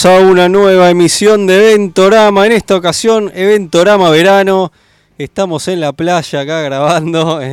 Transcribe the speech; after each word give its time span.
Bienvenidos 0.00 0.28
a 0.28 0.30
una 0.30 0.48
nueva 0.48 0.90
emisión 0.90 1.46
de 1.48 1.72
Eventorama. 1.72 2.46
En 2.46 2.52
esta 2.52 2.76
ocasión, 2.76 3.32
Eventorama 3.34 4.10
Verano. 4.10 4.70
Estamos 5.16 5.66
en 5.66 5.80
la 5.80 5.92
playa 5.92 6.40
acá 6.40 6.62
grabando. 6.62 7.40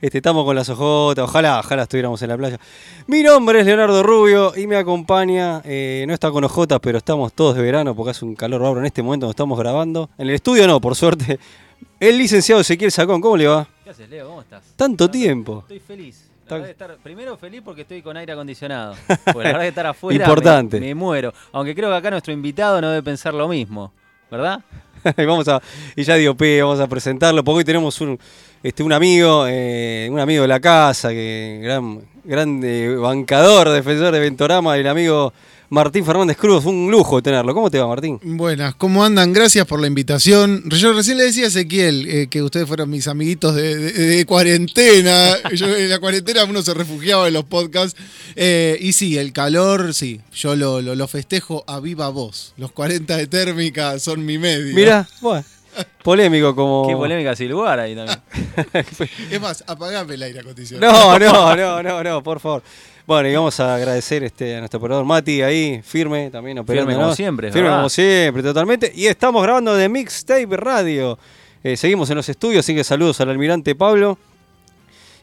Este, 0.00 0.18
estamos 0.18 0.44
con 0.44 0.54
las 0.54 0.68
ojotas. 0.68 1.24
Ojalá, 1.24 1.60
ojalá 1.60 1.84
estuviéramos 1.84 2.20
en 2.20 2.28
la 2.28 2.36
playa. 2.36 2.60
Mi 3.06 3.22
nombre 3.22 3.60
es 3.60 3.66
Leonardo 3.66 4.02
Rubio 4.02 4.52
y 4.54 4.66
me 4.66 4.76
acompaña. 4.76 5.62
eh, 5.64 6.04
no 6.06 6.12
está 6.12 6.30
con 6.30 6.44
ojotas, 6.44 6.78
pero 6.80 6.98
estamos 6.98 7.32
todos 7.32 7.56
de 7.56 7.62
verano 7.62 7.96
porque 7.96 8.10
hace 8.10 8.24
un 8.24 8.34
calor 8.34 8.60
bárbaro 8.60 8.80
en 8.80 8.86
este 8.86 9.02
momento 9.02 9.26
donde 9.26 9.32
estamos 9.32 9.58
grabando. 9.58 10.10
En 10.18 10.28
el 10.28 10.34
estudio 10.34 10.66
no, 10.66 10.78
por 10.80 10.94
suerte. 10.94 11.40
El 11.98 12.18
licenciado 12.18 12.60
Ezequiel 12.60 12.92
Sacón, 12.92 13.20
¿cómo 13.20 13.36
le 13.36 13.46
va? 13.46 13.66
¿Qué 13.82 13.90
haces, 13.90 14.08
Leo? 14.10 14.28
¿Cómo 14.28 14.42
estás? 14.42 14.62
Tanto 14.76 15.10
tiempo. 15.10 15.60
Estoy 15.60 15.80
feliz. 15.80 16.23
La 16.44 16.46
Está- 16.46 16.54
verdad 16.56 16.66
que 16.66 16.72
estar, 16.72 16.96
primero 17.02 17.36
feliz 17.38 17.62
porque 17.64 17.82
estoy 17.82 18.02
con 18.02 18.16
aire 18.16 18.32
acondicionado. 18.32 18.94
Porque 19.24 19.38
la 19.38 19.44
verdad 19.44 19.60
que 19.62 19.68
estar 19.68 19.86
afuera 19.86 20.24
Importante. 20.24 20.78
Me, 20.78 20.86
me 20.88 20.94
muero. 20.94 21.32
Aunque 21.52 21.74
creo 21.74 21.88
que 21.90 21.96
acá 21.96 22.10
nuestro 22.10 22.32
invitado 22.34 22.80
no 22.82 22.90
debe 22.90 23.02
pensar 23.02 23.32
lo 23.32 23.48
mismo, 23.48 23.92
¿verdad? 24.30 24.60
y 25.16 25.24
vamos 25.24 25.48
a, 25.48 25.60
y 25.96 26.02
ya 26.02 26.16
dio 26.16 26.34
P, 26.36 26.62
vamos 26.62 26.80
a 26.80 26.86
presentarlo, 26.86 27.42
porque 27.42 27.58
hoy 27.58 27.64
tenemos 27.64 27.98
un, 28.02 28.18
este, 28.62 28.82
un 28.82 28.92
amigo, 28.92 29.46
eh, 29.48 30.08
un 30.10 30.20
amigo 30.20 30.42
de 30.42 30.48
la 30.48 30.60
casa, 30.60 31.08
que 31.10 31.60
gran, 31.62 32.02
gran 32.24 32.60
eh, 32.62 32.94
bancador, 32.94 33.70
defensor 33.70 34.12
de 34.12 34.20
Ventorama, 34.20 34.76
el 34.76 34.86
amigo 34.86 35.32
Martín 35.70 36.04
Fernández 36.04 36.36
Cruz, 36.36 36.64
un 36.66 36.90
lujo 36.90 37.22
tenerlo. 37.22 37.52
¿Cómo 37.54 37.70
te 37.70 37.78
va, 37.80 37.88
Martín? 37.88 38.20
Buenas, 38.22 38.74
¿cómo 38.76 39.04
andan? 39.04 39.32
Gracias 39.32 39.66
por 39.66 39.80
la 39.80 39.86
invitación. 39.86 40.62
Yo 40.70 40.92
recién 40.92 41.16
le 41.16 41.24
decía 41.24 41.44
a 41.44 41.48
Ezequiel 41.48 42.06
eh, 42.08 42.26
que 42.28 42.42
ustedes 42.42 42.68
fueron 42.68 42.90
mis 42.90 43.08
amiguitos 43.08 43.54
de, 43.56 43.76
de- 43.76 43.92
de 43.92 44.26
cuarentena. 44.26 45.36
Yo 45.54 45.66
en 45.74 45.88
la 45.90 45.98
cuarentena 45.98 46.44
uno 46.44 46.62
se 46.62 46.74
refugiaba 46.74 47.26
en 47.28 47.34
los 47.34 47.44
podcasts. 47.44 47.98
Eh, 48.36 48.76
y 48.80 48.92
sí, 48.92 49.16
el 49.18 49.32
calor, 49.32 49.94
sí, 49.94 50.20
yo 50.32 50.54
lo, 50.54 50.80
lo- 50.82 50.94
lo 50.94 51.08
festejo 51.08 51.64
a 51.66 51.80
viva 51.80 52.08
voz. 52.08 52.52
Los 52.56 52.70
40 52.72 53.16
de 53.16 53.26
térmica 53.26 53.98
son 53.98 54.24
mi 54.24 54.38
medio. 54.38 54.74
Mirá, 54.74 55.08
bueno, 55.20 55.44
polémico 56.02 56.54
como... 56.54 56.86
Qué 56.88 56.94
polémica 56.94 57.34
sin 57.34 57.48
lugar 57.48 57.80
ahí 57.80 57.96
también. 57.96 58.18
Es 59.30 59.40
más, 59.40 59.64
apagame 59.66 60.14
el 60.14 60.22
aire 60.22 60.40
acondicionado. 60.40 61.18
No, 61.18 61.18
no, 61.18 61.56
no, 61.56 61.82
no, 61.82 62.04
no, 62.04 62.22
por 62.22 62.38
favor. 62.38 62.62
Bueno, 63.06 63.28
y 63.28 63.34
vamos 63.34 63.60
a 63.60 63.74
agradecer 63.74 64.24
este, 64.24 64.56
a 64.56 64.60
nuestro 64.60 64.78
operador 64.78 65.04
Mati 65.04 65.42
ahí, 65.42 65.82
firme 65.82 66.30
también 66.30 66.58
operando. 66.58 66.90
Firme 66.90 67.02
como 67.02 67.14
siempre, 67.14 67.52
Firme 67.52 67.64
verdad. 67.64 67.76
como 67.78 67.88
siempre, 67.90 68.42
totalmente. 68.42 68.92
Y 68.94 69.06
estamos 69.06 69.42
grabando 69.42 69.74
de 69.74 69.90
Mixtape 69.90 70.56
Radio. 70.56 71.18
Eh, 71.62 71.76
seguimos 71.76 72.08
en 72.08 72.16
los 72.16 72.28
estudios, 72.30 72.64
así 72.64 72.74
que 72.74 72.82
saludos 72.82 73.20
al 73.20 73.28
almirante 73.28 73.74
Pablo. 73.74 74.16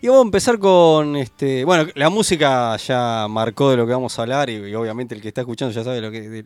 Y 0.04 0.08
vamos 0.08 0.24
a 0.24 0.26
empezar 0.26 0.58
con, 0.58 1.16
este, 1.16 1.64
bueno, 1.64 1.88
la 1.94 2.10
música 2.10 2.76
ya 2.78 3.28
marcó 3.30 3.70
de 3.70 3.78
lo 3.78 3.86
que 3.86 3.94
vamos 3.94 4.18
a 4.18 4.24
hablar 4.24 4.50
y, 4.50 4.54
y 4.56 4.74
obviamente 4.74 5.14
el 5.14 5.22
que 5.22 5.28
está 5.28 5.42
escuchando 5.42 5.72
ya 5.74 5.84
sabe 5.84 6.02
lo 6.02 6.10
que, 6.10 6.22
de- 6.28 6.46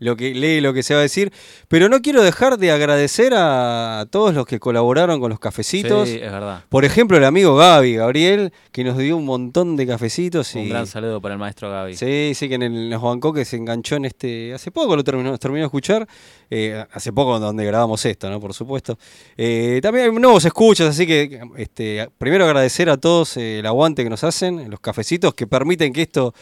lo 0.00 0.16
que 0.16 0.34
lee, 0.34 0.60
lo 0.60 0.74
que 0.74 0.82
se 0.82 0.92
va 0.92 1.00
a 1.00 1.02
decir. 1.04 1.32
Pero 1.68 1.88
no 1.88 2.02
quiero 2.02 2.20
dejar 2.22 2.58
de 2.58 2.72
agradecer 2.72 3.32
a 3.36 4.06
todos 4.10 4.34
los 4.34 4.44
que 4.44 4.58
colaboraron 4.58 5.20
con 5.20 5.30
los 5.30 5.38
cafecitos. 5.38 6.08
Sí, 6.08 6.16
es 6.16 6.32
verdad. 6.32 6.64
Por 6.68 6.84
ejemplo, 6.84 7.16
el 7.16 7.24
amigo 7.24 7.54
Gaby, 7.56 7.94
Gabriel, 7.94 8.52
que 8.72 8.82
nos 8.84 8.98
dio 8.98 9.16
un 9.16 9.24
montón 9.24 9.76
de 9.76 9.86
cafecitos. 9.86 10.54
Y, 10.56 10.58
Un 10.58 10.68
gran 10.70 10.86
saludo 10.88 11.20
para 11.20 11.34
el 11.34 11.38
maestro 11.38 11.70
Gaby. 11.70 11.94
Sí, 11.96 12.32
sí, 12.34 12.48
que 12.48 12.56
en 12.56 12.62
el, 12.64 12.90
nos 12.90 13.00
bancó, 13.02 13.32
que 13.32 13.44
se 13.44 13.56
enganchó 13.56 13.94
en 13.96 14.04
este. 14.06 14.52
Hace 14.52 14.70
poco 14.72 14.96
lo 14.96 15.04
terminó, 15.04 15.38
terminó 15.38 15.60
de 15.62 15.66
escuchar. 15.66 16.06
Eh, 16.50 16.84
hace 16.92 17.12
poco 17.12 17.38
donde 17.38 17.64
grabamos 17.64 18.04
esto, 18.04 18.30
¿no? 18.30 18.40
Por 18.40 18.54
supuesto. 18.54 18.98
Eh, 19.36 19.80
también 19.82 20.06
hay 20.06 20.12
nuevos 20.12 20.44
escuchas, 20.44 20.88
así 20.88 21.06
que 21.06 21.40
este, 21.56 22.08
primero 22.18 22.44
agradecer 22.44 22.88
a 22.90 22.96
todos 22.96 23.36
eh, 23.36 23.58
el 23.60 23.66
aguante 23.66 24.04
que 24.04 24.10
nos 24.10 24.24
hacen, 24.24 24.70
los 24.70 24.80
cafecitos 24.80 25.34
que 25.34 25.46
permiten 25.46 25.92
que 25.92 26.02
esto 26.02 26.34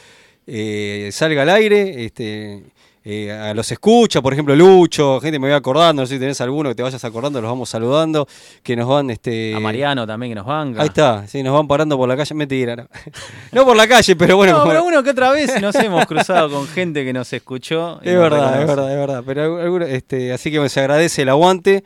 salga 1.11 1.43
al 1.43 1.51
aire. 1.51 2.05
Este, 2.05 2.63
eh, 3.05 3.31
a 3.31 3.53
los 3.53 3.71
escucha, 3.71 4.23
por 4.23 4.33
ejemplo, 4.33 4.57
Lucho, 4.57 5.21
gente 5.21 5.39
me 5.39 5.49
voy 5.49 5.55
acordando, 5.55 6.03
no 6.03 6.07
sé 6.07 6.15
si 6.15 6.21
tenés 6.21 6.41
alguno 6.41 6.71
que 6.71 6.75
te 6.75 6.83
vayas 6.83 7.05
acordando, 7.05 7.41
los 7.41 7.51
vamos 7.51 7.69
saludando, 7.69 8.27
que 8.63 8.75
nos 8.77 8.89
van 8.89 9.11
este 9.11 9.55
A 9.55 9.61
Mariano 9.61 10.07
también 10.07 10.31
que 10.33 10.37
nos 10.37 10.47
banca. 10.47 10.81
Ahí 10.81 10.89
está, 10.89 11.27
sí, 11.29 11.43
nos 11.43 11.53
van 11.53 11.69
parando 11.69 11.97
por 11.99 12.09
la 12.09 12.17
calle, 12.17 12.35
mentira, 12.35 12.77
no. 12.77 12.87
No 13.53 13.65
por 13.67 13.77
la 13.77 13.87
calle, 13.87 14.17
pero 14.17 14.37
bueno, 14.37 14.53
no, 14.55 14.59
como- 14.61 14.71
pero 14.73 14.85
uno 14.85 15.03
que 15.03 15.11
otra 15.11 15.31
vez 15.33 15.61
nos 15.61 15.75
hemos 15.77 16.07
cruzado 16.07 16.49
con 16.51 16.67
gente 16.69 17.05
que 17.05 17.13
nos 17.13 17.31
escuchó. 17.33 18.01
es 18.03 18.15
nos 18.15 18.23
verdad, 18.23 18.61
es 18.63 18.67
verdad, 18.67 18.91
es 18.93 18.97
verdad. 18.99 19.23
Pero 19.27 19.61
alguno- 19.61 19.85
este, 19.87 20.33
así 20.33 20.51
que 20.51 20.67
se 20.71 20.81
agradece 20.81 21.23
el 21.23 21.29
aguante. 21.29 21.85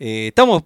Eh, 0.00 0.28
estamos, 0.28 0.62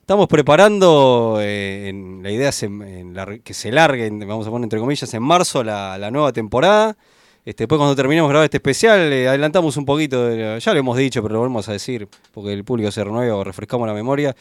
estamos 0.00 0.26
preparando, 0.26 1.38
eh, 1.40 1.88
en- 1.90 2.22
la 2.24 2.30
idea 2.32 2.48
es 2.48 2.62
en- 2.64 2.82
en 2.82 3.14
lar- 3.14 3.40
que 3.42 3.54
se 3.54 3.70
largue, 3.70 4.10
vamos 4.10 4.46
a 4.46 4.50
poner 4.50 4.64
entre 4.64 4.80
comillas, 4.80 5.14
en 5.14 5.22
marzo 5.22 5.62
la, 5.62 5.96
la 5.96 6.10
nueva 6.10 6.32
temporada. 6.32 6.96
Este, 7.48 7.62
después 7.62 7.78
cuando 7.78 7.96
terminemos 7.96 8.28
de 8.28 8.32
grabar 8.32 8.44
este 8.44 8.58
especial, 8.58 9.10
eh, 9.10 9.26
adelantamos 9.26 9.78
un 9.78 9.86
poquito, 9.86 10.26
de 10.26 10.60
ya 10.60 10.74
lo 10.74 10.80
hemos 10.80 10.98
dicho, 10.98 11.22
pero 11.22 11.32
lo 11.32 11.40
volvemos 11.40 11.66
a 11.70 11.72
decir, 11.72 12.06
porque 12.34 12.52
el 12.52 12.62
público 12.62 12.90
se 12.90 13.02
renueva 13.02 13.36
o 13.36 13.42
refrescamos 13.42 13.88
la 13.88 13.94
memoria, 13.94 14.36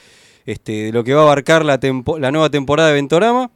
este, 0.46 0.88
de 0.88 0.92
lo 0.92 1.06
que 1.06 1.14
va 1.14 1.22
a 1.22 1.24
abarcar 1.24 1.64
la, 1.64 1.80
nueva 1.80 2.50
temporada 2.50 2.90
de 2.90 2.96
Ventorama. 2.96 3.50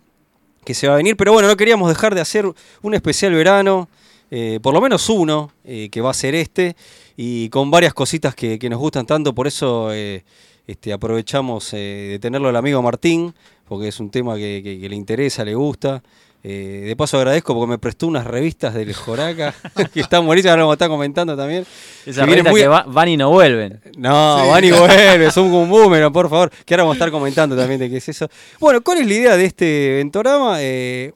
que 0.63 0.73
se 0.73 0.87
va 0.87 0.93
a 0.93 0.95
venir, 0.95 1.17
pero 1.17 1.33
bueno, 1.33 1.49
no 1.49 1.57
queríamos 1.57 1.89
dejar 1.89 2.15
de 2.15 2.21
hacer 2.21 2.45
un 2.81 2.93
especial 2.93 3.33
verano, 3.33 3.89
eh, 4.29 4.61
por 4.63 4.73
lo 4.73 4.79
menos 4.79 5.09
uno, 5.09 5.51
eh, 5.65 5.89
que 5.91 5.99
va 5.99 6.11
a 6.11 6.13
ser 6.13 6.33
este, 6.33 6.77
y 7.17 7.49
con 7.49 7.69
varias 7.69 7.93
cositas 7.93 8.33
que, 8.33 8.57
nos 8.69 8.79
gustan 8.79 9.05
tanto, 9.05 9.35
por 9.35 9.47
eso 9.47 9.91
este, 9.91 10.93
aprovechamos 10.93 11.71
de 11.71 12.19
tenerlo 12.21 12.47
al 12.47 12.55
amigo 12.55 12.81
Martín, 12.81 13.33
porque 13.67 13.89
es 13.89 13.99
un 13.99 14.11
tema 14.11 14.37
que 14.37 14.87
le 14.89 14.95
interesa, 14.95 15.43
le 15.43 15.55
gusta. 15.55 16.01
Eh, 16.43 16.85
de 16.87 16.95
paso 16.95 17.17
agradezco 17.17 17.53
porque 17.53 17.69
me 17.69 17.77
prestó 17.77 18.07
unas 18.07 18.25
revistas 18.25 18.73
del 18.73 18.93
Joraca, 18.95 19.53
que 19.93 19.99
están 19.99 20.25
buenísimas, 20.25 20.51
ahora 20.51 20.63
vamos 20.63 20.73
a 20.73 20.75
estar 20.75 20.89
comentando 20.89 21.37
también. 21.37 21.65
Esas 22.05 22.25
revistas 22.27 22.51
muy- 22.51 22.61
que 22.61 22.67
va- 22.67 22.83
van 22.87 23.09
y 23.09 23.17
no 23.17 23.29
vuelven. 23.29 23.79
no, 23.97 24.41
Sí. 24.43 24.49
van 24.49 24.63
y 24.63 24.71
vuelven, 25.19 25.31
son 25.31 25.45
un 25.53 25.69
boomerang, 25.69 26.11
por 26.11 26.29
favor. 26.29 26.51
Que 26.65 26.73
ahora 26.73 26.83
vamos 26.83 26.95
a 26.95 26.97
estar 26.97 27.11
comentando 27.11 27.55
también 27.55 27.79
de 27.79 27.89
qué 27.91 27.97
es 27.97 28.09
eso. 28.09 28.27
Bueno, 28.59 28.81
¿cuál 28.81 28.97
es 28.99 29.07
la 29.07 29.13
idea 29.13 29.37
de 29.37 29.45
este 29.45 29.93
Ventorama? 29.97 30.55
Eh, 30.61 31.13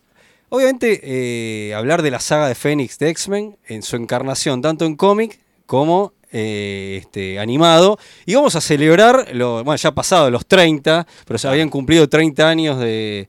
obviamente, 0.50 1.00
eh, 1.04 1.74
hablar 1.74 2.04
de 2.04 2.12
la 2.12 2.20
saga 2.20 2.48
de 2.48 2.54
Fénix 2.56 3.00
de 3.00 3.10
X-Men 3.10 3.58
en 3.68 3.82
su 3.82 3.96
encarnación, 3.96 4.62
tanto 4.62 4.86
en 4.86 4.96
cómic 4.96 5.40
como 5.66 6.14
eh, 6.32 6.98
este, 7.02 7.40
animado. 7.40 7.98
Y 8.28 8.36
vamos 8.36 8.56
a 8.56 8.62
celebrar, 8.62 9.30
lo, 9.34 9.64
bueno, 9.64 9.78
ya 9.78 9.90
ha 9.90 9.96
pasado 9.96 10.30
los 10.30 10.46
30, 10.46 11.08
pero 11.26 11.40
se 11.40 11.48
habían 11.48 11.70
cumplido 11.70 12.08
30 12.10 12.48
años 12.48 12.78
de, 12.80 13.28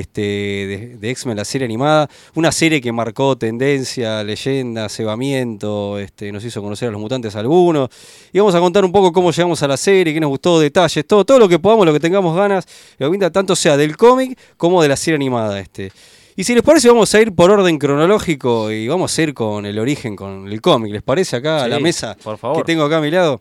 este, 0.00 0.20
de, 0.20 0.96
de 0.98 1.10
X-Men, 1.10 1.36
la 1.36 1.44
serie 1.44 1.64
animada. 1.64 2.08
Una 2.34 2.52
serie 2.52 2.80
que 2.80 2.92
marcó 2.92 3.36
tendencia, 3.36 4.22
leyenda, 4.22 4.88
cebamiento, 4.88 5.98
este, 5.98 6.32
nos 6.32 6.44
hizo 6.44 6.62
conocer 6.62 6.88
a 6.88 6.92
los 6.92 7.00
mutantes 7.00 7.36
algunos. 7.36 7.88
Y 8.32 8.38
vamos 8.38 8.54
a 8.54 8.60
contar 8.60 8.84
un 8.84 8.92
poco 8.92 9.12
cómo 9.12 9.30
llegamos 9.30 9.62
a 9.62 9.68
la 9.68 9.76
serie, 9.76 10.12
qué 10.12 10.20
nos 10.20 10.30
gustó, 10.30 10.60
detalles, 10.60 11.06
todo, 11.06 11.24
todo 11.24 11.38
lo 11.38 11.48
que 11.48 11.58
podamos, 11.58 11.86
lo 11.86 11.92
que 11.92 12.00
tengamos 12.00 12.36
ganas, 12.36 12.66
lo 12.98 13.10
que 13.10 13.16
tanto 13.30 13.56
sea 13.56 13.76
del 13.76 13.96
cómic 13.96 14.38
como 14.56 14.82
de 14.82 14.88
la 14.88 14.96
serie 14.96 15.16
animada. 15.16 15.58
Este. 15.60 15.92
Y 16.36 16.44
si 16.44 16.54
les 16.54 16.62
parece, 16.62 16.88
vamos 16.88 17.14
a 17.14 17.20
ir 17.20 17.34
por 17.34 17.50
orden 17.50 17.78
cronológico 17.78 18.70
y 18.70 18.86
vamos 18.88 19.18
a 19.18 19.22
ir 19.22 19.32
con 19.32 19.64
el 19.64 19.78
origen, 19.78 20.14
con 20.16 20.48
el 20.48 20.60
cómic. 20.60 20.92
¿Les 20.92 21.02
parece 21.02 21.36
acá 21.36 21.64
a 21.64 21.68
la 21.68 21.80
mesa 21.80 22.16
por 22.22 22.36
favor. 22.36 22.58
que 22.58 22.64
tengo 22.64 22.84
acá 22.84 22.98
a 22.98 23.00
mi 23.00 23.10
lado? 23.10 23.40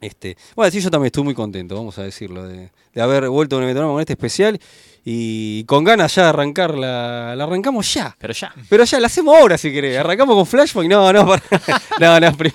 Este, 0.00 0.36
bueno, 0.54 0.70
sí, 0.70 0.80
yo 0.80 0.90
también 0.90 1.06
estuve 1.06 1.24
muy 1.24 1.34
contento, 1.34 1.74
vamos 1.74 1.96
a 1.96 2.02
decirlo, 2.02 2.46
de, 2.46 2.70
de 2.94 3.02
haber 3.02 3.30
vuelto 3.30 3.56
a 3.56 3.60
un 3.60 3.74
con 3.74 4.00
este 4.00 4.12
especial 4.12 4.60
y 5.08 5.62
con 5.66 5.84
ganas 5.84 6.12
ya 6.16 6.24
de 6.24 6.28
arrancar, 6.30 6.76
la, 6.76 7.36
la 7.36 7.44
arrancamos 7.44 7.94
ya. 7.94 8.16
Pero 8.18 8.32
ya. 8.34 8.52
Pero 8.68 8.82
ya 8.82 8.98
la 8.98 9.06
hacemos 9.06 9.36
ahora 9.36 9.56
si 9.56 9.70
querés. 9.72 9.96
Arrancamos 9.98 10.34
con 10.34 10.44
Flashpoint. 10.46 10.90
No, 10.90 11.12
no, 11.12 11.24
para- 11.24 11.42
no, 12.00 12.18
no, 12.18 12.36
prim- 12.36 12.52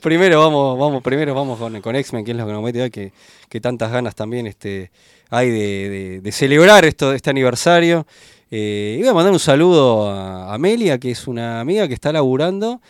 primero 0.00 0.40
vamos, 0.40 0.78
vamos, 0.78 1.02
primero 1.02 1.34
vamos 1.34 1.58
con, 1.58 1.78
con 1.82 1.94
X-Men, 1.96 2.24
que 2.24 2.30
es 2.30 2.36
lo 2.38 2.46
que 2.46 2.52
nos 2.52 2.62
mete 2.62 2.80
hoy, 2.80 2.90
que, 2.90 3.12
que 3.50 3.60
tantas 3.60 3.92
ganas 3.92 4.14
también 4.14 4.46
este, 4.46 4.90
hay 5.28 5.50
de, 5.50 5.88
de- 5.90 6.20
de 6.22 6.32
celebrar 6.32 6.86
esto, 6.86 7.12
este 7.12 7.28
aniversario. 7.28 8.06
Eh, 8.50 8.96
y 8.98 9.00
voy 9.02 9.08
a 9.10 9.14
mandar 9.14 9.34
un 9.34 9.38
saludo 9.38 10.08
a 10.10 10.54
Amelia, 10.54 10.96
que 10.98 11.10
es 11.10 11.28
una 11.28 11.60
amiga 11.60 11.86
que 11.86 11.92
está 11.92 12.12
laburando, 12.14 12.80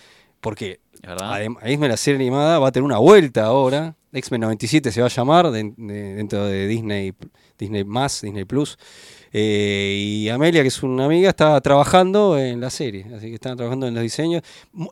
porque 0.40 0.78
¿Es 0.94 1.00
verdad? 1.08 1.32
Adem- 1.32 1.58
X-Men, 1.64 1.90
la 1.90 1.96
serie 1.96 2.20
animada, 2.20 2.60
va 2.60 2.68
a 2.68 2.72
tener 2.72 2.84
una 2.84 2.98
vuelta 2.98 3.44
ahora. 3.46 3.96
X-Men 4.12 4.40
97 4.40 4.90
se 4.92 5.00
va 5.00 5.06
a 5.06 5.10
llamar 5.10 5.50
de- 5.50 5.72
de- 5.76 6.14
dentro 6.16 6.44
de 6.44 6.66
Disney, 6.66 7.14
Disney 7.58 7.84
más, 7.84 8.20
Disney 8.22 8.44
Plus. 8.44 8.78
Eh, 9.32 9.94
y 10.24 10.28
Amelia, 10.28 10.62
que 10.62 10.68
es 10.68 10.82
una 10.82 11.04
amiga, 11.04 11.28
está 11.30 11.60
trabajando 11.60 12.36
en 12.36 12.60
la 12.60 12.68
serie, 12.68 13.06
así 13.16 13.28
que 13.28 13.34
está 13.34 13.54
trabajando 13.54 13.86
en 13.86 13.94
los 13.94 14.02
diseños. 14.02 14.42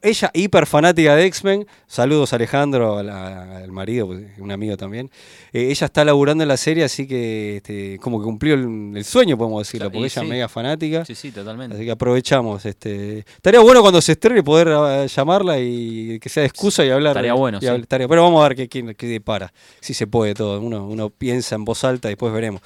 Ella, 0.03 0.31
hiper 0.33 0.67
fanática 0.67 1.17
de 1.17 1.25
X-Men, 1.27 1.67
saludos 1.89 2.33
a 2.33 2.37
Alejandro, 2.37 2.99
al, 2.99 3.11
al 3.11 3.73
marido, 3.73 4.07
pues, 4.07 4.21
un 4.39 4.53
amigo 4.53 4.77
también. 4.77 5.11
Eh, 5.53 5.69
ella 5.71 5.87
está 5.87 6.05
laburando 6.05 6.43
en 6.45 6.49
la 6.49 6.57
serie, 6.57 6.85
así 6.85 7.07
que 7.09 7.57
este, 7.57 7.99
como 8.01 8.21
que 8.21 8.25
cumplió 8.25 8.55
el, 8.55 8.93
el 8.97 9.05
sueño, 9.05 9.37
podemos 9.37 9.67
decirlo, 9.67 9.87
porque 9.91 9.99
y 9.99 10.05
ella 10.05 10.23
es 10.23 10.29
mega 10.29 10.49
fanática. 10.49 11.05
Sí, 11.05 11.15
sí, 11.15 11.33
totalmente. 11.33 11.75
Así 11.77 11.85
que 11.85 11.91
aprovechamos. 11.91 12.65
Este, 12.65 13.19
estaría 13.21 13.61
bueno 13.61 13.81
cuando 13.81 14.01
se 14.01 14.13
estrene 14.13 14.43
poder 14.45 14.69
eh, 14.69 15.09
llamarla 15.09 15.59
y 15.59 16.19
que 16.21 16.29
sea 16.29 16.43
de 16.43 16.47
excusa 16.47 16.85
y 16.85 16.91
hablar. 16.91 17.11
Estaría 17.13 17.35
bueno, 17.35 17.59
y 17.61 17.67
sí. 17.67 17.67
estaría- 17.67 18.07
pero 18.07 18.23
vamos 18.23 18.45
a 18.45 18.49
ver 18.49 18.57
qué, 18.57 18.69
qué, 18.69 18.95
qué 18.95 19.07
depara. 19.09 19.53
Si 19.81 19.95
se 19.95 20.07
puede 20.07 20.35
todo. 20.35 20.61
Uno, 20.61 20.87
uno 20.87 21.11
piensa 21.11 21.57
en 21.57 21.65
voz 21.65 21.83
alta 21.85 22.09
y 22.09 22.13
después 22.13 22.33
veremos. 22.33 22.63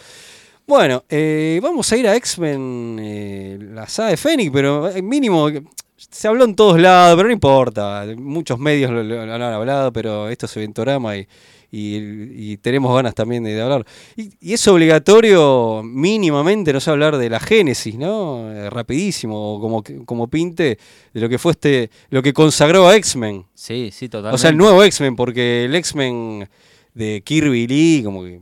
Bueno, 0.67 1.05
eh, 1.09 1.61
vamos 1.63 1.91
a 1.93 1.97
ir 1.97 2.07
a 2.09 2.17
X-Men, 2.17 2.99
eh, 3.01 3.59
la 3.73 3.87
saga 3.89 4.11
de 4.11 4.17
Fénix, 4.17 4.51
pero 4.53 4.89
eh, 4.89 5.03
mínimo. 5.03 5.49
Se 5.97 6.27
habló 6.29 6.45
en 6.45 6.55
todos 6.57 6.81
lados, 6.81 7.17
pero 7.17 7.29
no 7.29 7.33
importa. 7.33 8.05
Muchos 8.17 8.59
medios 8.59 8.91
lo, 8.91 9.03
lo- 9.03 9.25
lo 9.27 9.33
han 9.35 9.43
hablado, 9.43 9.93
pero 9.93 10.29
esto 10.29 10.47
es 10.47 10.57
Eventorama 10.57 11.17
y, 11.17 11.27
y, 11.71 12.53
y 12.53 12.57
tenemos 12.59 12.95
ganas 12.95 13.15
también 13.15 13.45
de, 13.45 13.53
de 13.55 13.63
hablar. 13.63 13.85
Y, 14.17 14.31
y 14.41 14.53
es 14.53 14.67
obligatorio, 14.69 15.83
mínimamente, 15.85 16.73
no 16.73 16.81
sé, 16.81 16.91
hablar 16.91 17.19
de 17.19 17.31
la 17.31 17.39
génesis, 17.41 17.97
¿no? 17.97 18.51
Eh, 18.53 18.69
rapidísimo, 18.71 19.59
como, 19.61 19.83
como 20.05 20.27
pinte 20.29 20.79
de 21.13 21.21
lo 21.21 21.29
que 21.29 21.39
fue 21.39 21.53
este, 21.53 21.91
lo 22.11 22.23
que 22.23 22.33
consagró 22.33 22.89
a 22.89 22.97
X-Men. 22.97 23.45
Sí, 23.55 23.91
sí, 23.93 24.09
totalmente. 24.09 24.35
O 24.35 24.39
sea, 24.39 24.51
el 24.51 24.57
nuevo 24.57 24.83
X-Men, 24.83 25.15
porque 25.17 25.67
el 25.67 25.75
X-Men 25.77 26.49
de 26.95 27.23
Kirby 27.25 27.67
Lee, 27.67 28.03
como 28.05 28.23
que. 28.25 28.41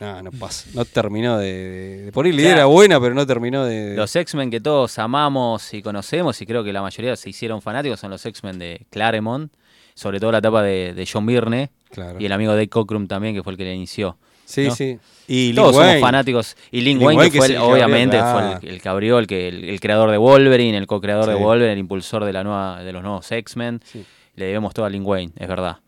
No, 0.00 0.22
no 0.22 0.30
pasa. 0.30 0.68
No 0.74 0.84
terminó 0.84 1.38
de. 1.38 2.10
de, 2.12 2.12
la 2.14 2.28
idea 2.28 2.52
era 2.52 2.64
buena, 2.66 3.00
pero 3.00 3.14
no 3.14 3.26
terminó 3.26 3.64
de. 3.64 3.94
Los 3.96 4.14
X-Men 4.14 4.50
que 4.50 4.60
todos 4.60 4.98
amamos 4.98 5.74
y 5.74 5.82
conocemos, 5.82 6.40
y 6.40 6.46
creo 6.46 6.62
que 6.62 6.72
la 6.72 6.82
mayoría 6.82 7.16
se 7.16 7.30
hicieron 7.30 7.60
fanáticos, 7.62 7.98
son 8.00 8.10
los 8.10 8.24
X-Men 8.24 8.58
de 8.58 8.86
Claremont, 8.90 9.52
sobre 9.94 10.20
todo 10.20 10.30
la 10.32 10.38
etapa 10.38 10.62
de, 10.62 10.94
de 10.94 11.08
John 11.12 11.26
Byrne 11.26 11.70
Claro. 11.90 12.20
y 12.20 12.26
el 12.26 12.32
amigo 12.32 12.52
Dave 12.52 12.68
Cockrum 12.68 13.06
también, 13.08 13.34
que 13.34 13.42
fue 13.42 13.52
el 13.52 13.56
que 13.56 13.64
le 13.64 13.74
inició. 13.74 14.16
Sí, 14.44 14.66
¿no? 14.68 14.74
sí. 14.74 14.98
Y 15.26 15.52
Todos 15.52 15.72
somos 15.72 15.86
Wayne. 15.88 16.00
fanáticos. 16.00 16.56
Y 16.70 16.80
Lin 16.82 16.98
Lin 16.98 17.06
Wayne, 17.06 17.24
que 17.24 17.30
que 17.32 17.38
fue, 17.38 17.46
el- 17.48 17.58
obviamente, 17.58 18.18
fue 18.18 18.58
el, 18.62 18.80
abrió, 18.84 19.18
el, 19.18 19.26
que, 19.26 19.48
el, 19.48 19.64
el 19.64 19.80
creador 19.80 20.10
de 20.10 20.16
Wolverine, 20.16 20.78
el 20.78 20.86
co-creador 20.86 21.26
de. 21.26 21.34
Wolverine, 21.34 21.72
el 21.72 21.78
impulsor 21.78 22.24
de, 22.24 22.32
la 22.32 22.44
nueva, 22.44 22.82
de 22.82 22.92
los 22.92 23.02
nuevos 23.02 23.30
X-Men. 23.30 23.80
Sí. 23.84 24.04
Le 24.36 24.46
debemos 24.46 24.72
todo 24.72 24.86
a 24.86 24.90
Lin 24.90 25.04
Wayne, 25.04 25.32
es 25.36 25.48
verdad. 25.48 25.78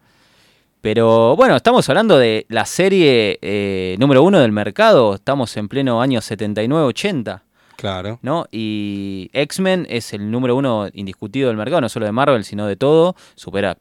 Pero 0.81 1.37
bueno, 1.37 1.57
estamos 1.57 1.89
hablando 1.89 2.19
de 2.19 2.47
la 2.49 2.65
serie 2.65 3.39
eh, 3.43 3.97
número 3.99 4.23
uno 4.23 4.41
del 4.41 4.53
mercado. 4.53 5.15
Estamos 5.15 5.57
en 5.57 5.69
pleno 5.69 6.01
año 6.01 6.21
79-80. 6.21 7.43
Claro. 7.77 8.19
¿no? 8.23 8.47
Y 8.51 9.31
X-Men 9.33 9.87
es 9.89 10.13
el 10.13 10.31
número 10.31 10.57
uno 10.57 10.89
indiscutido 10.93 11.49
del 11.49 11.57
mercado, 11.57 11.81
no 11.81 11.89
solo 11.89 12.07
de 12.07 12.13
Marvel, 12.13 12.45
sino 12.45 12.67
de 12.67 12.77
todo. 12.77 13.15
Supera 13.35 13.77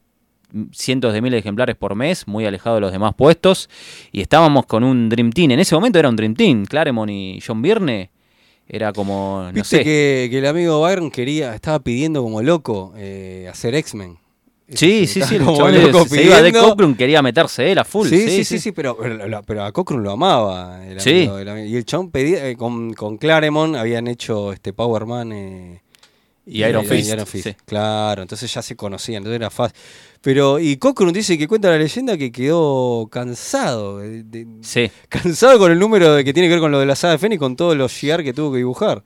cientos 0.72 1.12
de 1.12 1.20
miles 1.22 1.36
de 1.36 1.40
ejemplares 1.40 1.76
por 1.76 1.94
mes, 1.94 2.26
muy 2.26 2.44
alejado 2.44 2.76
de 2.76 2.80
los 2.82 2.92
demás 2.92 3.14
puestos. 3.14 3.68
Y 4.12 4.20
estábamos 4.20 4.66
con 4.66 4.84
un 4.84 5.08
Dream 5.08 5.30
Team. 5.30 5.52
En 5.52 5.60
ese 5.60 5.74
momento 5.74 5.98
era 5.98 6.08
un 6.08 6.16
Dream 6.16 6.34
Team. 6.34 6.64
Claremont 6.66 7.10
y 7.10 7.40
John 7.46 7.62
Byrne 7.62 8.10
era 8.68 8.92
como, 8.92 9.42
no 9.46 9.52
Viste 9.52 9.78
sé. 9.78 9.84
que, 9.84 10.28
que 10.30 10.38
el 10.38 10.46
amigo 10.46 10.80
Byron 10.80 11.10
quería, 11.10 11.54
estaba 11.54 11.78
pidiendo 11.80 12.22
como 12.22 12.40
loco 12.42 12.92
eh, 12.96 13.48
hacer 13.50 13.74
X-Men. 13.74 14.18
Sí, 14.72 15.06
sí, 15.06 15.20
sí, 15.22 15.36
el 15.36 15.44
Como 15.44 15.56
chabón 15.56 15.82
loco 15.82 16.06
se 16.06 16.22
iba 16.24 16.40
de. 16.42 16.52
Cockrum, 16.52 16.94
quería 16.94 17.22
meterse 17.22 17.72
él 17.72 17.78
a 17.78 17.84
full. 17.84 18.08
Sí, 18.08 18.28
sí, 18.28 18.44
sí, 18.44 18.58
sí, 18.58 18.72
pero, 18.72 18.96
pero, 18.96 19.42
pero 19.44 19.64
a 19.64 19.72
Cochran 19.72 20.02
lo 20.02 20.12
amaba. 20.12 20.86
El 20.86 21.00
Sí. 21.00 21.28
el. 21.38 21.66
Y 21.68 21.76
el 21.76 21.84
chabón 21.84 22.10
pedía, 22.10 22.46
eh, 22.48 22.56
con, 22.56 22.94
con 22.94 23.16
Claremont 23.18 23.76
habían 23.76 24.06
hecho 24.06 24.52
este 24.52 24.72
Power 24.72 25.06
Man 25.06 25.32
eh, 25.32 25.82
Y 26.46 26.64
Iron 26.64 26.84
Fist, 26.84 27.12
sí. 27.26 27.54
Claro, 27.64 28.22
entonces 28.22 28.52
ya 28.52 28.62
se 28.62 28.74
conocían, 28.76 29.18
entonces 29.18 29.36
era 29.36 29.50
fácil. 29.50 29.76
Pero, 30.22 30.58
y 30.58 30.76
Cochran 30.76 31.12
dice 31.12 31.38
que 31.38 31.48
cuenta 31.48 31.70
la 31.70 31.78
leyenda 31.78 32.16
que 32.18 32.30
quedó 32.30 33.08
cansado. 33.10 33.98
de- 33.98 34.22
de- 34.24 34.46
Sí. 34.62 34.90
cansado 35.08 35.58
con 35.58 35.72
el 35.72 35.78
número 35.78 36.14
de 36.14 36.24
que 36.24 36.32
tiene 36.32 36.48
que 36.48 36.54
ver 36.54 36.60
con 36.60 36.70
lo 36.72 36.78
de 36.80 36.86
la 36.86 36.94
saga 36.96 37.12
de 37.12 37.18
Fénix, 37.18 37.38
con 37.38 37.56
todos 37.56 37.76
los 37.76 37.92
GR 38.00 38.22
que 38.22 38.32
tuvo 38.32 38.52
que 38.52 38.58
dibujar. 38.58 39.02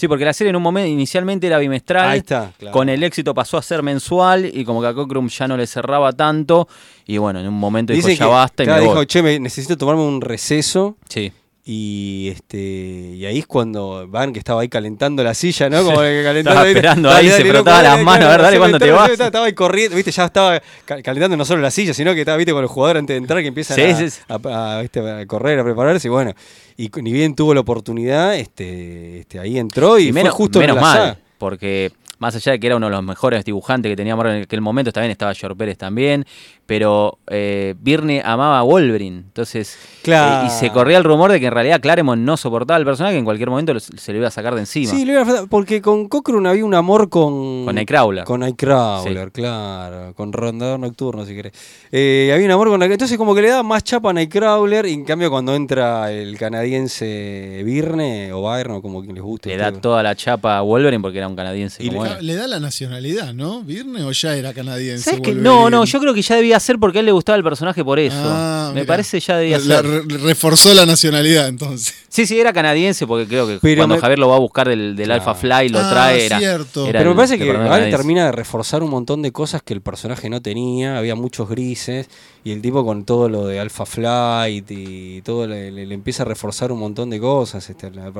Sí, 0.00 0.08
porque 0.08 0.24
la 0.24 0.32
serie 0.32 0.48
en 0.48 0.56
un 0.56 0.62
momento 0.62 0.88
inicialmente 0.88 1.46
era 1.46 1.58
bimestral. 1.58 2.08
Ahí 2.08 2.18
está, 2.20 2.52
claro. 2.58 2.72
Con 2.72 2.88
el 2.88 3.02
éxito 3.02 3.34
pasó 3.34 3.58
a 3.58 3.62
ser 3.62 3.82
mensual 3.82 4.46
y 4.46 4.64
como 4.64 4.80
que 4.80 4.86
a 4.86 4.94
Cockrum 4.94 5.28
ya 5.28 5.46
no 5.46 5.58
le 5.58 5.66
cerraba 5.66 6.10
tanto. 6.14 6.66
Y 7.06 7.18
bueno, 7.18 7.38
en 7.38 7.46
un 7.48 7.52
momento 7.58 7.92
dijo 7.92 8.08
Dice 8.08 8.18
ya 8.18 8.24
que 8.24 8.30
basta 8.32 8.62
y 8.62 8.66
claro, 8.66 8.80
me 8.80 8.84
dijo, 8.84 8.94
voy. 8.96 9.06
che, 9.06 9.22
me- 9.22 9.38
necesito 9.38 9.76
tomarme 9.76 10.00
un 10.02 10.22
receso. 10.22 10.96
Sí. 11.06 11.30
Y 11.72 12.30
este 12.30 12.58
y 12.58 13.24
ahí 13.26 13.38
es 13.38 13.46
cuando 13.46 14.04
Van, 14.08 14.32
que 14.32 14.40
estaba 14.40 14.62
ahí 14.62 14.68
calentando 14.68 15.22
la 15.22 15.34
silla, 15.34 15.70
¿no? 15.70 15.84
Como 15.84 16.00
que 16.00 16.22
calentando 16.24 16.50
Estaba 16.50 16.62
ahí, 16.62 16.72
esperando 16.72 17.10
ahí, 17.10 17.28
se 17.30 17.44
frotaba 17.44 17.82
las 17.84 18.02
manos, 18.02 18.26
a 18.26 18.30
ver, 18.32 18.42
dale, 18.42 18.58
¿cuándo 18.58 18.78
te 18.80 18.90
vas? 18.90 19.08
Estaba, 19.10 19.46
ahí 19.46 19.52
corriendo, 19.52 19.94
viste, 19.94 20.10
ya 20.10 20.24
estaba 20.24 20.60
ca- 20.84 21.00
calentando 21.00 21.36
no 21.36 21.44
solo 21.44 21.62
la 21.62 21.70
silla, 21.70 21.94
sino 21.94 22.12
que 22.12 22.20
estaba, 22.20 22.36
viste, 22.38 22.50
con 22.52 22.62
los 22.62 22.70
jugadores 22.72 22.98
antes 23.00 23.14
de 23.14 23.18
entrar 23.18 23.40
que 23.40 23.46
empiezan 23.46 23.76
Sí, 23.76 23.82
a, 23.82 23.96
sí, 23.96 24.10
sí. 24.10 24.20
a- 24.28 24.78
a, 24.78 24.80
viste, 24.80 24.98
a 24.98 25.24
correr, 25.26 25.60
a 25.60 25.64
prepararse, 25.64 26.08
y 26.08 26.10
bueno. 26.10 26.32
Y 26.76 26.90
ni 27.02 27.12
bien 27.12 27.36
tuvo 27.36 27.54
la 27.54 27.60
oportunidad, 27.60 28.34
este, 28.34 29.20
este 29.20 29.38
ahí 29.38 29.56
entró 29.56 29.96
y, 29.96 30.08
Y 30.08 30.12
fue 30.12 30.22
menos, 30.22 30.34
justo 30.34 30.58
menos 30.58 30.74
en 30.76 30.82
la 30.82 30.88
mal, 30.88 30.98
saga. 30.98 31.18
porque 31.38 31.92
más 32.18 32.34
allá 32.34 32.52
de 32.52 32.58
que 32.60 32.66
era 32.66 32.76
uno 32.76 32.86
de 32.86 32.92
los 32.92 33.02
mejores 33.04 33.44
dibujantes 33.44 33.90
que 33.90 33.96
tenía 33.96 34.16
Marvel 34.16 34.36
en 34.38 34.42
aquel 34.42 34.60
momento, 34.60 34.90
también 34.92 35.12
estaba 35.12 35.32
George 35.34 35.56
Pérez 35.56 35.78
también, 35.78 36.26
pero 36.70 37.18
eh, 37.26 37.74
Birne 37.80 38.22
amaba 38.24 38.60
a 38.60 38.62
Wolverine, 38.62 39.16
entonces, 39.26 39.76
Claro. 40.04 40.44
eh, 40.44 40.46
y 40.46 40.50
se 40.50 40.70
corría 40.70 40.98
el 40.98 41.02
rumor 41.04 41.32
de 41.32 41.40
que 41.40 41.46
en 41.46 41.52
realidad 41.52 41.80
Claremont 41.80 42.22
no 42.22 42.36
soportaba 42.36 42.76
al 42.76 42.84
personaje, 42.84 43.14
que 43.14 43.18
en 43.18 43.24
cualquier 43.24 43.50
momento 43.50 43.74
lo- 43.74 43.80
se 43.80 44.12
lo 44.12 44.18
iba 44.18 44.28
a 44.28 44.30
sacar 44.30 44.54
de 44.54 44.60
encima. 44.60 44.92
Sí, 44.92 45.04
lo 45.04 45.14
iba 45.14 45.22
a- 45.22 45.46
porque 45.46 45.82
con 45.82 46.06
Cochran 46.08 46.46
había 46.46 46.64
un 46.64 46.74
amor 46.74 47.08
con. 47.08 47.64
Con 47.64 47.74
Nightcrawler. 47.74 48.22
Con 48.22 48.38
Nightcrawler, 48.40 49.32
claro. 49.32 50.14
Con 50.14 50.32
Rondador 50.32 50.78
Nocturno, 50.78 51.26
si 51.26 51.34
querés. 51.34 51.52
Eh, 51.90 52.30
había 52.32 52.46
un 52.46 52.52
amor 52.52 52.68
con 52.68 52.78
Nightcrawler. 52.78 52.92
Entonces, 52.94 53.18
como 53.18 53.34
que 53.34 53.42
le 53.42 53.48
daba 53.48 53.64
más 53.64 53.82
chapa 53.82 54.10
a 54.10 54.12
Nightcrawler. 54.12 54.86
Y 54.86 54.92
en 54.92 55.04
cambio, 55.04 55.28
cuando 55.28 55.52
entra 55.56 56.12
el 56.12 56.38
canadiense 56.38 57.62
Birne 57.64 58.32
o 58.32 58.42
Byrne, 58.48 58.74
o 58.76 58.82
como 58.82 59.02
quien 59.02 59.14
les 59.16 59.24
guste. 59.24 59.48
Le 59.48 59.56
a 59.62 59.72
da 59.72 59.80
toda 59.80 60.02
la 60.04 60.14
chapa 60.14 60.58
a 60.58 60.62
Wolverine 60.62 61.02
porque 61.02 61.18
era 61.18 61.26
un 61.26 61.34
canadiense 61.34 61.82
Y 61.82 61.88
como 61.88 62.04
Le, 62.04 62.12
él. 62.12 62.26
le 62.28 62.34
da 62.36 62.46
la 62.46 62.60
nacionalidad, 62.60 63.34
¿no? 63.34 63.62
¿Virne 63.62 64.04
o 64.04 64.12
ya 64.12 64.36
era 64.36 64.52
canadiense? 64.52 65.20
No, 65.34 65.68
no, 65.68 65.84
yo 65.84 65.98
creo 66.00 66.14
que 66.14 66.22
ya 66.22 66.36
debía 66.36 66.59
ser 66.60 66.78
porque 66.78 66.98
a 66.98 67.00
él 67.00 67.06
le 67.06 67.12
gustaba 67.12 67.36
el 67.36 67.42
personaje 67.44 67.84
por 67.84 67.98
eso. 67.98 68.16
Ah, 68.22 68.70
Me 68.74 68.80
mirá. 68.82 68.86
parece 68.86 69.18
ya 69.20 69.36
debía 69.36 69.58
La- 69.58 69.76
ser. 69.82 69.86
re- 69.86 70.18
reforzó 70.18 70.72
la 70.74 70.86
nacionalidad 70.86 71.48
entonces. 71.48 71.94
Sí, 72.08 72.26
sí, 72.26 72.38
era 72.38 72.52
canadiense 72.52 73.06
porque 73.06 73.26
creo 73.26 73.46
que 73.46 73.58
Pero 73.60 73.80
cuando 73.82 73.94
me- 73.96 74.00
Javier 74.00 74.18
lo 74.18 74.28
va 74.28 74.36
a 74.36 74.40
buscar 74.40 74.68
del, 74.68 74.96
del 74.96 75.06
Claro. 75.06 75.20
Alpha 75.22 75.34
Fly 75.34 75.68
lo 75.68 75.78
Ah, 75.80 75.90
trae. 75.90 76.26
Era, 76.26 76.38
cierto. 76.38 76.86
era 76.86 76.98
Pero 77.00 77.10
me 77.10 77.22
el 77.22 77.28
parece 77.28 77.38
que 77.38 77.90
termina 77.90 78.26
de 78.26 78.32
reforzar 78.32 78.82
un 78.82 78.90
montón 78.90 79.22
de 79.22 79.32
cosas 79.32 79.62
que 79.62 79.72
el 79.74 79.80
personaje 79.80 80.28
no 80.30 80.40
tenía. 80.42 80.98
Había 80.98 81.14
muchos 81.14 81.48
grises. 81.48 82.08
Y 82.42 82.52
el 82.52 82.62
tipo 82.62 82.84
con 82.86 83.04
todo 83.04 83.28
lo 83.28 83.46
de 83.46 83.60
Alpha 83.60 83.84
Flight 83.84 84.70
y 84.70 85.20
todo 85.22 85.46
le, 85.46 85.70
le- 85.70 85.86
le 85.86 85.94
empieza 85.94 86.22
a 86.22 86.26
reforzar 86.26 86.72
un 86.72 86.80
montón 86.80 87.10
de 87.10 87.20
cosas. 87.20 87.68
Este, 87.68 87.90
la 87.90 88.10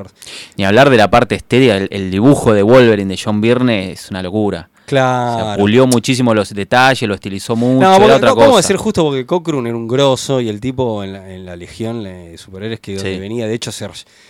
Ni 0.57 0.63
hablar 0.65 0.89
de 0.89 0.97
la 0.97 1.09
parte 1.09 1.35
estética, 1.35 1.75
el, 1.77 1.87
el 1.91 2.11
dibujo 2.11 2.53
de 2.53 2.61
Wolverine 2.63 3.15
de 3.15 3.19
John 3.23 3.41
Byrne 3.41 3.91
es 3.91 4.09
una 4.11 4.21
locura. 4.21 4.69
O 4.99 5.33
sea, 5.35 5.43
Claro. 5.43 5.59
pulió 5.59 5.87
muchísimo 5.87 6.33
los 6.33 6.53
detalles, 6.53 7.07
lo 7.07 7.15
estilizó 7.15 7.55
mucho, 7.55 7.81
No, 7.81 7.95
era 8.05 8.15
otra 8.17 8.29
no, 8.29 8.35
¿cómo 8.35 8.47
cosa. 8.47 8.57
decir 8.57 8.75
justo 8.77 9.03
porque 9.03 9.25
Cochran 9.25 9.65
era 9.67 9.75
un 9.75 9.87
grosso 9.87 10.41
y 10.41 10.49
el 10.49 10.59
tipo 10.59 11.03
en 11.03 11.13
la, 11.13 11.33
en 11.33 11.45
la 11.45 11.55
legión 11.55 12.03
de 12.03 12.37
superhéroes 12.37 12.79
que 12.79 12.95
donde 12.95 13.13
Sí. 13.13 13.19
venía, 13.19 13.47
de 13.47 13.53
hecho 13.53 13.71
se, 13.71 13.87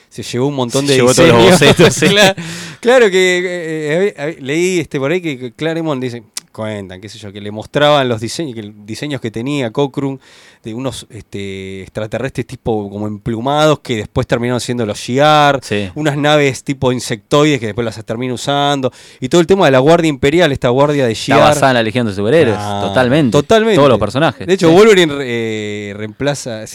se 0.09 0.23
llevó 0.23 0.47
un 0.47 0.55
montón 0.55 0.85
Se 0.85 0.91
de 0.93 0.97
llevó 0.97 1.13
todos 1.13 1.29
los 1.29 1.43
bocetos, 1.51 1.93
sí. 1.93 2.07
claro, 2.09 2.35
claro 2.79 3.09
que 3.11 3.37
eh, 3.39 3.43
eh, 4.07 4.13
eh, 4.17 4.37
leí 4.41 4.79
este 4.79 4.99
por 4.99 5.11
ahí 5.11 5.21
que 5.21 5.37
que 5.39 5.51
Claremont 5.51 6.01
dice, 6.01 6.23
cuentan, 6.51 7.01
qué 7.01 7.09
sé 7.09 7.17
yo, 7.17 7.31
que 7.31 7.41
le 7.41 7.51
mostraban 7.51 8.07
los 8.07 8.21
diseños, 8.21 8.55
que 8.55 8.73
diseños 8.85 9.21
que 9.21 9.31
tenía 9.31 9.71
Cochrane 9.71 10.19
de 10.63 10.73
unos 10.73 11.07
este, 11.09 11.81
extraterrestres 11.81 12.45
tipo 12.45 12.89
como 12.89 13.07
emplumados 13.07 13.79
que 13.79 13.97
después 13.97 14.27
terminaron 14.27 14.59
siendo 14.59 14.85
los 14.85 14.99
Shiar, 14.99 15.59
unas 15.95 16.17
naves 16.17 16.63
tipo 16.63 16.91
insectoides 16.91 17.59
que 17.59 17.67
después 17.67 17.85
las 17.85 18.03
termina 18.05 18.33
usando, 18.33 18.91
y 19.19 19.29
todo 19.29 19.41
el 19.41 19.47
tema 19.47 19.65
de 19.65 19.71
la 19.71 19.79
Guardia 19.79 20.09
Imperial, 20.09 20.51
esta 20.51 20.69
guardia 20.69 21.07
de 21.07 21.13
Shiar. 21.13 21.39
Está 21.39 21.49
basada 21.49 21.71
en 21.71 21.75
la 21.75 21.83
Legión 21.83 22.05
de 22.05 22.13
Superhéroes, 22.13 22.57
totalmente. 22.57 23.31
Totalmente. 23.31 23.75
Todos 23.75 23.89
los 23.89 23.99
personajes. 23.99 24.45
De 24.45 24.53
hecho, 24.53 24.71
Wolverine 24.71 25.13
eh, 25.21 25.93
reemplaza, 25.95 26.65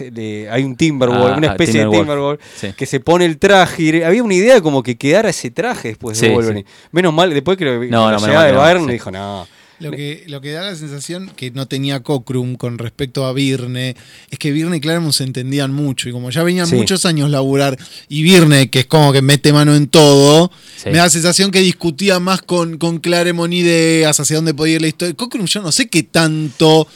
hay 0.50 0.64
un 0.64 0.76
Timberwolf, 0.76 1.34
ah, 1.34 1.36
una 1.36 1.48
especie 1.48 1.84
de 1.84 1.90
Timberwolf, 1.90 2.40
que 2.76 2.86
se 2.86 3.00
pone 3.00 3.24
el 3.24 3.38
traje, 3.38 3.82
y 3.82 4.02
había 4.02 4.22
una 4.22 4.34
idea 4.34 4.60
como 4.60 4.82
que 4.82 4.96
quedara 4.96 5.28
ese 5.28 5.50
traje 5.50 5.88
después 5.88 6.20
de 6.20 6.30
Wolverine. 6.30 6.66
Menos 6.92 7.12
mal, 7.12 7.32
después 7.32 7.56
que 7.56 7.64
lo, 7.64 7.84
no, 7.84 8.10
no, 8.10 8.86
de 8.86 8.92
dijo, 8.92 9.10
no 9.10 9.46
lo 9.78 9.90
que, 9.90 10.24
lo 10.26 10.40
que 10.40 10.52
da 10.52 10.62
la 10.62 10.74
sensación 10.74 11.30
que 11.36 11.50
no 11.50 11.66
tenía 11.66 12.00
Cockrum 12.00 12.56
con 12.56 12.78
respecto 12.78 13.26
a 13.26 13.32
Virne 13.32 13.94
es 14.30 14.38
que 14.38 14.50
Virne 14.50 14.78
y 14.78 14.80
Claremont 14.80 15.12
se 15.12 15.24
entendían 15.24 15.72
mucho. 15.72 16.08
Y 16.08 16.12
como 16.12 16.30
ya 16.30 16.42
venían 16.42 16.68
muchos 16.70 17.04
años 17.04 17.30
laburar, 17.30 17.78
y 18.08 18.22
Virne, 18.22 18.70
que 18.70 18.80
es 18.80 18.86
como 18.86 19.12
que 19.12 19.22
mete 19.22 19.52
mano 19.52 19.74
en 19.74 19.88
todo, 19.88 20.50
me 20.86 20.92
da 20.92 21.04
la 21.04 21.10
sensación 21.10 21.50
que 21.50 21.60
discutía 21.60 22.18
más 22.20 22.42
con, 22.42 22.78
con 22.78 22.98
Claremont 22.98 23.52
ideas 23.52 24.18
hacia 24.18 24.36
dónde 24.36 24.54
podía 24.54 24.76
ir 24.76 24.82
la 24.82 24.88
historia. 24.88 25.14
Cockrum, 25.14 25.46
yo 25.46 25.62
no 25.62 25.72
sé 25.72 25.88
qué 25.88 26.02
tanto, 26.02 26.88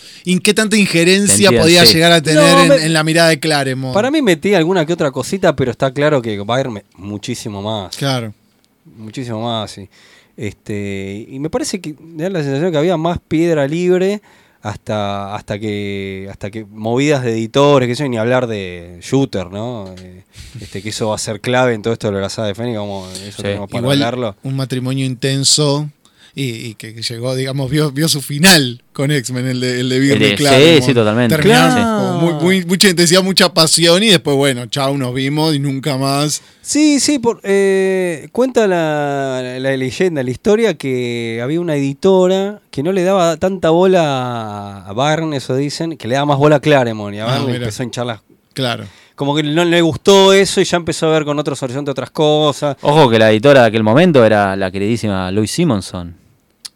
qué 0.42 0.54
tanta 0.54 0.76
injerencia 0.76 1.50
podía 1.50 1.84
llegar 1.84 2.12
a 2.12 2.22
tener 2.22 2.82
en, 2.82 2.92
la 2.92 3.04
mirada 3.04 3.28
de 3.28 3.40
Claremont. 3.40 3.94
Para 3.94 4.10
mí 4.10 4.22
metí 4.22 4.54
alguna 4.54 4.86
que 4.86 4.92
otra 4.92 5.10
cosita, 5.10 5.54
pero 5.54 5.70
está 5.70 5.92
claro 5.92 6.22
que 6.22 6.38
Bayern 6.38 6.82
muchísimo 6.96 7.62
más. 7.62 7.96
Claro. 7.96 8.32
Muchísimo 8.96 9.42
más, 9.42 9.70
sí. 9.70 9.88
Este, 10.40 11.26
y 11.28 11.38
me 11.38 11.50
parece 11.50 11.82
que 11.82 11.94
me 12.00 12.22
da 12.22 12.30
la 12.30 12.42
sensación 12.42 12.72
que 12.72 12.78
había 12.78 12.96
más 12.96 13.18
piedra 13.18 13.68
libre 13.68 14.22
hasta, 14.62 15.34
hasta 15.34 15.58
que 15.58 16.28
hasta 16.30 16.50
que 16.50 16.64
movidas 16.64 17.22
de 17.22 17.32
editores, 17.32 17.86
que 17.86 17.92
eso, 17.92 18.08
ni 18.08 18.16
hablar 18.16 18.46
de 18.46 19.00
shooter, 19.02 19.50
¿no? 19.50 19.94
Eh, 19.98 20.24
este, 20.58 20.80
que 20.80 20.88
eso 20.88 21.10
va 21.10 21.16
a 21.16 21.18
ser 21.18 21.42
clave 21.42 21.74
en 21.74 21.82
todo 21.82 21.92
esto 21.92 22.10
de 22.10 22.18
la 22.18 22.30
saga 22.30 22.48
de 22.48 22.54
Fénix, 22.54 22.78
como 22.78 23.06
eso 23.10 23.42
tenemos 23.42 23.68
para 23.68 23.86
hablarlo. 23.86 24.34
Un 24.42 24.56
matrimonio 24.56 25.04
intenso 25.04 25.90
y, 26.34 26.74
que 26.74 26.92
llegó, 26.92 27.34
digamos, 27.34 27.70
vio, 27.70 27.90
vio 27.90 28.08
su 28.08 28.22
final 28.22 28.82
con 28.92 29.10
X-Men, 29.10 29.46
el 29.46 29.60
de, 29.60 29.80
el 29.80 29.88
de 29.88 30.34
claro. 30.36 30.56
Sí, 30.56 30.82
sí, 30.82 30.94
totalmente. 30.94 31.36
muy, 32.40 32.64
mucha 32.64 32.88
intensidad, 32.88 33.22
mucha 33.22 33.52
pasión 33.52 34.02
y 34.02 34.08
después, 34.08 34.36
bueno, 34.36 34.66
chao, 34.66 34.96
nos 34.96 35.14
vimos 35.14 35.54
y 35.54 35.58
nunca 35.58 35.96
más. 35.96 36.42
Sí, 36.62 37.00
sí, 37.00 37.18
por, 37.18 37.40
eh, 37.42 38.28
cuenta 38.32 38.66
la, 38.66 39.58
la, 39.58 39.76
leyenda, 39.76 40.22
la 40.22 40.30
historia 40.30 40.74
que 40.74 41.40
había 41.42 41.60
una 41.60 41.76
editora 41.76 42.60
que 42.70 42.82
no 42.82 42.92
le 42.92 43.02
daba 43.02 43.36
tanta 43.36 43.70
bola 43.70 44.84
a 44.86 44.92
Barnes, 44.92 45.44
eso 45.44 45.56
dicen, 45.56 45.96
que 45.96 46.08
le 46.08 46.14
daba 46.14 46.26
más 46.26 46.38
bola 46.38 46.56
a 46.56 46.60
Claremont 46.60 47.14
y 47.14 47.18
a 47.18 47.26
ah, 47.26 47.44
empezó 47.48 47.82
a 47.82 47.86
hincharlas. 47.86 48.20
Claro 48.52 48.84
como 49.20 49.36
que 49.36 49.42
no 49.42 49.66
le 49.66 49.82
gustó 49.82 50.32
eso 50.32 50.62
y 50.62 50.64
ya 50.64 50.78
empezó 50.78 51.06
a 51.06 51.10
ver 51.10 51.26
con 51.26 51.38
otros 51.38 51.62
horizontes 51.62 51.92
otras 51.92 52.08
cosas. 52.08 52.78
Ojo 52.80 53.10
que 53.10 53.18
la 53.18 53.30
editora 53.30 53.60
de 53.60 53.66
aquel 53.66 53.82
momento 53.82 54.24
era 54.24 54.56
la 54.56 54.70
queridísima 54.70 55.30
Louise 55.30 55.56
Simonson. 55.56 56.16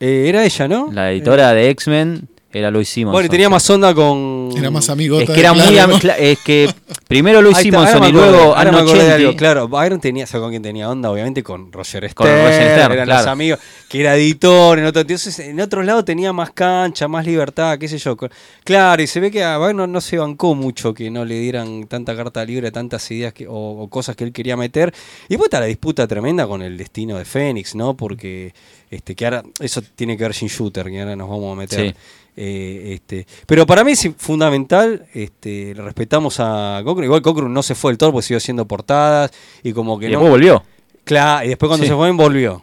Eh, 0.07 0.29
era 0.29 0.45
ella, 0.45 0.69
¿no? 0.69 0.91
La 0.93 1.11
editora 1.13 1.55
de 1.55 1.71
X-Men 1.71 2.29
era 2.59 2.71
Louis 2.71 2.89
Simonson. 2.89 3.13
Bueno, 3.13 3.27
y 3.27 3.29
tenía 3.29 3.49
más 3.49 3.69
onda 3.69 3.95
con. 3.95 4.51
Era 4.57 4.71
más 4.71 4.89
amigota. 4.89 5.25
Es 5.25 5.31
que 5.31 5.41
era 5.41 5.53
muy. 5.53 5.77
Es 6.19 6.39
que 6.39 6.73
primero 7.09 7.43
Louis 7.43 7.57
Simonson 7.57 8.05
y 8.05 8.13
luego 8.13 8.55
de 8.55 9.13
algo. 9.13 9.37
Claro, 9.37 9.69
Byron 9.69 10.01
tenía. 10.01 10.27
¿Sabes 10.27 10.45
con 10.45 10.51
quién 10.51 10.63
tenía 10.63 10.89
onda? 10.89 11.11
Obviamente 11.11 11.43
con 11.43 11.73
Roger 11.73 12.09
Stern. 12.09 12.15
Con 12.15 12.27
Roger 12.27 12.73
Stern. 12.73 12.93
Eran 12.93 13.09
los 13.09 13.27
amigos. 13.27 13.59
Que 13.89 14.01
era 14.01 14.17
editor. 14.17 14.79
En 14.79 14.87
otro, 14.87 15.01
entonces, 15.01 15.39
en 15.41 15.61
otros 15.61 15.85
lados 15.85 16.05
tenía 16.05 16.33
más 16.33 16.51
cancha, 16.53 17.09
más 17.09 17.27
libertad, 17.27 17.79
qué 17.79 17.89
sé 17.89 17.99
yo. 17.99 18.17
Claro, 18.63 19.03
y 19.03 19.07
se 19.07 19.21
ve 19.21 19.31
que 19.31 19.43
a 19.43 19.59
Byron 19.59 19.91
no 19.91 20.01
se 20.01 20.19
bancó 20.19 20.55
mucho 20.55 20.95
que 20.95 21.11
no 21.11 21.25
le 21.25 21.39
dieran 21.39 21.87
tanta 21.87 22.15
carta 22.15 22.45
libre, 22.45 22.71
tantas 22.71 23.11
ideas 23.11 23.33
que, 23.33 23.47
o, 23.49 23.89
cosas 23.91 24.17
que 24.17 24.25
él 24.25 24.33
quería 24.33 24.57
meter. 24.57 24.95
Y 25.29 25.35
después 25.35 25.49
está 25.49 25.61
la 25.61 25.67
disputa 25.67 26.07
tremenda 26.07 26.47
con 26.47 26.63
el 26.63 26.77
destino 26.77 27.19
de 27.19 27.25
Fénix, 27.25 27.75
¿no? 27.75 27.95
Porque 27.95 28.53
este, 28.95 29.15
que 29.15 29.25
ahora. 29.25 29.43
Eso 29.61 29.83
tiene 29.95 30.17
que 30.17 30.23
ver 30.23 30.35
sin 30.35 30.49
shooter, 30.49 30.87
que 30.87 31.01
ahora 31.01 31.17
nos 31.17 31.29
vamos 31.29 31.53
a 31.53 31.57
meter. 31.57 31.91
Sí. 31.91 31.95
Eh, 32.37 32.95
este, 32.95 33.26
pero 33.47 33.64
para 33.67 33.85
mí 33.85 33.93
es 33.93 34.11
fundamental, 34.17 35.07
este, 35.14 35.73
respetamos 35.76 36.41
a 36.41 36.81
Cochran. 36.85 37.05
Igual 37.05 37.23
Cochran 37.23 37.53
no 37.53 37.62
se 37.62 37.75
fue 37.75 37.93
del 37.93 37.99
todo 37.99 38.12
porque 38.12 38.26
siguió 38.26 38.38
haciendo 38.38 38.67
portadas 38.67 39.31
y 39.62 39.73
como 39.73 39.99
que 39.99 40.07
y 40.07 40.09
no. 40.11 40.19
Después 40.19 40.31
volvió. 40.31 40.62
Claro, 41.05 41.45
y 41.45 41.49
después 41.49 41.69
cuando 41.69 41.87
se 41.87 41.95
fue 41.95 42.11
volvió. 42.12 42.62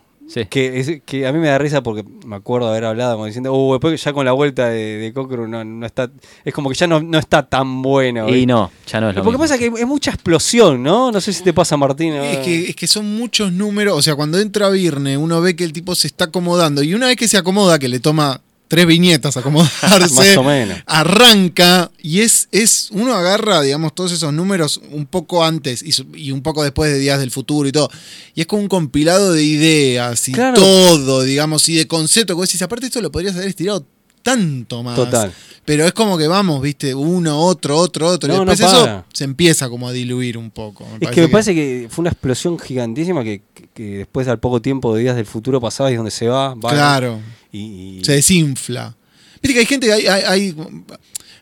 Que, 0.49 1.01
que 1.05 1.27
a 1.27 1.33
mí 1.33 1.39
me 1.39 1.47
da 1.49 1.57
risa 1.57 1.83
porque 1.83 2.05
me 2.25 2.37
acuerdo 2.37 2.69
haber 2.69 2.85
hablado 2.85 3.15
como 3.15 3.25
diciendo, 3.25 3.53
uh, 3.53 3.73
después 3.73 4.01
ya 4.01 4.13
con 4.13 4.23
la 4.25 4.31
vuelta 4.31 4.69
de, 4.69 4.97
de 4.97 5.47
no, 5.47 5.65
no, 5.65 5.85
está, 5.85 6.09
es 6.45 6.53
como 6.53 6.69
que 6.69 6.75
ya 6.75 6.87
no, 6.87 7.01
no 7.01 7.17
está 7.17 7.47
tan 7.47 7.81
bueno. 7.81 8.29
Y 8.29 8.45
no, 8.45 8.71
ya 8.87 9.01
no 9.01 9.09
es 9.09 9.15
lo 9.15 9.23
Porque 9.23 9.37
pasa 9.37 9.57
que 9.57 9.65
es 9.65 9.87
mucha 9.87 10.11
explosión, 10.11 10.81
¿no? 10.81 11.11
No 11.11 11.19
sé 11.19 11.33
si 11.33 11.43
te 11.43 11.53
pasa, 11.53 11.75
Martín. 11.75 12.13
Es 12.13 12.37
que, 12.39 12.69
es 12.69 12.75
que 12.75 12.87
son 12.87 13.13
muchos 13.17 13.51
números, 13.51 13.97
o 13.97 14.01
sea, 14.01 14.15
cuando 14.15 14.39
entra 14.39 14.69
Virne, 14.69 15.17
uno 15.17 15.41
ve 15.41 15.55
que 15.55 15.65
el 15.65 15.73
tipo 15.73 15.95
se 15.95 16.07
está 16.07 16.25
acomodando 16.25 16.81
y 16.81 16.93
una 16.93 17.07
vez 17.07 17.17
que 17.17 17.27
se 17.27 17.37
acomoda, 17.37 17.77
que 17.77 17.89
le 17.89 17.99
toma 17.99 18.39
tres 18.71 18.85
viñetas 18.85 19.35
acomodarse. 19.35 19.81
Más 20.15 20.37
o 20.37 20.43
menos. 20.43 20.77
Arranca 20.85 21.91
y 22.01 22.21
es, 22.21 22.47
es, 22.53 22.87
uno 22.91 23.13
agarra, 23.13 23.61
digamos, 23.61 23.93
todos 23.93 24.13
esos 24.13 24.31
números 24.31 24.79
un 24.91 25.05
poco 25.07 25.43
antes 25.43 25.83
y, 25.83 26.31
un 26.31 26.41
poco 26.41 26.63
después 26.63 26.89
de 26.89 26.97
Días 26.97 27.19
del 27.19 27.31
Futuro 27.31 27.67
y 27.67 27.73
todo. 27.73 27.89
Y 28.33 28.39
es 28.39 28.47
como 28.47 28.61
un 28.61 28.69
compilado 28.69 29.33
de 29.33 29.43
ideas 29.43 30.25
y 30.29 30.31
todo, 30.31 31.23
digamos, 31.23 31.67
y 31.67 31.75
de 31.75 31.85
conceptos. 31.85 32.33
Como 32.33 32.45
decís, 32.45 32.61
aparte 32.61 32.85
esto 32.85 33.01
lo 33.01 33.11
podrías 33.11 33.35
haber 33.35 33.49
estirado 33.49 33.85
tanto 34.21 34.83
más. 34.83 34.95
Total. 34.95 35.31
Pero 35.65 35.85
es 35.85 35.93
como 35.93 36.17
que 36.17 36.27
vamos, 36.27 36.61
viste, 36.61 36.93
uno, 36.95 37.39
otro, 37.39 37.77
otro, 37.77 38.07
otro. 38.07 38.33
y 38.33 38.37
después 38.37 38.59
eso 38.59 39.05
se 39.13 39.23
empieza 39.23 39.69
como 39.69 39.87
a 39.87 39.91
diluir 39.91 40.37
un 40.37 40.51
poco. 40.51 40.87
es 40.99 41.09
que 41.11 41.21
me 41.21 41.27
parece 41.27 41.53
que 41.53 41.87
fue 41.89 42.03
una 42.03 42.09
explosión 42.09 42.57
gigantísima 42.57 43.23
que, 43.23 43.41
después 43.75 44.27
al 44.27 44.39
poco 44.39 44.61
tiempo 44.61 44.93
de 44.95 45.01
Días 45.01 45.15
del 45.15 45.25
Futuro 45.25 45.61
pasaba 45.61 45.89
y 45.89 45.93
es 45.93 45.97
donde 45.97 46.11
se 46.11 46.27
va. 46.27 46.55
claro 46.59 47.19
se 47.51 48.13
desinfla. 48.13 48.95
Viste 49.41 49.53
que 49.53 49.59
hay 49.59 49.65
gente 49.65 49.87
que 49.87 50.09
hay, 50.09 50.55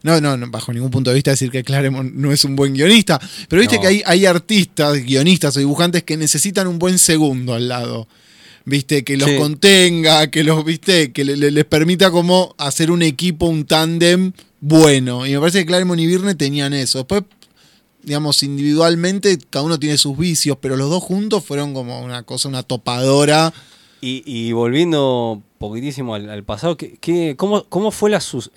no, 0.04 0.22
no, 0.22 0.50
bajo 0.50 0.72
ningún 0.72 0.90
punto 0.90 1.10
de 1.10 1.16
vista 1.16 1.32
decir 1.32 1.52
que 1.52 1.64
Claremont 1.64 2.14
no 2.14 2.32
es 2.32 2.46
un 2.46 2.56
buen 2.56 2.74
guionista, 2.74 3.20
pero 3.50 3.60
viste 3.60 3.80
que 3.80 3.88
hay, 3.88 4.02
hay 4.06 4.26
artistas, 4.26 5.04
guionistas 5.04 5.58
o 5.58 5.60
dibujantes 5.60 6.04
que 6.04 6.16
necesitan 6.16 6.68
un 6.68 6.80
buen 6.80 6.98
segundo 6.98 7.54
al 7.54 7.68
lado. 7.68 8.08
¿Viste? 8.70 9.04
Que 9.04 9.18
los 9.18 9.30
contenga, 9.32 10.28
que 10.28 10.44
los, 10.44 10.64
¿viste? 10.64 11.12
Que 11.12 11.26
les 11.26 11.66
permita 11.66 12.12
como 12.12 12.56
hacer 12.58 12.92
un 12.92 13.02
equipo, 13.02 13.48
un 13.48 13.66
tándem 13.66 14.32
bueno. 14.62 15.26
Y 15.26 15.34
me 15.34 15.40
parece 15.40 15.60
que 15.60 15.66
Claremont 15.66 16.00
y 16.00 16.08
Virne 16.08 16.36
tenían 16.36 16.74
eso. 16.74 17.00
Después, 17.00 17.24
digamos, 18.04 18.44
individualmente, 18.44 19.38
cada 19.50 19.66
uno 19.66 19.80
tiene 19.80 19.98
sus 19.98 20.18
vicios, 20.18 20.58
pero 20.62 20.78
los 20.78 20.90
dos 20.90 21.04
juntos 21.04 21.44
fueron 21.44 21.74
como 21.74 22.02
una 22.02 22.24
cosa, 22.24 22.48
una 22.48 22.64
topadora. 22.64 23.54
y 24.02 24.52
volviendo 24.54 25.42
poquitísimo 25.60 26.16
al, 26.16 26.44
pasado, 26.44 26.78
¿qué, 26.78 27.36
cómo, 27.38 27.66
¿cómo 27.66 27.92
fue 27.92 28.10
los, 28.10 28.50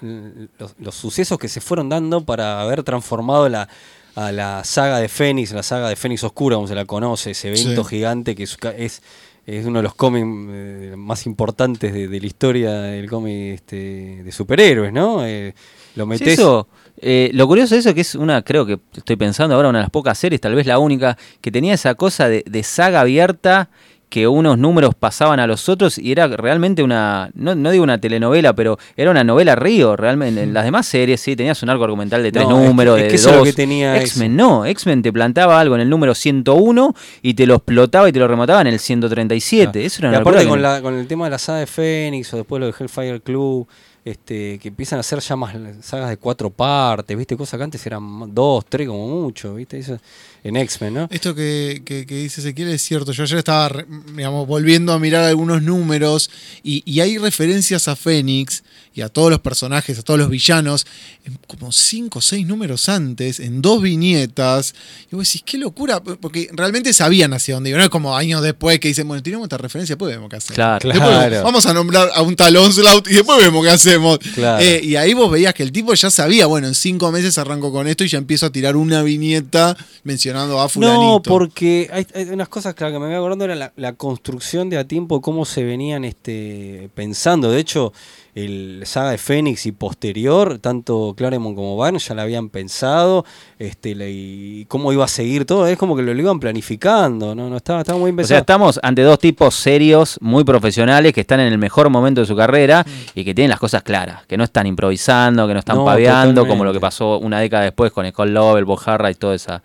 sucesos 0.93 1.39
que 1.39 1.49
se 1.49 1.61
fueron 1.61 1.89
dando 1.89 2.25
para 2.25 2.63
haber 2.63 2.85
transformado 2.85 3.49
la, 3.49 3.69
a 4.15 4.31
la 4.31 4.63
saga 4.65 5.01
de 5.01 5.09
Fénix, 5.09 5.51
la 5.51 5.65
saga 5.65 5.89
de 5.89 5.97
Fénix 5.97 6.23
Oscura, 6.23 6.57
como 6.57 6.69
se 6.69 6.77
la 6.77 6.85
conoce, 6.85 7.33
ese 7.33 7.49
evento 7.49 7.85
gigante 7.85 8.37
que 8.37 8.45
es, 8.45 8.57
es, 8.79 9.03
uno 9.47 9.79
de 9.81 9.83
los 9.83 9.95
cómics 9.95 10.27
eh, 10.51 10.95
más 10.97 11.27
importantes 11.27 11.93
de, 11.93 12.21
la 12.21 12.27
historia 12.27 12.73
del 12.73 13.09
cómic 13.09 13.55
este, 13.55 14.23
de 14.23 14.33
superhéroes, 14.33 14.93
¿no? 14.93 15.27
Eh, 15.27 15.55
lo 15.97 16.07
metes... 16.07 16.39
eso, 16.39 16.69
eh, 16.97 17.31
lo 17.35 17.47
curioso 17.47 17.75
de 17.75 17.81
eso 17.81 17.89
es 17.89 17.95
que 17.95 18.01
es 18.03 18.15
una, 18.15 18.43
creo 18.43 18.65
que 18.65 18.79
estoy 18.95 19.17
pensando 19.17 19.55
ahora, 19.55 19.69
una 19.69 19.79
de 19.79 19.85
las 19.85 19.91
pocas 19.91 20.17
series, 20.17 20.41
tal 20.41 20.55
vez 20.55 20.67
la 20.67 20.79
única, 20.79 21.19
que 21.41 21.51
tenía 21.51 21.75
esa 21.75 21.95
cosa 21.95 22.29
de, 22.29 22.45
de 22.47 22.63
saga 22.63 23.01
abierta 23.01 23.69
que 24.13 24.29
unos 24.29 24.59
números 24.59 24.95
pasaban 24.95 25.41
a 25.41 25.47
los 25.47 25.71
otros 25.71 25.97
y 25.97 26.13
era 26.13 26.27
realmente 26.29 26.83
una, 26.83 27.31
no, 27.33 27.55
digo 27.71 27.83
una 27.83 27.99
telenovela, 27.99 28.55
pero 28.55 28.79
era 28.95 29.11
una 29.11 29.25
novela 29.25 29.57
río, 29.57 29.97
realmente. 29.97 30.43
En 30.43 30.53
las 30.53 30.67
demás 30.67 30.87
series 30.87 31.19
sí 31.19 31.35
tenías 31.35 31.63
un 31.63 31.71
arco 31.71 31.85
argumental 31.85 32.23
de 32.23 32.31
tres 32.31 32.47
números, 32.47 32.99
de 32.99 33.09
dos. 33.09 33.43
que 33.43 33.55
tenía 33.55 33.99
X-Men 34.03 34.37
no, 34.37 34.67
X-Men 34.67 35.01
te 35.01 35.15
plantaba 35.15 35.59
algo 35.59 35.77
en 35.77 35.81
el 35.81 35.89
número 35.89 36.15
101 36.15 36.95
y 37.23 37.33
te 37.33 37.47
lo 37.47 37.55
explotaba 37.55 38.07
y 38.07 38.13
te 38.13 38.19
lo 38.19 38.29
remataba 38.29 38.61
en 38.61 38.67
el 38.67 38.79
137. 38.79 39.83
Eso 39.83 40.03
era 40.03 40.13
y 40.13 40.17
aparte 40.17 40.47
con, 40.47 40.61
la, 40.61 40.83
con 40.83 40.93
el 40.93 41.07
tema 41.07 41.25
de 41.25 41.31
la 41.31 41.39
saga 41.39 41.61
de 41.61 41.67
Fénix 41.67 42.35
o 42.35 42.37
después 42.37 42.61
lo 42.61 42.67
de 42.67 42.75
Hellfire 42.79 43.23
Club, 43.23 43.67
este, 44.05 44.59
que 44.59 44.69
empiezan 44.69 44.99
a 44.99 45.01
hacer 45.01 45.21
ya 45.21 45.37
más 45.37 45.55
sagas 45.83 46.11
de 46.11 46.17
cuatro 46.17 46.51
partes, 46.51 47.17
¿viste? 47.17 47.37
Cosas 47.37 47.59
que 47.59 47.65
antes 47.65 47.87
eran 47.87 48.35
dos, 48.35 48.65
tres 48.69 48.89
como 48.89 49.07
mucho, 49.07 49.55
¿viste? 49.55 49.79
Eso 49.79 49.99
en 50.45 50.57
X-Men, 50.57 50.95
¿no? 50.95 51.09
Esto 51.11 51.35
que, 51.35 51.83
que, 51.85 52.05
que 52.05 52.17
dice 52.17 52.41
Ezequiel 52.41 52.69
es 52.69 52.83
cierto. 52.83 53.13
Yo 53.13 53.23
ayer 53.23 53.39
estaba, 53.39 53.85
digamos, 54.15 54.47
volviendo 54.47 54.93
a 54.93 54.99
mirar 54.99 55.25
algunos 55.25 55.63
números 55.63 56.31
y, 56.63 56.83
y 56.85 57.01
hay 57.01 57.19
referencias 57.19 57.87
a 57.87 57.95
Fénix 57.95 58.65
y 58.95 59.01
a 59.01 59.09
todos 59.09 59.31
los 59.31 59.41
personajes, 59.41 59.99
a 59.99 60.03
todos 60.03 60.19
los 60.21 60.29
villanos, 60.29 60.87
en 61.25 61.39
como 61.47 61.73
cinco 61.73 62.19
o 62.19 62.23
seis 62.23 62.47
números 62.47 62.89
antes, 62.89 63.41
en 63.41 63.63
dos 63.63 63.81
viñetas. 63.83 64.75
Y 65.11 65.17
vos 65.17 65.27
decís, 65.27 65.43
qué 65.45 65.59
locura, 65.59 66.03
porque 66.03 66.49
realmente 66.53 66.93
sabían 66.93 67.33
hacia 67.33 67.55
dónde 67.55 67.71
iban. 67.71 67.81
No 67.81 67.85
es 67.85 67.91
como 67.91 68.17
años 68.17 68.43
después 68.43 68.79
que 68.81 68.89
dicen, 68.89 69.09
bueno, 69.09 69.23
tenemos 69.23 69.45
esta 69.47 69.59
referencia, 69.59 69.95
después 69.95 70.15
vemos 70.15 70.29
qué 70.29 70.37
hacemos. 70.37 70.55
Claro. 70.55 70.89
Después 70.89 71.09
Claro. 71.13 71.43
vamos 71.45 71.67
a 71.67 71.73
nombrar 71.75 72.11
a 72.15 72.23
un 72.23 72.37
tal 72.37 72.57
Onslaught 72.57 73.09
y 73.09 73.15
después 73.15 73.39
vemos 73.39 73.65
qué 73.65 73.71
hacemos. 73.71 74.19
Claro. 74.35 74.63
Eh, 74.63 74.81
y 74.83 74.97
ahí 74.97 75.15
vos 75.15 75.31
veías 75.31 75.55
que 75.55 75.63
el 75.63 75.73
tipo 75.73 75.95
ya 75.95 76.11
sabía, 76.11 76.47
bueno, 76.47 76.67
en 76.69 76.75
cinco 76.75 77.11
meses 77.13 77.39
arranco 77.39 77.73
con 77.73 77.87
esto 77.87 78.05
y 78.05 78.09
ya 78.09 78.19
empiezo 78.19 78.47
a 78.47 78.51
tirar 78.51 78.77
una 78.77 79.03
viñeta 79.03 79.77
mencionando 80.05 80.61
a 80.61 80.69
fulanito. 80.69 81.01
No, 81.01 81.23
porque 81.23 81.89
hay, 81.93 82.07
hay 82.15 82.25
unas 82.31 82.49
cosas 82.49 82.75
claro, 82.75 82.93
que 82.95 82.99
me 82.99 83.07
voy 83.07 83.15
acordando 83.15 83.45
era 83.45 83.55
la, 83.55 83.73
la 83.77 83.93
construcción 83.95 84.69
de 84.71 84.79
a 84.79 84.85
tiempo, 84.87 85.21
cómo 85.21 85.45
se 85.45 85.65
venían 85.65 86.05
este, 86.05 86.91
pensando. 86.95 87.51
De 87.51 87.61
hecho, 87.61 87.93
el 88.35 88.83
saga 88.87 89.11
de 89.11 89.19
Fénix 89.19 89.67
y 89.67 89.73
posterior, 89.73 90.59
tanto 90.59 91.13
Claremont 91.17 91.55
como 91.55 91.77
Van 91.77 91.99
ya 91.99 92.15
la 92.15 92.23
habían 92.23 92.49
pensado, 92.49 93.27
este, 93.59 93.95
la- 93.95 94.09
y 94.09 94.65
cómo 94.69 94.91
iba 94.93 95.05
a 95.05 95.09
seguir 95.09 95.45
todo. 95.45 95.67
Es 95.67 95.77
como 95.77 95.95
que 95.97 96.03
lo, 96.03 96.15
lo 96.15 96.21
iban 96.21 96.41
planificando, 96.41 97.35
¿no? 97.35 97.51
no 97.51 97.57
estaba, 97.59 97.81
estaba 97.81 97.99
muy 97.99 98.11
bien 98.11 98.21
O 98.25 98.27
sea, 98.27 98.39
pensado. 98.39 98.41
estamos 98.41 98.81
ante 98.83 99.03
dos 99.03 99.19
tipos 99.19 99.55
serios, 99.55 100.19
muy 100.23 100.45
profesionales, 100.45 101.13
que 101.13 101.21
están 101.21 101.41
en 101.41 101.53
el 101.53 101.59
mejor 101.59 101.91
momento 101.91 102.23
de 102.23 102.27
su 102.27 102.35
carrera 102.35 102.87
y 103.15 103.23
que 103.25 103.35
tienen 103.35 103.51
las 103.51 103.61
cosas 103.61 103.83
claras, 103.83 104.25
que 104.27 104.37
no 104.39 104.45
están 104.45 104.67
improvisando, 104.67 105.47
que 105.47 105.53
no 105.53 105.59
están 105.61 105.77
No, 105.77 105.85
paveando, 105.85 106.47
como 106.47 106.65
lo 106.65 106.73
que 106.73 106.81
pasó 106.81 107.19
una 107.19 107.39
década 107.41 107.65
después 107.65 107.93
con 107.93 108.09
Scott 108.11 108.29
Lobel, 108.29 108.65
Bojarra 108.65 109.11
y 109.11 109.15
toda 109.15 109.35
esa, 109.35 109.63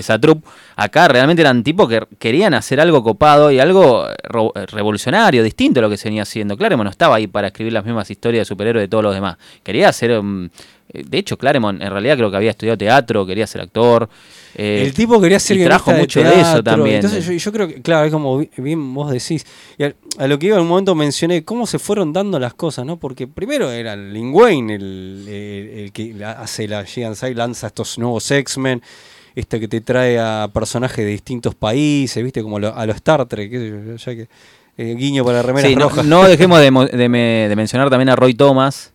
esa 0.00 0.18
troupe. 0.18 0.46
Acá 0.76 1.08
realmente 1.08 1.42
eran 1.42 1.62
tipos 1.62 1.88
que 1.88 2.02
querían 2.18 2.54
hacer 2.54 2.80
algo 2.80 3.02
copado 3.02 3.50
y 3.50 3.58
algo 3.60 4.04
ro- 4.24 4.52
revolucionario, 4.72 5.42
distinto 5.42 5.80
a 5.80 5.82
lo 5.82 5.90
que 5.90 5.96
se 5.96 6.08
venía 6.08 6.22
haciendo. 6.22 6.56
Claremont 6.56 6.84
no 6.86 6.90
estaba 6.90 7.16
ahí 7.16 7.26
para 7.26 7.48
escribir 7.48 7.72
las 7.72 7.84
mismas 7.84 8.10
historias 8.10 8.42
de 8.42 8.44
superhéroes 8.46 8.84
de 8.84 8.88
todos 8.88 9.04
los 9.04 9.14
demás. 9.14 9.36
Quería 9.62 9.88
hacer... 9.88 10.22
mm, 10.22 10.50
eh, 10.90 11.04
de 11.06 11.18
hecho, 11.18 11.36
Claremont 11.36 11.82
en 11.82 11.90
realidad 11.90 12.16
creo 12.16 12.30
que 12.30 12.36
había 12.38 12.50
estudiado 12.50 12.78
teatro, 12.78 13.26
quería 13.26 13.46
ser 13.46 13.60
actor. 13.60 14.08
eh, 14.54 14.84
el 14.86 14.94
tipo 14.94 15.20
quería 15.20 15.38
ser 15.38 15.58
y 15.58 15.64
trajo 15.64 15.90
mucho 15.92 16.20
de 16.20 16.40
eso 16.40 16.62
también. 16.62 16.96
Entonces 16.96 17.26
yo, 17.26 17.32
yo 17.34 17.52
creo 17.52 17.68
que, 17.68 17.82
claro, 17.82 18.06
es 18.06 18.12
como 18.12 18.38
bi- 18.38 18.48
bien 18.56 18.94
vos 18.94 19.10
decís. 19.10 19.44
Y 19.76 19.84
a, 19.84 19.94
a 20.16 20.26
lo 20.26 20.38
que 20.38 20.46
iba 20.46 20.56
en 20.56 20.62
un 20.62 20.68
momento 20.68 20.94
mencioné 20.94 21.44
cómo 21.44 21.66
se 21.66 21.78
fueron 21.78 22.14
dando 22.14 22.38
las 22.38 22.54
cosas, 22.54 22.86
¿no? 22.86 22.96
Porque 22.96 23.26
primero 23.26 23.70
era 23.70 23.96
Lin 23.96 24.32
Wayne 24.32 24.76
el, 24.76 25.24
el- 25.28 25.78
el 25.80 25.92
que 25.92 26.14
hace 26.24 26.66
la 26.66 26.82
Giant 26.86 27.20
lanza 27.34 27.66
estos 27.66 27.98
nuevos 27.98 28.30
X-Men. 28.30 28.80
Este 29.38 29.60
que 29.60 29.68
te 29.68 29.80
trae 29.80 30.18
a 30.18 30.48
personajes 30.52 31.04
de 31.04 31.10
distintos 31.12 31.54
países, 31.54 32.22
¿viste? 32.24 32.42
Como 32.42 32.58
lo- 32.58 32.74
a 32.74 32.84
los 32.86 32.96
Star 32.96 33.24
Trek, 33.26 33.50
qué 33.50 33.58
sé 33.58 33.68
yo, 33.68 33.96
ya 33.96 34.14
que 34.16 34.28
eh, 34.76 34.94
guiño 34.96 35.24
para 35.24 35.42
remeras 35.42 35.68
Sí, 35.70 35.76
no, 35.76 35.88
rojas. 35.88 36.04
no 36.06 36.24
dejemos 36.26 36.60
de 36.60 36.70
mencionar 37.56 37.88
también 37.90 38.08
a 38.08 38.16
Roy 38.16 38.34
Thomas, 38.34 38.92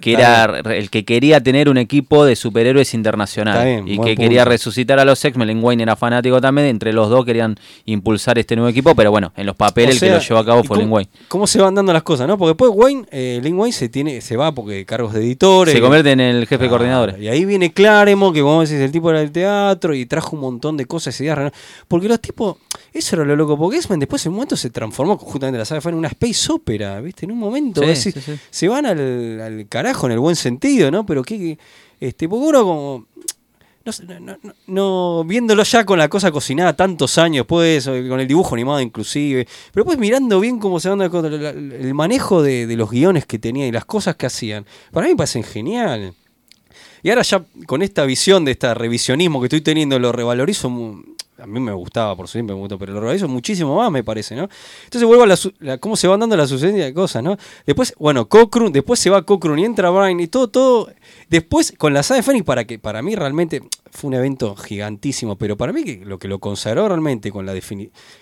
que 0.00 0.12
Está 0.12 0.44
era 0.62 0.76
el 0.76 0.90
que 0.90 1.04
quería 1.04 1.42
tener 1.42 1.68
un 1.68 1.76
equipo 1.76 2.24
de 2.24 2.36
superhéroes 2.36 2.94
internacional 2.94 3.64
bien, 3.64 3.88
y 3.88 3.90
que 3.92 3.96
punto. 3.96 4.14
quería 4.22 4.44
resucitar 4.44 4.98
a 5.00 5.04
los 5.04 5.24
X-Men. 5.24 5.48
Lin 5.48 5.62
Wayne 5.64 5.82
era 5.82 5.96
fanático 5.96 6.40
también, 6.40 6.68
entre 6.68 6.92
los 6.92 7.10
dos 7.10 7.24
querían 7.24 7.56
impulsar 7.84 8.38
este 8.38 8.54
nuevo 8.54 8.68
equipo, 8.68 8.94
pero 8.94 9.10
bueno, 9.10 9.32
en 9.36 9.46
los 9.46 9.56
papeles 9.56 10.00
O 10.00 10.04
el 10.04 10.10
que 10.12 10.16
lo 10.16 10.20
llevó 10.22 10.38
a 10.40 10.44
cabo 10.44 10.60
¿y 10.60 10.66
fue 10.66 10.76
cómo- 10.76 10.80
Lin 10.82 10.92
Wayne. 10.92 11.10
¿Cómo 11.28 11.46
se 11.46 11.60
van 11.60 11.74
dando 11.74 11.92
las 11.92 12.02
cosas, 12.04 12.28
no? 12.28 12.38
Porque 12.38 12.50
después 12.50 12.70
Wayne, 12.74 13.06
eh, 13.10 13.40
Lin 13.42 13.58
Wayne 13.58 13.72
se 13.72 13.88
tiene, 13.88 14.20
se 14.20 14.36
va 14.36 14.52
porque 14.52 14.84
cargos 14.84 15.12
de 15.14 15.20
editores. 15.20 15.74
Se 15.74 15.80
convierte 15.80 16.12
en 16.12 16.20
el 16.20 16.42
jefe 16.46 16.54
de 16.54 16.58
Claro, 16.58 16.70
coordinadores. 16.70 17.18
Y 17.18 17.28
ahí 17.28 17.44
viene 17.44 17.72
Claremont, 17.72 18.34
que 18.34 18.42
como 18.42 18.60
decís, 18.62 18.76
el 18.76 18.92
tipo 18.92 19.10
era 19.10 19.18
del 19.20 19.32
teatro 19.32 19.94
y 19.94 20.06
trajo 20.06 20.36
un 20.36 20.42
montón 20.42 20.76
de 20.76 20.86
cosas, 20.86 21.20
ideas. 21.20 21.50
Porque 21.88 22.08
los 22.08 22.20
tipos, 22.20 22.56
eso 22.92 23.16
era 23.16 23.24
lo 23.24 23.34
loco, 23.34 23.58
porque 23.58 23.78
X-Men 23.78 23.98
después 24.00 24.24
en 24.26 24.30
un 24.30 24.36
momento 24.36 24.56
se 24.56 24.70
transformó, 24.70 25.18
justamente 25.18 25.58
la 25.58 25.64
saga 25.64 25.80
fue 25.80 25.90
en 25.90 25.98
una 25.98 26.08
space 26.08 26.52
opera, 26.52 27.00
¿viste? 27.00 27.24
En 27.24 27.32
un 27.32 27.38
momento, 27.38 27.80
Sí, 27.82 27.86
vos 27.88 28.04
decís, 28.04 28.14
sí, 28.24 28.32
sí. 28.34 28.40
se 28.50 28.68
van 28.68 28.86
al, 28.86 29.40
al 29.40 29.66
carajo 29.68 29.87
en 30.06 30.12
el 30.12 30.18
buen 30.18 30.36
sentido, 30.36 30.90
¿no? 30.90 31.04
Pero 31.06 31.22
que, 31.22 31.58
este, 32.00 32.28
porque 32.28 32.46
uno 32.46 32.62
como... 32.64 33.06
No, 33.84 34.20
no, 34.20 34.36
no- 34.66 35.24
viéndolo 35.24 35.62
ya 35.62 35.84
con 35.86 35.98
la 35.98 36.08
cosa 36.08 36.30
cocinada 36.30 36.76
tantos 36.76 37.16
años 37.16 37.46
o 37.88 37.92
con 38.08 38.20
el 38.20 38.28
dibujo 38.28 38.54
animado 38.54 38.82
inclusive, 38.82 39.48
pero 39.72 39.86
pues 39.86 39.96
mirando 39.96 40.40
bien 40.40 40.58
cómo 40.58 40.78
se 40.78 40.90
la- 41.38 41.50
el 41.50 41.94
manejo 41.94 42.42
de, 42.42 42.66
los 42.76 42.90
guiones 42.90 43.24
que 43.24 43.38
tenía 43.38 43.66
y 43.66 43.72
las 43.72 43.86
cosas 43.86 44.16
que 44.16 44.26
hacían, 44.26 44.66
para 44.92 45.06
mí 45.06 45.12
me 45.12 45.16
parecen 45.16 45.42
genial. 45.42 46.12
Y 47.02 47.08
ahora 47.10 47.22
ya 47.22 47.42
con 47.66 47.80
esta 47.80 48.04
visión 48.04 48.44
de 48.44 48.50
este 48.52 48.74
revisionismo 48.74 49.40
que 49.40 49.46
estoy 49.46 49.62
teniendo, 49.62 49.98
lo 49.98 50.12
revalorizo. 50.12 50.68
mu- 50.68 51.00
A 51.40 51.46
mí 51.46 51.60
me 51.60 51.72
gustaba, 51.72 52.16
por 52.16 52.28
siempre 52.28 52.54
me 52.54 52.60
gustó, 52.60 52.78
pero 52.78 52.92
lo 52.92 53.00
revalorizo 53.00 53.28
muchísimo 53.28 53.76
más, 53.76 53.90
me 53.90 54.02
parece, 54.04 54.34
¿no? 54.34 54.48
Entonces 54.84 55.06
vuelvo 55.06 55.22
a 55.24 55.26
la, 55.26 55.36
la- 55.60 55.78
cómo 55.78 55.96
se 55.96 56.08
van 56.08 56.20
dando 56.20 56.36
la 56.36 56.46
sucedencia 56.46 56.84
de 56.84 56.92
cosas, 56.94 57.22
¿no? 57.22 57.36
Después, 57.66 57.94
bueno, 57.98 58.28
Cochrane, 58.28 58.70
después 58.70 58.98
se 59.00 59.10
va 59.10 59.22
Cochrane 59.22 59.62
y 59.62 59.64
entra 59.64 59.90
Brian 59.90 60.18
y 60.20 60.26
todo, 60.28 60.48
todo. 60.48 60.90
Después, 61.28 61.74
con 61.76 61.94
la 61.94 62.02
saga 62.02 62.22
de 62.22 62.42
para 62.42 62.64
que 62.64 62.78
para 62.78 63.02
mí 63.02 63.14
realmente 63.14 63.62
fue 63.90 64.08
un 64.08 64.14
evento 64.14 64.54
gigantísimo, 64.56 65.36
pero 65.36 65.56
para 65.56 65.72
mí 65.72 65.82
que 65.84 66.02
lo 66.04 66.18
que 66.18 66.28
lo 66.28 66.38
consagró 66.38 66.88
realmente 66.88 67.30
con 67.30 67.46
la 67.46 67.54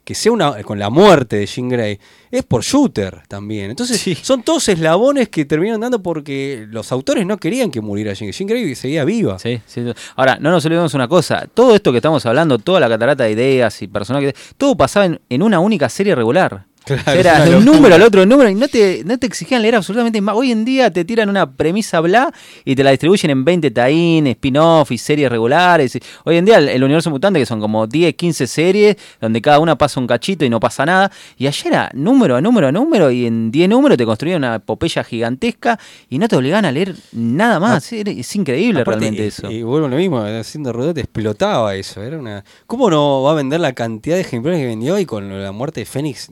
que 0.05 0.15
sea 0.15 0.33
una 0.33 0.63
con 0.63 0.79
la 0.79 0.91
muerte 0.91 1.37
de 1.37 1.47
Jean 1.47 1.69
Grey 1.69 1.99
es 2.31 2.43
por 2.45 2.63
Shooter 2.63 3.23
también. 3.29 3.71
Entonces, 3.71 4.01
son 4.23 4.43
todos 4.43 4.69
eslabones 4.69 5.29
que 5.29 5.45
terminan 5.45 5.81
dando 5.81 6.03
porque 6.03 6.67
los 6.71 6.93
autores 6.93 7.27
no 7.27 7.37
querían 7.39 7.71
que 7.71 7.81
muriera 7.81 8.13
Jean 8.13 8.29
Grey. 8.29 8.33
Jean 8.39 8.49
Grey 8.49 8.75
seguía 8.75 9.05
viva. 9.05 9.39
Sí, 9.39 9.61
sí. 9.67 9.85
Ahora, 10.17 10.39
no 10.41 10.51
nos 10.51 10.65
olvidemos 10.65 10.95
una 10.95 11.09
cosa. 11.09 11.47
Todo 11.53 11.75
esto 11.75 11.93
que 11.93 11.99
estamos 11.99 12.25
hablando, 12.27 12.59
toda 12.59 12.81
la 12.81 12.89
catarata 13.07 13.25
de 13.25 13.33
ideas 13.33 13.81
y 13.83 13.87
personajes, 13.87 14.35
todo 14.57 14.77
pasaba 14.77 15.07
en, 15.07 15.21
en 15.29 15.43
una 15.43 15.61
única 15.61 15.89
serie 15.89 16.15
regular. 16.15 16.67
Claro, 16.87 17.19
era 17.19 17.45
de 17.45 17.51
un 17.57 17.65
locura. 17.65 17.73
número 17.77 17.95
al 17.97 18.03
otro 18.03 18.25
número 18.27 18.49
y 18.49 18.55
no 18.55 18.69
te, 18.69 19.03
no 19.05 19.19
te 19.19 19.27
exigían 19.27 19.61
leer 19.61 19.75
absolutamente 19.75 20.21
más. 20.21 20.37
Hoy 20.37 20.53
en 20.53 20.65
día 20.65 20.91
te 20.91 21.05
tiran 21.05 21.29
una 21.29 21.51
premisa 21.51 22.01
bla 22.01 22.33
y 22.65 22.77
te 22.77 22.85
la 22.85 22.91
distribuyen 22.93 23.31
en 23.33 23.45
20 23.45 23.71
taín, 23.73 24.27
spin-off 24.29 24.93
y 24.93 24.99
series 24.99 25.29
regulares. 25.31 25.99
Hoy 26.25 26.37
en 26.37 26.45
día 26.45 26.59
el, 26.59 26.69
el 26.69 26.85
universo 26.85 27.11
mutante, 27.11 27.41
que 27.41 27.47
son 27.47 27.61
como 27.61 27.87
10, 27.89 28.15
15 28.15 28.47
series, 28.47 28.97
donde 29.21 29.43
cada 29.43 29.59
una 29.59 29.77
pasa 29.77 29.99
un 29.99 30.07
cachito 30.07 30.45
y 30.45 30.49
no 30.49 30.61
pasa 30.61 30.87
nada. 30.87 31.11
Y 31.37 31.47
ayer 31.49 31.67
era 31.67 31.91
número 31.93 32.37
a 32.37 32.41
número 32.41 32.69
a 32.69 32.73
número 32.73 33.11
y 33.11 33.27
en 33.27 33.51
10 33.51 33.69
números 33.69 33.99
te 33.99 34.05
construían 34.05 34.39
una 34.39 34.55
epopeya 34.55 35.03
gigantesca 35.03 35.79
y 36.09 36.19
no 36.19 36.29
te 36.29 36.37
obligaban 36.37 36.67
a 36.67 36.73
leer 36.73 36.95
nada 37.13 37.59
más. 37.59 37.93
Era- 37.93 38.13
es 38.13 38.37
increíble 38.37 38.85
realmente 38.85 39.25
y- 39.25 39.27
eso. 39.27 39.51
Y 39.51 39.63
vuelvo 39.63 39.89
lo 39.89 39.97
mismo, 39.97 40.21
haciendo 40.21 40.73
Rodete 40.73 41.01
explotaba 41.01 41.75
eso. 41.75 42.03
Era 42.03 42.17
una. 42.19 42.45
¿Cómo 42.67 42.89
no 42.91 43.23
va 43.23 43.33
a 43.33 43.35
vender 43.35 43.59
la 43.61 43.73
cantidad 43.73 44.15
de 44.15 44.21
ejemplares 44.23 44.61
que 44.61 44.67
vendió 44.67 44.99
y 45.01 45.05
con 45.05 45.43
la 45.43 45.51
muerte 45.53 45.81
de 45.81 45.87
Fénix? 45.87 46.31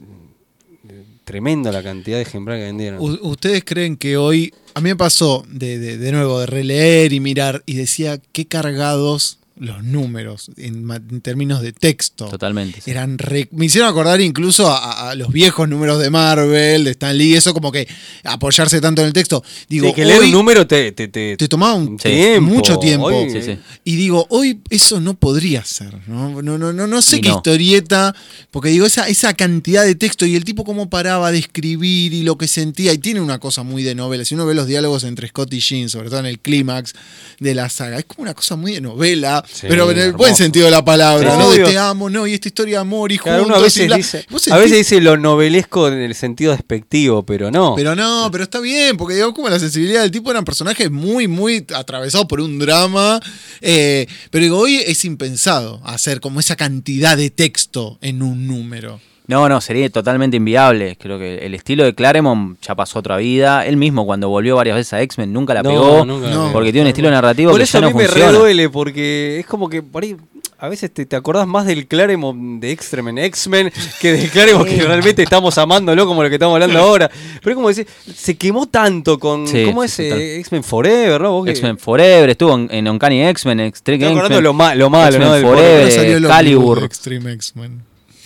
Tremendo 1.25 1.71
la 1.71 1.83
cantidad 1.83 2.17
de 2.17 2.23
ejemplares 2.23 2.61
que 2.61 2.65
vendieron. 2.67 2.99
¿Ustedes 3.21 3.63
creen 3.65 3.97
que 3.97 4.15
hoy, 4.15 4.53
a 4.75 4.79
mí 4.81 4.89
me 4.89 4.95
pasó 4.95 5.43
de, 5.49 5.79
de- 5.79 5.97
de 5.97 6.11
nuevo 6.11 6.39
de 6.39 6.45
releer 6.45 7.11
y 7.13 7.19
mirar 7.19 7.63
y 7.65 7.73
decía 7.73 8.19
qué 8.31 8.45
cargados 8.45 9.39
los 9.57 9.83
números 9.83 10.51
en, 10.57 11.21
términos 11.21 11.61
de 11.61 11.71
texto? 11.71 12.27
Totalmente. 12.29 12.81
sí. 12.81 12.91
Eran 12.91 13.17
re- 13.17 13.47
me 13.51 13.65
hicieron 13.65 13.89
acordar 13.89 14.19
incluso 14.21 14.69
a, 14.69 15.15
los 15.15 15.31
viejos 15.31 15.67
números 15.69 15.99
de 15.99 16.09
Marvel, 16.09 16.83
de 16.83 16.91
Stan 16.91 17.17
Lee, 17.17 17.35
eso 17.35 17.53
como 17.53 17.71
que 17.71 17.87
apoyarse 18.23 18.81
tanto 18.81 19.01
en 19.01 19.07
el 19.07 19.13
texto. 19.13 19.43
Digo, 19.69 19.87
Sí, 19.89 19.93
que 19.93 20.05
leer 20.05 20.19
hoy 20.21 20.25
un 20.27 20.31
número 20.33 20.67
te, 20.67 20.91
te, 20.91 21.07
te- 21.07 21.37
te 21.37 21.47
tomaba 21.47 21.73
un 21.75 21.97
tiempo. 21.97 22.41
mucho 22.53 22.77
tiempo. 22.79 23.05
Hoy- 23.07 23.29
Sí, 23.31 23.41
sí. 23.41 23.57
Y 23.83 23.95
digo, 23.95 24.25
hoy 24.29 24.59
eso 24.69 24.99
no 24.99 25.13
podría 25.15 25.63
ser, 25.65 25.93
¿no? 26.07 26.41
No, 26.41 26.57
no, 26.57 26.73
no, 26.73 26.87
no 26.87 27.01
sé 27.01 27.17
Y 27.17 27.21
qué 27.21 27.29
no. 27.29 27.35
historieta, 27.37 28.13
porque 28.51 28.69
digo, 28.69 28.85
esa, 28.85 29.07
esa 29.07 29.33
cantidad 29.33 29.83
de 29.85 29.95
texto 29.95 30.25
y 30.25 30.35
el 30.35 30.43
tipo 30.43 30.63
cómo 30.63 30.89
paraba 30.89 31.31
de 31.31 31.39
escribir 31.39 32.13
y 32.13 32.23
lo 32.23 32.37
que 32.37 32.47
sentía, 32.47 32.93
y 32.93 32.97
tiene 32.97 33.21
una 33.21 33.39
cosa 33.39 33.63
muy 33.63 33.83
de 33.83 33.95
novela. 33.95 34.25
Si 34.25 34.35
uno 34.35 34.45
ve 34.45 34.53
los 34.55 34.67
diálogos 34.67 35.03
entre 35.03 35.27
Scott 35.27 35.53
y 35.53 35.59
Jean, 35.59 35.89
sobre 35.89 36.09
todo 36.09 36.19
en 36.19 36.25
el 36.25 36.39
clímax 36.39 36.93
de 37.39 37.55
la 37.55 37.69
saga, 37.69 37.97
es 37.99 38.05
como 38.05 38.23
una 38.23 38.33
cosa 38.33 38.55
muy 38.55 38.73
de 38.73 38.81
novela, 38.81 39.44
Sí, 39.51 39.67
pero 39.69 39.89
en 39.91 39.97
el 39.97 40.03
hermoso. 40.05 40.17
buen 40.17 40.35
sentido 40.35 40.65
de 40.65 40.71
la 40.71 40.83
palabra, 40.85 41.31
Sí, 41.31 41.37
¿no? 41.39 41.51
De 41.51 41.63
te 41.63 41.77
amo, 41.77 42.09
no, 42.09 42.25
y 42.27 42.33
esta 42.33 42.47
historia 42.47 42.77
de 42.77 42.81
amor 42.81 43.11
y 43.11 43.17
Claro, 43.17 43.43
juntos. 43.43 43.57
a 43.57 43.59
y 43.59 43.63
veces, 43.63 43.95
dice, 43.97 44.25
Vos 44.29 44.47
a 44.49 44.57
veces 44.57 44.71
sentís- 44.71 44.77
dice 44.77 45.01
lo 45.01 45.17
novelesco 45.17 45.87
en 45.87 45.99
el 46.01 46.15
sentido 46.15 46.51
despectivo, 46.51 47.25
pero 47.25 47.51
no. 47.51 47.73
pero 47.75 47.95
no, 47.95 48.29
pero 48.31 48.43
está 48.43 48.59
bien, 48.59 48.97
porque 48.97 49.15
digo, 49.15 49.33
como 49.33 49.49
la 49.49 49.59
sensibilidad 49.59 50.01
del 50.01 50.11
tipo 50.11 50.31
eran 50.31 50.45
personajes 50.45 50.89
muy, 50.91 51.27
muy 51.27 51.65
atravesados 51.73 52.27
por 52.27 52.41
un 52.41 52.59
drama. 52.59 53.19
eh, 53.61 54.07
pero 54.31 54.43
digo, 54.43 54.57
hoy 54.59 54.77
es 54.85 55.05
impensado 55.05 55.81
hacer 55.85 56.19
como 56.19 56.39
esa 56.39 56.55
cantidad 56.55 57.17
de 57.17 57.29
texto 57.29 57.97
en 58.01 58.21
un 58.21 58.47
número. 58.47 58.99
No, 59.27 59.49
no, 59.49 59.59
sería 59.61 59.89
totalmente 59.89 60.37
inviable. 60.37 60.97
Creo 60.99 61.17
que 61.17 61.39
el 61.39 61.53
estilo 61.55 61.83
de 61.83 61.95
Claremont 61.95 62.59
ya 62.61 62.75
pasó 62.75 62.99
otra 62.99 63.17
vida. 63.17 63.65
Él 63.65 63.77
mismo, 63.77 64.05
cuando 64.05 64.29
volvió 64.29 64.55
varias 64.55 64.75
veces 64.75 64.93
a 64.93 65.01
X-Men, 65.01 65.33
nunca 65.33 65.53
la 65.53 65.63
No, 65.63 65.69
pegó. 65.71 66.05
nunca 66.05 66.27
la 66.27 66.33
No. 66.35 66.41
pegó. 66.43 66.53
porque 66.53 66.71
tiene 66.71 66.83
un 66.83 66.87
estilo 66.89 67.09
narrativo 67.09 67.51
Por 67.51 67.59
que 67.59 67.63
eso 67.63 67.79
ya 67.79 67.85
a 67.85 67.87
mí 67.89 67.93
no 67.93 67.99
me 67.99 68.05
funciona. 68.05 68.31
reduele, 68.31 68.69
porque 68.69 69.39
es 69.39 69.45
como 69.45 69.69
que 69.69 69.81
por 69.81 70.03
ahí 70.03 70.15
a 70.57 70.69
veces 70.69 70.89
te, 70.93 71.05
te 71.05 71.15
acordás 71.17 71.45
más 71.47 71.65
del 71.65 71.85
Claremont 71.85 72.61
de 72.61 72.71
X-Men, 72.71 73.17
X-Men 73.17 73.71
que 73.99 74.13
del 74.13 74.29
Claremont 74.29 74.67
que 74.69 74.81
realmente 74.83 75.21
estamos 75.21 75.57
amándolo 75.57 76.05
como 76.07 76.23
lo 76.23 76.29
que 76.29 76.35
estamos 76.35 76.53
hablando 76.55 76.79
ahora. 76.79 77.09
Pero 77.41 77.51
es 77.51 77.55
como 77.55 77.67
decir, 77.67 77.85
se 78.15 78.37
quemó 78.37 78.67
tanto 78.67 79.19
con. 79.19 79.47
Sí, 79.47 79.65
¿Cómo 79.65 79.83
es 79.83 79.99
eh. 79.99 80.39
X-Men 80.39 80.63
Forever, 80.63 81.19
no? 81.21 81.45
X-Men 81.45 81.77
Forever, 81.77 82.29
estuvo 82.29 82.55
en, 82.55 82.67
en 82.71 82.87
Uncanny 82.87 83.23
X-Men, 83.25 83.59
Extreme 83.59 83.97
Estoy 83.97 84.11
acordando 84.17 84.35
X-Men. 84.37 84.43
lo, 84.43 84.53
ma- 84.53 84.75
lo 84.75 84.89
malo, 84.89 85.19
¿no? 85.19 85.33
Del 85.33 85.43
Forever. 85.43 86.79
De 86.79 86.85
Extreme 86.85 87.33
X-Men. 87.33 87.81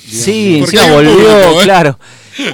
Sí, 0.10 0.60
encima 0.60 0.91
volvió, 0.93 1.12
público, 1.13 1.32
¿eh? 1.32 1.63
claro. 1.63 2.00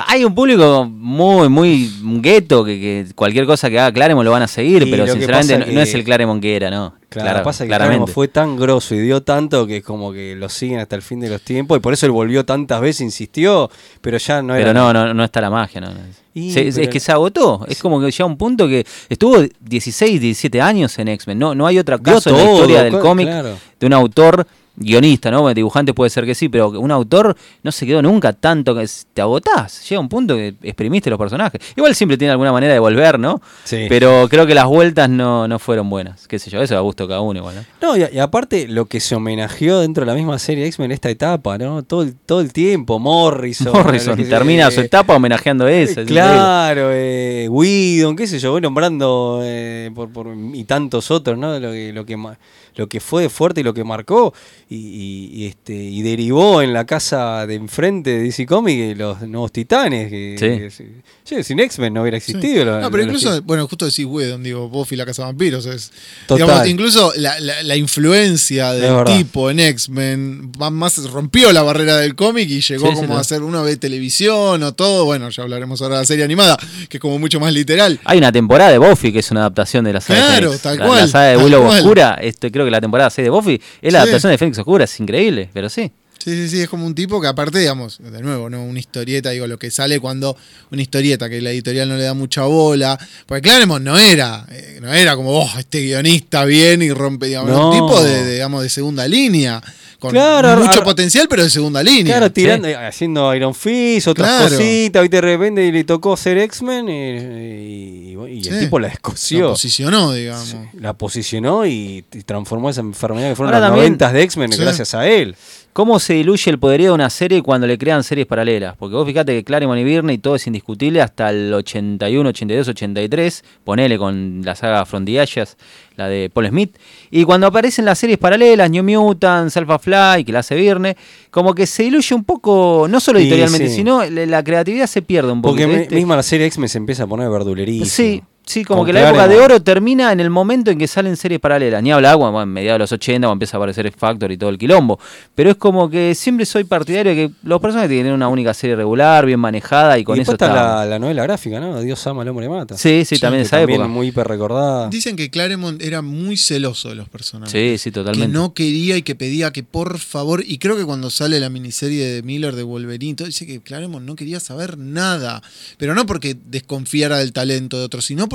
Hay 0.08 0.26
un 0.26 0.34
público 0.34 0.86
muy, 0.90 1.48
muy 1.48 1.92
gueto 2.20 2.66
que, 2.66 2.80
que 2.80 3.06
cualquier 3.14 3.46
cosa 3.46 3.70
que 3.70 3.80
haga 3.80 3.92
Claremont 3.94 4.26
lo 4.26 4.32
van 4.32 4.42
a 4.42 4.48
seguir, 4.48 4.82
Y 4.82 4.90
pero 4.90 5.06
sinceramente 5.06 5.60
no, 5.72 5.80
es 5.82 5.94
el 5.94 6.04
Claremont 6.04 6.42
que 6.42 6.56
era, 6.56 6.72
¿no? 6.72 6.96
Claro, 7.08 7.30
Clara- 7.30 7.44
pasa 7.44 7.64
que 7.66 7.68
claramente. 7.68 7.98
Claremont 7.98 8.12
fue 8.14 8.28
tan 8.30 8.58
grosso 8.58 8.96
y 8.96 9.00
dio 9.02 9.22
tanto 9.22 9.68
que 9.68 9.84
como 9.84 10.12
que 10.12 10.36
lo 10.36 10.50
siguen 10.50 10.80
hasta 10.80 10.96
el 10.96 11.04
fin 11.04 11.20
de 11.20 11.30
los 11.30 11.40
tiempos 11.44 11.78
y 11.78 11.82
por 11.82 11.94
eso 11.94 12.08
él 12.08 12.12
volvió 12.14 12.44
tantas 12.44 12.82
veces, 12.82 13.02
insistió, 13.02 13.70
pero 14.02 14.18
ya 14.18 14.42
no 14.42 14.56
era. 14.56 14.66
Pero 14.66 14.74
no, 14.74 14.92
no, 14.92 15.14
no 15.14 15.24
está 15.24 15.40
la 15.40 15.52
magia, 15.52 15.82
¿no? 15.82 15.90
Y, 16.34 16.52
Se- 16.52 16.68
es 16.68 16.90
que 16.90 17.00
se 17.00 17.12
agotó. 17.12 17.64
Es 17.70 17.80
como 17.80 18.00
que 18.02 18.10
llega 18.10 18.26
un 18.26 18.38
punto 18.38 18.68
que 18.68 18.86
estuvo 19.08 19.38
16, 19.62 20.20
17 20.20 20.62
años 20.62 20.98
en 20.98 21.10
X-Men. 21.10 21.38
No, 21.38 21.54
no 21.54 21.68
hay 21.68 21.78
Dio 22.02 22.02
caso 22.02 22.32
en 22.32 22.38
la 22.38 22.52
historia 22.54 22.84
del 22.84 22.98
cómic 23.00 23.28
claro. 23.28 23.56
de 23.80 23.86
un 23.86 23.94
autor 23.94 24.48
guionista, 24.78 25.32
¿no? 25.32 25.54
Dibujante 25.54 25.94
puede 25.94 26.10
ser 26.10 26.26
que 26.26 26.36
sí, 26.36 26.50
pero 26.50 26.70
un 26.70 26.92
autor 26.92 27.36
no 27.64 27.72
se 27.72 27.86
quedó 27.86 28.02
nunca 28.02 28.34
tanto 28.34 28.76
que 28.76 28.86
te 29.14 29.22
agotás. 29.22 29.88
Llega 29.90 30.00
un 30.02 30.10
punto 30.10 30.36
que 30.36 30.56
exprimiste 30.64 31.10
los 31.10 31.18
personajes. 31.20 31.62
Igual 31.76 31.96
siempre 31.96 32.18
tiene 32.18 32.32
alguna 32.32 32.52
manera 32.52 32.74
de 32.74 32.80
volver, 32.80 33.20
¿no? 33.20 33.42
Sí. 33.64 33.86
Pero 33.90 34.28
creo 34.30 34.46
que 34.46 34.54
las 34.56 34.66
vueltas 34.66 35.10
no, 35.10 35.48
no 35.48 35.60
fueron 35.60 35.90
buenas. 35.90 36.28
Qué 36.28 36.40
sé 36.40 36.50
yo, 36.50 36.62
eso 36.62 36.76
a 36.78 36.82
gusto 36.82 37.08
cada 37.08 37.22
uno 37.22 37.40
igual, 37.40 37.56
¿no? 37.56 37.88
No, 37.90 37.98
y, 37.98 38.06
y 38.14 38.20
aparte 38.20 38.68
lo 38.68 38.86
que 38.86 39.00
se 39.00 39.16
homenajeó 39.16 39.80
dentro 39.80 40.02
de 40.02 40.08
la 40.12 40.16
misma 40.16 40.38
serie 40.40 40.66
X-Men 40.68 40.92
esta 40.92 41.10
etapa, 41.10 41.58
¿no? 41.58 41.84
Todo 41.84 42.04
el, 42.04 42.16
todo 42.16 42.42
el 42.42 42.52
tiempo, 42.54 43.00
Morrison. 43.00 43.72
Morrison 43.74 44.16
que 44.18 44.26
termina 44.26 44.70
su 44.72 44.82
eh, 44.82 44.86
etapa 44.86 45.16
homenajeando 45.16 45.68
eso. 45.68 46.02
es 46.02 46.08
Claro, 46.08 46.90
eh, 46.92 47.48
Whedon, 47.50 48.16
qué 48.16 48.28
sé 48.28 48.40
yo, 48.40 48.52
voy 48.52 48.62
nombrando 48.62 49.40
eh, 49.44 49.92
por, 49.96 50.10
por- 50.12 50.28
y 50.54 50.64
tantos 50.66 51.12
otros, 51.12 51.38
¿no? 51.38 51.60
Lo 51.60 51.72
que, 51.72 51.92
lo 51.94 52.06
que 52.06 52.18
ma- 52.18 52.38
lo 52.76 52.88
que 52.88 53.00
fue 53.00 53.30
fuerte 53.30 53.62
y 53.62 53.64
lo 53.64 53.74
que 53.74 53.84
marcó 53.84 54.34
y, 54.70 54.76
y- 54.76 55.30
y, 55.34 55.46
este 55.48 55.74
y 55.74 56.02
derivó 56.02 56.62
en 56.62 56.74
la 56.74 56.86
casa 56.86 57.46
de 57.48 57.56
enfrente 57.56 58.10
de 58.12 58.20
DC 58.24 58.46
Comics 58.46 58.98
los 58.98 59.22
nuevos 59.22 59.52
titanes 59.52 60.10
que, 60.10 60.36
Sí. 60.40 60.46
que 60.46 60.70
si- 60.72 61.02
sí, 61.24 61.44
sin 61.44 61.60
X-Men 61.60 61.94
no 61.94 62.02
hubiera 62.02 62.20
Sí. 62.20 62.32
existido. 62.32 62.66
lo- 62.66 62.82
No, 62.82 62.92
pero 62.92 63.04
incluso, 63.04 63.42
bueno, 63.44 63.68
justo 63.68 63.86
decís 63.86 64.06
Whedon, 64.06 64.44
digo, 64.44 64.68
Buffy 64.70 64.96
la 64.96 65.06
Casa 65.06 65.22
de 65.24 65.26
Vampiros. 65.28 65.66
Es, 65.66 65.92
Total. 66.28 66.46
digamos, 66.48 66.68
incluso 66.68 67.14
la, 67.16 67.40
la- 67.40 67.64
la 67.64 67.76
influencia 67.76 68.74
del 68.74 69.04
tipo 69.06 69.50
en 69.50 69.60
X-Men 69.60 70.52
va 70.62 70.70
más 70.70 70.98
rompió 71.12 71.52
la 71.52 71.62
barrera 71.64 71.98
del 71.98 72.16
cómic 72.16 72.50
y 72.50 72.62
llegó 72.62 72.88
Sí, 72.88 72.94
sí, 72.96 73.02
como 73.02 73.14
no. 73.16 73.20
a 73.20 73.24
ser 73.24 73.42
uno 73.44 73.64
de 73.64 73.78
televisión 73.78 74.62
o 74.64 74.74
todo. 74.74 75.06
Bueno, 75.06 75.30
ya 75.30 75.44
hablaremos 75.44 75.82
ahora 75.82 75.96
de 75.96 76.02
la 76.02 76.06
serie 76.06 76.24
animada, 76.26 76.58
que 76.90 76.98
es 76.98 77.02
como 77.02 77.20
mucho 77.20 77.40
más 77.40 77.54
literal. 77.54 78.00
Hay 78.06 78.18
una 78.18 78.32
temporada 78.32 78.72
de 78.72 78.78
Buffy 78.78 79.12
que 79.14 79.20
es 79.20 79.32
una 79.32 79.42
adaptación 79.42 79.86
de 79.86 79.94
la 79.94 80.02
saga 80.02 80.20
de 80.22 80.26
Claro, 80.28 80.48
Fénix. 80.50 80.62
tal 80.64 80.80
la, 80.80 80.86
cual, 80.88 81.00
La 81.02 81.08
saga 81.08 81.26
de 81.28 81.38
Willow. 81.38 81.66
Oscura, 81.68 82.18
este, 82.22 82.52
creo 82.52 82.65
que 82.66 82.72
la 82.72 82.82
temporada 82.82 83.10
6 83.10 83.24
de 83.26 83.30
Buffy 83.30 83.62
es 83.82 83.94
la 83.94 84.00
Sí. 84.00 84.04
adaptación 84.04 84.32
de 84.32 84.38
Fénix 84.38 84.58
Oscura, 84.60 84.84
es 84.86 85.00
increíble, 85.00 85.50
pero 85.54 85.70
sí. 85.70 85.92
Sí, 86.24 86.32
sí, 86.32 86.50
sí, 86.50 86.62
es 86.62 86.70
como 86.70 86.88
un 86.88 86.96
tipo 86.96 87.22
que 87.22 87.28
aparte, 87.28 87.60
digamos, 87.60 88.00
de 88.00 88.20
nuevo, 88.22 88.50
¿no? 88.50 88.64
Una 88.64 88.80
historieta, 88.80 89.30
digo, 89.30 89.46
lo 89.46 89.60
que 89.60 89.70
sale 89.70 90.00
cuando 90.00 90.36
una 90.72 90.82
historieta 90.82 91.30
que 91.30 91.40
la 91.40 91.52
editorial 91.52 91.88
no 91.88 91.98
le 91.98 92.04
da 92.04 92.16
mucha 92.16 92.44
bola. 92.46 92.98
Porque 93.28 93.44
Claremont 93.44 93.86
no 93.86 93.96
era, 94.00 94.44
eh, 94.50 94.80
no 94.82 94.92
era 94.92 95.16
como, 95.16 95.30
oh, 95.42 95.50
este 95.60 95.82
guionista 95.82 96.44
bien 96.46 96.82
y 96.82 96.90
rompe, 96.92 97.28
digamos, 97.28 97.52
No. 97.52 97.70
un 97.70 97.74
tipo 97.76 98.02
de, 98.04 98.24
de, 98.24 98.34
digamos, 98.34 98.64
de 98.64 98.70
segunda 98.70 99.08
línea. 99.08 99.62
Con 100.06 100.14
Claro, 100.14 100.58
mucho 100.64 100.84
potencial, 100.84 101.28
pero 101.30 101.44
de 101.44 101.50
segunda 101.50 101.82
línea. 101.84 102.14
Claro, 102.18 102.32
tirando, 102.32 102.68
eh, 102.68 102.76
haciendo 102.76 103.34
Iron 103.36 103.54
Fist, 103.56 104.08
otras 104.08 104.28
Claro. 104.28 104.50
cositas, 104.58 105.06
y 105.06 105.08
de 105.10 105.22
repente 105.22 105.72
le 105.72 105.84
tocó 105.84 106.16
ser 106.18 106.38
X-Men 106.40 106.86
eh, 106.90 107.66
y, 107.68 108.12
y 108.14 108.38
el 108.48 108.54
Sí. 108.54 108.60
tipo 108.60 108.80
la 108.80 108.88
escoció. 108.88 109.50
posicionó, 109.50 110.12
digamos. 110.14 110.48
Sí, 110.48 110.58
La 110.80 110.94
posicionó 110.94 111.66
y, 111.66 112.04
y 112.14 112.22
transformó 112.24 112.70
esa 112.70 112.82
enfermedad 112.82 113.30
que 113.30 113.36
fueron 113.36 113.54
Ahora 113.54 113.60
las 113.68 113.70
también- 113.70 113.86
noventas 113.86 114.14
de 114.14 114.22
X-Men 114.24 114.52
Sí. 114.52 114.62
gracias 114.62 114.94
a 114.96 115.08
él. 115.08 115.36
¿Cómo 115.76 116.00
se 116.00 116.14
diluye 116.14 116.50
el 116.50 116.58
poderío 116.58 116.92
de 116.92 116.94
una 116.94 117.10
serie 117.10 117.42
cuando 117.42 117.68
le 117.68 117.78
crean 117.78 118.02
series 118.02 118.26
paralelas? 118.26 118.78
Porque 118.78 118.96
vos 118.96 119.06
fíjate 119.06 119.34
que 119.34 119.44
Claremont 119.44 119.78
y 119.82 119.84
Byrne 119.84 120.14
y 120.14 120.18
todo 120.20 120.38
es 120.38 120.48
indiscutible 120.48 121.02
hasta 121.02 121.30
el 121.30 121.54
81, 121.54 122.30
82, 122.30 122.70
83. 122.70 123.44
Ponele 123.66 123.98
con 123.98 124.42
la 124.46 124.56
saga 124.56 124.86
From 124.86 125.04
the 125.04 125.20
Ashes, 125.20 125.58
la 125.98 126.08
de 126.08 126.30
Paul 126.30 126.48
Smith. 126.48 126.78
Y 127.12 127.26
cuando 127.26 127.48
aparecen 127.48 127.84
las 127.84 128.00
series 128.00 128.18
paralelas, 128.18 128.72
New 128.72 128.86
Mutants, 128.86 129.58
Alpha 129.58 129.78
Fly, 129.78 130.24
que 130.24 130.32
la 130.32 130.40
hace 130.40 130.56
Byrne, 130.56 130.96
como 131.30 131.54
que 131.54 131.68
se 131.68 131.84
diluye 131.84 132.16
un 132.16 132.24
poco, 132.24 132.88
no 132.90 133.02
solo 133.02 133.20
editorialmente, 133.20 133.68
sí. 133.68 133.76
sino 133.76 134.06
la, 134.06 134.44
creatividad 134.46 134.88
se 134.88 135.02
pierde 135.02 135.34
un 135.34 135.42
poco. 135.42 135.58
Porque 135.58 135.90
misma 135.92 136.16
la 136.16 136.24
serie 136.24 136.48
X-Men 136.48 136.70
se 136.70 136.78
empieza 136.78 137.04
a 137.04 137.08
poner 137.08 137.30
verdulería. 137.30 137.84
Sí, 137.84 138.24
sí, 138.46 138.64
como 138.64 138.80
Con 138.82 138.88
que 138.88 138.94
la 138.94 139.02
época 139.10 139.24
de 139.24 139.36
Claremont. 139.36 139.52
oro 139.52 139.62
termina 139.64 140.12
en 140.12 140.20
el 140.20 140.30
momento 140.30 140.72
en 140.72 140.78
que 140.78 140.88
salen 140.88 141.16
series 141.18 141.40
paralelas. 141.40 141.82
Ni 141.84 141.92
habla 141.92 142.12
agua, 142.12 142.30
bueno, 142.30 142.44
en 142.44 142.50
mediados 142.50 142.76
de 142.76 142.84
los 142.84 142.92
80 142.92 143.20
cuando 143.28 143.34
empieza 143.34 143.58
a 143.58 143.60
aparecer 143.60 143.86
X 143.88 144.00
Factor 144.00 144.32
y 144.32 144.38
todo 144.38 144.50
el 144.50 144.58
quilombo. 144.58 145.00
Pero 145.34 145.50
es 145.52 145.56
como 145.58 145.90
que 145.90 146.16
siempre 146.16 146.46
soy 146.46 146.64
partidario 146.64 147.14
de 147.16 147.28
que 147.28 147.34
los 147.44 147.60
personajes 147.60 147.90
tienen 147.90 148.12
que 148.12 148.16
una 148.16 148.28
única 148.28 148.54
serie 148.54 148.76
regular, 148.76 149.26
bien 149.26 149.40
manejada 149.40 149.98
y 149.98 150.04
con 150.04 150.18
y 150.18 150.22
eso 150.22 150.34
está 150.34 150.46
está. 150.48 150.56
la, 150.80 150.86
la 150.86 151.00
novela 151.00 151.24
gráfica, 151.24 151.60
¿no? 151.60 151.80
Dios 151.82 152.06
ama 152.08 152.22
al 152.22 152.28
hombre 152.30 152.48
mata. 152.50 152.78
Sí, 152.78 153.04
sí, 153.06 153.18
también 153.20 153.44
de 153.44 153.44
Que 153.44 153.48
esa 153.48 153.58
también 153.60 153.82
época. 153.82 153.94
muy 153.94 154.08
hiper 154.08 154.28
recordada. 154.28 154.90
Dicen 154.90 155.16
que 155.16 155.30
Claremont 155.30 155.82
era 155.82 156.02
muy 156.02 156.38
celoso 156.38 156.90
de 156.90 156.96
los 156.96 157.10
personajes. 157.10 157.52
Sí, 157.52 157.78
sí, 157.78 157.90
que 157.90 157.94
totalmente. 157.96 158.34
no 158.34 158.54
quería 158.54 158.98
y 158.98 159.02
que 159.02 159.16
pedía 159.16 159.52
que 159.52 159.64
por 159.64 159.98
favor, 160.00 160.44
y 160.46 160.58
creo 160.60 160.78
que 160.78 160.86
cuando 160.86 161.10
sale 161.10 161.40
la 161.40 161.50
miniserie 161.50 162.06
de 162.06 162.24
Miller 162.24 162.56
de 162.56 162.64
Wolverine, 162.64 163.16
todo, 163.16 163.28
dice 163.28 163.46
que 163.48 163.62
Claremont 163.62 164.06
no 164.06 164.16
quería 164.16 164.40
saber 164.40 164.78
nada, 164.78 165.42
pero 165.78 165.96
no 165.96 166.06
porque 166.06 166.36
desconfiara 166.46 167.18
del 167.18 167.34
talento 167.34 167.78
de 167.80 167.86
otros, 167.86 168.06
sino 168.06 168.28
porque 168.28 168.35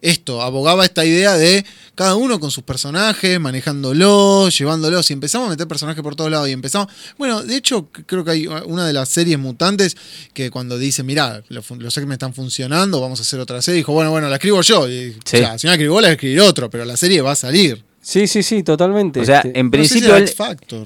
esto, 0.00 0.42
abogaba 0.42 0.84
esta 0.84 1.04
idea 1.04 1.36
de 1.36 1.64
cada 1.94 2.16
uno 2.16 2.40
con 2.40 2.50
sus 2.50 2.64
personajes, 2.64 3.38
manejándolos, 3.38 4.56
llevándolos, 4.58 5.10
y 5.10 5.12
empezamos 5.12 5.46
a 5.46 5.50
meter 5.50 5.68
personajes 5.68 6.02
por 6.02 6.16
todos 6.16 6.30
lados, 6.30 6.48
y 6.48 6.52
empezamos, 6.52 6.88
bueno, 7.18 7.42
de 7.42 7.56
hecho, 7.56 7.88
creo 8.06 8.24
que 8.24 8.30
hay 8.32 8.46
una 8.46 8.86
de 8.86 8.92
las 8.92 9.08
series 9.08 9.38
mutantes 9.38 9.96
que 10.32 10.50
cuando 10.50 10.78
dice, 10.78 11.02
mirá, 11.02 11.42
los, 11.48 11.70
los 11.70 11.96
X-Men 11.96 12.12
están 12.12 12.34
funcionando, 12.34 13.00
vamos 13.00 13.18
a 13.20 13.22
hacer 13.22 13.40
otra 13.40 13.60
serie, 13.62 13.78
dijo, 13.78 13.92
bueno, 13.92 14.10
bueno, 14.10 14.28
la 14.28 14.36
escribo 14.36 14.60
yo, 14.62 14.88
y, 14.88 15.12
Sí. 15.24 15.36
o 15.36 15.38
sea, 15.40 15.58
si 15.58 15.66
no 15.66 15.70
la 15.70 15.74
escribo, 15.74 16.00
la 16.00 16.10
escribir 16.12 16.40
otro, 16.40 16.68
pero 16.70 16.84
la 16.84 16.96
serie 16.96 17.20
va 17.20 17.32
a 17.32 17.36
salir. 17.36 17.84
Sí, 18.00 18.26
sí, 18.26 18.42
sí, 18.42 18.62
totalmente. 18.64 19.20
O 19.20 19.24
sea, 19.24 19.38
Este, 19.42 19.58
en 19.60 19.66
No 19.70 19.76
sé 19.78 19.84
si 19.84 20.00
principio 20.00 20.16
él, 20.16 20.32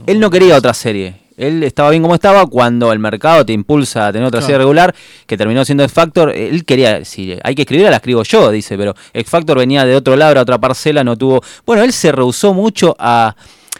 él 0.07 0.21
no 0.21 0.31
quería 0.31 0.57
otra 0.57 0.75
serie. 0.75 1.26
Él 1.37 1.63
estaba 1.63 1.91
bien 1.91 2.03
como 2.03 2.15
estaba 2.15 2.47
cuando 2.47 2.93
el 2.93 2.99
mercado 2.99 3.45
te 3.45 3.53
impulsa 3.53 4.07
a 4.07 4.13
tener 4.13 4.27
otra 4.27 4.39
Claro. 4.41 4.47
serie 4.47 4.59
regular, 4.59 4.95
que 5.27 5.37
terminó 5.37 5.65
siendo 5.65 5.85
X 5.85 5.93
Factor. 5.93 6.31
Él 6.35 6.65
quería, 6.65 7.05
si 7.05 7.37
hay 7.43 7.55
que 7.55 7.63
escribirla, 7.63 7.91
la 7.91 7.97
escribo 7.97 8.23
yo, 8.23 8.51
dice, 8.51 8.77
pero 8.79 8.95
X 9.13 9.31
Factor 9.31 9.59
venía 9.59 9.85
de 9.85 9.95
otro 9.97 10.17
lado, 10.17 10.33
era 10.33 10.43
otra 10.43 10.59
parcela, 10.59 11.05
no 11.05 11.17
tuvo. 11.17 11.43
Bueno, 11.67 11.83
él 11.83 11.93
se 11.93 12.11
rehusó 12.13 12.55
mucho 12.55 12.97
a, 12.99 13.37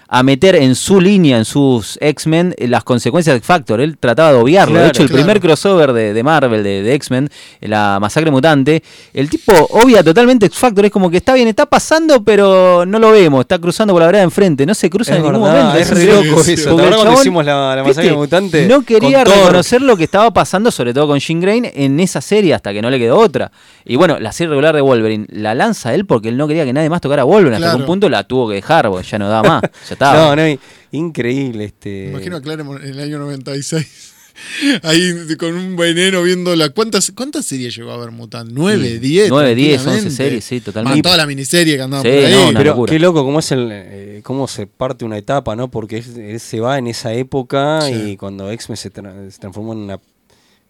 a 0.09 0.23
meter 0.23 0.57
en 0.57 0.75
su 0.75 1.01
línea, 1.01 1.39
en 1.39 1.45
sus 1.45 1.99
X-Men, 2.01 2.55
eh, 2.59 2.69
las 2.69 2.85
consecuencias 2.85 3.35
de 3.35 3.39
X 3.39 3.47
Factor. 3.47 3.81
Él 3.81 3.97
trataba 3.99 4.33
de 4.33 4.39
obviarlo. 4.39 4.79
de 4.79 4.89
hecho, 4.89 5.03
el 5.03 5.09
claro. 5.09 5.23
primer 5.23 5.41
crossover 5.41 5.93
de, 5.93 6.15
de 6.15 6.23
Marvel, 6.23 6.63
de, 6.63 6.83
de 6.83 6.95
X-Men, 6.95 7.29
eh, 7.61 7.69
la 7.69 7.99
masacre 8.01 8.31
mutante, 8.31 8.83
el 9.13 9.29
tipo 9.29 9.53
obvia 9.71 10.03
totalmente 10.03 10.47
X 10.47 10.59
Factor. 10.59 10.85
Es 10.85 10.91
como 10.91 11.11
que 11.11 11.19
está 11.19 11.35
bien, 11.35 11.49
está 11.49 11.67
pasando, 11.67 12.23
pero 12.23 12.85
no 12.87 12.99
lo 12.99 13.11
vemos. 13.11 13.41
Está 13.41 13.59
cruzando 13.59 13.93
por 13.93 14.01
la 14.01 14.07
vereda 14.07 14.21
de 14.21 14.27
enfrente. 14.27 14.67
No 14.67 14.75
se 14.75 14.91
cruza 14.91 15.13
es 15.13 15.19
en 15.19 15.25
ningún 15.25 15.41
momento. 15.41 15.77
es 15.77 15.91
Es 15.91 15.97
re 15.97 16.07
loco 16.07 16.21
eso. 16.23 16.37
Porque 16.37 16.55
¿Te 16.55 16.63
el 16.63 16.69
acordás 16.69 16.89
cuando 16.89 17.05
chabón, 17.05 17.21
hicimos 17.21 17.45
la, 17.45 17.77
la 17.77 17.83
masacre 17.83 18.03
¿viste? 18.03 18.17
mutante? 18.17 18.67
No 18.67 18.83
quería 18.83 19.25
reconocer 19.25 19.83
lo 19.83 19.97
que 19.97 20.05
estaba 20.05 20.31
pasando, 20.33 20.71
sobre 20.71 20.95
todo 20.95 21.09
con 21.09 21.19
Jean 21.19 21.41
Grey, 21.41 21.63
en 21.75 21.99
esa 22.01 22.21
serie 22.21 22.55
hasta 22.55 22.73
que 22.73 22.83
no 22.83 22.91
le 22.91 22.99
quedó 22.99 23.19
otra. 23.19 23.51
Y 23.85 23.97
bueno, 23.97 24.19
la 24.19 24.33
serie 24.33 24.51
regular 24.51 24.75
de 24.75 24.81
Wolverine 24.81 25.27
la 25.31 25.55
lanza 25.55 25.95
él 25.95 26.07
porque 26.07 26.29
él 26.29 26.37
no 26.37 26.47
quería 26.49 26.65
que 26.65 26.73
nadie 26.73 26.91
más 26.91 27.01
tocara 27.01 27.23
a 27.23 27.25
Wolverine. 27.25 27.57
Hasta 27.57 27.77
que 27.77 27.83
un 27.83 27.87
punto 27.87 28.09
la 28.09 28.25
tuvo 28.25 28.49
que 28.49 28.57
dejar, 28.57 28.89
porque 28.89 29.07
ya 29.07 29.19
no 29.19 29.29
daba 29.29 29.49
más. 29.49 29.63
Ya 29.89 29.96
estaba. 29.97 30.37
No, 30.37 30.43
no, 30.49 30.59
increíble. 30.93 31.65
Este... 31.65 32.09
Imagino 32.11 32.37
a 32.37 32.41
Claremont 32.43 32.83
en 32.85 32.91
el 32.91 33.01
año 33.01 33.19
96. 33.19 34.13
Ahí 34.83 35.15
con 35.39 35.55
un 35.55 35.77
veneno 35.77 36.23
viendo 36.23 36.55
la. 36.57 36.69
¿Cuántas, 36.69 37.11
cuántas 37.13 37.47
series 37.47 37.75
llegó 37.75 37.93
a 37.93 37.97
ver 37.97 38.11
Mutant? 38.11 38.51
¿Nueve? 38.53 38.87
Sí, 38.91 38.99
¿Diez? 38.99 39.31
nueve, 39.31 39.55
diez, 39.55 39.83
tranquilamente. 39.83 40.07
once 40.09 40.17
series, 40.17 40.45
sí, 40.45 40.57
Más 40.57 40.65
totalmente. 40.65 41.03
toda 41.03 41.17
la 41.17 41.27
miniserie 41.27 41.77
que 41.77 41.83
andaba 41.83 42.03
Sí, 42.03 42.09
por 42.11 42.19
ahí. 42.25 42.33
no, 42.35 42.49
una 42.51 42.59
Pero 42.59 42.71
locura. 42.73 42.93
qué 42.93 42.99
loco 42.99 43.25
cómo 43.25 43.39
es 43.39 43.53
el 43.53 43.69
eh, 43.73 44.21
cómo 44.23 44.47
se 44.47 44.67
parte 44.67 45.07
una 45.07 45.17
etapa, 45.17 45.57
¿no? 45.57 45.71
Porque 45.71 45.97
él, 45.99 46.21
él 46.21 46.41
se 46.41 46.61
va 46.61 46.77
en 46.77 46.87
esa 46.89 47.15
época 47.15 47.81
Sí. 47.81 47.93
y 48.11 48.17
cuando 48.19 48.51
X-Men 48.51 48.77
se, 48.77 48.93
tra- 48.93 49.31
se 49.31 49.39
transformó 49.39 49.73
en 49.73 49.79
una 49.79 50.01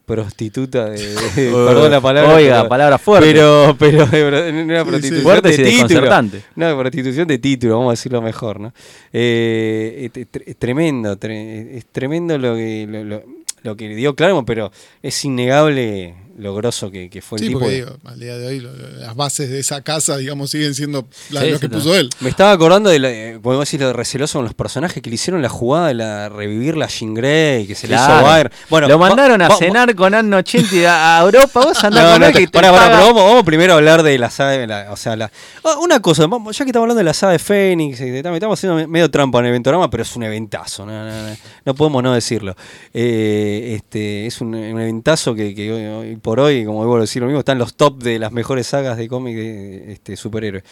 prostituta 0.06 0.86
de, 0.88 0.98
de- 1.36 1.50
perdón 1.52 1.90
la 1.90 2.00
palabra. 2.00 2.34
Oiga, 2.36 2.56
pero- 2.60 2.68
palabra 2.68 2.98
fuerte. 2.98 3.32
Pero, 3.32 3.76
pero 3.78 4.06
de 4.06 4.22
verdad, 4.24 4.52
no 4.52 4.72
era 4.72 4.84
Sí, 4.84 4.90
prostitución 4.90 5.42
de 5.42 5.54
y 5.54 5.82
título. 5.82 6.22
No, 6.54 6.78
prostitución 6.78 7.28
de 7.28 7.38
título, 7.38 7.74
vamos 7.78 7.90
a 7.90 7.92
decirlo 7.94 8.22
mejor, 8.22 8.60
¿no? 8.60 8.72
Eh, 9.12 10.10
es, 10.14 10.26
es- 10.32 10.46
es 10.46 10.56
tremendo, 10.56 11.16
tre- 11.18 11.76
es 11.76 11.86
tremendo 11.86 12.38
lo 12.38 12.54
que 12.54 12.86
lo, 12.88 13.04
lo- 13.04 13.22
lo 13.62 13.76
que 13.76 13.88
dio 13.88 14.14
Claremont, 14.14 14.46
pero 14.46 14.70
es 15.02 15.24
innegable 15.24 16.14
lo 16.38 16.54
grosso 16.54 16.90
que, 16.90 17.08
que 17.10 17.22
fue 17.22 17.38
el 17.38 17.42
Sí, 17.42 17.48
tipo. 17.48 17.60
porque 17.60 17.74
de- 17.74 17.84
digo, 17.84 17.96
al 18.04 18.20
día 18.20 18.36
de 18.38 18.46
hoy 18.46 18.60
lo- 18.60 18.72
lo- 18.72 18.88
las 18.90 19.14
bases 19.16 19.48
de 19.50 19.58
esa 19.58 19.80
casa, 19.82 20.16
digamos, 20.16 20.50
siguen 20.50 20.74
siendo 20.74 21.06
la- 21.30 21.40
Sí, 21.42 21.50
lo 21.50 21.58
que 21.60 21.68
puso 21.68 21.94
él. 21.94 22.10
Me 22.20 22.28
estaba 22.30 22.52
acordando 22.52 22.90
de, 22.90 22.98
la, 22.98 23.10
eh, 23.10 23.38
podemos 23.42 23.62
decir, 23.66 23.80
lo 23.80 23.88
de 23.88 23.92
receloso 23.92 24.38
con 24.38 24.44
los 24.44 24.54
personajes 24.54 25.02
que 25.02 25.08
le 25.10 25.14
hicieron 25.14 25.40
la 25.42 25.48
jugada 25.48 25.88
de 25.88 25.94
la 25.94 26.28
revivir 26.28 26.76
la 26.76 26.86
Jean 26.88 27.14
Grey, 27.14 27.66
que 27.66 27.74
se 27.74 27.88
le 27.88 27.94
hizo 27.94 28.04
Claro. 28.06 28.26
Bayern. 28.26 28.50
Bueno, 28.70 28.88
lo 28.88 28.98
va- 28.98 29.08
mandaron 29.08 29.40
a 29.42 29.48
va- 29.48 29.56
cenar 29.56 29.94
con 29.94 30.14
Anno 30.14 30.36
80 30.38 31.18
a, 31.18 31.22
Europa. 31.22 31.60
Vos 31.64 31.84
andás 31.84 32.04
No, 32.04 32.10
con 32.12 32.20
no, 32.20 32.26
él 32.26 32.32
que 32.32 32.40
te- 32.46 32.48
pará, 32.48 32.70
paga- 32.70 32.86
pero 32.92 33.06
vamos, 33.06 33.22
vamos 33.24 33.44
primero 33.44 33.72
a 33.72 33.76
hablar 33.76 34.02
de 34.02 34.18
la 34.18 34.30
saga, 34.30 34.52
de 34.52 34.66
la- 34.66 34.88
o 34.92 34.96
sea, 34.96 35.16
la, 35.16 35.30
Ah, 35.64 35.76
una 35.80 36.00
cosa, 36.00 36.22
ya 36.24 36.64
que 36.64 36.70
estamos 36.70 36.84
hablando 36.84 36.98
de 36.98 37.04
la 37.04 37.14
saga 37.14 37.32
de 37.32 37.38
Fénix, 37.38 38.00
eh, 38.00 38.18
estamos 38.18 38.58
haciendo 38.58 38.86
medio 38.88 39.10
trampa 39.10 39.38
en 39.40 39.46
el 39.46 39.50
eventorama, 39.50 39.88
pero 39.90 40.02
es 40.02 40.14
un 40.16 40.22
eventazo, 40.24 40.84
no, 40.86 40.92
no, 40.92 41.28
no, 41.30 41.36
no 41.64 41.74
podemos 41.74 42.02
no 42.02 42.12
decirlo. 42.14 42.54
Eh, 42.92 43.74
este, 43.76 44.26
es 44.26 44.40
un, 44.40 44.54
un 44.54 44.80
eventazo 44.80 45.34
que, 45.34 45.54
que 45.54 46.16
por 46.26 46.40
hoy, 46.40 46.64
como 46.64 46.94
a 46.96 47.00
decir 47.00 47.22
lo 47.22 47.28
mismo, 47.28 47.38
están 47.38 47.58
los 47.58 47.74
top 47.74 48.02
de 48.02 48.18
las 48.18 48.32
mejores 48.32 48.66
sagas 48.66 48.98
de 48.98 49.08
cómic 49.08 49.36
de 49.36 49.92
este, 49.92 50.16
superhéroes. 50.16 50.64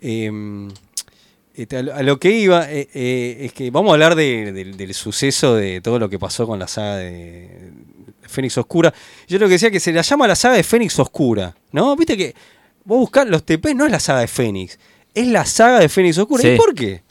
Eh, 0.00 0.30
este, 1.54 1.76
a 1.76 2.02
lo- 2.02 2.18
que 2.18 2.30
iba 2.30 2.70
eh, 2.72 2.88
eh, 2.94 3.36
es 3.40 3.52
que 3.52 3.70
vamos 3.70 3.90
a 3.90 3.92
hablar 3.94 4.14
de- 4.14 4.52
del- 4.52 4.76
del 4.76 4.94
suceso 4.94 5.54
de 5.54 5.80
todo 5.82 5.98
lo 5.98 6.08
que 6.08 6.18
pasó 6.18 6.46
con 6.46 6.58
la 6.58 6.66
saga 6.66 6.96
de 6.96 7.70
Fénix 8.22 8.56
Oscura. 8.56 8.94
Yo 9.28 9.38
lo 9.38 9.46
que 9.46 9.52
decía 9.54 9.70
que 9.70 9.80
se 9.80 9.92
la 9.92 10.02
llama 10.02 10.26
la 10.26 10.34
saga 10.36 10.54
de 10.56 10.62
Fénix 10.62 10.98
Oscura, 10.98 11.54
¿no? 11.72 11.94
Viste 11.96 12.16
que 12.16 12.34
vos 12.84 12.98
buscás 13.00 13.26
los 13.28 13.44
TP, 13.44 13.74
no 13.74 13.84
es 13.84 13.92
la 13.92 14.00
saga 14.00 14.20
de 14.20 14.28
Fénix, 14.28 14.78
es 15.14 15.26
la 15.26 15.44
saga 15.44 15.78
de 15.80 15.88
Fénix 15.90 16.16
Oscura. 16.18 16.42
Sí. 16.42 16.48
¿Y 16.50 16.56
por 16.56 16.74
qué? 16.74 17.02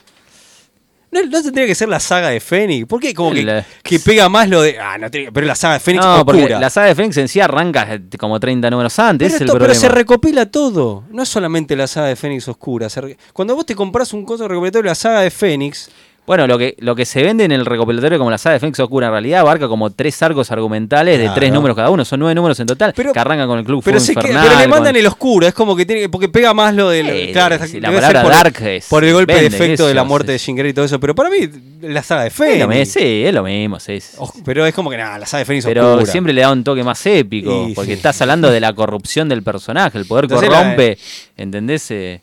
No, 1.12 1.22
no 1.26 1.44
tendría 1.44 1.66
que 1.68 1.76
ser 1.76 1.90
la 1.90 2.00
saga 2.00 2.30
de 2.30 2.40
Fénix. 2.40 2.88
¿Por 2.88 3.02
qué? 3.02 3.14
Como 3.14 3.34
que, 3.34 3.44
La- 3.44 3.66
que 3.84 4.00
pega 4.00 4.30
más 4.30 4.48
lo 4.48 4.62
de. 4.62 4.80
Ah, 4.80 4.98
no 4.98 5.12
tiene 5.12 5.32
pero 5.32 5.46
la 5.46 5.56
saga 5.56 5.74
de 5.74 5.80
Fénix 5.82 6.06
No, 6.06 6.26
porque 6.26 6.42
Oscura. 6.44 6.60
la 6.60 6.70
saga 6.70 6.88
de 6.88 6.96
Fénix 6.96 7.18
en 7.18 7.28
sí 7.28 7.40
arranca 7.42 7.86
eh, 7.96 8.02
como 8.18 8.40
30 8.40 8.70
números 8.70 8.98
antes. 8.98 9.26
Pero, 9.26 9.28
ese 9.28 9.36
es 9.36 9.42
el 9.42 9.48
esto- 9.48 9.54
pero 9.54 9.66
problema. 9.66 9.82
se 9.82 9.90
recopila 9.90 10.46
todo. 10.46 11.04
No 11.12 11.24
es 11.24 11.28
solamente 11.30 11.76
la 11.76 11.88
saga 11.88 12.08
de 12.08 12.16
Fénix 12.16 12.48
Oscura. 12.48 12.88
re- 12.96 13.18
Cuando 13.34 13.56
vos 13.56 13.66
te 13.66 13.76
compras 13.76 14.14
un 14.14 14.24
coso 14.26 14.48
recopilatorio 14.48 14.84
de 14.84 14.92
la 14.92 14.96
saga 14.96 15.20
de 15.22 15.32
Fénix, 15.32 15.90
Bueno, 16.28 16.46
lo 16.48 16.58
que, 16.58 16.76
lo 16.80 16.96
que 16.96 17.04
se 17.04 17.24
vende 17.24 17.44
en 17.46 17.52
el 17.52 17.66
recopilatorio 17.66 18.18
como 18.20 18.30
la 18.30 18.38
saga 18.38 18.54
de 18.54 18.60
Fénix 18.60 18.80
Oscura 18.80 19.08
en 19.08 19.12
realidad 19.12 19.42
abarca 19.42 19.68
como 19.68 19.90
tres 19.90 20.22
arcos 20.22 20.52
argumentales 20.52 21.18
de 21.18 21.24
Claro. 21.26 21.36
tres 21.40 21.52
números 21.52 21.76
cada 21.76 21.90
uno. 21.90 22.06
Son 22.06 22.20
nueve 22.20 22.36
números 22.36 22.60
en 22.60 22.68
total 22.68 22.94
Pero- 22.96 23.12
que 23.12 23.20
arrancan 23.20 23.48
con 23.48 23.58
el 23.60 23.66
Club 23.66 23.82
pero, 23.84 23.98
que- 24.00 24.14
pero 24.14 24.28
le 24.28 24.68
mandan 24.68 24.94
con- 24.94 24.96
el 24.96 25.08
oscuro. 25.08 25.48
Es 25.48 25.54
como 25.54 25.76
que 25.76 25.86
tiene 25.86 26.04
que- 26.04 26.10
porque 26.10 26.30
pega 26.30 26.54
más 26.54 26.76
lo 26.76 26.90
del. 26.90 27.32
Claro, 27.34 27.58
sí, 27.66 27.82
la 27.82 27.92
palabra 27.92 28.22
por, 28.22 28.32
dark 28.32 28.62
es- 28.62 28.86
por 28.88 29.04
el 29.04 29.14
golpe 29.14 29.34
vende, 29.34 29.50
de 29.50 29.56
efecto 29.56 29.88
de 29.88 29.94
la 29.96 30.04
muerte 30.04 30.32
de 30.34 30.54
Grey 30.54 30.70
y 30.72 30.74
todo 30.74 30.86
eso. 30.86 31.00
Pero 31.00 31.16
para 31.16 31.30
mí, 31.30 31.38
la 31.82 32.04
saga 32.04 32.24
de 32.26 32.30
Fénix. 32.30 32.92
sí, 32.94 33.24
es 33.26 33.34
lo 33.34 33.44
mismo, 33.44 33.80
sí, 33.80 34.00
sí. 34.00 34.16
Oh, 34.20 34.32
pero 34.46 34.66
es 34.66 34.74
como 34.76 34.90
que 34.92 34.98
nada, 34.98 35.18
la 35.18 35.26
saga 35.26 35.40
de 35.40 35.46
Fénix 35.46 35.66
Pero 35.66 35.94
Oscura. 35.96 36.12
siempre 36.12 36.34
le 36.34 36.42
da 36.42 36.52
un 36.52 36.64
toque 36.64 36.84
más 36.84 37.04
épico, 37.08 37.68
porque 37.74 37.94
estás 37.94 38.22
hablando 38.22 38.52
de 38.52 38.60
la 38.60 38.74
corrupción 38.74 39.28
del 39.28 39.42
personaje, 39.42 39.98
el 39.98 40.06
poder 40.06 40.26
Entonces 40.26 40.50
la- 40.50 40.58
corrompe, 40.60 40.98
¿entendés? 41.36 41.90
Eh, 41.92 42.22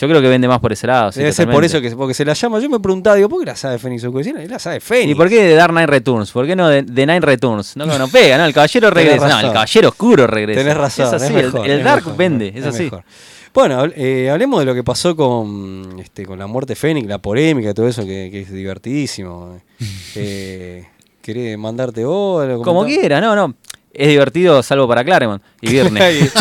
yo 0.00 0.08
creo 0.08 0.22
que 0.22 0.28
vende 0.28 0.48
más 0.48 0.60
por 0.60 0.72
ese 0.72 0.86
lado. 0.86 1.12
sí, 1.12 1.18
Debe 1.20 1.30
ser 1.32 1.50
por 1.50 1.62
eso 1.62 1.78
que 1.78 1.90
porque 1.90 2.14
se 2.14 2.24
la 2.24 2.32
llama. 2.32 2.58
Yo 2.58 2.70
me 2.70 2.80
preguntaba, 2.80 3.16
digo, 3.16 3.28
¿por 3.28 3.40
qué 3.40 3.44
la 3.44 3.54
saga 3.56 3.72
de 3.72 3.78
Fénix 3.78 4.02
Es 4.02 4.50
la 4.50 4.58
saga 4.58 4.74
de 4.74 4.80
Fénix. 4.80 5.10
¿Y 5.10 5.14
por 5.14 5.28
qué 5.28 5.42
de 5.44 5.54
Dark 5.54 5.72
Knight 5.72 5.90
Returns? 5.90 6.30
¿Por 6.30 6.46
qué 6.46 6.56
no 6.56 6.68
de, 6.68 6.82
de 6.82 7.06
Nine 7.06 7.20
Returns? 7.20 7.76
No, 7.76 7.84
no 7.84 8.08
pega, 8.08 8.38
¿no? 8.38 8.46
El 8.46 8.54
caballero 8.54 8.88
regresa. 8.90 9.28
No, 9.28 9.40
el 9.40 9.52
caballero 9.52 9.88
oscuro 9.90 10.26
regresa. 10.26 10.60
Tenés 10.60 10.76
razón. 10.76 11.06
Es 11.06 11.12
así, 11.12 11.26
es 11.26 11.44
mejor, 11.44 11.66
el, 11.66 11.78
es 11.80 11.84
Dark 11.84 12.02
mejor, 12.02 12.16
vende, 12.16 12.52
es, 12.54 12.64
así. 12.64 12.84
mejor. 12.84 13.04
Bueno, 13.52 13.84
eh, 13.94 14.30
hablemos 14.30 14.60
de 14.60 14.64
lo 14.64 14.74
que 14.74 14.82
pasó 14.82 15.14
con, 15.14 15.98
este, 16.00 16.24
con 16.24 16.38
la 16.38 16.46
muerte 16.46 16.70
de 16.70 16.76
Fénix, 16.76 17.06
la 17.06 17.18
polémica 17.18 17.68
y 17.68 17.74
todo 17.74 17.86
eso, 17.86 18.02
que, 18.02 18.30
que 18.30 18.40
es 18.40 18.50
divertidísimo. 18.50 19.60
eh, 20.14 20.86
¿Querés 21.20 21.58
mandarte 21.58 22.06
vos? 22.06 22.42
algo? 22.42 22.62
Como 22.62 22.86
quiera, 22.86 23.20
no, 23.20 23.36
no. 23.36 23.54
Es 23.92 24.08
divertido 24.08 24.62
salvo 24.62 24.88
para 24.88 25.04
Claremont 25.04 25.42
y 25.60 25.68
Viernes. 25.72 26.32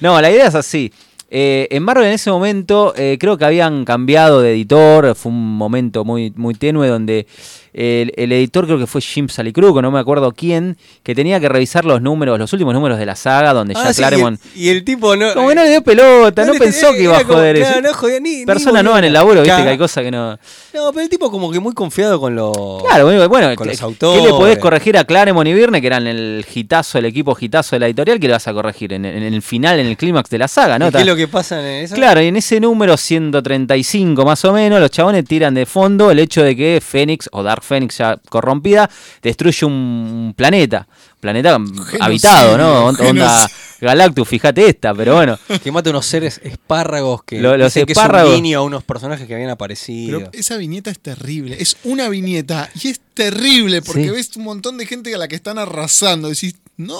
No, 0.00 0.20
la 0.20 0.28
idea 0.28 0.48
es 0.48 0.54
así. 0.56 0.92
Eh, 1.34 1.66
en 1.70 1.82
Marvel 1.82 2.04
en 2.04 2.12
ese 2.12 2.30
momento 2.30 2.92
eh, 2.94 3.16
creo 3.18 3.38
que 3.38 3.46
habían 3.46 3.86
cambiado 3.86 4.42
de 4.42 4.52
editor, 4.52 5.14
fue 5.14 5.32
un 5.32 5.56
momento 5.56 6.04
muy, 6.04 6.30
muy 6.36 6.52
tenue 6.52 6.88
donde 6.88 7.26
el, 7.72 8.12
el 8.18 8.32
editor 8.32 8.66
creo 8.66 8.78
que 8.78 8.86
fue 8.86 9.00
Jim 9.00 9.30
Salicruco, 9.30 9.80
no 9.80 9.90
me 9.90 9.98
acuerdo 9.98 10.32
quién, 10.32 10.76
que 11.02 11.14
tenía 11.14 11.40
que 11.40 11.48
revisar 11.48 11.86
los 11.86 12.02
números, 12.02 12.38
los 12.38 12.52
últimos 12.52 12.74
números 12.74 12.98
de 12.98 13.06
la 13.06 13.16
saga, 13.16 13.54
donde 13.54 13.72
Ah, 13.74 13.84
ya 13.84 13.92
sí, 13.94 14.02
Claremont... 14.02 14.38
y, 14.54 14.58
el, 14.58 14.62
y 14.62 14.68
el 14.76 14.84
tipo 14.84 15.16
no. 15.16 15.32
Como 15.32 15.48
que 15.48 15.54
no 15.54 15.62
le 15.64 15.70
dio 15.70 15.82
pelota, 15.82 16.44
no, 16.44 16.52
pensó 16.52 16.90
eh, 16.92 16.96
que 16.98 17.02
iba 17.04 17.16
a 17.16 17.24
joder 17.24 17.56
claro, 17.56 17.70
eso. 17.78 17.80
no 17.80 17.94
jodía, 17.94 18.20
ni- 18.20 18.40
ni 18.40 18.44
Persona 18.44 18.82
nueva 18.82 18.98
en 18.98 19.04
el 19.06 19.14
laburo, 19.14 19.36
viste 19.40 19.46
Claro. 19.48 19.64
que 19.64 19.70
hay 19.70 19.78
cosas 19.78 20.04
que 20.04 20.10
no... 20.10 20.32
No, 20.74 20.90
pero 20.92 21.00
el 21.00 21.08
tipo 21.08 21.30
como 21.30 21.50
que 21.50 21.60
muy 21.60 21.72
confiado 21.72 22.20
con 22.20 22.34
los. 22.34 22.82
Claro, 22.82 23.06
bueno, 23.28 23.54
con 23.56 23.66
¿qué, 23.66 23.72
los 23.72 23.78
qué 23.78 23.84
autores. 23.84 24.22
le 24.22 24.30
podés 24.30 24.58
corregir 24.58 24.98
a 24.98 25.04
Claremont 25.04 25.46
y 25.48 25.54
Virne, 25.54 25.80
que 25.80 25.86
eran 25.86 26.06
el 26.06 26.44
hitazo, 26.54 26.98
el 26.98 27.04
equipo 27.06 27.36
hitazo 27.40 27.76
de 27.76 27.80
la 27.80 27.86
editorial, 27.86 28.18
que 28.20 28.26
le 28.26 28.32
vas 28.34 28.48
a 28.48 28.52
corregir 28.52 28.92
en, 28.92 29.04
en 29.06 29.22
el 29.22 29.40
final, 29.42 29.80
en 29.80 29.86
el 29.86 29.96
clímax 29.96 30.28
de 30.30 30.38
la 30.38 30.48
saga, 30.48 30.78
¿no? 30.78 30.88
¿Y 30.88 30.90
¿Qué 30.92 30.98
es 30.98 31.06
lo 31.06 31.16
que 31.16 31.21
pasa 31.28 31.60
en 31.60 31.84
eso? 31.84 31.94
Claro, 31.94 32.22
y 32.22 32.26
en 32.26 32.36
ese 32.36 32.60
número 32.60 32.96
135 32.96 34.24
más 34.24 34.44
o 34.44 34.52
menos, 34.52 34.80
los 34.80 34.90
chabones 34.90 35.24
tiran 35.24 35.54
de 35.54 35.66
fondo 35.66 36.10
el 36.10 36.18
hecho 36.18 36.42
de 36.42 36.54
que 36.56 36.80
Fénix, 36.84 37.28
o 37.32 37.42
Dark 37.42 37.62
Fénix 37.62 37.98
ya 37.98 38.16
corrompida, 38.28 38.88
destruye 39.22 39.66
un 39.66 40.34
planeta. 40.36 40.86
Planeta 41.20 41.58
habitado, 42.00 42.58
¿no? 42.58 42.86
Onda. 42.86 43.48
Galactus, 43.80 44.28
fíjate 44.28 44.68
esta, 44.68 44.94
pero 44.94 45.16
bueno. 45.16 45.38
Que 45.62 45.72
mata 45.72 45.90
unos 45.90 46.06
seres 46.06 46.40
espárragos 46.44 47.22
que. 47.24 47.40
Lo- 47.40 47.56
los 47.56 47.72
que 47.74 47.82
espárragos- 47.82 48.30
es 48.32 48.38
un 48.38 48.42
guiño 48.44 48.58
a 48.58 48.62
unos 48.62 48.84
personajes 48.84 49.26
que 49.26 49.34
habían 49.34 49.50
aparecido. 49.50 50.18
Pero 50.18 50.30
esa 50.32 50.56
viñeta 50.56 50.90
es 50.90 51.00
terrible. 51.00 51.56
Es 51.60 51.76
una 51.84 52.08
viñeta 52.08 52.68
y 52.80 52.88
es 52.88 53.00
terrible 53.14 53.82
porque 53.82 54.04
Sí. 54.04 54.10
ves 54.10 54.36
un 54.36 54.44
montón 54.44 54.78
de 54.78 54.86
gente 54.86 55.12
a 55.14 55.18
la 55.18 55.26
que 55.28 55.34
están 55.36 55.58
arrasando. 55.58 56.28
Decís, 56.28 56.54
no. 56.76 56.98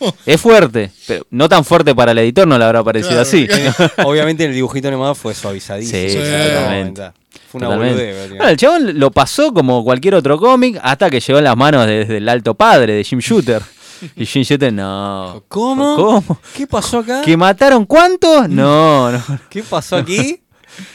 Es 0.26 0.40
fuerte, 0.40 0.90
pero 1.06 1.26
no 1.30 1.48
tan 1.48 1.64
fuerte 1.64 1.94
para 1.94 2.12
el 2.12 2.18
editor, 2.18 2.46
no 2.46 2.58
le 2.58 2.64
habrá 2.64 2.82
parecido 2.84 3.10
Claro. 3.10 3.22
así. 3.22 3.48
Obviamente 4.04 4.44
en 4.44 4.50
el 4.50 4.56
dibujito 4.56 4.88
animado 4.88 5.14
fue 5.14 5.34
suavizadísimo. 5.34 5.98
Sí, 6.00 6.10
Sí, 6.10 6.18
totalmente. 6.18 7.10
Fue 7.50 7.58
una 7.60 7.68
boludez. 7.76 8.28
Bueno, 8.30 8.48
el 8.48 8.56
chabón 8.56 8.98
lo 8.98 9.10
pasó 9.10 9.52
como 9.54 9.82
cualquier 9.82 10.14
otro 10.14 10.38
cómic 10.38 10.78
hasta 10.82 11.08
que 11.08 11.18
llegó 11.20 11.38
en 11.38 11.44
las 11.44 11.56
manos 11.56 11.86
de- 11.86 11.98
desde 12.00 12.16
el 12.18 12.28
alto 12.28 12.54
padre 12.54 12.92
de 12.94 13.04
Jim 13.04 13.20
Shooter. 13.20 13.62
Y 14.14 14.26
Jim 14.26 14.42
Shooter, 14.42 14.72
no. 14.72 15.42
¿Cómo? 15.48 15.96
¿Cómo? 15.96 16.40
¿Qué 16.54 16.66
pasó 16.66 16.98
acá? 16.98 17.22
¿Que 17.24 17.36
mataron 17.36 17.84
cuántos? 17.86 18.48
No, 18.48 19.10
no. 19.10 19.22
¿Qué 19.50 19.62
pasó 19.62 19.96
aquí? 19.96 20.40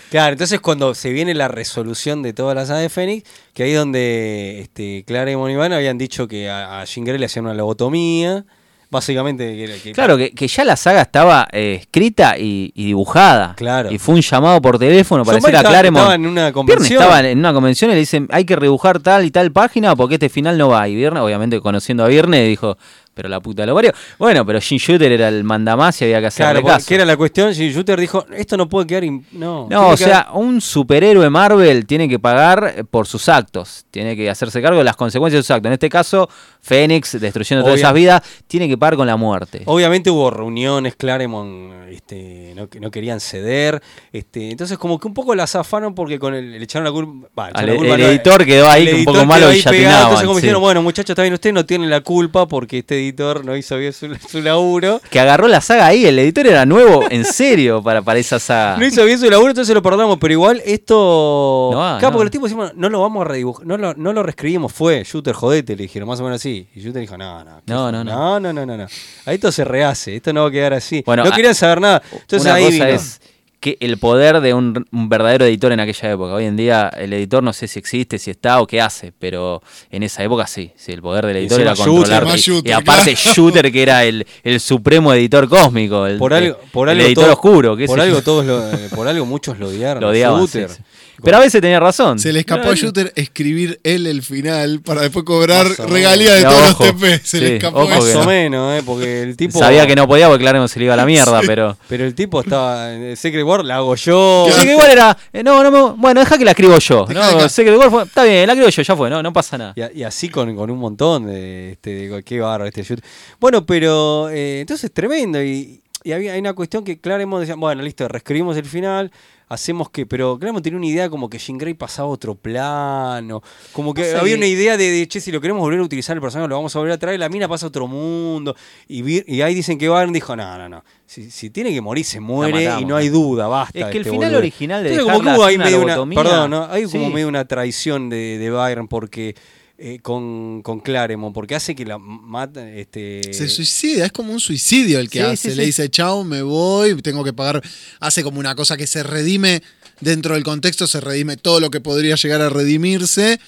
Claro, 0.09 0.33
entonces 0.33 0.59
cuando 0.61 0.93
se 0.93 1.09
viene 1.11 1.33
la 1.33 1.47
resolución 1.47 2.21
de 2.21 2.31
toda 2.33 2.53
la 2.53 2.65
saga 2.67 2.79
de 2.79 2.89
Fénix, 2.89 3.27
que 3.53 3.63
ahí 3.63 3.71
es 3.71 3.77
donde 3.79 4.59
este, 4.61 5.03
Clara 5.05 5.29
y 5.31 5.35
Moniván 5.35 5.73
habían 5.73 5.97
dicho 5.97 6.27
que 6.27 6.49
a, 6.51 6.79
a 6.79 6.85
Jean 6.85 7.03
Grey 7.03 7.17
le 7.17 7.25
hacían 7.25 7.45
una 7.45 7.55
lobotomía, 7.55 8.45
básicamente 8.93 9.55
que, 9.55 9.79
que- 9.81 9.91
Claro, 9.91 10.15
que, 10.17 10.31
que 10.31 10.47
ya 10.47 10.63
la 10.63 10.77
saga 10.77 11.01
estaba 11.01 11.47
eh, 11.51 11.79
escrita 11.81 12.37
y, 12.37 12.71
y 12.75 12.85
dibujada. 12.85 13.55
Claro. 13.57 13.91
Y 13.91 13.97
fue 13.97 14.15
un 14.15 14.21
llamado 14.21 14.61
por 14.61 14.79
teléfono 14.79 15.25
para 15.25 15.39
John 15.41 15.51
decir 15.51 15.65
a 15.65 15.69
Claremont. 15.69 15.97
estaba 16.03 16.15
en 16.15 16.25
una 16.25 16.41
Viernes 16.43 16.53
convención. 16.53 17.01
estaba 17.01 17.19
en 17.27 17.39
una 17.39 17.53
convención 17.53 17.91
y 17.91 17.93
le 17.95 17.99
dicen 17.99 18.27
hay 18.31 18.45
que 18.45 18.55
redibujar 18.55 18.99
tal 19.01 19.25
y 19.25 19.31
tal 19.31 19.51
página 19.51 19.95
porque 19.95 20.13
este 20.15 20.29
final 20.29 20.57
no 20.57 20.69
va. 20.69 20.87
Y 20.87 20.95
Viernes, 20.95 21.21
obviamente 21.23 21.59
conociendo 21.59 22.05
a 22.05 22.07
Viernes, 22.07 22.47
dijo, 22.47 22.77
pero 23.13 23.29
la 23.29 23.39
puta 23.39 23.65
lo 23.65 23.75
parió. 23.75 23.91
Bueno, 24.17 24.45
pero 24.45 24.59
Jim 24.59 24.77
Shooter 24.77 25.11
era 25.11 25.27
el 25.29 25.43
mandamás 25.43 26.01
y 26.01 26.05
había 26.05 26.19
que 26.21 26.27
hacerle 26.27 26.53
Claro, 26.61 26.67
caso. 26.67 26.79
porque 26.85 26.95
era 26.95 27.05
la 27.05 27.17
cuestión, 27.17 27.53
Jim 27.53 27.71
Shooter 27.71 27.99
dijo, 27.99 28.25
esto 28.35 28.57
no 28.57 28.67
puede 28.69 28.87
quedar... 28.87 29.03
No, 29.03 29.21
No, 29.31 29.67
tiene 29.67 29.85
o 29.85 29.91
que 29.91 29.97
sea, 30.03 30.27
un 30.33 30.61
superhéroe 30.61 31.29
Marvel 31.29 31.85
tiene 31.85 32.07
que 32.09 32.19
pagar 32.19 32.73
eh, 32.77 32.83
por 32.83 33.07
sus 33.07 33.29
actos, 33.29 33.85
tiene 33.91 34.15
que 34.15 34.29
hacerse 34.29 34.61
cargo 34.61 34.77
de 34.79 34.83
las 34.83 34.95
consecuencias 34.95 35.39
de 35.39 35.43
sus 35.43 35.51
actos. 35.51 35.67
En 35.67 35.73
este 35.73 35.89
caso, 35.89 36.29
Fénix, 36.61 37.19
destruyendo 37.19 37.63
todas 37.63 37.79
esas 37.79 37.93
vidas, 37.93 38.21
tiene 38.47 38.67
que 38.67 38.77
pagar 38.77 38.95
con 38.95 39.07
la 39.07 39.17
muerte. 39.17 39.63
Obviamente 39.65 40.09
hubo 40.09 40.29
reuniones, 40.31 40.95
Claremont 40.95 41.89
este, 41.91 42.53
no, 42.55 42.67
no 42.79 42.91
querían 42.91 43.19
ceder, 43.19 43.81
este, 44.11 44.51
entonces 44.51 44.77
como 44.77 44.99
que 44.99 45.07
un 45.07 45.13
poco 45.13 45.35
la 45.35 45.45
zafaron 45.47 45.93
porque 45.93 46.17
con 46.19 46.33
el, 46.33 46.51
le 46.51 46.63
echaron 46.63 46.85
la 46.85 46.91
culpa... 46.91 47.27
le 47.45 47.49
echaron 47.51 47.59
Al- 47.59 47.65
la 47.67 47.75
culpa, 47.75 47.95
el 47.95 48.01
no, 48.01 48.07
editor 48.07 48.45
quedó 48.45 48.69
ahí 48.69 48.87
un 48.93 49.05
poco 49.05 49.25
malo 49.25 49.53
y 49.53 49.61
ya 49.61 49.69
Entonces 49.71 50.21
como 50.25 50.35
sí. 50.39 50.41
dijeron, 50.41 50.61
bueno 50.61 50.81
muchachos, 50.81 51.11
está 51.11 51.21
bien, 51.21 51.33
ustedes 51.33 51.53
no 51.53 51.65
tienen 51.65 51.89
la 51.89 52.01
culpa 52.01 52.47
porque 52.47 52.79
este 52.79 52.95
editor 53.03 53.45
no 53.45 53.55
hizo 53.55 53.77
bien 53.77 53.93
su, 53.93 54.13
su 54.29 54.41
laburo. 54.41 54.99
Que 55.09 55.19
agarró 55.19 55.47
la 55.47 55.61
saga 55.61 55.85
ahí, 55.87 56.05
el 56.05 56.17
editor 56.19 56.47
era 56.47 56.65
nuevo, 56.65 57.03
en 57.09 57.25
serio, 57.25 57.81
para, 57.83 58.01
para 58.01 58.19
esa 58.19 58.39
saga. 58.39 58.77
No 58.77 58.85
hizo 58.85 59.03
bien 59.05 59.19
su 59.19 59.29
laburo, 59.29 59.49
entonces 59.51 59.73
lo 59.75 59.81
perdonamos, 59.81 60.17
pero 60.19 60.33
igual 60.33 60.61
esto... 60.65 61.69
No 61.73 61.77
va, 61.79 61.97
Claro, 61.99 62.11
no. 62.11 62.17
porque 62.17 62.23
los 62.25 62.31
tipos 62.31 62.49
decimos, 62.49 62.71
no 62.75 62.89
lo 62.89 63.01
vamos 63.01 63.21
a 63.21 63.25
redibujar, 63.29 63.65
no 63.65 63.77
lo, 63.77 63.93
no 63.93 64.13
lo 64.13 64.23
reescribimos, 64.23 64.71
fue, 64.73 65.03
Shooter, 65.03 65.33
jodete, 65.33 65.75
le 65.75 65.83
dijeron, 65.83 66.07
más 66.07 66.19
o 66.19 66.23
menos 66.23 66.37
así. 66.41 66.67
Y 66.75 66.81
Shooter 66.81 67.01
dijo, 67.01 67.17
no, 67.17 67.43
no, 67.43 67.57
¿qué 67.65 67.73
No, 67.73 67.91
no, 67.91 68.03
no. 68.03 68.11
no, 68.13 68.39
no, 68.39 68.53
no, 68.53 68.65
no, 68.65 68.77
no. 68.77 68.87
Ahí 69.25 69.35
esto 69.35 69.51
se 69.51 69.63
rehace, 69.63 70.15
esto 70.15 70.33
no 70.33 70.41
va 70.43 70.47
a 70.49 70.51
quedar 70.51 70.73
así. 70.73 71.03
Bueno, 71.05 71.23
no 71.23 71.29
a- 71.31 71.35
querían 71.35 71.55
saber 71.55 71.81
nada. 71.81 72.01
Entonces 72.11 72.41
Una 72.41 72.55
ahí 72.55 72.65
cosa 72.65 72.85
vino. 72.85 72.87
es 72.87 73.21
que 73.63 73.77
el 73.79 73.97
poder 73.97 74.41
de 74.41 74.53
un, 74.53 74.85
un 74.91 75.07
verdadero 75.07 75.45
editor 75.45 75.71
en 75.71 75.79
aquella 75.79 76.11
época. 76.11 76.33
Hoy 76.33 76.43
en 76.43 76.57
día 76.57 76.89
el 76.97 77.13
editor 77.13 77.41
no 77.41 77.53
sé 77.53 77.69
si 77.69 77.79
existe, 77.79 78.19
si 78.19 78.29
está 78.29 78.59
o 78.59 78.67
qué 78.67 78.81
hace, 78.81 79.13
pero 79.17 79.61
en 79.89 80.03
esa 80.03 80.21
época 80.21 80.47
sí. 80.47 80.71
sí 80.75 80.91
el 80.91 81.01
poder 81.01 81.25
del 81.25 81.37
editor 81.37 81.61
era 81.61 81.73
controlar. 81.73 82.27
y- 82.35 82.39
Shooter, 82.41 82.69
y 82.69 82.73
aparte 82.73 83.13
claro. 83.15 83.33
Shooter, 83.35 83.71
que 83.71 83.81
era 83.81 84.03
el, 84.03 84.27
el 84.43 84.59
supremo 84.59 85.13
editor 85.13 85.47
cósmico. 85.47 86.05
El, 86.05 86.17
por 86.17 86.33
algo, 86.33 86.57
por 86.73 86.89
el 86.89 86.97
algo 86.97 87.07
editor 87.07 87.23
todo- 87.23 87.33
oscuro. 87.33 87.77
qué 87.77 87.85
por 87.85 88.01
algo 88.01 88.21
todos 88.21 88.45
lo, 88.45 88.69
eh, 88.73 88.89
por 88.93 89.07
algo 89.07 89.25
muchos 89.25 89.57
lo 89.57 89.69
odiaron. 89.69 90.01
Lo 90.01 90.07
a 90.07 90.11
odiaban, 90.11 90.41
Shooter. 90.41 90.69
sí, 90.69 90.75
sí. 90.75 90.83
Pero 91.21 91.37
a 91.37 91.39
veces 91.41 91.61
tenía 91.61 91.79
razón. 91.79 92.17
Se 92.19 92.33
le 92.33 92.39
escapó 92.39 92.65
No, 92.65 92.71
a 92.71 92.75
Shooter 92.75 93.11
escribir 93.15 93.79
él 93.83 94.07
el 94.07 94.23
final 94.23 94.81
para 94.81 95.01
después 95.01 95.23
cobrar 95.25 95.67
Más 95.67 95.79
o 95.79 95.87
regalía 95.87 96.33
de 96.33 96.43
todos 96.43 96.71
Ojo. 96.71 96.85
los 96.85 96.95
TP. 96.95 97.19
Se 97.23 97.37
Sí, 97.37 97.39
le 97.39 97.55
escapó 97.57 97.79
ojo 97.81 97.91
eso. 97.93 98.01
Más 98.01 98.15
o 98.15 98.19
no. 98.21 98.25
menos, 98.25 98.79
¿eh? 98.79 98.83
Porque 98.85 99.21
el 99.21 99.37
tipo. 99.37 99.59
Sabía 99.59 99.85
que 99.85 99.95
no 99.95 100.07
podía 100.07 100.27
porque 100.27 100.43
Claremont 100.43 100.69
se 100.71 100.79
le 100.79 100.85
iba 100.85 100.93
a 100.95 100.97
la 100.97 101.05
mierda, 101.07 101.41
pero. 101.45 101.77
Pero 101.87 102.05
el 102.05 102.15
tipo 102.15 102.41
estaba. 102.41 102.89
Secret 103.15 103.43
War 103.45 103.63
la 103.63 103.75
hago 103.77 103.95
yo. 103.95 104.47
Que 104.63 104.71
igual 104.71 104.89
era. 104.91 105.17
eh, 105.31 105.43
no, 105.43 105.63
no 105.63 105.71
me- 105.71 106.01
bueno, 106.01 106.19
deja 106.21 106.37
que 106.37 106.45
la 106.45 106.51
escribo 106.51 106.77
yo. 106.79 107.05
Dejá 107.07 107.31
No, 107.31 107.37
acá. 107.39 107.47
que 107.55 107.61
igual 107.73 107.89
fue. 107.91 108.03
Está 108.03 108.23
bien, 108.23 108.47
la 108.47 108.53
escribo 108.53 108.69
yo, 108.69 108.81
ya 108.81 108.95
fue, 108.95 109.09
no, 109.09 109.21
no 109.23 109.31
pasa 109.33 109.57
nada. 109.57 109.73
Y, 109.75 109.81
a- 109.81 109.91
y 109.93 110.03
así 110.03 110.29
con, 110.29 110.55
con 110.55 110.69
un 110.71 110.79
montón 110.79 111.27
de, 111.27 111.73
este, 111.73 112.09
de 112.09 112.23
qué 112.23 112.39
barro 112.39 112.65
este 112.65 112.83
shoot. 112.83 112.99
Bueno, 113.39 113.65
pero 113.65 114.29
eh, 114.29 114.61
entonces 114.61 114.91
tremendo. 114.91 115.41
Y, 115.43 115.81
y 116.05 116.11
había 116.11 116.33
hay 116.33 116.39
una 116.39 116.53
cuestión 116.53 116.83
que 116.83 116.99
Claremont 116.99 117.41
decía, 117.41 117.55
bueno, 117.55 117.81
listo, 117.81 118.07
reescribimos 118.09 118.57
el 118.57 118.65
final, 118.65 119.09
hacemos 119.53 119.89
que, 119.89 120.05
pero 120.05 120.37
Claremont 120.37 120.63
tenía 120.63 120.77
una 120.77 120.87
idea 120.87 121.09
como 121.09 121.29
que 121.29 121.37
Jean 121.37 121.57
Grey 121.57 121.73
pasaba 121.73 122.07
a 122.07 122.11
otro 122.11 122.35
plano, 122.35 123.41
como 123.71 123.93
que 123.93 124.15
había 124.15 124.35
una 124.35 124.47
idea 124.47 124.77
de, 124.77 124.89
de, 124.89 125.07
che, 125.07 125.19
si 125.19 125.31
lo 125.31 125.39
queremos 125.39 125.61
volver 125.61 125.79
a 125.79 125.83
utilizar 125.83 126.15
el 126.15 126.21
personaje, 126.21 126.47
lo 126.49 126.55
vamos 126.55 126.75
a 126.75 126.79
volver 126.79 126.93
a 126.93 126.97
traer, 126.97 127.19
la 127.19 127.29
mina 127.29 127.47
pasa 127.47 127.65
a 127.65 127.69
otro 127.69 127.87
mundo. 127.87 128.55
Y, 128.87 129.33
y 129.33 129.41
ahí 129.41 129.55
dicen 129.55 129.77
que 129.77 129.87
Barn 129.87 130.11
dijo, 130.11 130.35
no, 130.35 130.57
no, 130.57 130.69
no, 130.69 130.83
si, 131.05 131.29
si 131.29 131.49
tiene 131.49 131.71
que 131.71 131.81
morir 131.81 132.05
se 132.05 132.19
muere 132.19 132.79
y 132.79 132.85
no 132.85 132.95
hay 132.95 133.09
duda, 133.09 133.47
basta. 133.47 133.79
Es 133.79 133.85
que 133.85 133.97
el 133.97 134.01
este 134.01 134.11
final 134.11 134.29
boludo". 134.29 134.39
original 134.39 134.83
de 134.83 134.89
Entonces, 134.89 135.13
como 135.13 135.23
que 135.23 135.37
hubo 135.37 135.45
ahí 135.45 135.57
medio 135.57 135.81
una, 135.81 136.21
perdón, 136.21 136.51
¿no? 136.51 136.67
hay 136.69 136.85
como 136.85 137.09
medio 137.09 137.27
una 137.27 137.45
traición 137.45 138.09
de, 138.09 138.37
de 138.37 138.49
Byron 138.49 138.87
porque 138.87 139.35
eh, 139.77 139.99
con, 140.01 140.61
con 140.61 140.79
Claremont, 140.79 141.33
porque 141.33 141.55
hace 141.55 141.75
que 141.75 141.85
la 141.85 141.97
mata, 141.97 142.69
este 142.71 143.33
Se 143.33 143.49
suicida, 143.49 144.05
es 144.05 144.11
como 144.11 144.31
un 144.31 144.39
suicidio 144.39 144.99
el 144.99 145.09
que 145.09 145.19
Sí, 145.19 145.25
hace. 145.25 145.49
sí, 145.51 145.55
Le 145.55 145.63
sí. 145.63 145.67
dice, 145.67 145.89
chao, 145.89 146.23
me 146.23 146.41
voy, 146.41 147.01
tengo 147.01 147.23
que 147.23 147.33
pagar. 147.33 147.61
Hace 147.99 148.23
como 148.23 148.39
una 148.39 148.55
cosa 148.55 148.77
que 148.77 148.87
se 148.87 149.03
redime 149.03 149.61
dentro 149.99 150.35
del 150.35 150.43
contexto, 150.43 150.85
se 150.87 151.01
redime 151.01 151.37
todo 151.37 151.59
lo 151.59 151.71
que 151.71 151.81
podría 151.81 152.15
llegar 152.15 152.41
a 152.41 152.49
redimirse. 152.49 153.39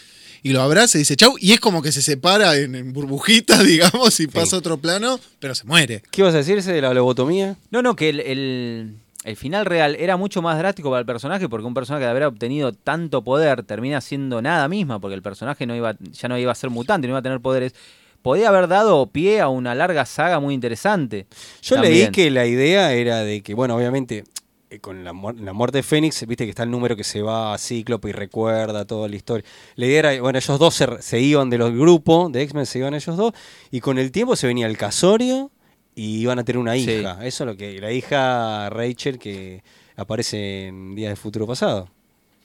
Y 0.43 0.49
lo 0.49 0.61
abraza 0.61 0.97
y 0.97 1.01
dice 1.01 1.15
chau. 1.15 1.35
Y 1.39 1.53
es 1.53 1.59
como 1.59 1.81
que 1.81 1.91
se 1.91 2.03
separa 2.03 2.55
en, 2.57 2.75
en 2.75 2.93
burbujitas, 2.93 3.63
digamos, 3.65 4.19
y 4.19 4.27
pasa 4.27 4.55
a 4.55 4.59
otro 4.59 4.77
plano, 4.77 5.19
pero 5.39 5.55
se 5.55 5.63
muere. 5.63 6.03
¿Qué 6.11 6.21
ibas 6.21 6.35
a 6.35 6.37
decir 6.37 6.57
ese 6.59 6.71
de 6.71 6.81
la 6.81 6.93
lobotomía? 6.93 7.57
No, 7.71 7.81
no, 7.81 7.95
que 7.95 8.09
el, 8.09 8.19
el- 8.19 8.95
el 9.25 9.35
final 9.35 9.65
real 9.65 9.95
era 9.95 10.17
mucho 10.17 10.43
más 10.43 10.57
drástico 10.59 10.91
para 10.91 10.99
el 10.99 11.05
personaje 11.05 11.49
porque 11.49 11.65
un 11.65 11.73
personaje 11.73 12.05
de 12.05 12.11
haber 12.11 12.25
obtenido 12.25 12.71
tanto 12.73 13.23
poder 13.23 13.63
termina 13.63 13.99
siendo 13.99 14.39
nada 14.39 14.67
misma 14.67 14.99
porque 14.99 15.15
el 15.15 15.23
personaje 15.23 15.65
no 15.65 15.75
iba, 15.75 15.95
ya 15.99 16.29
no 16.29 16.37
iba 16.37 16.51
a 16.51 16.55
ser 16.55 16.69
mutante, 16.69 17.07
no 17.07 17.13
iba 17.13 17.19
a 17.19 17.23
tener 17.23 17.41
poderes. 17.41 17.73
Podía 18.21 18.49
haber 18.49 18.67
dado 18.67 19.07
pie 19.07 19.41
a 19.41 19.49
una 19.49 19.73
larga 19.73 20.05
saga 20.05 20.39
muy 20.39 20.53
interesante. 20.53 21.25
Yo 21.63 21.75
También. 21.75 21.93
leí 21.93 22.11
que 22.11 22.29
la 22.29 22.45
idea 22.45 22.93
era 22.93 23.23
de 23.23 23.41
que, 23.41 23.55
bueno, 23.55 23.75
obviamente, 23.75 24.23
eh, 24.69 24.79
con 24.79 25.03
la 25.03 25.13
muerte 25.13 25.79
de 25.79 25.83
Fénix, 25.83 26.25
viste 26.27 26.43
que 26.45 26.51
está 26.51 26.63
el 26.63 26.71
número 26.71 26.95
que 26.95 27.03
se 27.03 27.23
va 27.23 27.53
a 27.53 27.57
Cíclope 27.57 28.09
y 28.09 28.11
recuerda 28.11 28.85
toda 28.85 29.07
la 29.07 29.15
historia. 29.15 29.45
La 29.75 29.85
idea 29.87 29.99
era, 29.99 30.21
bueno, 30.21 30.37
ellos 30.37 30.59
dos 30.59 30.73
se, 30.75 31.01
se 31.01 31.19
iban 31.19 31.49
de 31.49 31.57
los 31.57 31.71
grupos 31.71 32.31
de 32.31 32.43
X-Men, 32.43 32.65
se 32.67 32.79
iban 32.79 32.93
ellos 32.93 33.17
dos, 33.17 33.33
y 33.71 33.79
con 33.79 33.97
el 33.97 34.11
tiempo 34.11 34.35
se 34.35 34.45
venía 34.45 34.67
el 34.67 34.77
casorio 34.77 35.51
y 35.95 36.17
iban 36.19 36.39
a 36.39 36.43
tener 36.43 36.59
una 36.59 36.73
Sí. 36.73 36.89
hija. 36.91 37.19
Eso 37.25 37.43
es 37.43 37.47
lo 37.47 37.55
que, 37.57 37.79
la 37.79 37.91
hija 37.91 38.69
Rachel 38.69 39.17
que 39.17 39.63
aparece 39.95 40.67
en 40.67 40.93
Días 40.95 41.09
del 41.09 41.17
Futuro 41.17 41.47
Pasado. 41.47 41.89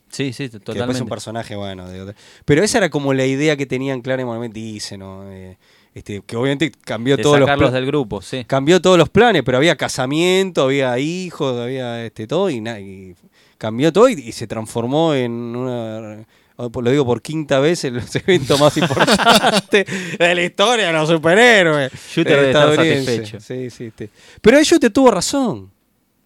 Sí, 0.08 0.32
sí, 0.32 0.38
Que 0.38 0.42
después 0.44 0.60
es 0.60 0.64
totalmente. 0.64 1.02
un 1.02 1.08
personaje, 1.08 1.54
bueno. 1.56 1.88
de 1.88 2.02
otra- 2.02 2.14
Pero 2.44 2.62
esa 2.64 2.78
era 2.78 2.90
como 2.90 3.14
la 3.14 3.26
idea 3.26 3.56
que 3.56 3.66
tenían 3.66 4.00
Claremont, 4.00 4.52
dice, 4.52 4.98
¿no? 4.98 5.30
Eh, 5.30 5.56
este, 5.94 6.20
que 6.22 6.36
obviamente 6.36 6.70
cambió 6.84 7.16
de 7.16 7.22
todos 7.22 7.38
los 7.40 7.72
del 7.72 7.86
grupo, 7.86 8.20
sí. 8.22 8.44
cambió 8.44 8.80
todos 8.80 8.96
los 8.98 9.08
planes, 9.08 9.42
pero 9.44 9.58
había 9.58 9.76
casamiento, 9.76 10.62
había 10.64 10.98
hijos, 10.98 11.58
había 11.60 12.04
este 12.04 12.26
todo 12.28 12.48
y, 12.50 12.56
y 12.58 13.14
cambió 13.58 13.92
todo 13.92 14.08
y, 14.08 14.12
y 14.14 14.32
se 14.32 14.46
transformó 14.46 15.14
en 15.14 15.32
una 15.32 16.24
lo 16.68 16.90
digo 16.90 17.06
por 17.06 17.22
quinta 17.22 17.58
vez 17.60 17.84
en 17.84 17.94
los 17.94 18.14
eventos 18.16 18.60
más 18.60 18.76
importantes 18.76 19.86
de 20.18 20.34
la 20.34 20.42
historia 20.42 20.86
de 20.88 20.92
los 20.92 21.08
superhéroes. 21.08 21.92
Shooter 21.92 22.36
debe 22.36 22.46
estar 22.48 22.68
estadounidenses. 22.70 23.16
satisfecho. 23.16 23.40
Sí, 23.40 23.70
sí, 23.70 23.92
sí. 23.96 24.10
Pero 24.40 24.58
ahí 24.58 24.64
te 24.64 24.90
tuvo 24.90 25.10
razón. 25.10 25.70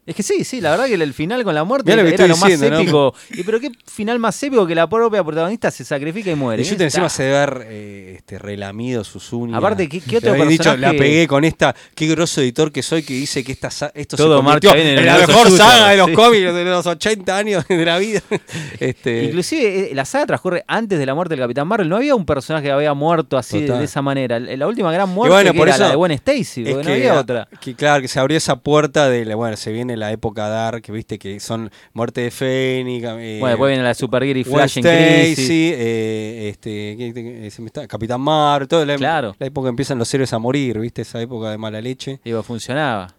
Es 0.07 0.15
que 0.15 0.23
sí, 0.23 0.45
sí, 0.45 0.61
la 0.61 0.71
verdad 0.71 0.87
que 0.87 0.95
el, 0.95 1.15
final 1.15 1.43
con 1.45 1.55
la 1.55 1.65
muerte 1.65 1.91
Mirá 1.91 2.03
lo 2.03 2.09
que 2.09 2.15
era 2.15 2.27
lo 2.27 2.37
más 2.37 2.51
diciendo, 2.51 2.77
¿no? 2.77 2.83
épico. 2.83 3.15
Y 3.31 3.43
pero 3.43 3.59
qué 3.59 3.71
final 3.87 4.19
más 4.19 4.43
épico 4.43 4.67
que 4.67 4.75
la 4.75 4.87
propia 4.87 5.25
protagonista 5.25 5.71
se 5.71 5.85
sacrifica 5.85 6.31
y 6.31 6.35
muere. 6.35 6.63
Y 6.63 6.67
Shooter 6.67 6.87
Está. 6.89 6.99
encima 6.99 7.09
se 7.09 7.35
haber 7.35 7.67
eh, 7.69 8.15
este, 8.19 8.39
relamido 8.39 9.03
sus 9.03 9.33
uñas. 9.33 9.57
Aparte, 9.57 9.89
¿qué- 9.89 10.01
qué 10.01 10.19
otro 10.19 10.33
habían 10.33 10.49
dicho, 10.49 10.65
personaje? 10.65 10.95
la 10.95 10.99
pegué 10.99 11.27
con 11.27 11.45
esta, 11.45 11.75
qué 11.95 12.07
grosso 12.07 12.41
editor 12.43 12.71
que 12.71 12.83
soy 12.83 13.03
que 13.03 13.15
dice 13.15 13.43
que 13.43 13.53
esta, 13.53 13.69
esto 13.95 14.17
Todo 14.17 14.39
se 14.39 14.45
convirtió 14.45 14.75
en 14.75 14.99
en 14.99 15.07
la 15.07 15.19
mejor 15.19 15.51
saga 15.51 15.89
de 15.89 15.97
los 15.97 16.09
sí. 16.09 16.13
cómics 16.13 16.55
de 16.55 16.65
los 16.65 16.87
80 16.87 17.37
años 17.37 17.67
de 17.69 17.85
la 17.85 17.99
vida. 17.99 18.21
Este, 18.81 19.25
Inclusive 19.25 19.91
eh, 19.91 19.95
la 19.95 20.05
saga 20.05 20.27
transcurre 20.27 20.65
antes 20.67 20.99
de 20.99 21.07
la 21.07 21.15
muerte 21.15 21.35
del 21.35 21.45
Capitán 21.45 21.67
Marvel. 21.67 21.89
No 21.89 21.97
había 21.97 22.15
un 22.15 22.27
personaje 22.27 22.67
que 22.67 22.73
había 22.73 22.93
muerto 22.95 23.39
así 23.39 23.61
de, 23.63 23.85
esa 23.85 24.03
manera. 24.03 24.39
La 24.39 24.67
última 24.67 24.93
gran 24.93 25.09
muerte 25.09 25.35
bueno, 25.35 25.53
que 25.53 25.59
por 25.59 25.69
era 25.69 25.77
eso 25.77 25.85
la 25.85 25.91
de 25.91 25.97
Gwen 25.97 26.13
Stacy, 26.13 26.63
es 26.63 26.75
porque 26.75 26.83
que, 26.83 26.89
no 26.89 26.95
había 26.95 27.21
otra. 27.21 27.49
que 27.61 27.75
claro, 27.75 28.03
que 28.03 28.09
se 28.09 28.19
abrió 28.19 28.37
esa 28.37 28.57
puerta 28.57 29.09
de, 29.09 29.35
bueno, 29.35 29.57
se 29.57 29.73
viene 29.73 29.94
la 29.97 30.13
época 30.13 30.49
Dark, 30.49 30.83
que 30.83 30.93
viste 30.93 31.19
que 31.19 31.41
son 31.41 31.71
Muerte 31.93 32.23
de 32.23 32.31
Fénix, 32.31 33.05
eh, 33.05 33.37
Bueno, 33.41 33.49
después 33.49 33.71
viene 33.71 33.83
la 33.85 33.95
Supergirl 33.95 34.39
y 34.39 34.45
Flash 34.45 34.79
en 34.79 34.83
crisis. 34.85 35.49
eh, 35.77 36.49
este, 36.51 36.97
¿qué- 36.97 37.13
qué- 37.15 37.51
se 37.51 37.63
me 37.63 37.67
está- 37.67 37.87
Capitán 37.87 38.21
Mar, 38.21 38.67
toda 38.67 38.85
la, 38.87 38.97
Claro. 38.97 39.35
la 39.39 39.47
época 39.47 39.67
que 39.67 39.71
empiezan 39.71 39.99
los 39.99 40.13
héroes 40.15 40.33
a 40.33 40.39
morir, 40.39 40.79
viste, 40.79 41.03
esa 41.03 41.21
época 41.21 41.51
de 41.51 41.59
mala 41.59 41.81
leche. 41.81 42.21
Digo, 42.25 42.43
funcionaba. 42.43 43.15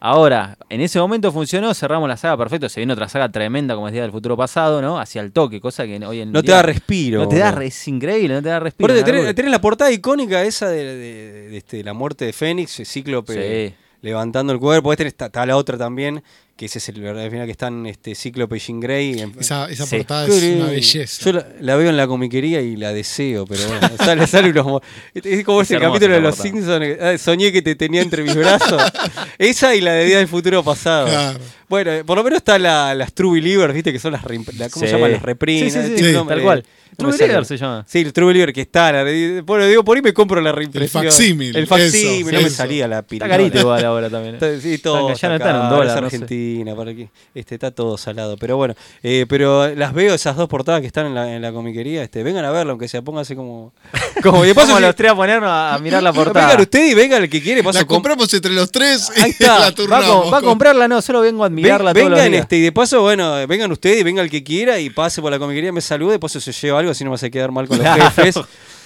Ahora, 0.00 0.58
en 0.68 0.80
ese 0.82 0.98
momento 0.98 1.32
funcionó, 1.32 1.72
cerramos 1.72 2.08
la 2.08 2.16
saga 2.18 2.36
perfecto. 2.36 2.68
Se 2.68 2.80
viene 2.80 2.92
otra 2.92 3.08
saga 3.08 3.30
tremenda 3.30 3.74
como 3.74 3.86
es 3.88 3.92
Día 3.94 4.02
del 4.02 4.10
Futuro 4.10 4.36
Pasado, 4.36 4.82
¿no? 4.82 4.98
Hacia 4.98 5.22
el 5.22 5.32
toque, 5.32 5.60
cosa 5.60 5.84
que 5.86 6.04
hoy 6.04 6.20
en 6.20 6.32
No 6.32 6.42
te 6.42 6.48
día 6.48 6.56
da 6.56 6.62
respiro. 6.62 7.22
No 7.22 7.28
te 7.28 7.38
da, 7.38 7.50
es 7.62 7.88
increíble, 7.88 8.34
no 8.34 8.42
te 8.42 8.48
da 8.50 8.60
respiro. 8.60 8.92
Una 8.92 9.02
tenés, 9.04 9.34
tenés 9.34 9.50
la 9.50 9.60
portada 9.60 9.90
icónica 9.90 10.42
esa 10.44 10.68
de, 10.68 10.84
de- 10.84 11.48
de 11.48 11.56
este, 11.56 11.82
la 11.84 11.94
muerte 11.94 12.26
de 12.26 12.32
Fénix, 12.34 12.82
Cíclope 12.84 13.32
Sí. 13.32 13.74
Levantando 14.02 14.52
el 14.52 14.58
cuerpo. 14.58 14.92
Tenés- 14.94 15.06
está, 15.08 15.26
está 15.26 15.44
la 15.46 15.56
otra 15.56 15.76
también, 15.78 16.22
que 16.56 16.66
ese 16.66 16.78
es 16.78 16.88
el 16.88 17.00
verdadero 17.00 17.30
final 17.30 17.46
que 17.46 17.52
están 17.52 17.86
este, 17.86 18.14
Cíclope 18.14 18.56
y 18.56 18.60
Jean 18.60 18.80
Grey. 18.80 19.20
en- 19.20 19.32
Esa, 19.38 19.68
esa 19.70 19.86
Sí. 19.86 19.96
portada 19.98 20.26
es 20.26 20.42
una 20.42 20.66
belleza. 20.66 21.24
Yo 21.24 21.32
la, 21.32 21.46
la 21.60 21.76
veo 21.76 21.90
en 21.90 21.96
la 21.96 22.06
comiquería 22.06 22.60
y 22.60 22.76
la 22.76 22.92
deseo, 22.92 23.46
pero 23.46 23.60
bueno, 23.68 23.80
sale, 23.98 24.26
sale 24.26 24.50
unos 24.50 24.66
mo- 24.66 24.80
Es 25.14 25.44
como 25.44 25.62
Es 25.62 25.70
ese 25.70 25.80
capítulo 25.80 26.14
de 26.14 26.20
los. 26.20 26.34
Simpsons, 26.36 26.84
ah, 27.00 27.16
soñé 27.18 27.52
que 27.52 27.62
te 27.62 27.74
tenía 27.76 28.02
entre 28.02 28.22
mis 28.22 28.34
brazos. 28.34 28.82
Esa 29.38 29.74
y 29.74 29.80
la 29.80 29.92
de 29.92 30.04
Día 30.04 30.18
del 30.18 30.28
Futuro 30.28 30.62
Pasado. 30.64 31.06
Claro. 31.06 31.38
Bueno, 31.68 31.92
eh, 31.92 32.02
por 32.04 32.16
lo 32.16 32.24
menos 32.24 32.38
está 32.38 32.58
la, 32.58 32.94
las 32.94 33.12
True 33.12 33.34
Believers, 33.40 33.74
viste 33.74 33.92
que 33.92 33.98
son 33.98 34.12
las, 34.12 34.22
la- 34.22 34.68
¿cómo 34.70 34.86
Sí. 34.86 34.90
se 34.90 34.92
llaman? 34.92 35.12
Las 35.12 35.22
reprints. 35.22 35.74
Sí, 35.74 36.12
tal 36.26 36.42
cual. 36.42 36.64
True. 36.96 37.12
Believer 37.12 37.44
se 37.44 37.56
llama. 37.56 37.84
Sí, 37.88 37.98
el 38.00 38.12
True 38.12 38.26
Believer 38.28 38.52
que 38.52 38.62
está. 38.62 38.90
la- 38.92 39.42
bueno, 39.42 39.66
digo, 39.66 39.84
por 39.84 39.96
ahí 39.96 40.02
me 40.02 40.12
compro 40.12 40.40
la 40.40 40.52
reimpresión. 40.52 41.04
facsímil, 41.04 41.54
El 41.56 41.66
facsímil, 41.66 42.28
eso, 42.28 42.32
no 42.32 42.40
me 42.42 42.50
salía 42.50 42.88
la 42.88 42.98
Está 42.98 43.08
pirata. 43.08 43.30
carito 43.30 43.58
igual 43.58 43.84
ahora 43.84 44.10
también. 44.10 44.34
¿eh? 44.34 44.38
Está- 44.40 44.60
Sí, 44.60 44.78
todo. 44.78 45.14
ya 45.14 45.28
no 45.28 45.34
está 45.34 45.48
está 45.48 45.50
en 45.50 45.56
un 45.62 45.70
dólar, 45.70 45.96
es 45.96 46.02
no 46.02 46.10
sé. 46.10 46.16
Argentina, 46.16 46.74
para 46.74 46.90
aquí. 46.90 47.08
Este, 47.34 47.54
está 47.54 47.70
todo 47.70 47.96
salado. 47.98 48.36
Pero 48.36 48.56
bueno, 48.56 48.74
eh, 49.02 49.26
pero 49.28 49.74
las 49.74 49.92
veo 49.92 50.14
esas 50.14 50.36
dos 50.36 50.48
portadas 50.48 50.80
que 50.80 50.86
están 50.86 51.06
en 51.06 51.14
la, 51.14 51.34
en 51.34 51.42
la 51.42 51.52
comiquería. 51.52 52.02
Este, 52.02 52.22
vengan 52.22 52.44
a 52.44 52.50
verlo, 52.50 52.72
aunque 52.72 52.88
sea, 52.88 53.02
póngase 53.02 53.36
como. 53.36 53.72
como 54.22 54.44
y 54.44 54.48
de 54.48 54.54
paso, 54.54 54.68
Vamos 54.68 54.80
si- 54.80 54.86
los 54.86 54.96
tres 54.96 55.12
a 55.12 55.14
ponernos 55.14 55.48
a, 55.50 55.74
a 55.74 55.78
mirar 55.78 56.02
la 56.02 56.12
portada. 56.12 56.46
Vengan 56.46 56.60
ustedes 56.62 56.92
y 56.92 56.94
vengan 56.94 57.22
el 57.22 57.30
que 57.30 57.42
quiere. 57.42 57.62
Paso, 57.62 57.78
La 57.80 57.84
com- 57.86 57.96
compramos 57.96 58.32
entre 58.32 58.52
los 58.52 58.70
tres 58.72 59.10
y 59.16 59.20
Ahí 59.20 59.30
está. 59.30 59.46
la 59.58 59.58
Va 59.60 59.66
a, 59.66 59.72
turnamos. 59.74 60.32
va 60.32 60.38
a 60.38 60.42
comprarla, 60.42 60.88
no, 60.88 61.00
solo 61.02 61.20
vengo 61.20 61.44
a 61.44 61.48
Ven- 61.48 61.52
admirarla 61.58 61.92
todos 61.94 62.10
los 62.10 62.16
vengan 62.18 62.32
días. 62.32 62.42
este, 62.42 62.56
y 62.56 62.60
de 62.62 62.72
paso, 62.72 63.02
bueno, 63.02 63.46
vengan 63.46 63.70
ustedes 63.72 64.00
y 64.00 64.02
venga 64.02 64.22
el 64.22 64.30
que 64.30 64.42
quiera 64.42 64.78
y 64.80 64.90
pase 64.90 65.20
por 65.20 65.30
la 65.30 65.38
comiquería, 65.38 65.72
me 65.72 65.80
salude, 65.80 66.12
de 66.12 66.18
paso 66.18 66.40
se 66.40 66.52
lleva 66.52 66.77
algo, 66.78 66.90
así 66.92 67.04
no 67.04 67.10
me 67.10 67.14
hace 67.16 67.30
quedar 67.30 67.50
mal 67.52 67.66
con 67.68 67.78
los 67.78 67.86
Claro. 67.94 68.10
jefes. 68.10 68.36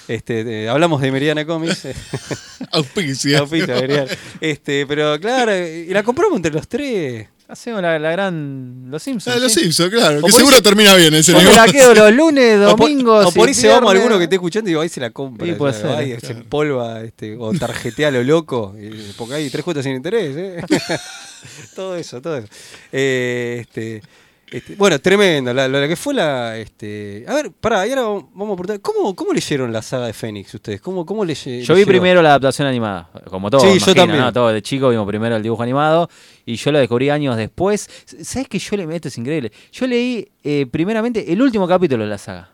Este, 0.07 0.43
de- 0.43 0.67
hablamos 0.67 1.01
de 1.01 1.11
Meridiana 1.11 1.45
Comics. 1.45 1.85
eh, 1.85 1.95
Auspicia. 2.71 3.39
Auspicia, 3.39 3.75
Meridiana. 3.75 4.11
Este, 4.41 4.85
pero 4.85 5.19
claro, 5.19 5.55
y 5.65 5.87
la 5.87 6.03
compramos 6.03 6.35
entre 6.37 6.51
los 6.51 6.67
tres. 6.67 7.27
Hacemos 7.47 7.81
la, 7.81 7.99
la 7.99 8.11
gran. 8.11 8.85
Los 8.89 9.03
Simpsons. 9.03 9.35
Ah, 9.35 9.39
los 9.39 9.51
¿sí? 9.53 9.61
Simpsons, 9.61 9.91
claro. 9.91 10.19
O 10.21 10.25
Que 10.25 10.31
seguro 10.31 10.55
ahí- 10.55 10.61
termina 10.61 10.95
bien 10.95 11.13
ese 11.13 11.33
O 11.33 11.37
me 11.37 11.43
la 11.43 11.51
negocio. 11.51 11.71
quedo 11.73 11.93
los 11.93 12.13
lunes, 12.13 12.57
O 12.65 12.75
por- 12.75 12.79
domingos. 12.89 13.25
O 13.27 13.31
por 13.31 13.47
ahí 13.47 13.53
se 13.53 13.67
vamos 13.67 13.89
a 13.93 13.95
alguno 13.95 14.17
que 14.17 14.23
esté 14.23 14.35
escuchando 14.35 14.69
y 14.69 14.73
va 14.73 14.85
y 14.85 14.89
se 14.89 14.99
la 15.01 15.11
compra. 15.11 15.45
Sí, 15.45 15.53
puede 15.53 15.73
ya, 15.73 15.79
ser, 15.79 15.89
va 15.91 16.03
y 16.03 16.19
se 16.19 16.31
empolva, 16.31 17.01
este, 17.01 17.35
o 17.37 17.53
tarjetea 17.53 18.07
a 18.07 18.11
lo 18.11 18.23
loco. 18.23 18.75
y- 18.81 19.13
Porque 19.17 19.35
hay 19.35 19.49
tres 19.49 19.63
cuotas 19.63 19.83
sin 19.83 19.93
interés. 19.93 20.35
¿eh? 20.35 20.63
todo 21.75 21.95
eso, 21.95 22.21
todo 22.21 22.37
eso. 22.37 22.47
Eh, 22.91 23.59
este, 23.61 24.01
este, 24.53 24.75
bueno, 24.75 24.99
tremendo. 24.99 25.53
La, 25.53 25.87
que 25.87 25.95
fue 25.95 26.13
la. 26.13 26.57
Este, 26.57 27.25
a 27.27 27.33
ver, 27.33 27.51
pará, 27.51 27.85
y 27.87 27.89
ahora 27.91 28.03
vamos 28.33 28.53
a 28.53 28.61
preguntar. 28.61 28.79
¿Cómo, 28.81 29.15
¿Cómo 29.15 29.33
leyeron 29.33 29.71
la 29.73 29.81
saga 29.81 30.05
de 30.07 30.13
Fénix 30.13 30.53
ustedes? 30.53 30.79
¿Cómo, 30.79 31.05
cómo 31.05 31.25
leye- 31.25 31.61
Yo 31.63 31.75
vi 31.75 31.83
primero 31.85 32.21
la 32.21 32.29
adaptación 32.29 32.67
animada, 32.67 33.09
como 33.29 33.49
todo. 33.49 33.61
Sí, 33.61 33.79
yo 33.79 33.93
también. 33.95 34.19
¿no? 34.21 34.31
Todo 34.31 34.49
de 34.49 34.61
chico 34.61 34.89
vimos 34.89 35.07
primero 35.07 35.35
el 35.35 35.43
dibujo 35.43 35.63
animado 35.63 36.09
y 36.45 36.55
yo 36.55 36.71
lo 36.71 36.79
descubrí 36.79 37.09
años 37.09 37.35
después. 37.35 37.89
¿Sabes 38.21 38.47
que 38.47 38.59
yo 38.59 38.77
le 38.77 38.87
meto? 38.87 39.07
Es 39.07 39.17
increíble. 39.17 39.51
Yo 39.71 39.87
leí 39.87 40.27
eh, 40.43 40.65
primeramente 40.69 41.31
el 41.33 41.41
último 41.41 41.67
capítulo 41.67 42.03
de 42.03 42.09
la 42.09 42.17
saga. 42.17 42.49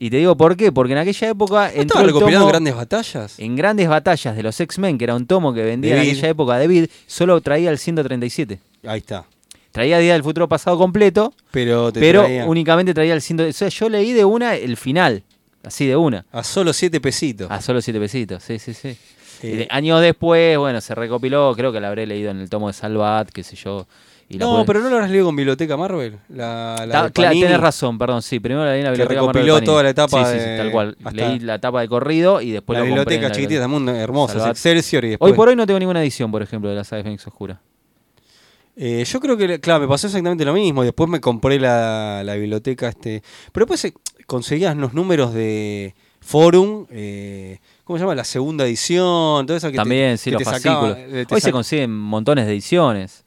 Y 0.00 0.10
te 0.10 0.18
digo 0.18 0.36
por 0.36 0.56
qué, 0.56 0.70
porque 0.70 0.92
en 0.92 0.98
aquella 1.00 1.28
época 1.30 1.54
¿No 1.54 1.66
entró 1.66 1.80
estaba 1.82 2.00
el 2.02 2.06
recopilado 2.06 2.44
tomo- 2.44 2.48
en 2.48 2.52
grandes 2.52 2.74
batallas? 2.76 3.38
en 3.40 3.56
grandes 3.56 3.88
batallas 3.88 4.36
de 4.36 4.42
los 4.44 4.60
X-Men, 4.60 4.96
que 4.96 5.02
era 5.04 5.16
un 5.16 5.26
tomo 5.26 5.52
que 5.52 5.64
vendía 5.64 5.94
en 5.96 6.00
aquella 6.02 6.28
época 6.28 6.56
de 6.58 6.68
Vid, 6.68 6.86
solo 7.08 7.40
traía 7.40 7.70
el 7.70 7.78
137. 7.78 8.60
Ahí 8.86 8.98
está. 9.00 9.24
Traía 9.72 9.98
Día 9.98 10.14
del 10.14 10.22
Futuro 10.22 10.48
Pasado 10.48 10.78
completo, 10.78 11.32
Pero 11.50 11.92
te 11.92 12.00
pero 12.00 12.22
traía 12.22 12.46
únicamente 12.46 12.94
traía 12.94 13.14
el 13.14 13.22
ciento. 13.22 13.44
O 13.44 13.52
sea, 13.52 13.68
yo 13.68 13.88
leí 13.88 14.12
de 14.12 14.24
una 14.24 14.54
el 14.56 14.76
final, 14.76 15.22
así 15.62 15.86
de 15.86 15.96
una. 15.96 16.24
a 16.32 16.42
solo 16.42 16.72
siete 16.72 17.00
pesitos. 17.00 17.50
A 17.50 17.60
solo 17.60 17.80
siete 17.80 18.00
pesitos, 18.00 18.42
sí, 18.42 18.58
sí, 18.58 18.74
sí. 18.74 18.96
Eh, 19.42 19.68
años 19.70 20.00
después, 20.00 20.58
bueno, 20.58 20.80
se 20.80 20.94
recopiló, 20.96 21.54
creo 21.54 21.70
que 21.72 21.80
la 21.80 21.88
habré 21.88 22.06
leído 22.06 22.30
en 22.32 22.40
el 22.40 22.50
tomo 22.50 22.66
de 22.66 22.72
Salvat, 22.72 23.30
qué 23.30 23.44
sé 23.44 23.54
yo. 23.54 23.86
Y 24.30 24.36
no, 24.36 24.50
pude- 24.56 24.64
pero 24.66 24.80
no 24.80 24.88
lo 24.90 24.96
habrás 24.96 25.10
leído 25.10 25.26
con 25.26 25.36
Biblioteca 25.36 25.76
Marvel. 25.76 26.18
La, 26.28 26.84
la 26.86 26.92
Ta- 27.04 27.10
claro, 27.10 27.32
tenés 27.38 27.60
razón, 27.60 27.96
perdón, 27.96 28.20
sí. 28.20 28.40
Primero 28.40 28.64
la 28.64 28.72
leí 28.72 28.80
en 28.80 28.84
la 28.86 28.90
Que 28.90 28.98
biblioteca 28.98 29.22
Marvel 29.22 29.42
recopiló 29.46 29.64
toda 29.64 29.82
la 29.84 29.88
etapa 29.90 30.24
Sí, 30.26 30.32
sí, 30.38 30.44
sí, 30.44 30.56
tal 30.56 30.70
cual. 30.72 30.96
Leí 31.12 31.38
la 31.38 31.54
etapa 31.54 31.80
de 31.80 31.88
corrido 31.88 32.40
y 32.42 32.50
después 32.50 32.78
La 32.78 32.84
lo 32.84 32.90
compré 32.96 33.14
en 33.14 33.20
biblioteca 33.20 33.28
la 33.28 33.34
chiquitita, 33.34 33.66
biblioteca. 33.66 33.92
muy 33.92 34.00
hermosa. 34.02 34.50
Excelsior 34.50 35.04
y 35.04 35.08
después. 35.10 35.30
Hoy 35.30 35.36
por 35.36 35.48
hoy 35.48 35.56
no 35.56 35.66
tengo 35.66 35.78
ninguna 35.78 36.02
edición, 36.02 36.30
por 36.30 36.42
ejemplo, 36.42 36.68
de 36.68 36.76
la 36.76 36.84
saga 36.84 36.98
de 36.98 37.04
Fénix 37.04 37.26
Oscura. 37.26 37.60
Eh, 38.80 39.04
yo 39.04 39.18
creo 39.18 39.36
que, 39.36 39.58
claro, 39.60 39.80
me 39.80 39.88
pasó 39.88 40.06
exactamente 40.06 40.44
lo 40.44 40.52
mismo. 40.54 40.84
Después 40.84 41.10
me 41.10 41.20
compré 41.20 41.58
la, 41.58 42.22
la 42.24 42.34
biblioteca. 42.34 42.88
este 42.88 43.22
Pero 43.52 43.66
después 43.66 43.84
eh, 43.86 43.92
conseguías 44.26 44.76
los 44.76 44.94
números 44.94 45.34
de 45.34 45.94
Forum. 46.20 46.86
Eh, 46.90 47.58
¿Cómo 47.84 47.98
se 47.98 48.02
llama? 48.04 48.14
La 48.14 48.24
segunda 48.24 48.64
edición. 48.64 49.46
Todo 49.46 49.56
eso 49.56 49.66
que 49.68 49.72
te- 49.72 49.76
También, 49.78 50.16
sí, 50.16 50.30
que 50.30 50.34
los 50.34 50.44
fascículos. 50.44 50.96
eh, 50.96 51.24
te 51.28 51.34
Hoy 51.34 51.40
se 51.40 51.50
consiguen 51.50 51.90
montones 51.96 52.46
de 52.46 52.52
ediciones. 52.52 53.24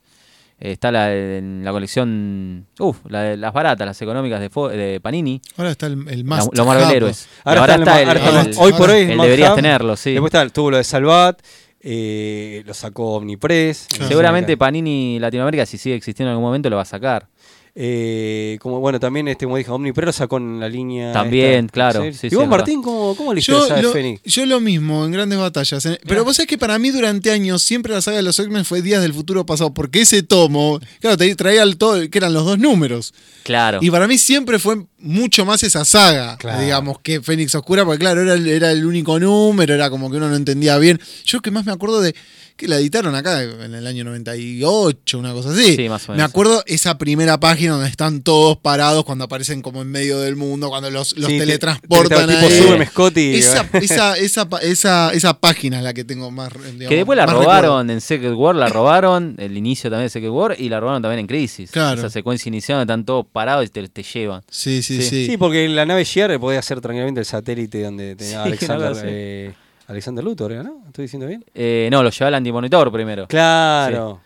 Eh, 0.64 0.74
está 0.74 0.92
la, 0.92 1.12
en 1.12 1.64
la 1.66 1.72
colección, 1.72 2.68
uf, 2.80 2.98
la 3.10 3.22
de 3.24 3.36
las 3.38 3.52
baratas, 3.52 3.84
las 3.88 4.00
económicas 4.00 4.40
de, 4.40 4.52
Fo- 4.52 4.70
de 4.70 5.00
Panini. 5.02 5.42
Ahora 5.58 5.72
está 5.72 5.88
el, 5.88 6.08
el 6.08 6.24
más. 6.24 6.48
los 6.54 6.66
Marvel 6.68 6.92
Héroes. 6.92 7.28
Ahora, 7.44 7.62
ahora 7.62 7.76
está, 7.76 8.00
el, 8.02 8.10
el- 8.10 8.18
el- 8.18 8.48
el- 8.52 8.56
Hoy 8.60 8.72
por 8.74 8.92
hoy. 8.92 9.02
el 9.02 9.18
deberías 9.18 9.56
tenerlo, 9.56 9.96
sí. 9.98 10.12
Después 10.12 10.32
está, 10.32 10.48
tuvo 10.50 10.70
lo 10.72 10.78
de 10.78 10.84
Salvat. 10.84 11.42
Eh, 11.84 12.64
lo 12.66 12.74
sacó 12.74 13.16
Omnipress. 13.16 13.88
Seguramente 14.08 14.56
Panini 14.58 15.20
Latinoamérica, 15.20 15.66
si 15.66 15.78
sigue 15.78 15.96
existiendo 15.96 16.30
en 16.30 16.34
algún 16.34 16.48
momento, 16.48 16.70
lo 16.70 16.76
va 16.76 16.84
a 16.84 16.86
sacar. 16.86 17.28
Eh, 17.74 18.58
como 18.62 18.80
bueno, 18.82 19.00
también 19.00 19.30
este, 19.30 19.46
como 19.46 19.56
dije, 19.58 19.72
sacó 20.12 20.38
en 20.38 20.60
la 20.60 20.68
línea. 20.68 21.14
También, 21.14 21.66
esta, 21.66 21.72
claro, 21.74 22.04
¿sí? 22.04 22.14
sí, 22.14 22.28
y 22.30 22.36
vos, 22.36 22.48
Martín, 22.48 22.82
¿cómo, 22.82 23.16
cómo 23.16 23.34
leíste 23.34 23.52
Yo 23.54 23.82
lo, 23.82 23.92
Fénix? 23.94 24.22
yo 24.24 24.46
lo 24.46 24.60
mismo, 24.60 25.06
en 25.06 25.12
grandes 25.12 25.40
batallas. 25.40 25.86
En- 25.86 25.98
Pero 26.06 26.26
vos 26.26 26.36
sabés 26.36 26.48
que 26.50 26.58
para 26.58 26.78
mí 26.80 26.90
durante 26.90 27.32
años 27.32 27.62
siempre 27.62 27.94
la 27.94 28.02
saga 28.02 28.18
de 28.18 28.24
los 28.24 28.38
X-Men 28.38 28.66
fue 28.66 28.82
Días 28.82 29.02
del 29.02 29.14
Futuro 29.14 29.46
Pasado, 29.46 29.74
porque 29.74 30.02
ese 30.02 30.22
tomo, 30.22 30.80
claro, 31.00 31.16
te 31.18 31.34
traía 31.36 31.64
el 31.64 31.78
todo, 31.78 32.10
que 32.10 32.18
eran 32.18 32.34
los 32.34 32.46
dos 32.46 32.60
números. 32.60 33.14
Claro. 33.44 33.80
Y 33.82 33.90
para 33.90 34.06
mí 34.08 34.18
siempre 34.18 34.60
fue 34.60 34.84
mucho 35.00 35.46
más 35.46 35.64
esa 35.64 35.86
saga, 35.86 36.38
Claro. 36.38 36.62
digamos, 36.62 37.00
que 37.00 37.22
Fénix 37.22 37.56
Oscura, 37.56 37.86
porque 37.86 38.00
claro, 38.00 38.22
era 38.22 38.36
era 38.36 38.72
el 38.72 38.86
único 38.86 39.18
número, 39.20 39.74
era 39.74 39.90
como 39.90 40.12
que 40.12 40.18
uno 40.18 40.28
no 40.30 40.36
entendía 40.36 40.78
bien. 40.78 41.00
Yo 41.26 41.40
que 41.42 41.52
más 41.52 41.66
me 41.66 41.72
acuerdo 41.72 42.02
de 42.02 42.14
que 42.62 42.68
la 42.68 42.78
editaron 42.78 43.16
acá 43.16 43.42
en 43.44 43.74
el 43.74 43.88
año 43.88 44.04
98, 44.04 45.18
una 45.20 45.34
cosa 45.34 45.50
así. 45.50 45.76
Sí, 45.76 45.90
más 45.90 46.08
o 46.08 46.12
Me 46.12 46.18
menos. 46.18 46.30
acuerdo 46.30 46.64
esa 46.68 46.98
primera 46.98 47.40
página 47.40 47.74
donde 47.74 47.90
están 47.90 48.22
todos 48.22 48.58
parados 48.58 49.04
cuando 49.04 49.26
aparecen 49.26 49.62
como 49.62 49.82
en 49.82 49.90
medio 49.90 50.20
del 50.20 50.36
mundo, 50.36 50.70
cuando 50.70 50.90
los, 50.92 51.18
los 51.18 51.26
Sí, 51.28 51.34
te- 51.34 51.40
teletransportan 51.40 52.28
te- 52.28 52.36
tipo 52.36 52.46
ahí. 52.48 52.62
sube 52.62 52.86
Scotty. 52.86 53.36
Esa, 53.42 53.68
esa, 53.74 54.16
esa, 54.18 54.48
esa, 54.62 55.12
esa 55.14 55.34
página 55.40 55.78
es 55.80 55.84
la 55.84 55.94
que 55.94 56.04
tengo 56.04 56.30
más. 56.32 56.54
digamos, 56.54 56.88
que 56.88 56.96
después 56.96 57.18
la 57.18 57.26
robaron 57.26 57.90
en 57.90 58.00
Secret 58.00 58.34
War, 58.36 58.56
la 58.56 58.68
robaron, 58.70 59.36
el 59.40 59.58
inicio 59.58 59.90
también 59.90 60.06
de 60.06 60.10
Secret 60.10 60.32
War, 60.32 60.56
y 60.58 60.70
la 60.70 60.80
robaron 60.80 61.02
también 61.02 61.20
en 61.22 61.28
Crisis. 61.28 61.72
Claro. 61.72 62.00
Esa 62.00 62.10
secuencia 62.10 62.48
inicial 62.50 62.78
donde 62.78 62.92
están 62.94 63.06
todos 63.06 63.26
parados 63.26 63.66
y 63.66 63.70
te, 63.70 63.88
te 63.90 64.04
llevan. 64.04 64.44
Sí, 64.50 64.84
sí, 64.84 65.02
Sí. 65.02 65.10
sí. 65.10 65.26
Sí, 65.32 65.38
porque 65.38 65.68
la 65.68 65.86
nave 65.86 66.04
Shiar 66.04 66.40
podía 66.40 66.62
ser 66.62 66.80
tranquilamente 66.82 67.20
el 67.22 67.26
satélite 67.26 67.82
donde 67.84 68.16
tenía 68.16 68.44
Sí, 68.44 68.48
Alexander, 68.50 68.94
eh, 69.06 69.54
Alexander 69.92 70.24
Luthor, 70.24 70.54
¿era, 70.54 70.64
¿no? 70.64 70.84
¿Estoy 70.88 71.04
diciendo 71.04 71.28
bien? 71.28 71.44
Eh, 71.54 71.90
no, 71.92 72.02
lo 72.02 72.10
lleva 72.10 72.30
al 72.30 72.36
antimonitor 72.36 72.92
primero. 72.92 73.28
Claro. 73.28 74.22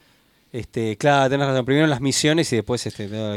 Este, 0.52 0.96
claro, 0.96 1.30
tenés 1.30 1.48
razón. 1.48 1.66
Primero 1.66 1.88
las 1.88 2.02
misiones 2.02 2.52
y 2.54 2.58
después 2.58 2.86
este. 2.86 3.08
todo 3.08 3.36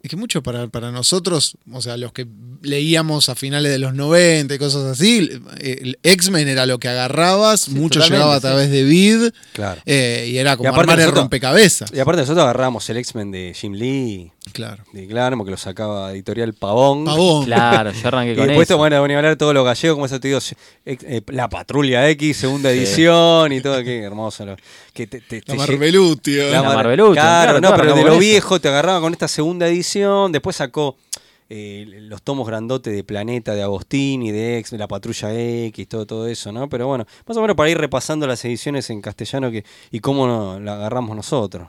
Es 0.00 0.10
que 0.10 0.16
mucho 0.16 0.44
para, 0.44 0.68
para 0.68 0.92
nosotros, 0.92 1.56
o 1.72 1.82
sea, 1.82 1.96
los 1.96 2.12
que 2.12 2.24
leíamos 2.62 3.28
a 3.28 3.34
finales 3.34 3.72
de 3.72 3.78
los 3.78 3.94
90 3.94 4.54
y 4.54 4.58
cosas 4.58 4.84
así, 4.84 5.28
el 5.60 5.98
X-Men 6.04 6.46
era 6.46 6.66
lo 6.66 6.78
que 6.78 6.86
agarrabas, 6.88 7.62
Sí, 7.62 7.72
mucho 7.72 8.00
llegaba 8.00 8.34
a 8.34 8.38
sí. 8.38 8.42
través 8.42 8.70
de 8.70 8.84
Vid, 8.84 9.30
Claro. 9.52 9.80
eh, 9.86 10.28
y 10.30 10.38
era 10.38 10.56
como 10.56 10.68
Y 10.68 10.72
aparte 10.72 10.82
armar 10.82 10.98
el 11.00 11.04
nosotros- 11.06 11.22
rompecabezas. 11.24 11.92
Y 11.92 11.98
aparte 11.98 12.20
nosotros 12.22 12.44
agarramos 12.44 12.88
el 12.90 12.96
X-Men 12.98 13.32
de 13.32 13.52
Jim 13.58 13.72
Lee, 13.72 14.30
Claro. 14.52 14.84
de 14.92 15.06
Claremont, 15.08 15.46
que 15.46 15.50
lo 15.50 15.56
sacaba 15.56 16.12
editorial 16.12 16.54
Pavón. 16.54 17.04
Pavón. 17.04 17.44
Claro, 17.46 17.92
yo 17.92 18.08
arranqué 18.08 18.32
Y 18.34 18.36
con 18.36 18.46
después, 18.46 18.70
eso. 18.70 18.78
bueno, 18.78 19.00
van 19.00 19.10
a 19.10 19.16
hablar 19.16 19.36
todo 19.36 19.52
lo 19.52 19.64
gallego, 19.64 19.94
como 19.96 20.06
eso 20.06 20.20
te 20.20 20.28
digo, 20.28 20.38
eh, 20.86 21.22
la 21.26 21.48
Patrulla 21.48 22.08
X, 22.10 22.36
segunda 22.36 22.70
Sí. 22.70 22.78
edición 22.78 23.52
y 23.52 23.60
todo, 23.60 23.82
qué 23.82 23.98
hermoso. 24.02 24.46
lo- 24.46 24.56
que 24.94 25.06
te, 25.06 25.20
te- 25.20 25.42
La 25.46 25.54
Marvelutio. 25.54 26.50
La 26.50 26.62
Mar- 26.62 26.74
Marvelucho, 26.76 27.12
Claro, 27.12 27.58
claro, 27.58 27.60
no, 27.60 27.76
pero 27.80 27.94
de 27.94 28.02
lo 28.02 28.10
eso. 28.12 28.18
viejo 28.18 28.60
te 28.60 28.68
agarraba 28.68 29.00
con 29.00 29.12
esta 29.12 29.28
segunda 29.28 29.68
edición, 29.68 29.87
después 30.30 30.56
sacó 30.56 30.96
eh, 31.50 31.86
los 32.02 32.22
tomos 32.22 32.46
grandotes 32.46 32.94
de 32.94 33.04
Planeta 33.04 33.54
de 33.54 33.62
Agostini, 33.62 34.30
de 34.30 34.58
X, 34.58 34.70
de 34.72 34.78
la 34.78 34.86
Patrulla 34.88 35.32
X, 35.34 35.88
todo, 35.88 36.06
todo 36.06 36.26
eso, 36.28 36.52
¿no? 36.52 36.68
Pero 36.68 36.86
bueno, 36.86 37.06
más 37.26 37.36
o 37.36 37.40
menos 37.40 37.56
para 37.56 37.70
ir 37.70 37.78
repasando 37.78 38.26
las 38.26 38.44
ediciones 38.44 38.90
en 38.90 39.00
castellano 39.00 39.50
que, 39.50 39.64
y 39.90 40.00
cómo 40.00 40.26
no- 40.26 40.60
la 40.60 40.74
agarramos 40.74 41.16
nosotros. 41.16 41.68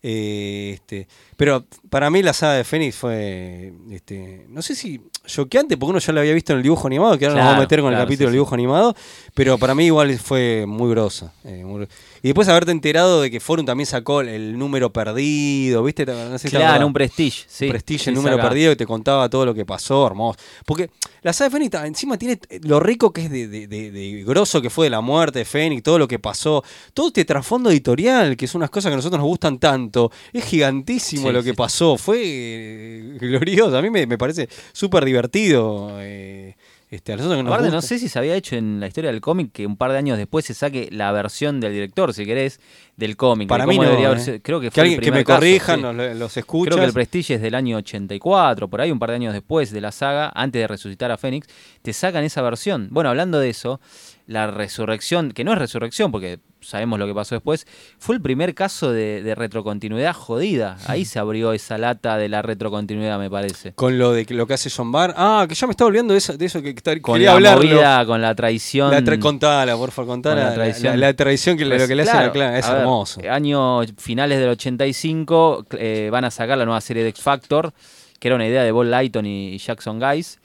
Eh, 0.00 0.72
este, 0.74 1.08
pero 1.36 1.64
para 1.90 2.08
mí 2.08 2.22
la 2.22 2.32
saga 2.32 2.54
de 2.54 2.62
Fénix 2.62 2.94
fue, 2.94 3.72
este, 3.90 4.46
no 4.48 4.62
sé 4.62 4.76
si 4.76 5.00
choqueante, 5.26 5.76
porque 5.76 5.90
uno 5.90 5.98
ya 5.98 6.12
lo 6.12 6.20
había 6.20 6.34
visto 6.34 6.52
en 6.52 6.58
el 6.58 6.62
dibujo 6.62 6.86
animado, 6.86 7.18
que 7.18 7.24
ahora 7.26 7.34
nos 7.36 7.44
vamos 7.46 7.58
a 7.58 7.60
meter 7.62 7.80
con 7.80 7.92
el 7.92 7.98
capítulo 7.98 8.16
sí, 8.18 8.24
del 8.30 8.32
dibujo 8.34 8.54
animado, 8.54 8.94
pero 9.34 9.58
para 9.58 9.74
mí 9.74 9.86
igual 9.86 10.16
fue 10.18 10.66
muy 10.68 10.88
grosa. 10.90 11.32
eh, 11.44 11.64
muy- 11.64 11.88
y 12.22 12.28
después 12.28 12.48
haberte 12.48 12.72
enterado 12.72 13.20
de 13.22 13.30
que 13.30 13.40
Forum 13.40 13.64
también 13.66 13.86
sacó 13.86 14.20
el, 14.20 14.58
número 14.58 14.92
perdido, 14.92 15.82
¿viste? 15.84 16.04
No 16.06 16.38
sé 16.38 16.48
si 16.48 16.56
Claro, 16.56 16.86
un 16.86 16.92
Prestige. 16.92 17.44
Sí, 17.48 17.68
Prestige, 17.68 18.04
sí, 18.04 18.10
el 18.10 18.16
número 18.16 18.36
saca. 18.36 18.48
perdido, 18.48 18.72
que 18.72 18.76
te 18.76 18.86
contaba 18.86 19.28
todo 19.28 19.46
lo 19.46 19.54
que 19.54 19.64
pasó, 19.64 20.06
hermoso. 20.06 20.38
Porque 20.66 20.90
la 21.22 21.32
saga 21.32 21.50
de 21.50 21.56
Fénix 21.56 21.74
encima 21.84 22.16
tiene 22.18 22.38
lo 22.62 22.80
rico 22.80 23.12
que 23.12 23.24
es 23.24 23.30
de, 23.30 23.48
de, 23.48 23.66
de- 23.66 23.90
de 23.90 24.24
grosso 24.24 24.60
que 24.62 24.70
fue 24.70 24.86
de 24.86 24.90
la 24.90 25.00
muerte 25.00 25.40
de 25.40 25.44
Fénix, 25.44 25.82
todo 25.82 25.98
lo 25.98 26.08
que 26.08 26.18
pasó, 26.18 26.62
todo 26.94 27.08
este 27.08 27.24
trasfondo 27.24 27.70
editorial, 27.70 28.36
que 28.36 28.46
son 28.46 28.60
unas 28.60 28.70
cosas 28.70 28.90
que 28.90 28.94
a 28.94 28.96
nosotros 28.96 29.18
nos 29.18 29.28
gustan 29.28 29.58
tanto, 29.58 30.10
es 30.32 30.44
gigantísimo 30.44 31.28
Sí, 31.28 31.32
lo 31.32 31.42
que 31.42 31.50
sí. 31.50 31.56
pasó, 31.56 31.96
fue 31.96 32.20
eh, 32.22 33.16
glorioso, 33.20 33.76
a 33.76 33.82
mí 33.82 33.90
me, 33.90 34.06
me 34.06 34.18
parece 34.18 34.48
súper 34.72 35.04
divertido. 35.04 35.98
eh, 36.00 36.56
este, 36.90 37.12
a 37.12 37.16
nosotros 37.16 37.38
que 37.38 37.42
nos 37.42 37.52
Aparte, 37.52 37.70
no 37.70 37.82
sé 37.82 37.98
si 37.98 38.08
se 38.08 38.18
había 38.18 38.34
hecho 38.34 38.56
en 38.56 38.80
la 38.80 38.86
historia 38.86 39.10
del 39.10 39.20
cómic 39.20 39.52
que 39.52 39.66
un 39.66 39.76
par 39.76 39.92
de 39.92 39.98
años 39.98 40.16
después 40.16 40.44
se 40.46 40.54
saque 40.54 40.88
la 40.90 41.12
versión 41.12 41.60
del 41.60 41.72
director, 41.72 42.14
si 42.14 42.24
querés, 42.24 42.60
del 42.96 43.16
cómic. 43.16 43.46
de 43.46 43.50
Para 43.50 43.66
mí 43.66 43.76
no, 43.76 43.82
debería 43.84 44.04
eh. 44.04 44.06
haber 44.08 44.20
sido- 44.20 44.38
Creo 44.42 44.60
que 44.60 44.66
Que 44.68 44.70
fue 44.72 44.82
el 44.82 44.86
alguien 44.94 45.00
que 45.02 45.12
me 45.12 45.24
caso, 45.24 45.38
corrijan, 45.38 45.80
sí. 45.80 46.18
los 46.18 46.36
escuchas. 46.36 46.72
Creo 46.74 46.82
que 46.82 46.86
el 46.88 46.92
Prestige 46.94 47.34
es 47.34 47.42
del 47.42 47.54
año 47.54 47.76
84, 47.76 48.68
por 48.68 48.80
ahí 48.80 48.90
un 48.90 48.98
par 48.98 49.10
de 49.10 49.16
años 49.16 49.32
después 49.34 49.70
de 49.70 49.80
la 49.80 49.92
saga, 49.92 50.32
antes 50.34 50.60
de 50.60 50.66
resucitar 50.66 51.10
a 51.10 51.18
Fénix, 51.18 51.46
te 51.82 51.92
sacan 51.92 52.24
esa 52.24 52.40
versión. 52.42 52.88
Bueno, 52.90 53.10
hablando 53.10 53.38
de 53.38 53.50
eso, 53.50 53.80
la 54.26 54.46
resurrección, 54.50 55.32
que 55.32 55.44
no 55.44 55.52
es 55.52 55.58
resurrección 55.58 56.10
porque 56.12 56.38
sabemos 56.60 56.98
lo 56.98 57.06
que 57.06 57.14
pasó 57.14 57.34
después, 57.34 57.66
fue 57.98 58.16
el 58.16 58.20
primer 58.22 58.54
caso 58.54 58.92
de, 58.92 59.22
de 59.22 59.34
retrocontinuidad 59.34 60.12
jodida. 60.14 60.76
Ahí 60.86 61.04
se 61.04 61.18
abrió 61.18 61.52
esa 61.52 61.78
lata 61.78 62.16
de 62.16 62.28
la 62.28 62.42
retrocontinuidad, 62.42 63.18
me 63.18 63.30
parece. 63.30 63.72
Con 63.74 63.98
lo 63.98 64.12
de 64.12 64.26
que- 64.26 64.34
lo 64.34 64.46
que 64.46 64.54
hace 64.54 64.68
John 64.70 64.90
Barr. 64.92 65.14
Ah, 65.16 65.46
que 65.48 65.54
ya 65.54 65.66
me 65.66 65.70
estaba 65.72 65.88
olvidando 65.88 66.12
de 66.14 66.18
eso, 66.18 66.36
de 66.36 66.44
eso 66.46 66.60
que, 66.62 66.74
que 66.74 67.00
Con 67.00 67.14
quería 67.14 67.38
la 67.40 67.56
movida, 67.56 68.06
con 68.06 68.20
la 68.22 68.34
traición. 68.34 68.90
La 68.90 69.00
tra- 69.00 69.18
contala, 69.18 69.76
por 69.76 69.90
favor, 69.90 70.08
contala. 70.12 70.40
Con 70.40 70.48
la 70.50 70.54
traición. 70.54 71.00
la- 71.00 71.06
la 71.08 71.14
traición 71.14 71.56
que 71.56 71.64
le- 71.64 71.78
lo 71.78 71.86
que 71.86 71.94
le 71.94 72.02
Pues, 72.02 72.08
hacen 72.14 72.30
claro, 72.30 72.32
Clan. 72.32 72.54
Es 72.56 72.66
a 72.66 72.72
ver, 72.72 72.80
hermoso. 72.82 73.20
Año 73.30 73.80
finales 73.96 74.38
del 74.38 74.48
85 74.50 75.66
eh, 75.78 76.08
van 76.10 76.24
a 76.24 76.30
sacar 76.30 76.58
la 76.58 76.64
nueva 76.64 76.80
serie 76.80 77.02
de 77.02 77.10
X 77.10 77.22
Factor, 77.22 77.72
que 78.18 78.28
era 78.28 78.34
una 78.34 78.46
idea 78.46 78.62
de 78.62 78.72
Bob 78.72 78.84
Lighton 78.84 79.26
y, 79.26 79.54
y 79.54 79.58
Jackson 79.58 79.98
Guys. 80.00 80.38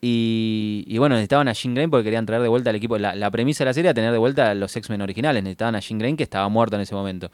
Y, 0.00 0.84
y 0.86 0.96
bueno, 0.98 1.16
necesitaban 1.16 1.48
a 1.48 1.52
Jean 1.52 1.74
Grey 1.74 1.88
porque 1.88 2.04
querían 2.04 2.24
traer 2.24 2.40
de 2.42 2.48
vuelta 2.48 2.70
al 2.70 2.76
equipo. 2.76 2.98
La, 2.98 3.16
la 3.16 3.30
premisa 3.32 3.64
de 3.64 3.70
la 3.70 3.74
serie 3.74 3.88
era 3.90 3.94
tener 3.94 4.12
de 4.12 4.18
vuelta 4.18 4.50
a 4.50 4.54
los 4.54 4.74
X-Men 4.76 5.02
originales. 5.02 5.42
Necesitaban 5.42 5.74
a 5.74 5.80
Jean 5.80 5.98
Grey 5.98 6.14
que 6.14 6.22
estaba 6.22 6.48
muerto 6.48 6.76
en 6.76 6.82
ese 6.82 6.94
momento. 6.94 7.30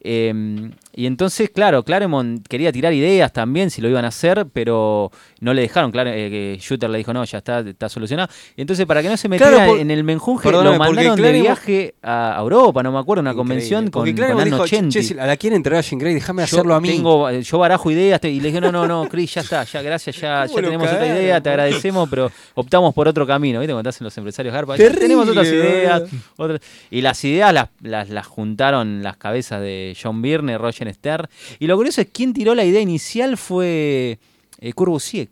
Eh, 0.00 0.70
y 0.94 1.06
entonces, 1.06 1.50
claro, 1.50 1.84
Claremont 1.84 2.44
quería 2.48 2.72
tirar 2.72 2.92
ideas 2.92 3.32
también 3.32 3.70
si 3.70 3.80
lo 3.80 3.88
iban 3.88 4.04
a 4.04 4.08
hacer, 4.08 4.46
pero 4.52 5.12
no 5.40 5.54
le 5.54 5.62
dejaron. 5.62 5.92
Claro, 5.92 6.10
eh, 6.10 6.28
que 6.28 6.58
Shooter 6.60 6.90
le 6.90 6.98
dijo, 6.98 7.12
no, 7.12 7.24
ya 7.24 7.38
está, 7.38 7.60
está 7.60 7.88
solucionado. 7.88 8.28
Y 8.56 8.62
entonces, 8.62 8.84
para 8.84 9.00
que 9.00 9.08
no 9.08 9.16
se 9.16 9.28
metiera 9.28 9.52
Claro, 9.52 9.70
por- 9.72 9.80
en 9.80 9.90
el 9.92 10.02
menjunje, 10.02 10.50
lo 10.50 10.76
mandaron 10.76 11.20
de 11.20 11.32
viaje 11.32 11.94
a 12.02 12.36
Europa, 12.40 12.82
no 12.82 12.90
me 12.90 12.98
acuerdo, 12.98 13.20
una 13.20 13.34
convención 13.34 13.90
con, 13.90 14.04
con 14.04 14.44
dijo, 14.44 14.66
che, 14.66 14.76
80. 14.76 14.88
che, 14.92 15.02
si 15.04 15.14
la 15.14 15.36
quieren 15.36 15.58
entregar 15.58 15.84
a 15.84 15.86
Jean 15.88 15.98
Grey, 16.00 16.14
déjame 16.14 16.42
hacerlo 16.42 16.74
a 16.74 16.80
mí. 16.80 16.88
tengo- 16.88 17.30
yo 17.30 17.58
barajo 17.58 17.90
ideas 17.92 18.20
y 18.24 18.40
le 18.40 18.48
dije, 18.48 18.60
no, 18.60 18.72
no, 18.72 18.86
no, 18.88 19.08
Chris, 19.08 19.34
ya 19.34 19.42
está, 19.42 19.62
ya, 19.64 19.82
gracias, 19.82 20.16
ya, 20.20 20.42
¿Cómo 20.48 20.56
ya 20.56 20.62
lo 20.62 20.68
tenemos 20.68 20.88
otra 20.92 21.06
idea, 21.06 21.40
te 21.40 21.48
agradecemos, 21.50 22.07
pero 22.08 22.30
optamos 22.54 22.94
por 22.94 23.08
otro 23.08 23.26
camino, 23.26 23.60
¿viste? 23.60 23.72
Cuando 23.72 23.90
hacen 23.90 24.04
los 24.04 24.16
empresarios 24.18 24.52
Garpa, 24.54 24.76
Terrible, 24.76 25.00
tenemos 25.00 25.28
otras 25.28 25.46
ideas. 25.48 26.02
otras- 26.36 26.60
Y 26.90 27.00
las 27.00 27.22
ideas 27.24 27.52
las, 27.52 27.68
las, 27.82 28.08
las 28.10 28.26
juntaron 28.26 29.02
las 29.02 29.16
cabezas 29.16 29.60
de 29.60 29.96
John 30.00 30.22
Byrne, 30.22 30.58
Roger 30.58 30.92
Stern. 30.94 31.28
Y 31.58 31.66
lo 31.66 31.76
curioso 31.76 32.00
es 32.00 32.08
quién 32.12 32.32
tiró 32.32 32.54
la 32.54 32.64
idea 32.64 32.80
inicial 32.80 33.36
fue 33.36 34.18
eh, 34.60 34.72
Kurt 34.72 34.90
Busiek. 34.90 35.30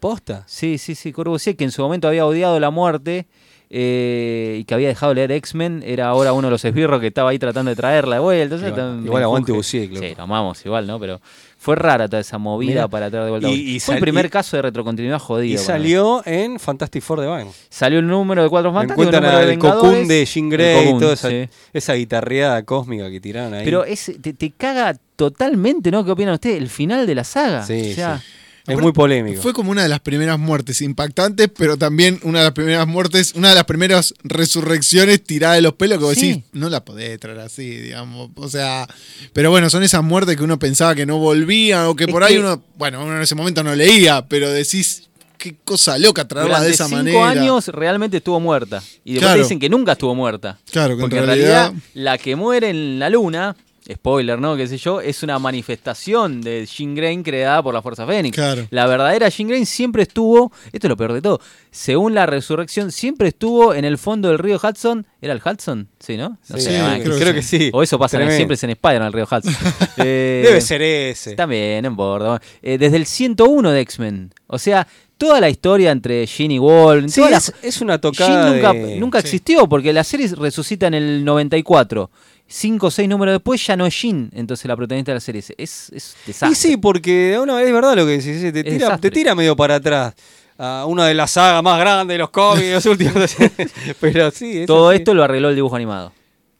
Posta. 0.00 0.42
Sí, 0.46 0.78
sí, 0.78 0.94
sí, 0.94 1.12
Kurt 1.12 1.28
Busiek, 1.28 1.56
que 1.56 1.64
en 1.64 1.70
su 1.70 1.80
momento 1.82 2.08
había 2.08 2.26
odiado 2.26 2.58
la 2.60 2.70
muerte. 2.70 3.26
eh, 3.74 4.58
y 4.60 4.64
que 4.64 4.74
había 4.74 4.88
dejado 4.88 5.10
de 5.12 5.14
leer 5.14 5.32
X-Men, 5.32 5.82
era 5.86 6.08
ahora 6.08 6.34
uno 6.34 6.48
de 6.48 6.50
los 6.50 6.62
esbirros 6.62 7.00
que 7.00 7.06
estaba 7.06 7.30
ahí 7.30 7.38
tratando 7.38 7.70
de 7.70 7.74
traerla 7.76 8.16
de 8.16 8.20
vuelta. 8.20 8.56
Entonces, 8.56 8.68
Igual- 8.70 9.04
igual 9.06 9.22
aguante. 9.22 9.52
Busiek. 9.52 9.96
Sí, 9.96 10.14
lo 10.14 10.24
amamos 10.24 10.64
igual, 10.66 10.86
¿no? 10.86 11.00
Pero 11.00 11.22
fue 11.62 11.76
rara 11.76 12.08
toda 12.08 12.18
esa 12.20 12.38
movida 12.38 12.70
Mirá. 12.72 12.88
para 12.88 13.08
traer 13.08 13.26
de 13.26 13.30
vuelta. 13.30 13.48
Y- 13.48 13.76
y. 13.76 13.80
Fue 13.80 13.94
el 13.94 14.00
primer 14.00 14.26
y- 14.26 14.30
caso 14.30 14.56
de 14.56 14.62
retrocontinuidad 14.62 15.20
jodido. 15.20 15.54
Y 15.54 15.64
salió 15.64 16.20
en 16.26 16.58
Fantastic 16.58 17.00
Four 17.04 17.20
de 17.20 17.28
Batman. 17.28 17.52
Salió 17.68 18.00
el 18.00 18.06
número 18.08 18.42
de 18.42 18.48
Cuatro 18.48 18.72
Fantásticos, 18.72 19.14
el 19.14 19.14
Encuentran 19.14 19.58
Cocoon 19.58 19.92
Vengadores, 19.92 20.08
de 20.08 20.24
Jean 20.26 20.44
el 20.46 20.50
Grey, 20.50 20.84
Cocoon, 20.86 21.00
toda 21.00 21.12
esa, 21.14 21.28
sí. 21.30 21.48
esa 21.72 21.94
guitarreada 21.94 22.62
cósmica 22.64 23.08
que 23.08 23.20
tiraron 23.20 23.54
ahí. 23.54 23.64
Pero 23.64 23.84
es, 23.84 24.10
te, 24.20 24.32
te 24.32 24.50
caga 24.50 24.96
totalmente, 25.14 25.92
¿no? 25.92 26.04
¿Qué 26.04 26.10
opinan 26.10 26.34
ustedes? 26.34 26.56
El 26.60 26.68
final 26.68 27.06
de 27.06 27.14
la 27.14 27.22
saga. 27.22 27.64
Sí, 27.64 27.92
o 27.92 27.94
sea, 27.94 28.18
sí. 28.18 28.24
Es 28.66 28.78
muy 28.78 28.92
polémico. 28.92 29.42
Fue 29.42 29.52
como 29.52 29.70
una 29.70 29.82
de 29.82 29.88
las 29.88 30.00
primeras 30.00 30.38
muertes 30.38 30.80
impactantes, 30.82 31.48
pero 31.56 31.76
también 31.76 32.20
una 32.22 32.38
de 32.40 32.44
las 32.44 32.52
primeras 32.52 32.86
muertes, 32.86 33.32
una 33.34 33.48
de 33.50 33.54
las 33.56 33.64
primeras 33.64 34.14
resurrecciones 34.22 35.22
tiradas 35.24 35.56
de 35.56 35.62
los 35.62 35.74
pelos 35.74 35.98
que 35.98 36.04
vos 36.04 36.14
Sí. 36.14 36.28
decís, 36.28 36.44
no 36.52 36.68
la 36.68 36.84
podés 36.84 37.18
traer 37.18 37.40
así, 37.40 37.68
digamos. 37.68 38.30
O 38.36 38.48
sea, 38.48 38.86
pero 39.32 39.50
bueno, 39.50 39.68
son 39.70 39.82
esas 39.82 40.02
muertes 40.02 40.36
que 40.36 40.44
uno 40.44 40.58
pensaba 40.58 40.94
que 40.94 41.06
no 41.06 41.18
volvían 41.18 41.86
o 41.86 41.96
que 41.96 42.04
Es 42.04 42.10
por 42.10 42.22
ahí 42.24 42.34
que- 42.34 42.40
uno, 42.40 42.62
bueno, 42.76 43.02
uno 43.04 43.16
en 43.16 43.22
ese 43.22 43.34
momento 43.34 43.62
no 43.64 43.74
leía, 43.74 44.26
pero 44.28 44.50
decís, 44.50 45.08
qué 45.38 45.56
cosa 45.64 45.98
loca 45.98 46.28
traerla 46.28 46.60
de 46.60 46.70
esa 46.70 46.84
cinco 46.84 46.96
manera. 46.98 47.28
años 47.30 47.66
realmente 47.68 48.18
estuvo 48.18 48.38
muerta. 48.38 48.80
Y 49.04 49.14
después 49.14 49.30
Claro. 49.30 49.42
dicen 49.42 49.58
que 49.58 49.68
nunca 49.68 49.92
estuvo 49.92 50.14
muerta. 50.14 50.60
Claro, 50.70 50.94
que 50.96 51.00
Porque 51.00 51.16
en 51.16 51.22
en 51.22 51.26
realidad, 51.26 51.62
realidad 51.70 51.82
la 51.94 52.16
que 52.18 52.36
muere 52.36 52.70
en 52.70 53.00
la 53.00 53.10
luna, 53.10 53.56
spoiler, 53.90 54.38
¿no? 54.38 54.56
Qué 54.56 54.66
sé 54.66 54.76
yo, 54.78 55.00
es 55.00 55.22
una 55.22 55.38
manifestación 55.38 56.40
de 56.40 56.66
Jean 56.66 56.94
Grey 56.94 57.22
creada 57.22 57.62
por 57.62 57.74
la 57.74 57.82
Fuerza 57.82 58.06
Fénix. 58.06 58.34
Claro. 58.36 58.66
La 58.70 58.86
verdadera 58.86 59.28
Jean 59.28 59.48
Grey 59.48 59.64
siempre 59.66 60.02
estuvo, 60.02 60.52
esto 60.72 60.86
es 60.86 60.88
lo 60.88 60.96
peor 60.96 61.12
de 61.12 61.22
todo, 61.22 61.40
según 61.70 62.14
la 62.14 62.26
resurrección, 62.26 62.92
siempre 62.92 63.28
estuvo 63.28 63.74
en 63.74 63.84
el 63.84 63.98
fondo 63.98 64.28
del 64.28 64.38
río 64.38 64.60
Hudson. 64.62 65.06
¿Era 65.20 65.32
el 65.32 65.40
Hudson? 65.44 65.88
Sí, 65.98 66.16
¿no? 66.16 66.38
No 66.48 66.56
Sí, 66.56 66.62
sé, 66.62 66.70
verdad 66.72 67.00
creo 67.02 67.34
que- 67.34 67.42
sí. 67.42 67.70
O 67.72 67.82
eso 67.82 67.98
pasa, 67.98 68.20
en- 68.22 68.30
siempre 68.32 68.54
es 68.54 68.64
en 68.64 68.70
Spider-Man, 68.70 69.06
el 69.08 69.12
río 69.12 69.24
Hudson. 69.30 69.54
Eh, 69.98 70.42
Debe 70.44 70.60
ser 70.60 70.82
ese. 70.82 71.34
También, 71.34 71.82
no 71.82 71.88
importa. 71.90 72.40
Eh, 72.62 72.78
desde 72.78 72.96
el 72.96 73.06
101 73.06 73.70
de 73.70 73.80
X-Men. 73.82 74.32
O 74.46 74.58
sea, 74.58 74.86
toda 75.18 75.40
la 75.40 75.48
historia 75.48 75.90
entre 75.92 76.26
Jean 76.26 76.50
y 76.50 76.58
Wolverine. 76.58 77.08
Sí, 77.08 77.20
la- 77.20 77.36
es, 77.36 77.52
es 77.62 77.80
una 77.80 78.00
tocada 78.00 78.44
Jean 78.44 78.54
nunca, 78.56 78.72
de- 78.72 78.96
nunca 78.98 79.20
sí. 79.20 79.26
existió 79.26 79.68
porque 79.68 79.92
la 79.92 80.02
serie 80.02 80.28
resucita 80.36 80.86
en 80.88 80.94
el 80.94 81.24
94. 81.24 82.10
Cinco 82.52 82.88
o 82.88 82.90
seis 82.90 83.08
números 83.08 83.34
después 83.34 83.66
ya 83.66 83.76
no 83.76 83.86
es 83.86 83.98
Jean, 84.02 84.30
entonces 84.34 84.66
la 84.66 84.76
protagonista 84.76 85.12
de 85.12 85.16
la 85.16 85.20
serie. 85.20 85.38
Es, 85.56 85.90
es, 85.90 86.16
desastre. 86.26 86.50
Y 86.50 86.54
sí, 86.54 86.76
porque 86.76 87.38
una 87.40 87.54
vez 87.56 87.66
es 87.66 87.72
verdad 87.72 87.96
lo 87.96 88.04
que 88.04 88.18
decís, 88.18 88.40
te 88.42 88.52
tira, 88.62 88.74
desastre. 88.74 89.10
te 89.10 89.14
tira 89.14 89.34
medio 89.34 89.56
para 89.56 89.76
atrás. 89.76 90.14
A 90.58 90.84
una 90.86 91.06
de 91.06 91.14
las 91.14 91.30
sagas 91.30 91.62
más 91.62 91.80
grandes 91.80 92.14
de 92.14 92.18
los 92.18 92.28
cómics 92.30 92.66
de 92.66 92.74
los 92.74 92.86
últimos. 92.92 93.36
Pero 94.00 94.30
sí, 94.30 94.64
Todo 94.66 94.92
esto 94.92 95.14
lo 95.14 95.24
arregló 95.24 95.48
el 95.48 95.54
dibujo 95.54 95.74
animado. 95.76 96.12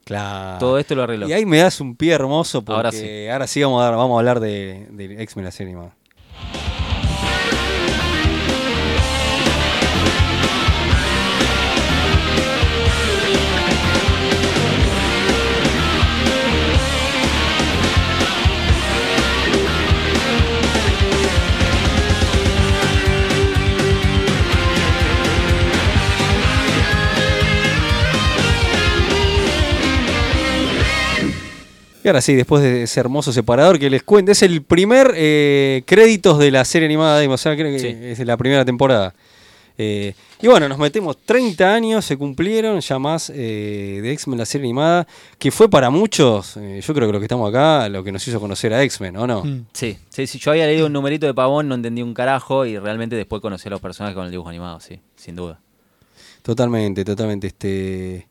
Claro. 0.05 0.59
Todo 0.59 0.79
esto 0.79 0.95
lo 0.95 1.03
arregló. 1.05 1.29
Y 1.29 1.33
ahí 1.33 1.47
me 1.47 1.59
das 1.59 1.81
un 1.81 1.95
pie 1.95 2.13
hermoso 2.13 2.63
porque 2.65 3.31
Ahora 3.31 3.47
sí, 3.47 3.63
vamos, 3.63 3.81
a 3.83 3.85
dar- 3.85 3.97
vamos 3.97 4.17
a 4.17 4.19
hablar 4.19 4.41
de, 4.41 4.87
de 4.91 5.23
X-Men 5.23 5.45
la 5.45 5.51
serie 5.53 5.73
animada. 5.73 5.95
Y 32.05 32.09
ahora 32.09 32.21
sí, 32.21 32.35
después 32.35 32.63
de 32.63 32.83
ese 32.85 32.99
hermoso 33.01 33.33
separador 33.33 33.79
que 33.79 33.89
les 33.89 34.03
cuento, 34.03 34.33
es 34.33 34.43
el 34.43 34.63
primer 34.63 35.13
eh, 35.15 35.83
créditos 35.87 36.39
de 36.39 36.51
la 36.51 36.65
serie 36.65 36.87
animada 36.87 37.19
de 37.21 37.29
o 37.29 37.37
sea, 37.37 37.55
creo 37.57 37.71
que 37.71 37.79
Sí. 37.79 37.87
es 37.87 38.19
de 38.19 38.25
la 38.25 38.37
primera 38.37 38.65
temporada. 38.65 39.15
Eh, 39.79 40.13
y 40.43 40.49
bueno, 40.49 40.69
nos 40.69 40.79
metemos 40.79 41.17
30 41.25 41.73
años, 41.75 42.05
se 42.05 42.17
cumplieron 42.17 42.81
ya 42.81 42.99
más 42.99 43.31
eh, 43.35 44.01
de 44.03 44.13
X-Men 44.13 44.39
la 44.39 44.45
serie 44.45 44.67
animada, 44.67 45.07
que 45.39 45.51
fue 45.51 45.71
para 45.71 45.89
muchos, 45.89 46.57
eh, 46.59 46.81
yo 46.85 46.93
creo 46.93 47.07
que 47.09 47.13
lo 47.13 47.19
que 47.21 47.25
estamos 47.25 47.49
acá, 47.49 47.89
lo 47.89 48.05
que 48.05 48.13
nos 48.13 48.27
hizo 48.29 48.39
conocer 48.39 48.75
a 48.75 48.83
X-Men, 48.83 49.17
¿o 49.17 49.27
no? 49.27 49.45
Mm. 49.45 49.67
Sí, 49.73 49.97
sí, 50.11 50.27
sí, 50.27 50.39
yo 50.39 50.51
había 50.51 50.67
leído 50.67 50.87
un 50.87 50.93
numerito 50.93 51.27
de 51.27 51.33
pavón, 51.35 51.69
no 51.69 51.75
entendí 51.77 52.03
un 52.03 52.13
carajo 52.13 52.67
y 52.67 52.79
realmente 52.79 53.17
después 53.17 53.41
conocí 53.41 53.69
a 53.69 53.71
los 53.71 53.81
personajes 53.81 54.15
con 54.15 54.25
el 54.27 54.31
dibujo 54.31 54.51
animado, 54.51 54.79
sí, 54.81 55.01
sin 55.17 55.37
duda. 55.37 55.59
Totalmente, 56.43 57.05
totalmente. 57.05 57.47
Este, 57.47 58.27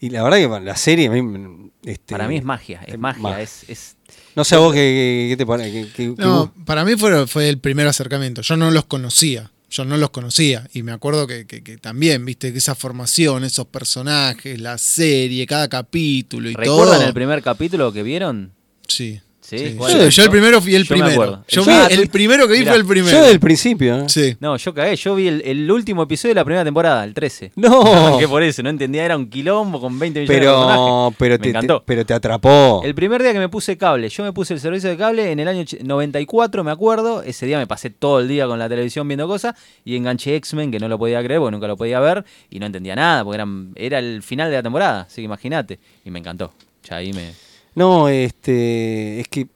y 0.00 0.10
la 0.10 0.22
verdad 0.22 0.38
que 0.38 0.46
bueno, 0.46 0.64
la 0.64 0.76
serie, 0.76 1.06
a 1.08 1.10
mí, 1.10 1.70
este, 1.84 2.12
Para 2.14 2.26
mí 2.28 2.36
es 2.36 2.44
magia, 2.44 2.80
es 2.86 2.98
magia, 2.98 3.22
ma- 3.22 3.40
es, 3.40 3.64
es 3.68 3.96
No 4.34 4.44
sé 4.44 4.54
a 4.54 4.58
vos 4.58 4.72
qué, 4.72 4.78
qué- 4.80 5.26
qué 5.30 5.36
te 5.36 5.46
parece. 5.46 5.70
qué- 5.72 5.88
qué- 5.92 6.14
qué 6.16 6.22
No, 6.22 6.52
para 6.64 6.84
mí 6.84 6.96
fue, 6.96 7.26
fue 7.26 7.48
el 7.48 7.58
primer 7.58 7.86
acercamiento. 7.86 8.42
Yo 8.42 8.56
no 8.56 8.70
los 8.70 8.84
conocía. 8.86 9.50
Yo 9.70 9.84
no 9.84 9.96
los 9.96 10.10
conocía. 10.10 10.68
Y 10.72 10.82
me 10.82 10.90
acuerdo 10.90 11.26
que, 11.28 11.46
que- 11.46 11.62
que 11.62 11.78
también, 11.78 12.24
viste, 12.24 12.50
que 12.52 12.58
esa 12.58 12.74
formación, 12.74 13.44
esos 13.44 13.66
personajes, 13.66 14.60
la 14.60 14.78
serie, 14.78 15.46
cada 15.46 15.68
capítulo 15.68 16.50
y 16.50 16.54
¿Recuerdan 16.54 16.98
todo. 16.98 17.06
el 17.06 17.14
primer 17.14 17.40
capítulo 17.42 17.92
que 17.92 18.02
vieron? 18.02 18.52
Sí. 18.88 19.20
Sí, 19.50 19.58
sí. 19.58 19.74
¿cuál 19.76 19.92
Yo, 19.92 20.02
es? 20.04 20.14
yo 20.14 20.22
el 20.22 20.30
primero 20.30 20.60
fui 20.62 20.74
el 20.76 20.84
Yo 20.84 20.94
me 20.94 21.00
primero. 21.02 21.22
acuerdo. 21.24 21.44
Yo 21.48 21.64
vi 21.64 21.72
el 21.94 22.08
primero 22.08 22.46
que 22.46 22.52
vi 22.52 22.58
Mirá, 22.60 22.70
fue 22.72 22.80
el 22.80 22.86
primero. 22.86 23.16
Yo 23.18 23.24
del 23.26 23.40
principio, 23.40 23.96
¿eh? 23.98 24.04
Sí. 24.08 24.36
No, 24.38 24.56
yo 24.56 24.72
cagué, 24.72 24.94
yo 24.94 25.14
vi 25.16 25.26
el, 25.26 25.42
el 25.44 25.68
último 25.70 26.04
episodio 26.04 26.30
de 26.30 26.40
la 26.40 26.44
primera 26.44 26.62
temporada, 26.64 27.02
el 27.02 27.12
13. 27.14 27.52
No. 27.56 28.16
que 28.20 28.28
por 28.28 28.42
eso, 28.44 28.62
no 28.62 28.70
entendía, 28.70 29.04
era 29.04 29.16
un 29.16 29.28
quilombo 29.28 29.80
con 29.80 29.98
20 29.98 30.20
millones 30.20 30.40
de 30.40 30.46
personajes. 30.46 30.76
Pero, 30.78 31.14
pero, 31.18 31.32
Me 31.34 31.38
te, 31.38 31.42
te- 31.42 31.48
encantó. 31.50 31.82
pero 31.84 32.06
te 32.06 32.14
atrapó. 32.14 32.82
El 32.84 32.94
primer 32.94 33.22
día 33.22 33.32
que 33.32 33.40
me 33.40 33.48
puse 33.48 33.76
cable, 33.76 34.08
yo 34.08 34.22
me 34.22 34.32
puse 34.32 34.54
el 34.54 34.60
servicio 34.60 34.88
de 34.88 34.96
cable 34.96 35.32
en 35.32 35.40
el 35.40 35.48
año 35.48 35.62
ch- 35.62 35.80
94, 35.82 36.62
me 36.62 36.70
acuerdo. 36.70 37.22
Ese 37.24 37.44
día 37.46 37.58
me 37.58 37.66
pasé 37.66 37.90
todo 37.90 38.20
el 38.20 38.28
día 38.28 38.46
con 38.46 38.58
la 38.58 38.68
televisión 38.68 39.08
viendo 39.08 39.26
cosas 39.26 39.56
y 39.84 39.96
enganché 39.96 40.36
X-Men, 40.36 40.70
que 40.70 40.78
no 40.78 40.86
lo 40.88 40.96
podía 40.98 41.22
creer 41.24 41.40
porque 41.40 41.50
nunca 41.52 41.66
lo 41.66 41.76
podía 41.76 41.98
ver 41.98 42.24
y 42.50 42.60
no 42.60 42.66
entendía 42.66 42.94
nada 42.94 43.24
porque 43.24 43.34
eran, 43.34 43.72
era 43.74 43.98
el 43.98 44.22
final 44.22 44.48
de 44.48 44.56
la 44.58 44.62
temporada, 44.62 45.00
así 45.08 45.16
que 45.16 45.22
imagínate. 45.22 45.80
Y 46.04 46.10
me 46.10 46.20
encantó. 46.20 46.52
Ya 46.88 46.96
ahí 46.96 47.12
me. 47.12 47.32
No, 47.74 48.08
este, 48.08 49.20
es 49.20 49.28
que 49.28 49.46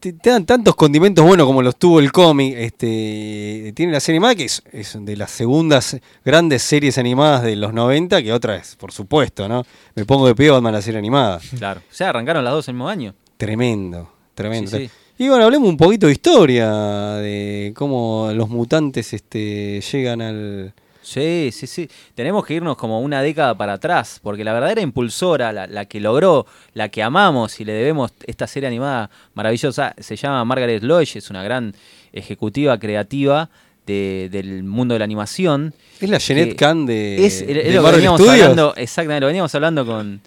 te, 0.00 0.14
te 0.14 0.30
dan 0.30 0.46
tantos 0.46 0.74
condimentos 0.74 1.24
buenos 1.24 1.46
como 1.46 1.62
los 1.62 1.76
tuvo 1.76 2.00
el 2.00 2.10
cómic. 2.10 2.54
Este, 2.56 3.72
tiene 3.74 3.92
la 3.92 4.00
serie 4.00 4.16
animada 4.16 4.34
que 4.34 4.44
es, 4.44 4.62
es 4.72 4.96
de 4.98 5.16
las 5.16 5.30
segundas 5.30 5.98
grandes 6.24 6.62
series 6.62 6.98
animadas 6.98 7.42
de 7.42 7.56
los 7.56 7.72
90, 7.72 8.22
que 8.22 8.32
otra 8.32 8.56
es, 8.56 8.76
por 8.76 8.92
supuesto, 8.92 9.48
¿no? 9.48 9.64
Me 9.94 10.04
pongo 10.04 10.26
de 10.26 10.34
pie 10.34 10.50
Batman 10.50 10.72
la 10.72 10.82
serie 10.82 10.98
animada. 10.98 11.40
Claro. 11.58 11.80
O 11.80 11.94
sea, 11.94 12.08
arrancaron 12.08 12.42
las 12.44 12.54
dos 12.54 12.68
el 12.68 12.74
mismo 12.74 12.88
año. 12.88 13.14
Tremendo, 13.36 14.10
tremendo. 14.34 14.70
Sí, 14.70 14.88
sí. 14.88 14.90
Y 15.18 15.28
bueno, 15.28 15.44
hablemos 15.44 15.68
un 15.68 15.76
poquito 15.76 16.06
de 16.06 16.12
historia, 16.12 16.72
de 17.16 17.74
cómo 17.76 18.30
los 18.32 18.48
mutantes 18.48 19.12
este, 19.12 19.82
llegan 19.82 20.22
al... 20.22 20.72
Sí, 21.10 21.50
sí, 21.52 21.66
sí. 21.66 21.88
Tenemos 22.14 22.44
que 22.46 22.54
irnos 22.54 22.76
como 22.76 23.00
una 23.00 23.20
década 23.20 23.56
para 23.56 23.72
atrás, 23.72 24.20
porque 24.22 24.44
la 24.44 24.52
verdadera 24.52 24.80
impulsora, 24.80 25.52
la, 25.52 25.66
la 25.66 25.84
que 25.86 25.98
logró, 25.98 26.46
la 26.74 26.88
que 26.88 27.02
amamos 27.02 27.58
y 27.60 27.64
le 27.64 27.72
debemos 27.72 28.12
esta 28.26 28.46
serie 28.46 28.68
animada 28.68 29.10
maravillosa, 29.34 29.94
se 29.98 30.14
llama 30.14 30.44
Margaret 30.44 30.82
Loesch, 30.84 31.16
es 31.16 31.28
una 31.30 31.42
gran 31.42 31.74
ejecutiva 32.12 32.78
creativa 32.78 33.50
de- 33.86 34.28
del 34.30 34.62
mundo 34.62 34.94
de 34.94 35.00
la 35.00 35.04
animación. 35.04 35.74
Es 36.00 36.08
la 36.08 36.18
Jeanette 36.18 36.54
Kahn 36.56 36.86
de, 36.86 37.26
es, 37.26 37.40
es 37.40 37.46
de 37.48 37.72
lo 37.72 37.84
que 37.84 37.90
veníamos 37.92 38.20
Studios. 38.20 38.40
hablando, 38.42 38.74
exactamente, 38.76 39.20
lo 39.22 39.26
veníamos 39.26 39.54
hablando 39.54 39.84
con, 39.86 40.20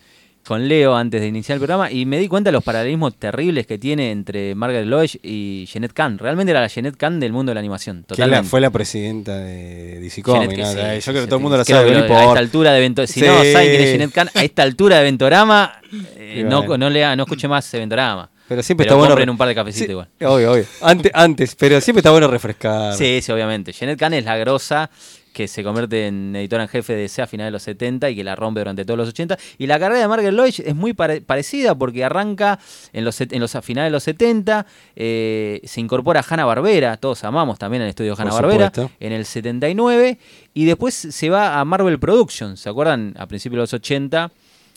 con 0.46 0.68
Leo 0.68 0.96
antes 0.96 1.22
de 1.22 1.28
iniciar 1.28 1.56
el 1.56 1.60
programa 1.60 1.90
y 1.90 2.06
me 2.06 2.18
di 2.20 2.28
cuenta 2.28 2.50
de 2.50 2.52
los 2.54 2.64
paralelismos 2.64 3.16
terribles 3.16 3.66
que 3.66 3.78
tiene 3.78 4.12
entre 4.12 4.56
Margaret 4.56 4.86
Loesch 4.86 5.18
y 5.24 5.66
Jeanette 5.66 5.94
Kahn. 5.94 6.18
Realmente 6.18 6.52
era 6.52 6.60
la 6.62 6.68
Jeanette 6.68 6.98
Kahn 6.98 7.20
del 7.20 7.32
mundo 7.32 7.52
de 7.52 7.54
la 7.56 7.60
animación, 7.60 7.98
la- 8.02 8.08
totalmente. 8.08 8.50
fue 8.50 8.60
la 8.62 8.70
presidenta 8.70 9.38
de 9.38 10.00
DC 10.02 10.22
Comics. 10.22 10.54
que 10.54 10.62
¿no? 10.62 10.68
sí, 10.72 10.78
Yo 10.78 11.02
sí, 11.02 11.12
creo 11.12 11.22
que 11.22 11.28
todo 11.28 11.36
el 11.38 11.42
mundo 11.42 11.58
la 11.58 11.64
sabe, 11.66 11.96
A 11.96 12.00
esta 12.26 12.40
altura 12.40 12.72
de 12.74 12.78
Evento, 12.80 13.08
si 13.08 13.22
Sí. 13.22 13.26
no 13.26 13.38
saben 13.38 13.70
quién 13.70 13.82
es 13.82 13.90
Jeanette 13.92 14.14
Kahn, 14.14 14.30
a 14.34 14.44
esta 14.44 14.64
altura 14.64 14.98
de 14.98 15.04
Ventorama, 15.04 15.74
eh, 16.18 16.46
no, 16.48 16.78
no, 16.78 16.90
lea, 16.90 17.16
no 17.16 17.24
escuche 17.24 17.48
más 17.48 17.72
Ventorama. 17.72 18.30
Pero 18.46 18.62
siempre 18.62 18.86
Pero 18.86 19.02
está 19.02 19.16
bueno. 19.16 19.32
un 19.32 19.38
par 19.38 19.48
de 19.48 19.56
cafecitos 19.56 19.90
igual. 19.90 20.10
Obvio, 20.26 20.52
obvio. 20.52 20.66
Antes, 20.82 21.12
antes, 21.16 21.56
pero 21.56 21.80
siempre 21.80 22.00
está 22.02 22.12
bueno 22.12 22.28
refrescar. 22.28 22.94
Sí, 22.94 23.22
sí, 23.22 23.32
obviamente. 23.32 23.72
Jeanette 23.72 23.98
Kahn 23.98 24.14
es 24.16 24.26
la 24.26 24.36
grosa 24.38 24.90
que 25.34 25.48
se 25.48 25.64
convierte 25.64 26.08
en 26.08 26.36
editora 26.36 26.64
en 26.64 26.70
jefe 26.70 26.94
de 26.94 27.02
DC 27.02 27.22
a 27.24 27.28
finales 27.28 27.48
de 27.48 27.52
los 27.54 27.64
70 27.64 28.10
y 28.12 28.16
que 28.16 28.24
la 28.24 28.36
rompe 28.36 28.60
durante 28.62 28.86
todos 28.86 28.98
los 28.98 29.10
80. 29.10 29.38
Y 29.58 29.68
la 29.68 29.80
carrera 29.80 30.00
de 30.02 30.08
Margaret 30.08 30.34
Loesch 30.34 30.60
es 30.60 30.76
muy 30.76 30.94
pare- 30.94 31.22
parecida 31.22 31.76
porque 31.76 32.04
arranca 32.06 32.60
en 32.94 33.04
los, 33.04 33.20
en 33.20 33.40
los 33.40 33.56
a 33.56 33.62
finales 33.62 33.88
de 33.88 33.92
los 33.92 34.04
70, 34.04 34.66
eh, 34.96 35.60
se 35.64 35.82
incorpora 35.82 36.24
Hanna 36.28 36.46
Barbera, 36.46 36.98
todos 36.98 37.24
amamos 37.24 37.58
también 37.60 37.82
el 37.84 37.90
estudio 37.90 38.16
Hanna 38.18 38.32
Barbera, 38.32 38.72
en 39.00 39.12
el 39.12 39.26
79, 39.26 40.20
y 40.54 40.66
después 40.66 40.94
se 40.94 41.30
va 41.30 41.60
a 41.60 41.66
Marvel 41.66 42.00
Productions, 42.00 42.60
¿se 42.60 42.70
acuerdan? 42.70 43.14
A 43.18 43.26
principios 43.28 43.58
de 43.58 43.62
los 43.64 43.74
80 43.74 44.32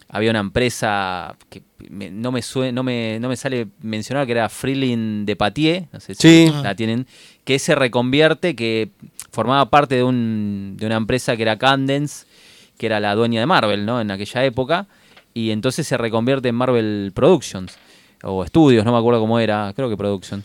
había 0.09 0.31
una 0.31 0.39
empresa 0.41 1.37
que 1.51 1.63
me- 1.91 2.11
no, 2.11 2.31
me 2.33 2.41
sue- 2.41 2.73
no, 2.73 2.83
me, 2.83 3.19
no 3.21 3.29
me 3.29 3.37
sale 3.37 3.67
mencionar 3.83 4.25
que 4.25 4.33
era 4.33 4.49
Freeling 4.49 5.27
de 5.27 5.37
Patier, 5.37 5.87
no 5.93 6.01
sé 6.01 6.15
si 6.15 6.47
Sí. 6.47 6.53
la 6.63 6.75
tienen, 6.75 7.07
que 7.47 7.61
se 7.61 7.77
reconvierte, 7.77 8.57
que 8.57 8.91
formaba 9.31 9.71
parte 9.71 9.95
de, 9.95 10.03
un, 10.03 10.75
de 10.77 10.85
una 10.85 10.97
empresa 10.97 11.37
que 11.37 11.43
era 11.43 11.57
Candence, 11.57 12.27
que 12.77 12.87
era 12.87 12.99
la 12.99 13.15
dueña 13.15 13.39
de 13.39 13.47
Marvel, 13.47 13.87
¿no? 13.87 14.01
En 14.01 14.11
aquella 14.11 14.45
época. 14.45 14.89
Y 15.33 15.53
entonces 15.53 15.87
se 15.87 15.97
reconvierte 15.97 16.49
en 16.49 16.57
Marvel 16.57 17.13
Productions. 17.15 17.79
O 18.25 18.45
Studios, 18.45 18.85
no 18.85 18.91
me 18.93 18.99
acuerdo 18.99 19.21
cómo 19.21 19.39
era, 19.39 19.73
creo 19.77 19.89
que 19.89 19.97
Productions. 19.97 20.45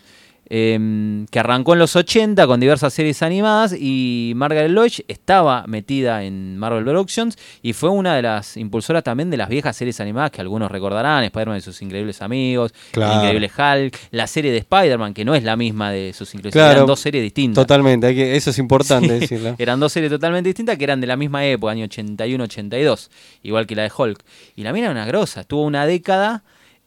Em, 0.53 1.25
que 1.27 1.39
arrancó 1.39 1.71
en 1.71 1.79
los 1.79 1.95
80 1.95 2.45
con 2.45 2.59
diversas 2.59 2.93
series 2.93 3.21
animadas 3.23 3.73
y 3.73 4.33
Margaret 4.35 4.69
Lois 4.69 5.01
estaba 5.07 5.63
metida 5.65 6.25
en 6.25 6.57
Marvel 6.57 6.83
Productions 6.83 7.37
y 7.61 7.71
fue 7.71 7.89
una 7.89 8.17
de 8.17 8.21
las 8.21 8.57
impulsoras 8.57 9.01
también 9.01 9.29
de 9.29 9.37
las 9.37 9.47
viejas 9.47 9.77
series 9.77 10.01
animadas 10.01 10.29
que 10.31 10.41
algunos 10.41 10.69
recordarán, 10.69 11.23
Spider-Man 11.23 11.59
y 11.59 11.61
sus 11.61 11.81
increíbles 11.81 12.21
amigos, 12.21 12.73
Claro. 12.91 13.15
Increíble 13.23 13.49
Hulk, 13.57 13.97
la 14.11 14.27
serie 14.27 14.51
de 14.51 14.57
Spider-Man, 14.57 15.13
que 15.13 15.23
no 15.23 15.35
es 15.35 15.43
la 15.43 15.55
misma 15.55 15.89
de 15.89 16.11
sus 16.11 16.33
increíbles 16.33 16.53
Claro. 16.53 16.71
eran 16.73 16.85
dos 16.85 16.99
series 16.99 17.23
distintas. 17.23 17.63
Totalmente, 17.63 18.07
hay 18.07 18.15
que, 18.15 18.35
eso 18.35 18.49
es 18.49 18.57
importante 18.59 19.07
decirlo. 19.19 19.55
Eran 19.57 19.79
dos 19.79 19.93
series 19.93 20.11
totalmente 20.11 20.49
distintas 20.49 20.77
que 20.77 20.83
eran 20.83 20.99
de 20.99 21.07
la 21.07 21.15
misma 21.15 21.45
época, 21.45 21.71
año 21.71 21.85
81-82, 21.85 23.09
igual 23.43 23.65
que 23.67 23.75
la 23.75 23.83
de 23.83 23.91
Hulk. 23.95 24.19
Y 24.57 24.63
la 24.63 24.73
mina 24.73 24.87
era 24.87 24.91
una 24.91 25.05
grosa, 25.05 25.41
estuvo 25.41 25.63
una 25.63 25.85
década 25.85 26.43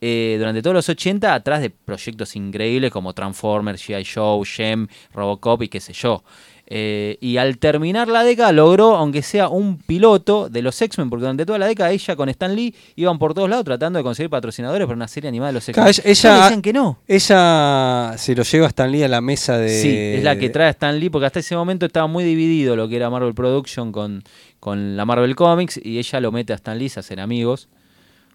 eh, 0.07 0.37
durante 0.39 0.61
todos 0.61 0.75
los 0.75 0.89
80 0.91 1.33
atrás 1.35 1.63
de 1.63 1.71
proyectos 1.71 2.37
increíbles 2.37 2.91
como 2.93 3.15
Transformers, 3.15 3.81
G.I. 3.89 4.05
Joe, 4.05 4.45
Gem, 4.45 4.87
Robocop 5.15 5.63
y 5.63 5.69
qué 5.69 5.81
sé 5.81 5.95
yo. 5.95 6.23
Eh, 6.67 7.19
y 7.21 7.37
al 7.37 7.59
terminar 7.59 8.09
la 8.09 8.23
década 8.25 8.51
logró, 8.53 8.97
aunque 8.97 9.21
sea 9.23 9.49
un 9.49 9.77
piloto 9.79 10.49
de 10.49 10.63
los 10.63 10.81
X-Men, 10.81 11.11
porque 11.11 11.21
durante 11.23 11.45
toda 11.45 11.59
la 11.59 11.67
década 11.67 11.91
ella 11.93 12.17
con 12.17 12.29
Stan 12.31 12.55
Lee 12.55 12.75
iban 12.97 13.19
por 13.19 13.35
todos 13.35 13.49
lados 13.51 13.65
tratando 13.67 13.99
de 13.99 14.03
conseguir 14.03 14.31
patrocinadores 14.31 14.87
para 14.87 14.97
una 14.97 15.09
serie 15.09 15.29
animada 15.29 15.49
de 15.49 15.55
los 15.55 15.69
X-Men. 15.69 15.89
Ella- 15.89 16.03
ella- 16.07 16.23
Todos 16.31 16.43
decían 16.45 16.63
que 16.63 16.73
no. 16.73 16.99
Ella 17.07 18.15
se 18.17 18.35
lo 18.35 18.43
lleva 18.45 18.67
a 18.67 18.69
Stan 18.69 18.91
Lee 18.91 19.03
a 19.03 19.09
la 19.09 19.21
mesa 19.21 19.59
de. 19.59 19.69
Sí, 19.69 19.89
es 19.95 20.25
la 20.25 20.39
que 20.39 20.49
trae 20.51 20.69
a 20.69 20.71
Stan 20.71 20.99
Lee, 20.99 21.11
porque 21.11 21.27
hasta 21.27 21.41
ese 21.41 21.55
momento 21.57 21.87
estaba 21.87 22.07
muy 22.07 22.25
dividido 22.25 22.77
lo 22.77 22.89
que 22.89 22.97
era 22.97 23.11
Marvel 23.11 23.35
Production 23.35 23.93
con, 23.93 24.23
con 24.61 24.97
la 24.97 25.05
Marvel 25.05 25.35
Comics, 25.37 25.79
y 25.83 25.99
ella 25.99 26.21
lo 26.21 26.33
mete 26.33 26.53
a 26.53 26.57
Stan 26.57 26.79
Lee, 26.79 26.89
se 26.89 27.01
hacen 27.01 27.19
amigos, 27.21 27.69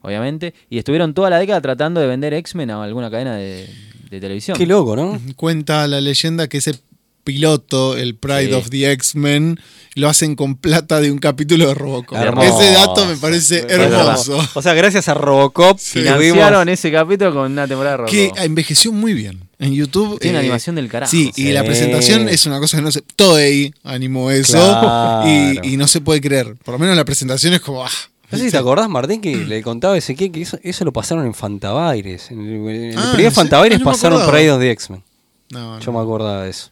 obviamente, 0.01 0.53
y 0.69 0.77
estuvieron 0.77 1.13
toda 1.13 1.29
la 1.29 1.39
década 1.39 1.61
tratando 1.61 1.99
de 2.01 2.07
vender 2.07 2.33
X-Men 2.33 2.71
a 2.71 2.83
alguna 2.83 3.09
cadena 3.11 3.35
de, 3.35 3.69
de 4.09 4.19
televisión. 4.19 4.57
Qué 4.57 4.65
loco, 4.65 4.95
¿no? 4.95 5.19
Cuenta 5.35 5.87
la 5.87 6.01
leyenda 6.01 6.47
que 6.47 6.57
ese 6.59 6.75
piloto, 7.23 7.95
el 7.97 8.15
Pride 8.15 8.47
Sí. 8.47 8.53
of 8.53 8.69
the 8.69 8.91
X-Men, 8.91 9.59
lo 9.95 10.09
hacen 10.09 10.35
con 10.35 10.55
plata 10.55 10.99
de 11.01 11.11
un 11.11 11.19
capítulo 11.19 11.67
de 11.67 11.73
Robocop. 11.75 12.17
Hermoso. 12.17 12.61
Ese 12.61 12.71
dato 12.73 13.05
me 13.05 13.17
parece 13.17 13.65
hermoso. 13.69 14.39
O 14.55 14.61
sea, 14.61 14.73
gracias 14.73 15.09
a 15.09 15.13
Robocop 15.13 15.77
Sí. 15.77 15.99
Financiaron 15.99 16.69
ese 16.69 16.91
capítulo 16.91 17.33
con 17.33 17.51
una 17.51 17.67
temporada 17.67 17.91
de 17.91 17.97
Robocop. 17.97 18.15
Que 18.15 18.31
envejeció 18.45 18.91
muy 18.91 19.13
bien. 19.13 19.41
En 19.59 19.73
YouTube. 19.73 20.19
Tiene 20.19 20.37
una 20.37 20.39
eh, 20.39 20.45
animación 20.45 20.75
del 20.77 20.87
carajo. 20.87 21.11
Sí, 21.11 21.31
y 21.35 21.51
la 21.51 21.63
presentación 21.65 22.29
es 22.29 22.45
una 22.45 22.59
cosa 22.59 22.77
que 22.77 22.83
no 22.83 22.91
se. 22.91 23.01
Toei 23.01 23.73
animó 23.83 24.31
eso. 24.31 24.53
Claro. 24.53 25.27
Y, 25.29 25.73
y 25.73 25.77
no 25.77 25.85
se 25.87 25.99
puede 25.99 26.21
creer. 26.21 26.55
Por 26.63 26.75
lo 26.75 26.79
menos 26.79 26.95
la 26.95 27.03
presentación 27.03 27.53
es 27.53 27.59
como. 27.59 27.85
ah, 27.85 27.89
No 28.31 28.37
sé 28.37 28.45
si 28.45 28.51
te 28.51 28.57
acordás, 28.57 28.87
Martín, 28.89 29.21
que 29.21 29.35
le 29.35 29.61
contaba 29.63 29.95
a 29.95 29.97
Ezequiel 29.97 30.31
que 30.31 30.41
eso, 30.41 30.59
eso 30.61 30.85
lo 30.85 30.93
pasaron 30.93 31.25
en 31.25 31.33
Fantabaires. 31.33 32.29
En 32.31 32.39
el, 32.41 32.69
en 32.69 32.91
el 32.91 32.97
Ah, 32.97 33.11
primer 33.13 33.25
¿en 33.27 33.33
serio? 33.33 33.57
Ah, 33.57 33.79
me 33.79 33.85
pasaron 33.85 34.17
acordaba. 34.21 34.37
Pride 34.37 34.51
of 34.51 34.59
the 34.59 34.71
X-Men. 34.71 35.03
No, 35.51 35.79
Yo 35.79 35.91
no. 35.91 35.97
me 35.97 36.03
acordaba 36.03 36.43
de 36.43 36.49
eso. 36.51 36.69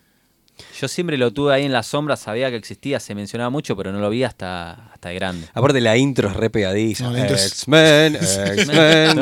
Yo 0.80 0.88
siempre 0.88 1.18
lo 1.18 1.32
tuve 1.32 1.54
ahí 1.54 1.66
en 1.66 1.72
la 1.72 1.84
sombra, 1.84 2.16
sabía 2.16 2.50
que 2.50 2.56
existía, 2.56 3.00
se 3.00 3.14
mencionaba 3.16 3.50
mucho, 3.50 3.76
pero 3.76 3.92
no 3.92 4.00
lo 4.00 4.10
vi 4.10 4.24
hasta, 4.24 4.92
hasta 4.98 5.10
de 5.10 5.16
grande. 5.16 5.48
Aparte 5.54 5.80
la 5.82 5.96
intro 5.98 6.28
es 6.30 6.36
re 6.36 6.50
pegadiza. 6.50 7.06
No, 7.06 7.12
la 7.14 7.28
X-Men, 7.28 8.16
X-Men. 8.16 9.20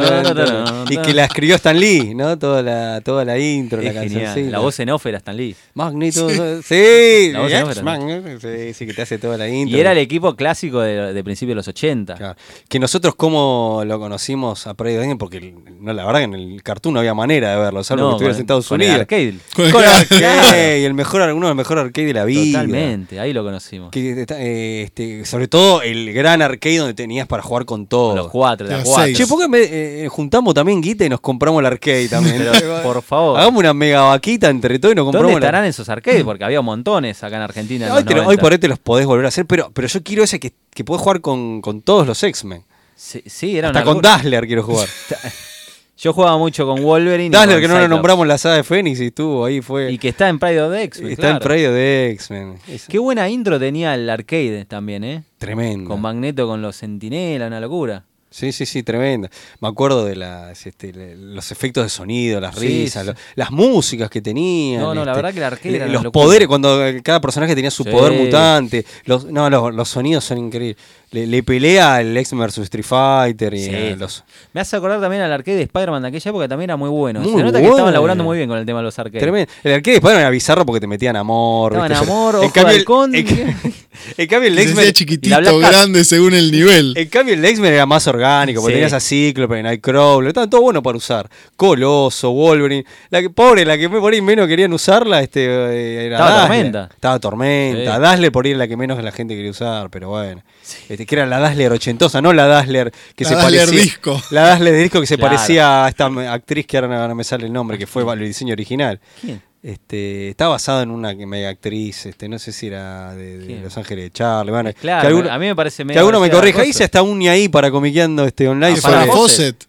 y 0.90 0.98
que 0.98 1.14
la 1.14 1.26
escribió 1.26 1.56
Stan 1.56 1.78
Lee, 1.80 2.14
¿no? 2.16 2.38
Toda 2.38 2.62
la, 2.64 3.02
toda 3.02 3.26
la 3.26 3.38
intro, 3.38 3.82
la 3.82 3.90
Es 3.90 3.96
canción. 3.96 4.34
genial. 4.34 4.52
La 4.52 4.60
voz 4.60 4.80
en 4.80 4.90
off 4.90 5.06
era 5.06 5.18
Stan 5.18 5.36
Lee. 5.36 5.56
Magneto. 5.74 6.30
Sí, 6.64 7.30
La 7.34 7.40
voz 7.42 7.52
en 7.52 7.64
off 7.64 7.78
era- 7.78 8.40
sí, 8.40 8.74
sí, 8.74 8.86
que 8.88 8.94
te 8.94 9.02
hace 9.02 9.18
toda 9.18 9.38
la 9.38 9.48
intro. 9.50 9.78
Y 9.78 9.80
era 9.80 9.92
el 9.92 9.98
equipo 9.98 10.36
clásico 10.36 10.80
de, 10.82 11.14
de 11.14 11.24
principios 11.24 11.52
de 11.52 11.56
los 11.56 11.68
80. 11.68 12.16
Claro. 12.16 12.36
Que 12.70 12.80
nosotros 12.80 13.16
cómo 13.16 13.84
lo 13.86 14.00
conocimos 14.00 14.68
a 14.68 14.74
the 14.74 14.96
X-Men, 14.96 15.18
porque 15.18 15.54
no, 15.80 15.94
la 15.94 16.06
verdad 16.06 16.20
que 16.20 16.26
en 16.26 16.34
el 16.34 16.64
cartoon 16.64 16.94
no 16.94 17.00
había 17.00 17.14
manera 17.14 17.52
de 17.52 17.58
verlo, 17.60 17.84
salvo 17.84 18.04
No, 18.04 18.10
que 18.18 18.26
estuviera 18.26 18.34
con- 18.34 18.38
en 18.40 18.44
Estados 18.44 18.68
con 18.68 18.82
el 18.82 18.88
Unidos. 18.88 19.02
arcade. 19.02 19.36
Con 19.56 19.66
el- 19.66 19.72
Con 19.74 19.84
el 19.84 19.90
arcade, 19.90 20.86
el 20.86 20.94
mejor, 20.94 21.22
uno 21.34 21.48
de 21.48 21.50
los 21.52 21.56
mejores 21.58 21.84
arcade 21.86 22.08
de 22.08 22.14
la 22.14 22.26
vida. 22.26 22.60
Totalmente, 22.60 23.20
ahí 23.20 23.34
lo 23.34 23.44
conocimos. 23.44 23.92
Que 23.92 24.26
eh, 24.30 24.84
este, 24.84 25.26
sobre 25.26 25.48
todo 25.48 25.64
el 25.82 26.13
gran 26.13 26.41
arcade 26.41 26.78
donde 26.78 26.93
tenías 26.93 27.28
para 27.28 27.43
jugar 27.43 27.66
con 27.66 27.88
todo. 27.88 28.16
Los 28.16 28.30
cuatro, 28.30 28.68
de 28.68 28.74
Los 28.74 28.80
las 28.80 28.88
cuatro. 28.88 29.05
seis. 29.05 29.18
Che, 29.18 29.28
¿por 29.28 29.39
qué 29.39 29.47
me, 29.47 29.59
eh, 29.61 30.07
juntamos 30.09 30.53
también 30.53 30.82
guita 30.82 31.05
y 31.05 31.09
nos 31.09 31.20
compramos 31.22 31.59
el 31.59 31.66
arcade 31.66 32.07
también? 32.09 32.38
Pero, 32.51 32.82
por 32.84 33.01
favor. 33.01 33.39
Hagamos 33.39 33.59
una 33.59 33.74
mega 33.74 34.01
vaquita 34.03 34.49
entre 34.49 34.80
todos 34.80 34.93
y 34.93 34.95
nos 34.95 35.05
¿Dónde 35.05 35.18
compramos 35.18 35.41
la- 35.41 35.47
estarán 35.47 35.66
esos 35.66 35.88
arcades? 35.89 36.24
Porque 36.24 36.43
había 36.43 36.61
montones 36.61 37.24
acá 37.24 37.36
en 37.36 37.41
Argentina. 37.41 37.86
en 37.88 37.91
Hoy, 37.91 37.97
los 37.99 38.05
te 38.05 38.13
lo- 38.13 38.20
hoy 38.22 38.26
90. 38.26 38.41
por 38.41 38.51
ahí 38.51 38.57
te 38.59 38.68
los 38.68 38.80
podés 38.80 39.05
volver 39.05 39.26
a 39.26 39.28
hacer, 39.30 39.45
pero, 39.45 39.72
pero 39.74 39.88
yo 39.88 40.01
quiero 40.03 40.24
ese 40.24 40.39
que, 40.39 40.53
que 40.74 40.84
podés 40.84 41.01
jugar 41.01 41.22
con, 41.22 41.61
con 41.61 41.82
todos 41.82 42.05
los 42.07 42.22
X-Men. 42.24 42.63
Sí, 42.95 43.22
sí, 43.26 43.57
era 43.57 43.70
Hasta 43.70 43.82
una 43.82 43.86
con. 43.93 44.01
Dazzler 44.01 44.47
quiero 44.47 44.63
jugar. 44.63 44.88
Yo 45.98 46.12
jugaba 46.12 46.38
mucho 46.38 46.66
con 46.66 46.84
Wolverine. 46.84 47.30
Dazzler 47.36 47.62
que 47.62 47.68
no 47.70 47.80
lo 47.80 47.88
nombramos 47.88 48.28
la 48.28 48.38
saga 48.38 48.56
de 48.58 48.64
Fénix 48.64 49.00
y 49.00 49.06
estuvo 49.08 49.46
ahí, 49.46 49.62
fue. 49.62 49.91
Y 49.91 49.98
que 49.98 50.10
está 50.10 50.28
en 50.28 50.39
Pride 50.39 50.62
of 50.62 50.74
the 50.74 50.84
X-Men, 50.84 51.12
está 51.12 51.28
en 51.28 51.34
claro. 51.38 51.43
predio 51.46 51.72
de 51.72 52.10
X-Men. 52.12 52.56
Qué 52.89 53.00
buena 53.00 53.30
intro 53.30 53.58
tenía 53.60 53.93
el 53.96 54.10
arcade 54.10 54.66
también, 54.66 55.04
¿eh? 55.06 55.24
tremendo. 55.38 55.89
Con 55.89 56.02
Magneto, 56.02 56.48
con 56.48 56.62
los 56.62 56.76
Sentinelas, 56.76 57.48
una 57.48 57.60
locura. 57.62 58.04
Sí, 58.30 58.52
sí, 58.52 58.66
sí, 58.66 58.84
tremenda. 58.84 59.30
Me 59.62 59.70
acuerdo 59.70 60.04
de 60.04 60.18
las, 60.18 60.66
este, 60.68 60.91
los 61.16 61.54
efectos 61.54 61.86
de 61.86 61.89
sonido, 61.89 62.41
las 62.41 62.56
Sí, 62.58 62.68
risas, 62.68 63.04
sí. 63.06 63.12
lo- 63.12 63.16
las 63.36 63.50
músicas 63.52 64.10
que 64.10 64.22
tenían. 64.22 64.82
No, 64.82 64.93
no, 64.93 65.06
la 65.06 65.12
este, 65.14 65.16
verdad 65.22 65.32
que 65.34 65.38
el 65.39 65.43
arcade 65.46 65.72
le- 65.72 65.78
era 65.78 65.88
Los 65.88 66.12
poderes, 66.12 66.46
cuando 66.50 66.78
cada 67.02 67.22
personaje 67.22 67.56
tenía 67.56 67.72
su 67.72 67.84
Sí. 67.86 67.89
poder 67.91 68.12
mutante. 68.20 68.86
Los, 69.06 69.24
no, 69.24 69.50
los, 69.50 69.74
los 69.74 69.88
sonidos 69.88 70.26
son 70.26 70.39
increíbles. 70.39 70.76
Le, 71.16 71.26
le 71.28 71.43
pelea 71.43 72.01
el 72.01 72.16
X-Men 72.18 72.45
vs 72.45 72.57
Street 72.57 72.84
Fighter 72.86 73.53
y 73.53 73.63
Sí. 73.63 73.70
eh, 73.72 73.95
los. 73.97 74.26
Me 74.51 74.59
hace 74.59 74.76
acordar 74.76 74.99
también 74.99 75.22
al 75.22 75.32
arcade 75.32 75.55
de 75.55 75.63
Spider-Man 75.63 76.01
de 76.01 76.07
aquella 76.09 76.30
época, 76.30 76.43
que 76.43 76.49
también 76.49 76.70
era 76.72 76.76
muy 76.78 76.89
bueno. 76.89 77.22
Muy 77.22 77.32
Se 77.39 77.43
nota 77.43 77.61
que 77.61 77.68
estaban 77.68 77.93
laburando 77.93 78.24
muy 78.26 78.36
bien 78.36 78.49
con 78.49 78.57
el 78.57 78.66
tema 78.66 78.80
de 78.80 78.84
los 78.84 78.99
arcades. 78.99 79.22
Tremendo. 79.22 79.49
El 79.63 79.74
arcade 79.76 79.93
después 79.93 80.13
era 80.13 80.30
bizarro 80.30 80.66
porque 80.66 80.82
te 80.82 80.88
metían 80.88 81.16
amor. 81.16 81.72
Estaban 81.72 81.89
¿viste? 81.89 82.03
amor, 82.05 82.36
ojo 82.36 82.45
de 82.45 82.51
cambio, 82.51 82.76
el- 82.76 82.82
en, 84.18 84.28
cambio, 84.28 84.49
el 84.49 84.59
X-Men. 84.59 84.91
chiquitito, 84.91 85.57
grande 85.59 86.03
según 86.03 86.34
el 86.34 86.51
nivel. 86.51 86.93
En 86.97 87.07
cambio, 87.07 87.34
el 87.34 87.45
X-Men 87.45 87.74
era 87.74 87.86
más 87.86 88.05
orgánico, 88.07 88.59
porque 88.61 88.74
Sí. 88.74 88.76
tenías 88.82 88.93
a 88.93 88.99
Cíclope, 88.99 89.63
Nightcrawler, 89.63 90.28
estaba 90.28 90.49
todo 90.49 90.61
bueno 90.61 90.84
para 90.84 90.97
usar. 90.97 91.30
Coloso, 91.55 92.32
Wolverine. 92.32 92.86
La 93.09 93.22
que, 93.22 93.30
pobre, 93.30 93.63
la 93.66 93.78
que 93.78 93.89
por 93.89 94.11
ahí 94.11 94.22
menos 94.22 94.47
querían 94.47 94.74
usarla, 94.74 95.22
este, 95.22 95.45
eh, 95.45 96.05
era 96.07 96.16
Estaba 96.18 96.30
Dazzler. 96.32 96.47
Tormenta. 96.57 96.89
Estaba 96.93 97.20
Tormenta. 97.20 97.95
Sí. 97.95 98.01
Dazzler 98.01 98.32
por 98.32 98.45
ahí 98.45 98.51
era 98.51 98.59
la 98.59 98.68
que 98.68 98.78
menos 98.78 99.01
la 99.01 99.11
gente 99.11 99.34
quería 99.36 99.51
usar, 99.51 99.89
pero 99.89 100.09
bueno. 100.09 100.41
Este, 100.89 101.05
que 101.06 101.16
era 101.16 101.26
la 101.26 101.39
Dazzler 101.39 101.72
ochentosa, 101.72 102.22
no 102.22 102.34
la 102.34 102.47
Dazzler 102.47 102.91
que 103.16 103.24
La 103.24 103.30
se 103.30 103.36
Dazzler 103.36 103.60
parecía. 103.66 103.82
disco. 103.84 104.22
La 104.32 104.41
Dazzler 104.41 104.76
disco 104.76 104.99
que 105.01 105.08
se 105.08 105.18
Claro. 105.18 105.36
parecía 105.36 105.86
a 105.86 105.89
esta 105.89 106.06
actriz 106.34 106.66
que 106.68 106.78
ahora 106.78 106.88
no, 106.88 107.08
no 107.08 107.16
me 107.16 107.24
sale 107.24 107.45
el 107.45 107.53
nombre, 107.53 107.78
que 107.78 107.88
fue 107.88 108.03
el 108.12 108.20
diseño 108.20 108.53
original. 108.53 108.99
¿Quién? 109.22 109.41
Este, 109.64 110.30
está 110.30 110.47
basado 110.47 110.84
en 110.84 110.91
una 110.91 111.16
que- 111.18 111.26
mega 111.26 111.49
actriz, 111.49 112.06
este, 112.06 112.30
no 112.30 112.38
sé 112.38 112.51
si 112.51 112.68
era 112.68 113.16
de. 113.16 113.62
Los 113.64 113.76
Ángeles 113.78 114.06
de 114.06 114.12
Charlie. 114.12 114.51
Bueno, 114.51 114.72
Claro, 114.80 115.01
que 115.01 115.08
alguno- 115.08 115.32
a 115.32 115.39
mí 115.39 115.47
me 115.47 115.56
parece 115.56 115.78
que 115.78 115.86
medio 115.86 115.99
alguno 116.01 116.20
me 116.20 116.30
corrija. 116.30 116.64
Hice 116.64 116.84
hasta 116.84 117.01
un 117.01 117.20
ahí 117.28 117.49
para 117.49 117.72
comiqueando 117.72 118.26
este 118.26 118.47
online. 118.47 118.76
Que 118.76 118.80
Ah, 118.84 118.89
para 118.91 119.06
Fawcett. 119.08 119.66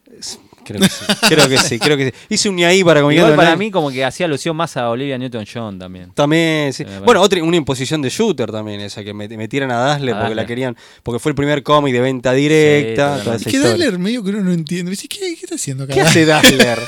Creo 0.66 0.80
que 0.80 0.88
sí. 0.88 1.04
Creo 1.28 1.48
que 1.48 1.58
sí, 1.58 1.78
creo 1.78 1.96
que 1.96 2.06
sí. 2.06 2.12
Hice 2.28 2.48
un 2.48 2.58
ahí 2.64 2.82
para 2.82 3.00
Igual 3.00 3.36
para 3.36 3.56
mí 3.56 3.70
como 3.70 3.90
que 3.90 4.04
hacía 4.04 4.26
alusión 4.26 4.56
más 4.56 4.76
a 4.76 4.90
Olivia 4.90 5.16
Newton-John 5.18 5.78
también. 5.78 6.10
También, 6.12 6.72
sí. 6.72 6.78
Sí, 6.78 6.84
me 6.84 6.88
parece. 6.90 7.04
Bueno, 7.04 7.22
otra, 7.22 7.42
una 7.42 7.56
imposición 7.56 8.02
de 8.02 8.08
shooter 8.10 8.50
también, 8.50 8.80
esa 8.80 9.02
que 9.04 9.14
met- 9.14 9.36
metieran 9.36 9.70
a 9.70 9.76
Dazzler 9.76 10.14
porque 10.16 10.34
la 10.34 10.46
querían, 10.46 10.76
porque 11.02 11.18
fue 11.18 11.30
el 11.30 11.36
primer 11.36 11.62
cómic 11.62 11.92
de 11.92 12.00
venta 12.00 12.32
directa. 12.32 13.20
toda 13.22 13.36
Es 13.36 13.44
que. 13.44 13.58
Dazzler 13.58 13.98
medio 13.98 14.22
que 14.24 14.30
uno 14.30 14.40
no 14.40 14.52
entiende. 14.52 14.90
Dice, 14.90 15.08
¿qué, 15.08 15.18
qué 15.20 15.40
está 15.42 15.54
haciendo 15.54 15.84
acá? 15.84 15.94
¿Qué 15.94 16.00
hace 16.00 16.24
Dazzler? 16.26 16.78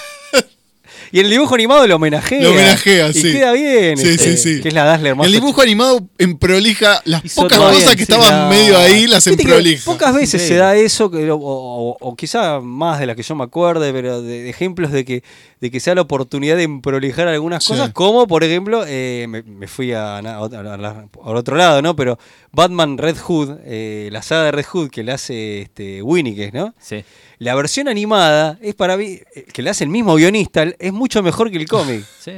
Y 1.12 1.20
el 1.20 1.30
dibujo 1.30 1.54
animado 1.54 1.86
lo 1.86 1.96
homenajea. 1.96 2.42
Lo 2.42 2.50
homenajea, 2.50 3.08
y 3.08 3.14
sí. 3.14 3.32
queda 3.32 3.52
bien. 3.52 3.96
Sí, 3.96 4.08
este, 4.08 4.36
sí, 4.36 4.54
sí. 4.56 4.60
Que 4.62 4.68
es 4.68 4.74
la 4.74 4.84
Dazzler 4.84 5.14
más 5.16 5.26
El 5.26 5.32
dibujo 5.32 5.62
animado 5.62 6.00
en 6.18 6.36
prolija, 6.38 7.00
las 7.04 7.24
Hizo 7.24 7.42
pocas 7.42 7.58
cosas 7.58 7.76
bien, 7.78 7.90
que 7.90 7.96
sí, 8.06 8.12
estaban 8.12 8.30
la- 8.30 8.48
medio 8.48 8.78
ahí 8.78 9.06
las 9.06 9.26
en 9.26 9.32
Viste 9.36 9.44
que 9.44 9.52
prolija. 9.54 9.84
Pocas 9.84 10.14
veces 10.14 10.42
Sí. 10.42 10.48
se 10.48 10.54
da 10.56 10.74
eso, 10.76 11.10
que- 11.10 11.30
o, 11.30 11.36
o- 11.38 11.96
o 12.00 12.16
quizá 12.16 12.60
más 12.60 12.98
de 13.00 13.06
las 13.06 13.16
que 13.16 13.22
yo 13.22 13.34
me 13.34 13.44
acuerde, 13.44 13.92
pero 13.92 14.22
de, 14.22 14.42
de 14.42 14.50
ejemplos 14.50 14.92
de 14.92 15.04
que, 15.04 15.22
de 15.60 15.70
que 15.70 15.80
sea 15.80 15.94
la 15.94 16.02
oportunidad 16.02 16.56
de 16.56 16.68
prolijar 16.82 17.28
algunas 17.28 17.66
cosas, 17.66 17.90
como 17.92 18.26
por 18.26 18.44
ejemplo, 18.44 18.84
eh, 18.86 19.26
me, 19.28 19.66
fui 19.66 19.92
a, 19.92 20.18
al 20.18 21.36
otro 21.36 21.56
lado, 21.56 21.82
¿no? 21.82 21.96
Pero 21.96 22.18
Batman 22.52 22.98
Red 22.98 23.16
Hood, 23.18 23.58
eh, 23.64 24.08
la 24.12 24.22
saga 24.22 24.44
de 24.44 24.52
Red 24.52 24.66
Hood 24.66 24.90
que 24.90 25.02
le 25.02 25.12
hace 25.12 25.62
este, 25.62 26.02
¿no? 26.52 26.74
Sí. 26.78 27.04
La 27.38 27.54
versión 27.54 27.86
animada 27.88 28.58
es 28.60 28.74
para 28.74 28.96
mí, 28.96 29.20
eh, 29.34 29.46
que 29.52 29.62
la 29.62 29.70
hace 29.70 29.84
el 29.84 29.90
mismo 29.90 30.16
guionista, 30.16 30.64
es 30.78 30.92
mucho 30.92 31.22
mejor 31.22 31.50
que 31.50 31.56
el 31.56 31.68
cómic. 31.68 32.04
sí, 32.20 32.32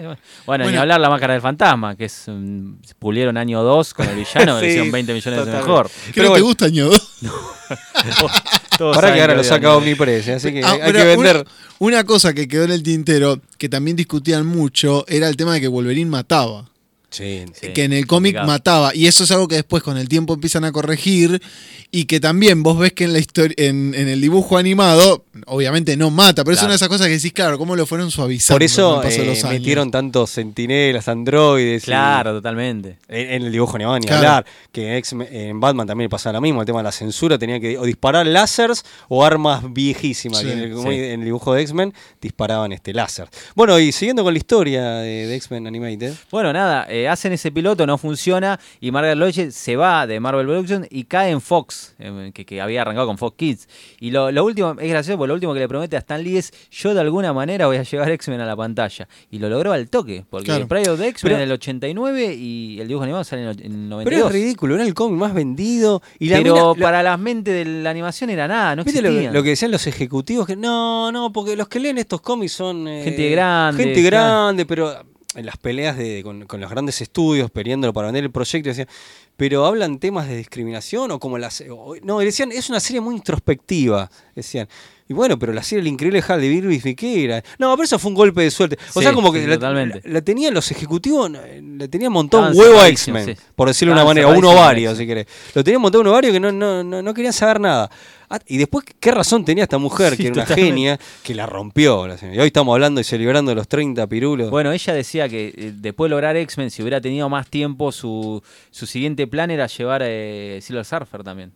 bueno. 0.45 0.71
ni 0.71 0.77
hablar 0.77 1.01
la 1.01 1.09
máscara 1.09 1.33
del 1.33 1.43
fantasma, 1.43 1.97
que 1.97 2.07
es 2.07 2.25
mm, 2.27 2.75
pulieron 2.99 3.37
año 3.37 3.63
2 3.63 3.95
con 3.95 4.09
el 4.09 4.17
villano, 4.17 4.61
sí, 4.61 4.67
le 4.67 4.91
20 4.91 5.15
millones 5.15 5.47
de 5.47 5.53
mejor. 5.53 5.91
Pero 6.15 6.29
bueno. 6.29 6.35
te 6.35 6.41
gusta 6.43 6.65
año 6.67 6.87
2? 6.87 7.17
Para 8.93 9.15
que 9.15 9.21
ahora 9.21 9.35
lo 9.35 9.45
saca 9.45 9.77
Omnipress, 9.77 10.29
así 10.29 10.53
que 10.53 10.63
ah, 10.65 10.79
hay 10.83 10.93
que 10.93 11.05
vender. 11.05 11.47
Una, 11.79 12.05
cosa 12.05 12.35
que 12.35 12.49
quedó 12.49 12.65
en 12.65 12.73
el 12.73 12.83
tintero, 12.83 13.41
que 13.59 13.69
también 13.69 13.97
discutían 13.97 14.47
mucho, 14.47 15.05
era 15.09 15.29
el 15.29 15.37
tema 15.37 15.55
de 15.55 15.61
que 15.61 15.69
Wolverine 15.69 16.11
mataba. 16.11 16.69
Sí, 17.11 17.45
sí 17.53 17.73
que 17.73 17.85
en 17.85 17.93
el 17.93 18.07
cómic 18.07 18.37
mataba. 18.45 18.95
Y 18.95 19.07
eso 19.07 19.25
es 19.25 19.31
algo 19.33 19.49
que 19.49 19.57
después 19.57 19.83
con 19.83 19.99
el 19.99 20.09
tiempo 20.09 20.35
empiezan 20.35 20.65
a 20.65 20.73
corregir. 20.73 21.43
Y 21.91 22.05
que 22.05 22.21
también 22.21 22.63
vos 22.63 22.79
ves 22.79 22.93
que 22.93 23.05
en 23.05 23.13
la 23.13 23.19
historia 23.19 23.55
en 23.59 23.95
el 23.95 24.21
dibujo 24.21 24.57
animado 24.57 25.25
obviamente 25.47 25.97
no 25.97 26.11
mata, 26.11 26.45
pero 26.45 26.55
es 26.57 26.61
una 26.63 26.71
de 26.71 26.77
esas 26.77 26.89
cosas 26.89 27.07
que 27.07 27.15
decís, 27.15 27.33
claro, 27.33 27.59
cómo 27.59 27.77
lo 27.77 27.87
fueron 27.87 28.11
suavizando. 28.11 28.55
Por 28.57 28.63
eso 28.63 28.89
con 28.97 28.99
el 28.99 29.03
paso 29.09 29.17
de 29.23 29.27
eh, 29.27 29.31
los 29.35 29.45
años. 29.45 29.59
metieron 29.61 29.91
tantos 29.91 30.31
centinelas, 30.31 31.09
androides. 31.09 31.83
y- 31.83 31.87
Claro, 31.87 32.33
totalmente. 32.33 32.97
En, 33.09 33.31
en 33.35 33.43
el 33.45 33.53
dibujo 33.53 33.77
animado 33.77 33.99
ni 33.99 34.07
Claro. 34.07 34.19
hablar. 34.29 34.47
Que 34.73 34.97
en, 34.99 35.23
en 35.33 35.61
Batman 35.61 35.87
también 35.87 36.09
pasaba 36.11 36.35
lo 36.35 36.41
mismo. 36.41 36.61
El 36.61 36.67
tema 36.67 36.79
de 36.81 36.85
la 36.85 36.93
censura 36.93 37.39
tenía 37.39 37.59
que 37.61 37.77
o 37.79 37.85
disparar 37.85 38.27
láseres 38.27 38.85
o 39.09 39.25
armas 39.25 39.63
viejísimas. 39.73 40.41
Sí, 40.41 40.47
que 40.47 40.53
en, 40.53 40.59
el, 40.61 40.73
como 40.75 40.91
sí. 40.91 40.97
en 40.97 41.21
el 41.21 41.25
dibujo 41.25 41.55
de 41.55 41.63
X-Men 41.63 41.95
disparaban 42.21 42.73
este 42.73 42.93
láser. 42.93 43.29
Bueno, 43.55 43.79
y 43.79 43.93
siguiendo 43.93 44.23
con 44.25 44.35
la 44.35 44.39
historia 44.39 44.85
de, 44.97 45.27
de 45.27 45.37
X-Men 45.37 45.67
Animated. 45.67 46.15
Bueno, 46.31 46.53
nada, 46.53 46.87
eh, 46.89 47.09
hacen 47.09 47.33
ese 47.33 47.51
piloto, 47.51 47.87
no 47.87 47.99
funciona 47.99 48.59
y 48.81 48.91
Margaret 48.91 49.19
Lloyd 49.19 49.51
se 49.51 49.77
va 49.77 50.07
de 50.07 50.21
Marvel 50.21 50.47
Productions 50.47 50.87
y 50.91 51.05
cae 51.05 51.31
en 51.31 51.41
Fox, 51.41 51.95
eh, 51.99 52.31
que, 52.35 52.45
que 52.45 52.61
había 52.61 52.83
arrancado 52.83 53.07
con 53.07 53.19
Fox 53.19 53.37
Kids. 53.37 53.69
Y 54.01 54.11
lo, 54.11 54.31
lo 54.31 54.45
último, 54.45 54.77
es 54.81 54.89
gracioso, 54.89 55.19
porque 55.19 55.30
lo 55.31 55.35
último 55.35 55.55
que 55.55 55.61
le 55.61 55.69
promete 55.69 55.97
a 55.97 56.01
Stan 56.01 56.23
Lee 56.23 56.37
es 56.39 56.53
yo 56.71 56.93
de 56.95 57.01
alguna 57.01 57.33
manera 57.33 57.67
voy 57.67 57.79
a 57.79 57.83
llevar 57.83 58.11
X-Men 58.11 58.41
a 58.41 58.47
la 58.47 58.55
pantalla. 58.57 59.09
Y 59.31 59.39
lo 59.39 59.49
logró 59.49 59.73
al 59.73 59.89
toque, 59.89 60.25
porque 60.29 60.47
Claro. 60.47 60.63
el 60.63 60.69
Pride 60.69 60.91
of 60.91 61.01
the 61.01 61.09
X-Men 61.09 61.33
en 61.35 61.41
el 61.41 61.53
89 61.53 62.35
y 62.35 62.81
el 62.81 62.89
dibujo 62.89 63.05
animado 63.05 63.25
sale 63.25 63.43
en 63.43 63.49
el, 63.49 63.57
en 63.61 63.73
el 63.73 63.89
Pero 63.89 63.89
92. 64.19 64.27
es 64.27 64.33
ridículo, 64.33 64.75
era 64.75 64.85
el 64.85 64.95
cómic 64.95 65.19
más 65.19 65.33
vendido. 65.35 66.03
Y 66.19 66.29
la 66.29 66.37
Pero 66.39 66.53
mina- 66.55 66.65
lo- 66.67 66.75
para 66.77 67.03
las 67.03 67.19
mentes 67.19 67.55
de 67.55 67.65
la 67.83 67.91
animación 67.91 68.31
era 68.31 68.47
nada, 68.47 68.77
no 68.77 68.85
¿Viste 68.85 69.01
lo, 69.03 69.11
lo 69.33 69.43
que 69.43 69.51
decían 69.51 69.71
los 69.71 69.87
ejecutivos? 69.87 70.47
Que 70.47 70.57
no, 70.57 71.11
no, 71.13 71.33
porque 71.33 71.57
los 71.57 71.69
que 71.69 71.81
leen 71.81 71.99
estos 71.99 72.21
cómics 72.21 72.53
son. 72.53 72.87
eh, 72.89 73.03
Gente 73.05 73.31
grande, 73.31 73.85
Gente 73.85 74.09
claro. 74.09 74.27
grande, 74.47 74.67
pero 74.67 74.95
en 75.37 75.47
las 75.47 75.57
peleas 75.59 75.97
de, 75.97 76.23
con, 76.25 76.45
con 76.47 76.61
los 76.61 76.69
grandes 76.69 77.01
estudios, 77.01 77.51
peleándolo 77.53 77.93
para 77.93 78.09
vender 78.09 78.25
el 78.25 78.31
proyecto, 78.33 78.69
decían. 78.69 78.89
Pero 79.37 79.65
hablan 79.65 79.99
temas 80.01 80.29
de 80.29 80.37
discriminación 80.37 81.11
o 81.13 81.19
como 81.21 81.39
las. 81.39 81.63
o- 81.71 81.95
no, 82.03 82.19
decían, 82.19 82.51
es 82.53 82.69
una 82.69 82.81
serie 82.81 83.01
muy 83.01 83.15
introspectiva. 83.15 84.11
Decían. 84.35 84.69
Y 85.11 85.13
bueno, 85.13 85.37
pero 85.41 85.53
la 85.53 85.65
serie 85.65 85.81
El 85.81 85.89
Increíble 85.89 86.23
Hal 86.29 86.41
de 86.41 86.49
Bill 86.49 86.95
¿qué 86.95 87.25
era? 87.25 87.43
No, 87.59 87.75
pero 87.75 87.83
eso 87.85 87.99
fue 87.99 88.11
un 88.11 88.15
golpe 88.15 88.43
de 88.43 88.51
suerte. 88.53 88.79
O 88.95 89.01
Sí, 89.01 89.05
sea, 89.05 89.13
como 89.13 89.33
que 89.33 89.41
sí, 89.41 89.47
la, 89.49 89.57
la- 89.57 90.01
la 90.05 90.21
tenían 90.23 90.55
los 90.55 90.71
ejecutivos, 90.71 91.29
eh, 91.47 91.61
le 91.61 91.89
tenían 91.89 92.13
montón 92.13 92.45
Estaban 92.53 92.57
huevo 92.57 92.81
a 92.81 92.87
X-Men, 92.89 93.27
sí. 93.27 93.35
por 93.57 93.67
decirlo 93.67 93.93
de 93.93 94.01
una 94.01 94.05
manera, 94.07 94.29
o 94.29 94.39
un 94.39 94.45
ovario, 94.45 94.95
si 94.95 95.05
querés. 95.09 95.27
Lo 95.53 95.65
tenían 95.65 95.83
montado 95.83 96.03
un 96.03 96.07
ovario 96.07 96.31
que 96.31 96.39
no, 96.39 96.53
no, 96.53 96.85
no, 96.85 97.03
no 97.03 97.13
querían 97.13 97.33
saber 97.33 97.59
nada. 97.59 97.91
Ah, 98.33 98.39
y 98.47 98.57
después, 98.59 98.85
¿qué 99.01 99.11
razón 99.11 99.45
tenía 99.45 99.65
esta 99.65 99.79
mujer, 99.79 100.17
que 100.17 100.29
era 100.29 100.33
una 100.35 100.43
totalmente. 100.45 100.71
genia, 100.73 101.01
que 101.25 101.35
la 101.35 101.47
rompió? 101.47 102.07
la? 102.07 102.15
Y 102.33 102.39
hoy 102.39 102.47
estamos 102.47 102.73
hablando 102.73 103.01
y 103.01 103.05
celebrando 103.05 103.53
los 103.53 103.67
30 103.67 104.07
pirulos. 104.07 104.49
Bueno, 104.49 104.71
ella 104.71 104.95
decía 104.95 105.29
que 105.29 105.49
eh, 105.57 105.73
después 105.75 106.09
de 106.09 106.11
lograr 106.11 106.37
X-Men, 106.37 106.71
si 106.71 106.83
hubiera 106.83 107.01
tenido 107.01 107.29
más 107.29 107.49
tiempo, 107.49 107.91
su, 107.91 108.41
su 108.71 108.87
siguiente 108.87 109.27
plan 109.27 109.51
era 109.51 109.67
llevar 109.67 110.03
eh, 110.05 110.61
Silver 110.63 110.85
Surfer 110.85 111.25
también. 111.25 111.51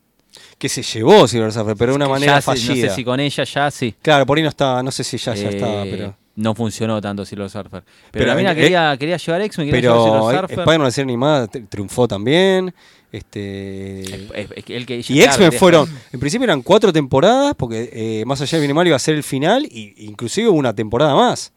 Que 0.59 0.69
se 0.69 0.83
llevó 0.83 1.27
Silver 1.29 1.53
Surfer, 1.53 1.77
pero 1.77 1.93
de 1.93 1.97
una 1.97 2.09
manera 2.09 2.37
se- 2.37 2.43
fallida. 2.43 2.75
No 2.75 2.89
sé 2.91 2.95
si 2.95 3.05
con 3.05 3.21
ella 3.21 3.45
ya 3.45 3.71
sí. 3.71 3.95
Claro, 4.03 4.27
por 4.27 4.37
ahí 4.39 4.43
no 4.43 4.49
estaba, 4.51 4.83
no 4.83 4.91
sé 4.91 5.05
si 5.05 5.17
ya, 5.19 5.35
ya 5.35 5.49
Eh, 5.51 5.55
estaba, 5.57 5.83
pero. 5.85 6.17
No 6.37 6.53
funcionó 6.55 7.01
tanto 7.01 7.25
Silver 7.25 7.49
Surfer. 7.49 7.83
Pero, 7.85 8.11
Pero, 8.11 8.27
la 8.27 8.35
mina 8.35 8.53
eh, 8.53 8.57
quería, 8.57 8.97
quería 8.99 9.17
llevar 9.19 9.41
X-Men, 9.43 9.69
quería 9.71 9.81
Pero 9.91 10.05
llevar 10.05 10.09
eh, 10.09 10.21
Silver 10.23 10.41
Surfer. 10.41 10.59
Spider-Man 10.61 10.85
la 10.87 10.91
serie 10.91 11.05
animada 11.05 11.47
triunfó 11.47 12.09
también. 12.09 12.75
Este. 13.13 14.01
Es- 14.03 14.11
es- 14.35 14.51
es 14.57 14.65
que 14.65 14.77
él 14.77 14.85
que- 14.87 14.97
Y 14.97 15.21
X-Men 15.23 15.51
quería- 15.51 15.59
fueron, 15.59 15.89
en 16.13 16.19
principio 16.19 16.45
eran 16.45 16.63
cuatro 16.63 16.93
temporadas, 16.93 17.55
porque 17.57 17.89
eh, 17.93 18.25
más 18.27 18.41
allá 18.41 18.59
de 18.59 18.63
bien 18.63 18.71
y 18.73 18.75
mal 18.75 18.87
iba 18.89 18.97
a 18.97 18.99
ser 18.99 19.15
el 19.15 19.23
final, 19.23 19.65
y 19.71 19.95
inclusive 19.99 20.49
una 20.49 20.75
temporada 20.75 21.15
más. 21.15 21.53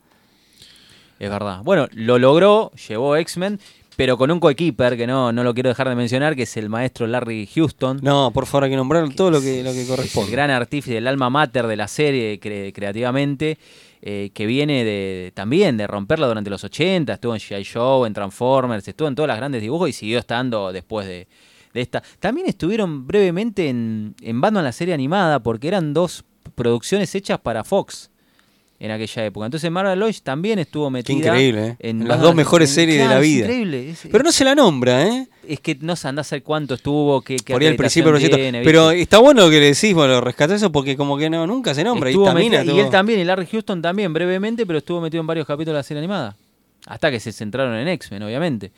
Es 1.19 1.29
verdad. 1.31 1.61
Bueno, 1.63 1.87
lo 1.93 2.19
logró, 2.19 2.71
llevó 2.87 3.15
X-Men, 3.15 3.59
pero 3.97 4.17
con 4.17 4.31
un 4.31 4.39
coequiper 4.39 4.95
que 4.95 5.05
no, 5.07 5.33
no 5.33 5.43
lo 5.43 5.53
quiero 5.53 5.67
dejar 5.69 5.89
de 5.89 5.95
mencionar, 5.95 6.35
que 6.37 6.43
es 6.43 6.55
el 6.55 6.69
maestro 6.69 7.05
Larry 7.07 7.47
Houston. 7.53 7.99
No, 8.01 8.31
por 8.31 8.45
favor, 8.45 8.63
hay 8.65 8.69
que 8.69 8.75
nombrar 8.77 9.09
todo 9.15 9.29
lo 9.31 9.41
que, 9.41 9.61
lo 9.63 9.73
que 9.73 9.81
Es 9.81 9.89
el 9.89 9.95
corresponde. 9.95 10.31
gran 10.31 10.49
artífice, 10.51 10.97
el 10.97 11.07
alma 11.07 11.29
mater 11.29 11.67
de 11.67 11.75
la 11.75 11.87
serie 11.89 12.39
cre- 12.39 12.71
creativamente, 12.73 13.57
eh, 14.01 14.29
que 14.33 14.45
viene 14.45 14.85
de 14.85 15.31
también 15.35 15.75
de 15.75 15.87
romperla 15.87 16.27
durante 16.27 16.49
los 16.49 16.63
80, 16.63 17.11
estuvo 17.13 17.33
en 17.33 17.41
G.I. 17.41 17.65
Joe, 17.65 18.07
en 18.07 18.13
Transformers, 18.13 18.87
estuvo 18.87 19.07
en 19.07 19.15
todas 19.15 19.27
las 19.27 19.37
grandes 19.37 19.61
dibujos 19.61 19.89
y 19.89 19.93
siguió 19.93 20.19
estando 20.19 20.71
después 20.71 21.07
de, 21.07 21.27
de 21.73 21.81
esta. 21.81 22.03
También 22.19 22.47
estuvieron 22.47 23.07
brevemente 23.07 23.67
en, 23.67 24.13
en 24.21 24.39
Batman 24.39 24.63
la 24.63 24.71
serie 24.71 24.93
animada, 24.93 25.39
porque 25.41 25.67
eran 25.67 25.93
dos 25.95 26.23
producciones 26.53 27.13
hechas 27.15 27.39
para 27.39 27.63
Fox 27.63 28.11
en 28.79 28.91
aquella 28.91 29.25
época. 29.25 29.45
Entonces 29.47 29.71
Marvel 29.71 29.97
Lois 29.99 30.21
también 30.21 30.59
estuvo 30.59 30.85
Qué 30.87 30.91
metida 30.91 31.17
increíble, 31.17 31.67
¿eh? 31.69 31.75
en 31.79 32.01
En 32.03 32.07
las 32.07 32.21
dos 32.21 32.35
mejores 32.35 32.69
en- 32.69 32.75
series 32.75 32.99
de 32.99 33.07
la 33.07 33.19
vida. 33.19 33.45
increíble. 33.45 33.89
Es, 33.89 34.07
Pero 34.11 34.23
no 34.23 34.31
se 34.31 34.43
la 34.45 34.53
nombra, 34.53 35.07
¿eh? 35.07 35.27
es 35.47 35.59
que 35.61 35.77
no 35.81 35.95
se 35.95 36.07
anda 36.07 36.21
a 36.21 36.23
saber 36.23 36.43
cuánto 36.43 36.75
estuvo, 36.75 37.21
qué 37.21 37.37
Por 37.37 37.61
ahí 37.61 37.67
al 37.67 37.75
principio 37.75 38.13
tiene, 38.17 38.61
Pero 38.63 38.91
está 38.91 39.17
bueno 39.17 39.49
que 39.49 39.59
le 39.59 39.67
decís, 39.73 39.93
bueno, 39.93 40.21
rescató 40.21 40.53
eso 40.53 40.71
porque 40.71 40.95
como 40.95 41.17
que 41.17 41.29
no, 41.29 41.47
nunca 41.47 41.73
se 41.73 41.83
nombra. 41.83 42.09
Estuvo 42.09 42.29
y, 42.29 42.33
metida- 42.33 42.63
y 42.65 42.79
él 42.79 42.89
también, 42.89 43.19
y 43.19 43.23
Larry 43.23 43.47
Houston 43.47 43.81
también, 43.81 44.13
brevemente, 44.13 44.65
pero 44.65 44.77
estuvo 44.79 45.01
metido 45.01 45.21
en 45.21 45.27
varios 45.27 45.47
capítulos 45.47 45.73
de 45.73 45.79
la 45.79 45.83
serie 45.83 45.99
animada. 45.99 46.35
Hasta 46.85 47.09
que 47.11 47.19
se 47.19 47.31
centraron 47.31 47.75
en 47.75 47.87
X-Men, 47.87 48.23
obviamente. 48.23 48.71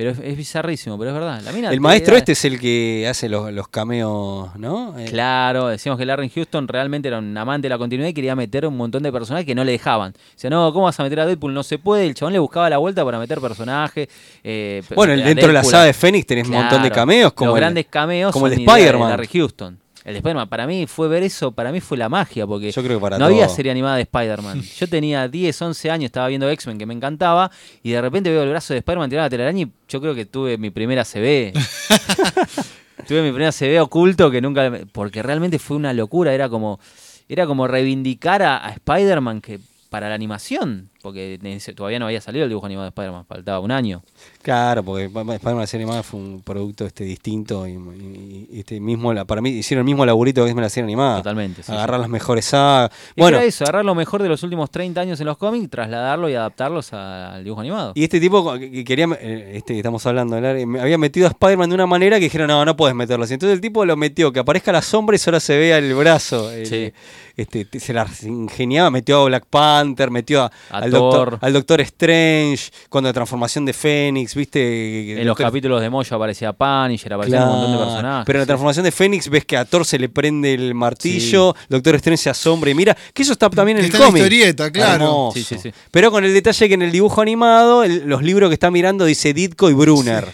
Pero 0.00 0.12
es, 0.12 0.18
es 0.24 0.34
bizarrísimo, 0.34 0.98
pero 0.98 1.10
es 1.10 1.14
verdad. 1.14 1.42
La 1.44 1.52
mina 1.52 1.70
El 1.70 1.78
maestro 1.78 2.16
este 2.16 2.32
es 2.32 2.42
el 2.46 2.58
que 2.58 3.06
hace 3.06 3.28
los, 3.28 3.52
los 3.52 3.68
cameos, 3.68 4.48
¿no? 4.56 4.98
Eh, 4.98 5.04
Claro, 5.10 5.68
decíamos 5.68 5.98
que 5.98 6.06
Larry 6.06 6.30
Houston 6.30 6.66
realmente 6.68 7.08
era 7.08 7.18
un 7.18 7.36
amante 7.36 7.66
de 7.66 7.68
la 7.68 7.76
continuidad 7.76 8.08
y 8.08 8.14
quería 8.14 8.34
meter 8.34 8.64
un 8.66 8.78
montón 8.78 9.02
de 9.02 9.12
personajes 9.12 9.44
que 9.44 9.54
no 9.54 9.62
le 9.62 9.72
dejaban. 9.72 10.12
O 10.12 10.38
sea, 10.38 10.48
no, 10.48 10.72
¿cómo 10.72 10.86
vas 10.86 10.98
a 10.98 11.02
meter 11.02 11.20
a 11.20 11.26
Deadpool? 11.26 11.52
No 11.52 11.62
se 11.62 11.76
puede. 11.76 12.06
El 12.06 12.14
chabón 12.14 12.32
le 12.32 12.38
buscaba 12.38 12.70
la 12.70 12.78
vuelta 12.78 13.04
para 13.04 13.18
meter 13.18 13.42
personajes. 13.42 14.08
eh, 14.42 14.82
Bueno, 14.94 15.22
dentro 15.22 15.48
de 15.48 15.52
la 15.52 15.64
saga 15.64 15.84
de 15.84 15.92
Fénix 15.92 16.24
tenés 16.26 16.48
un 16.48 16.54
montón 16.54 16.82
de 16.82 16.90
cameos, 16.90 17.34
como 17.34 17.50
los 17.50 17.56
el, 17.58 17.60
grandes 17.60 17.84
cameos 17.90 18.32
como 18.32 18.46
el 18.46 18.56
de 18.56 18.62
Spider-Man. 18.64 19.10
Larry 19.10 19.28
Houston. 19.34 19.78
El 20.10 20.14
de 20.14 20.18
Spider-Man, 20.18 20.48
para 20.48 20.66
mí 20.66 20.86
fue 20.86 21.06
ver 21.08 21.22
eso, 21.22 21.52
para 21.52 21.70
mí 21.70 21.80
fue 21.80 21.96
la 21.96 22.08
magia, 22.08 22.46
porque 22.46 22.72
Yo 22.72 22.82
creo 22.82 22.98
que 22.98 23.00
para 23.00 23.16
no 23.16 23.26
había 23.26 23.48
serie 23.48 23.70
animada 23.70 23.96
de 23.96 24.02
Spider-Man. 24.02 24.62
Yo 24.78 24.88
tenía 24.88 25.28
10, 25.28 25.62
11 25.62 25.90
años, 25.90 26.04
estaba 26.06 26.26
viendo 26.26 26.50
X-Men 26.50 26.78
que 26.78 26.86
me 26.86 26.94
encantaba, 26.94 27.50
y 27.82 27.90
de 27.90 28.00
repente 28.00 28.28
veo 28.30 28.42
el 28.42 28.50
brazo 28.50 28.74
de 28.74 28.78
Spider-Man 28.78 29.08
tirado 29.08 29.24
a 29.24 29.26
la 29.26 29.30
telaraña 29.30 29.62
y 29.62 29.70
yo 29.88 30.00
creo 30.00 30.14
que 30.14 30.26
tuve 30.26 30.58
mi 30.58 30.70
primera 30.70 31.04
CB. 31.04 31.52
tuve 33.06 33.22
mi 33.22 33.30
primera 33.30 33.52
CB 33.52 33.80
oculto 33.82 34.30
que 34.30 34.40
nunca... 34.40 34.70
Porque 34.92 35.22
realmente 35.22 35.58
fue 35.58 35.76
una 35.76 35.92
locura, 35.92 36.34
era 36.34 36.48
como, 36.48 36.80
era 37.28 37.46
como 37.46 37.68
reivindicar 37.68 38.42
a, 38.42 38.66
a 38.66 38.70
Spider-Man 38.72 39.40
que 39.40 39.60
para 39.90 40.08
la 40.08 40.14
animación, 40.14 40.89
porque 41.02 41.38
todavía 41.74 41.98
no 41.98 42.06
había 42.06 42.20
salido 42.20 42.44
el 42.44 42.48
dibujo 42.50 42.66
animado 42.66 42.84
de 42.84 42.88
Spider-Man, 42.90 43.24
faltaba 43.26 43.60
un 43.60 43.70
año. 43.70 44.02
Claro, 44.42 44.82
porque 44.84 45.04
Spider-Man 45.04 45.58
la 45.58 45.66
serie 45.66 45.84
animada 45.84 46.02
fue 46.02 46.20
un 46.20 46.42
producto 46.42 46.86
este 46.86 47.04
distinto 47.04 47.66
y, 47.66 47.72
y- 47.72 48.48
y 48.52 48.58
este 48.60 48.80
mismo 48.80 49.12
la- 49.12 49.24
para 49.24 49.40
mí 49.40 49.50
hicieron 49.50 49.82
el 49.82 49.86
mismo 49.86 50.04
laburito 50.06 50.44
que 50.44 50.50
es 50.50 50.56
la 50.56 50.68
serie 50.68 50.84
animada. 50.84 51.18
Totalmente, 51.18 51.62
sí, 51.62 51.72
Agarrar 51.72 51.98
sí. 51.98 52.02
las 52.02 52.10
mejores 52.10 52.44
sagas. 52.44 52.90
Bueno, 53.16 53.38
era 53.38 53.46
eso, 53.46 53.64
agarrar 53.64 53.84
lo 53.84 53.94
mejor 53.94 54.22
de 54.22 54.28
los 54.28 54.42
últimos 54.42 54.70
30 54.70 55.00
años 55.00 55.20
en 55.20 55.26
los 55.26 55.36
cómics, 55.36 55.70
trasladarlo 55.70 56.28
y 56.28 56.34
adaptarlos 56.34 56.92
al 56.92 57.42
dibujo 57.44 57.60
animado. 57.60 57.92
y 57.94 58.04
este 58.04 58.20
tipo 58.20 58.52
que 58.58 58.70
que 58.70 58.84
quería, 58.84 59.06
eh, 59.20 59.52
este 59.56 59.72
que 59.74 59.78
estamos 59.80 60.04
hablando, 60.06 60.40
me 60.66 60.80
había 60.80 60.96
metido 60.98 61.26
a 61.26 61.30
Spider-Man 61.30 61.68
de 61.70 61.74
una 61.74 61.86
manera 61.86 62.18
que 62.18 62.24
dijeron, 62.24 62.48
no, 62.48 62.64
no 62.64 62.76
puedes 62.76 62.94
meterlo 62.94 63.24
así. 63.24 63.34
Entonces 63.34 63.54
el 63.54 63.60
tipo 63.60 63.84
lo 63.84 63.96
metió, 63.96 64.32
que 64.32 64.40
aparezca 64.40 64.70
la 64.72 64.82
sombra 64.82 65.16
y 65.16 65.18
solo 65.18 65.40
se 65.40 65.58
vea 65.58 65.78
el 65.78 65.92
brazo. 65.94 66.50
el- 66.50 66.66
Sí. 66.66 66.92
este, 67.36 67.66
se 67.80 67.92
la 67.92 68.06
ingeniaba, 68.22 68.90
metió 68.90 69.22
a 69.22 69.24
Black 69.24 69.46
Panther, 69.48 70.10
metió 70.10 70.42
a- 70.42 70.50
A 70.70 70.80
al, 70.96 71.00
doctor, 71.02 71.38
al 71.40 71.52
Doctor 71.52 71.80
Strange, 71.82 72.70
cuando 72.88 73.08
la 73.08 73.12
transformación 73.12 73.64
de 73.64 73.72
Fénix, 73.72 74.34
viste. 74.34 75.20
en 75.20 75.26
los 75.26 75.36
capítulos 75.36 75.80
de 75.80 75.90
Moyo 75.90 76.16
aparecía 76.16 76.52
Punisher, 76.52 77.12
aparecían 77.12 77.42
un 77.44 77.48
montón 77.48 77.70
de 77.72 77.76
Claro, 77.76 77.90
personajes. 77.90 78.26
Pero 78.26 78.36
en 78.36 78.40
la 78.40 78.44
sí. 78.44 78.48
transformación 78.48 78.84
de 78.84 78.92
Fénix 78.92 79.28
ves 79.28 79.44
que 79.44 79.56
a 79.56 79.64
Thor 79.64 79.84
se 79.84 79.98
le 79.98 80.08
prende 80.08 80.54
el 80.54 80.74
martillo, 80.74 81.54
Doctor 81.68 81.94
Strange 81.96 82.22
se 82.22 82.30
asombra 82.30 82.70
y 82.70 82.74
mira, 82.74 82.96
que 83.14 83.22
eso 83.22 83.32
está 83.32 83.48
también 83.50 83.78
en 83.78 83.84
Está 83.84 83.96
el 83.96 84.02
en 84.02 84.06
la 84.06 84.10
cómic. 84.10 84.22
historieta, 84.22 84.70
claro. 84.70 85.30
Sí, 85.34 85.42
sí, 85.42 85.56
sí. 85.58 85.72
Pero 85.90 86.10
con 86.10 86.24
el 86.24 86.32
detalle 86.34 86.68
que 86.68 86.74
en 86.74 86.82
el 86.82 86.92
dibujo 86.92 87.20
animado, 87.20 87.84
el- 87.84 88.04
los 88.06 88.22
libros 88.22 88.48
que 88.50 88.54
está 88.54 88.70
mirando 88.70 89.04
dice 89.04 89.32
Ditko 89.34 89.70
y 89.70 89.74
Brunner. 89.74 90.26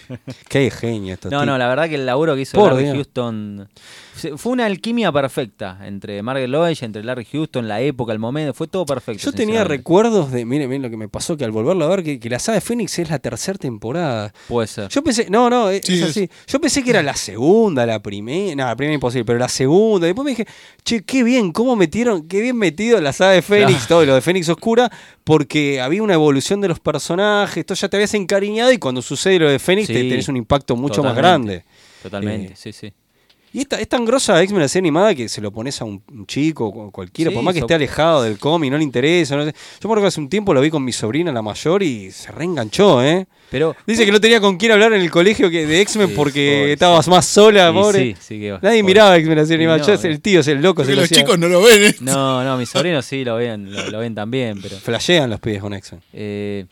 Qué 0.49 0.71
genio 0.71 1.13
esto. 1.13 1.29
No, 1.29 1.45
no, 1.45 1.57
la 1.57 1.67
verdad 1.67 1.87
que 1.89 1.95
el 1.95 2.05
laburo 2.05 2.35
que 2.35 2.41
hizo 2.41 2.57
Por. 2.57 2.73
Houston 2.77 3.67
fue 4.37 4.51
una 4.51 4.65
alquimia 4.65 5.11
perfecta 5.11 5.79
entre 5.83 6.21
Margaret 6.21 6.49
Lois, 6.49 6.81
entre 6.83 7.03
Larry 7.03 7.25
Houston, 7.31 7.67
la 7.67 7.81
época, 7.81 8.13
el 8.13 8.19
momento, 8.19 8.53
fue 8.53 8.67
todo 8.67 8.85
perfecto. 8.85 9.23
Yo 9.23 9.31
tenía 9.31 9.63
recuerdos 9.63 10.31
de, 10.31 10.45
miren, 10.45 10.69
miren 10.69 10.81
lo 10.83 10.89
que 10.89 10.97
me 10.97 11.07
pasó, 11.09 11.37
que 11.37 11.45
al 11.45 11.51
volverlo 11.51 11.85
a 11.85 11.89
ver, 11.89 12.03
que, 12.03 12.19
que 12.19 12.29
la 12.29 12.39
saga 12.39 12.55
de 12.55 12.61
Fénix 12.61 12.99
es 12.99 13.09
la 13.09 13.19
tercera 13.19 13.57
temporada. 13.57 14.33
Puede 14.47 14.67
ser. 14.67 14.89
Yo 14.89 15.03
pensé, 15.03 15.27
no, 15.29 15.49
no, 15.49 15.69
es, 15.69 15.81
Sí, 15.85 15.93
es 15.95 16.01
es. 16.01 16.09
así. 16.09 16.29
Yo 16.47 16.59
pensé 16.59 16.83
que 16.83 16.89
era 16.89 17.03
la 17.03 17.15
segunda, 17.15 17.85
la 17.85 18.01
primera, 18.01 18.55
no, 18.55 18.65
la 18.65 18.75
primera 18.75 18.93
imposible, 18.95 19.25
pero 19.25 19.39
la 19.39 19.49
segunda. 19.49 20.05
Después 20.07 20.23
me 20.25 20.31
dije, 20.31 20.45
che, 20.83 21.03
qué 21.03 21.23
bien, 21.23 21.51
cómo 21.51 21.75
metieron, 21.75 22.27
qué 22.27 22.41
bien 22.41 22.57
metido 22.57 22.99
la 23.01 23.13
saga 23.13 23.31
de 23.31 23.41
Fénix, 23.41 23.87
todo 23.87 24.05
lo 24.05 24.15
de 24.15 24.21
Fénix 24.21 24.49
Oscura, 24.49 24.91
porque 25.23 25.81
había 25.81 26.01
una 26.03 26.13
evolución 26.13 26.61
de 26.61 26.67
los 26.69 26.79
personajes, 26.79 27.65
tú 27.65 27.73
ya 27.73 27.87
te 27.89 27.97
habías 27.97 28.13
encariñado 28.13 28.71
y 28.71 28.77
cuando 28.77 29.01
sucede 29.01 29.39
lo 29.39 29.49
de 29.49 29.59
Fénix 29.59 29.87
te 29.87 30.01
Sí, 30.01 30.09
tenés 30.09 30.27
un 30.27 30.37
impacto 30.37 30.75
mucho 30.75 31.03
más 31.03 31.15
grande. 31.15 31.63
Totalmente, 32.03 32.53
Eh, 32.53 32.55
sí, 32.55 32.71
sí. 32.73 32.93
Y 33.57 33.61
esta, 33.61 33.79
es 33.79 33.87
tan 33.89 34.05
grosa 34.05 34.39
X-Men 34.43 34.61
la 34.61 34.67
serie 34.67 34.85
animada 34.85 35.15
que 35.15 35.27
se 35.27 35.41
lo 35.41 35.51
pones 35.51 35.81
a 35.81 35.85
un 35.85 36.03
chico, 36.27 36.67
o 36.67 36.91
cualquiera, 36.91 37.31
Sí, 37.31 37.35
por 37.35 37.43
más 37.43 37.55
que 37.55 37.61
so- 37.61 37.65
esté 37.65 37.73
alejado 37.73 38.21
del 38.21 38.37
cómic, 38.37 38.69
no 38.69 38.77
le 38.77 38.83
interesa. 38.83 39.35
no 39.35 39.45
sé. 39.45 39.51
Yo 39.51 39.57
me 39.57 39.93
acuerdo 39.93 40.03
que 40.03 40.07
hace 40.09 40.19
un 40.19 40.29
tiempo 40.29 40.53
lo 40.53 40.61
vi 40.61 40.69
con 40.69 40.83
mi 40.83 40.91
sobrina, 40.91 41.31
la 41.31 41.41
mayor, 41.41 41.81
y 41.81 42.11
se 42.11 42.31
reenganchó, 42.31 43.03
¿eh? 43.03 43.25
Pero. 43.49 43.75
Dice 43.87 44.05
que 44.05 44.11
no 44.11 44.21
tenía 44.21 44.39
con 44.41 44.57
quién 44.57 44.73
hablar 44.73 44.93
en 44.93 45.01
el 45.01 45.09
colegio 45.09 45.49
que 45.49 45.65
de 45.65 45.81
X-Men 45.81 46.09
Sí, 46.09 46.13
porque 46.15 46.57
pobre, 46.59 46.73
estabas 46.73 47.07
más 47.07 47.25
sola, 47.25 47.73
pobre. 47.73 47.99
sí, 47.99 48.15
sí 48.19 48.39
que 48.39 48.51
va. 48.51 48.59
Nadie 48.61 48.83
miraba 48.83 49.17
X-Men 49.17 49.37
la 49.39 49.45
serie 49.45 49.65
animada. 49.65 49.79
no, 49.79 50.01
Yo, 50.01 50.07
el 50.07 50.21
tío, 50.21 50.41
es 50.41 50.47
el 50.49 50.61
loco, 50.61 50.83
se 50.83 50.91
lo 50.91 50.97
los 50.97 51.05
hacía- 51.05 51.17
chicos 51.23 51.39
no 51.39 51.47
lo 51.47 51.61
ven. 51.63 51.83
¿eh? 51.83 51.95
No, 52.01 52.43
no, 52.43 52.57
mis 52.57 52.69
sobrinos 52.69 53.05
sí 53.07 53.23
lo 53.25 53.37
ven, 53.37 53.73
lo, 53.73 53.89
lo 53.89 53.97
ven 53.99 54.13
también, 54.13 54.61
pero. 54.61 54.75
Flashean 54.83 55.29
los 55.31 55.39
pibes 55.39 55.61
con 55.61 55.73
X-Men. 55.73 56.01
Eh, 56.13 56.65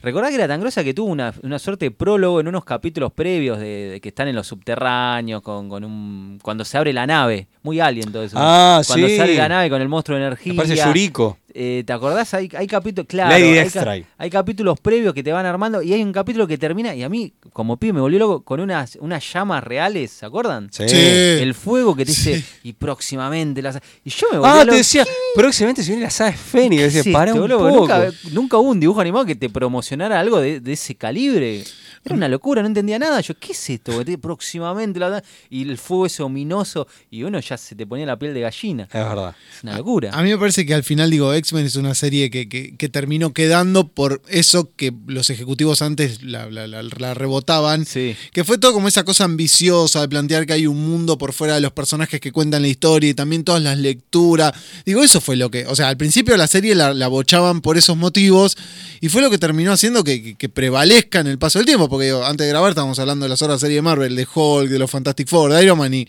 recordá 0.00 0.28
que 0.28 0.36
era 0.36 0.48
tan 0.48 0.60
grosa 0.60 0.84
que 0.84 0.94
tuvo 0.94 1.10
una, 1.10 1.32
una 1.42 1.58
suerte 1.58 1.86
de 1.86 1.90
prólogo 1.90 2.40
en 2.40 2.48
unos 2.48 2.64
capítulos 2.64 3.12
previos 3.12 3.58
de, 3.58 3.90
de 3.90 4.00
que 4.00 4.08
están 4.08 4.28
en 4.28 4.36
los 4.36 4.46
subterráneos, 4.46 5.42
con, 5.42 5.68
con 5.68 5.84
un. 5.84 6.38
cuando 6.42 6.64
se 6.64 6.78
abre 6.78 6.92
la 6.92 7.06
nave. 7.06 7.48
Muy 7.62 7.80
alien 7.80 8.12
todo 8.12 8.22
eso. 8.22 8.36
Ah, 8.38 8.80
cuando 8.86 9.06
sí. 9.08 9.16
se 9.16 9.22
abre 9.22 9.36
la 9.36 9.48
nave 9.48 9.70
con 9.70 9.82
el 9.82 9.88
monstruo 9.88 10.18
de 10.18 10.24
energía. 10.24 10.52
Me 10.52 10.56
parece 10.56 10.76
Yuriko. 10.76 11.38
Eh, 11.60 11.82
¿Te 11.84 11.92
acordás? 11.92 12.32
Hay, 12.34 12.48
hay 12.56 12.68
capítulos, 12.68 13.08
claro, 13.08 13.30
Lady 13.30 13.42
hay, 13.58 13.68
ca- 13.68 13.80
Deathstrike. 13.82 14.06
hay 14.16 14.30
capítulos 14.30 14.78
previos 14.78 15.12
que 15.12 15.24
te 15.24 15.32
van 15.32 15.44
armando 15.44 15.82
y 15.82 15.92
hay 15.92 16.00
un 16.04 16.12
capítulo 16.12 16.46
que 16.46 16.56
termina 16.56 16.94
y 16.94 17.02
a 17.02 17.08
mí, 17.08 17.32
como 17.52 17.76
pibe, 17.76 17.94
me 17.94 18.00
volvió 18.00 18.20
loco 18.20 18.42
con 18.44 18.60
unas, 18.60 18.96
unas 19.00 19.32
llamas 19.32 19.64
reales, 19.64 20.12
¿se 20.12 20.24
acuerdan? 20.24 20.68
Sí. 20.70 20.88
Sí. 20.88 20.96
El 20.96 21.54
fuego 21.54 21.96
que 21.96 22.04
te 22.06 22.12
Sí. 22.12 22.30
dice, 22.34 22.44
y 22.62 22.74
próximamente 22.74 23.60
las... 23.60 23.80
Y 24.04 24.10
yo 24.10 24.28
me 24.30 24.38
volví 24.38 24.50
Ah, 24.52 24.58
loco. 24.60 24.70
te 24.70 24.76
decía, 24.76 25.04
próximamente 25.34 25.82
se 25.82 25.88
viene 25.90 26.04
la 26.04 26.10
saga 26.10 26.30
de 26.30 26.36
Fénix. 26.36 26.80
¿Qué 26.80 26.90
Decía, 26.98 27.12
para 27.12 27.34
un 27.34 27.40
boludo? 27.40 27.58
poco. 27.58 27.78
Nunca, 27.80 28.10
nunca 28.30 28.56
hubo 28.58 28.70
un 28.70 28.78
dibujo 28.78 29.00
animado 29.00 29.26
que 29.26 29.34
te 29.34 29.50
promocionara 29.50 30.20
algo 30.20 30.40
de, 30.40 30.60
de 30.60 30.72
ese 30.74 30.94
calibre. 30.94 31.64
Era 32.04 32.14
una 32.14 32.28
locura, 32.28 32.62
no 32.62 32.68
entendía 32.68 32.98
nada. 32.98 33.20
Yo, 33.20 33.34
¿qué 33.38 33.52
es 33.52 33.70
esto? 33.70 34.04
Te- 34.04 34.18
Próximamente. 34.18 34.98
la- 35.00 35.22
y 35.50 35.62
el 35.68 35.78
fuego 35.78 36.06
ese 36.06 36.22
ominoso. 36.22 36.86
Y 37.10 37.22
uno 37.22 37.40
ya 37.40 37.56
se 37.56 37.74
te 37.74 37.86
ponía 37.86 38.06
la 38.06 38.18
piel 38.18 38.34
de 38.34 38.40
gallina. 38.40 38.84
Es 38.84 38.92
verdad. 38.92 39.34
Es 39.56 39.62
una 39.62 39.76
locura. 39.76 40.10
A 40.12 40.22
mí 40.22 40.30
me 40.30 40.38
parece 40.38 40.64
que 40.64 40.74
al 40.74 40.82
final, 40.84 41.10
digo, 41.10 41.32
X-Men 41.34 41.66
es 41.66 41.76
una 41.76 41.94
serie 41.94 42.30
que, 42.30 42.48
que- 42.48 42.76
que 42.76 42.88
terminó 42.88 43.32
quedando 43.32 43.88
por 43.88 44.22
eso 44.28 44.70
que 44.76 44.92
los 45.06 45.30
ejecutivos 45.30 45.82
antes 45.82 46.22
la, 46.22 46.48
la- 46.50 46.66
la- 46.66 46.82
la 46.82 47.14
rebotaban. 47.14 47.84
Sí. 47.84 48.16
Que 48.32 48.44
fue 48.44 48.58
todo 48.58 48.72
como 48.72 48.88
esa 48.88 49.04
cosa 49.04 49.24
ambiciosa 49.24 50.00
de 50.00 50.08
plantear 50.08 50.46
que 50.46 50.52
hay 50.54 50.66
un 50.66 50.78
mundo 50.88 51.18
por 51.18 51.32
fuera 51.32 51.54
de 51.54 51.60
los 51.60 51.72
personajes 51.72 52.20
que 52.20 52.32
cuentan 52.32 52.62
la 52.62 52.68
historia 52.68 53.10
y 53.10 53.14
también 53.14 53.44
todas 53.44 53.62
las 53.62 53.76
lecturas. 53.78 54.52
Digo, 54.86 55.02
eso 55.02 55.20
fue 55.20 55.36
lo 55.36 55.50
que. 55.50 55.66
O 55.66 55.74
sea, 55.76 55.88
al 55.88 55.96
principio 55.96 56.36
la 56.36 56.46
serie 56.46 56.74
la, 56.74 56.94
la 56.94 57.08
bochaban 57.08 57.60
por 57.60 57.76
esos 57.78 57.96
motivos 57.96 58.56
y 59.00 59.08
fue 59.08 59.22
lo 59.22 59.30
que 59.30 59.38
terminó 59.38 59.72
haciendo 59.72 60.04
que, 60.04 60.22
que- 60.22 60.34
que 60.36 60.48
prevalezca 60.48 61.20
en 61.20 61.26
el 61.26 61.38
paso 61.38 61.58
del 61.58 61.66
tiempo. 61.66 61.87
Porque 61.88 62.06
digo, 62.06 62.24
antes 62.24 62.46
de 62.46 62.50
grabar 62.50 62.70
estábamos 62.70 62.98
hablando 62.98 63.24
de 63.24 63.28
las 63.30 63.40
horas 63.42 63.56
de 63.60 63.66
serie 63.66 63.76
de 63.76 63.82
Marvel, 63.82 64.14
de 64.16 64.26
Hulk, 64.32 64.68
de 64.70 64.78
los 64.78 64.90
Fantastic 64.90 65.28
Four, 65.28 65.52
de 65.52 65.62
Iron 65.64 65.78
Man 65.78 65.92
y. 65.94 66.06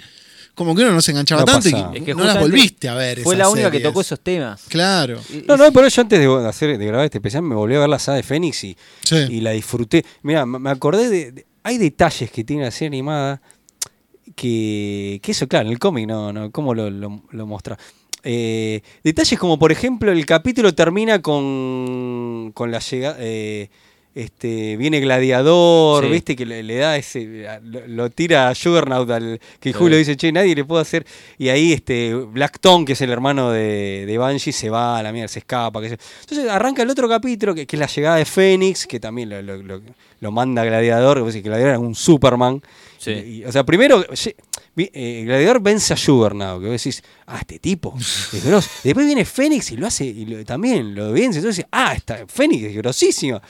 Como 0.56 0.76
que 0.76 0.82
uno 0.82 0.92
no 0.92 1.02
se 1.02 1.12
enganchaba 1.12 1.42
No 1.42 1.46
tanto 1.46 1.70
pasaba. 1.72 1.92
y 1.96 2.00
Es 2.00 2.04
que 2.04 2.14
no 2.14 2.26
las 2.26 2.38
volviste 2.38 2.90
a 2.90 2.94
ver. 2.96 3.22
Fue 3.22 3.34
esas 3.36 3.46
la 3.48 3.50
única 3.50 3.72
que 3.72 3.78
series. 3.78 3.90
tocó 3.94 4.02
esos 4.02 4.20
temas. 4.20 4.62
Claro. 4.68 5.22
Y- 5.30 5.46
No, 5.48 5.56
no, 5.56 5.72
pero 5.72 5.88
yo 5.88 6.02
antes 6.02 6.20
de 6.20 6.48
hacer 6.48 6.78
de 6.78 6.86
grabar 6.86 7.06
este 7.06 7.20
especial 7.20 7.44
me 7.44 7.56
volví 7.56 7.76
a 7.76 7.80
ver 7.80 7.88
la 7.88 7.98
saga 7.98 8.18
de 8.18 8.24
Fénix 8.24 8.66
y, 8.66 8.76
Sí. 9.06 9.16
y 9.30 9.40
la 9.40 9.52
disfruté. 9.52 10.04
Mira, 10.22 10.46
me 10.46 10.60
me 10.60 10.70
acordé 10.70 11.08
de, 11.10 11.32
de- 11.32 11.46
Hay 11.64 11.78
detalles 11.78 12.30
que 12.30 12.44
tiene 12.44 12.64
la 12.64 12.72
serie 12.72 12.88
animada 12.88 13.42
que, 14.36 15.20
que 15.24 15.32
eso, 15.32 15.48
claro, 15.48 15.68
en 15.68 15.72
el 15.74 15.80
cómic 15.80 16.08
no, 16.08 16.34
no, 16.34 16.52
¿cómo 16.52 16.74
lo, 16.74 16.90
lo, 16.90 17.24
lo 17.32 17.48
muestra? 17.48 17.78
Eh, 18.24 18.82
detalles 19.04 19.40
como, 19.40 19.58
por 19.58 19.72
ejemplo, 19.72 20.12
el 20.12 20.26
capítulo 20.26 20.74
termina 20.76 21.22
con, 21.22 22.52
con 22.54 22.70
la 22.72 22.80
llegada. 22.80 23.16
eh, 23.20 23.70
este, 24.24 24.78
viene 24.78 24.99
Gladiador, 24.99 26.05
Sí. 26.05 26.11
viste 26.11 26.36
que 26.36 26.45
le, 26.45 26.63
le 26.63 26.76
da 26.78 26.97
ese, 26.97 27.47
lo, 27.63 27.88
lo 27.88 28.09
tira 28.09 28.49
a 28.49 28.55
Juggernaut 28.55 29.09
al 29.09 29.39
que 29.59 29.72
Sí. 29.72 29.78
Julio 29.78 29.97
dice, 29.97 30.15
che, 30.17 30.32
nadie 30.32 30.55
le 30.55 30.65
puede 30.65 30.82
hacer. 30.82 31.05
Y 31.38 31.49
ahí 31.49 31.74
este 31.74 32.13
Black 32.13 32.59
Tom, 32.59 32.86
que 32.86 32.93
es 32.93 33.01
el 33.01 33.11
hermano 33.11 33.51
de, 33.51 34.05
de 34.05 34.17
Banshee, 34.17 34.51
se 34.51 34.70
va 34.70 34.97
a 34.99 35.03
la 35.03 35.11
mierda, 35.11 35.28
se 35.28 35.39
escapa. 35.39 35.80
Entonces 35.80 36.49
arranca 36.49 36.82
el 36.84 36.89
otro 36.89 37.07
capítulo, 37.09 37.53
que, 37.55 37.65
que 37.65 37.76
es 37.76 37.80
la 37.80 37.88
llegada 37.88 38.15
de 38.17 38.26
Fénix, 38.26 38.86
que 38.88 38.99
también 38.99 39.30
lo, 39.30 39.41
lo- 39.41 39.82
lo- 40.20 40.32
manda 40.32 40.63
Gladiador, 40.65 41.32
que 41.32 41.41
Gladiador 41.41 41.70
era 41.70 41.80
un 41.80 41.95
Superman. 41.95 42.61
Sí. 42.97 43.11
Y- 43.11 43.30
y, 43.41 43.45
o 43.45 43.51
sea, 43.51 43.63
primero, 43.63 44.03
eh, 44.78 45.24
Gladiador 45.26 45.61
vence 45.61 45.93
a 45.93 45.97
Juggernaut, 45.97 46.61
que 46.61 46.70
vos 46.70 46.84
decís, 46.84 47.01
ah, 47.28 47.38
este 47.39 47.59
tipo 47.59 47.95
es 48.34 48.43
grosso. 48.45 48.70
Después 48.84 49.05
viene 49.05 49.24
Fénix 49.26 49.72
y 49.72 49.78
lo 49.78 49.88
hace, 49.88 50.05
y 50.05 50.43
también 50.45 50.93
lo 50.95 51.11
vence. 51.13 51.39
Entonces, 51.39 51.65
ah, 51.72 51.93
está, 51.95 52.26
Fénix 52.28 52.63
es 52.65 52.76
grosísimo. 52.76 53.41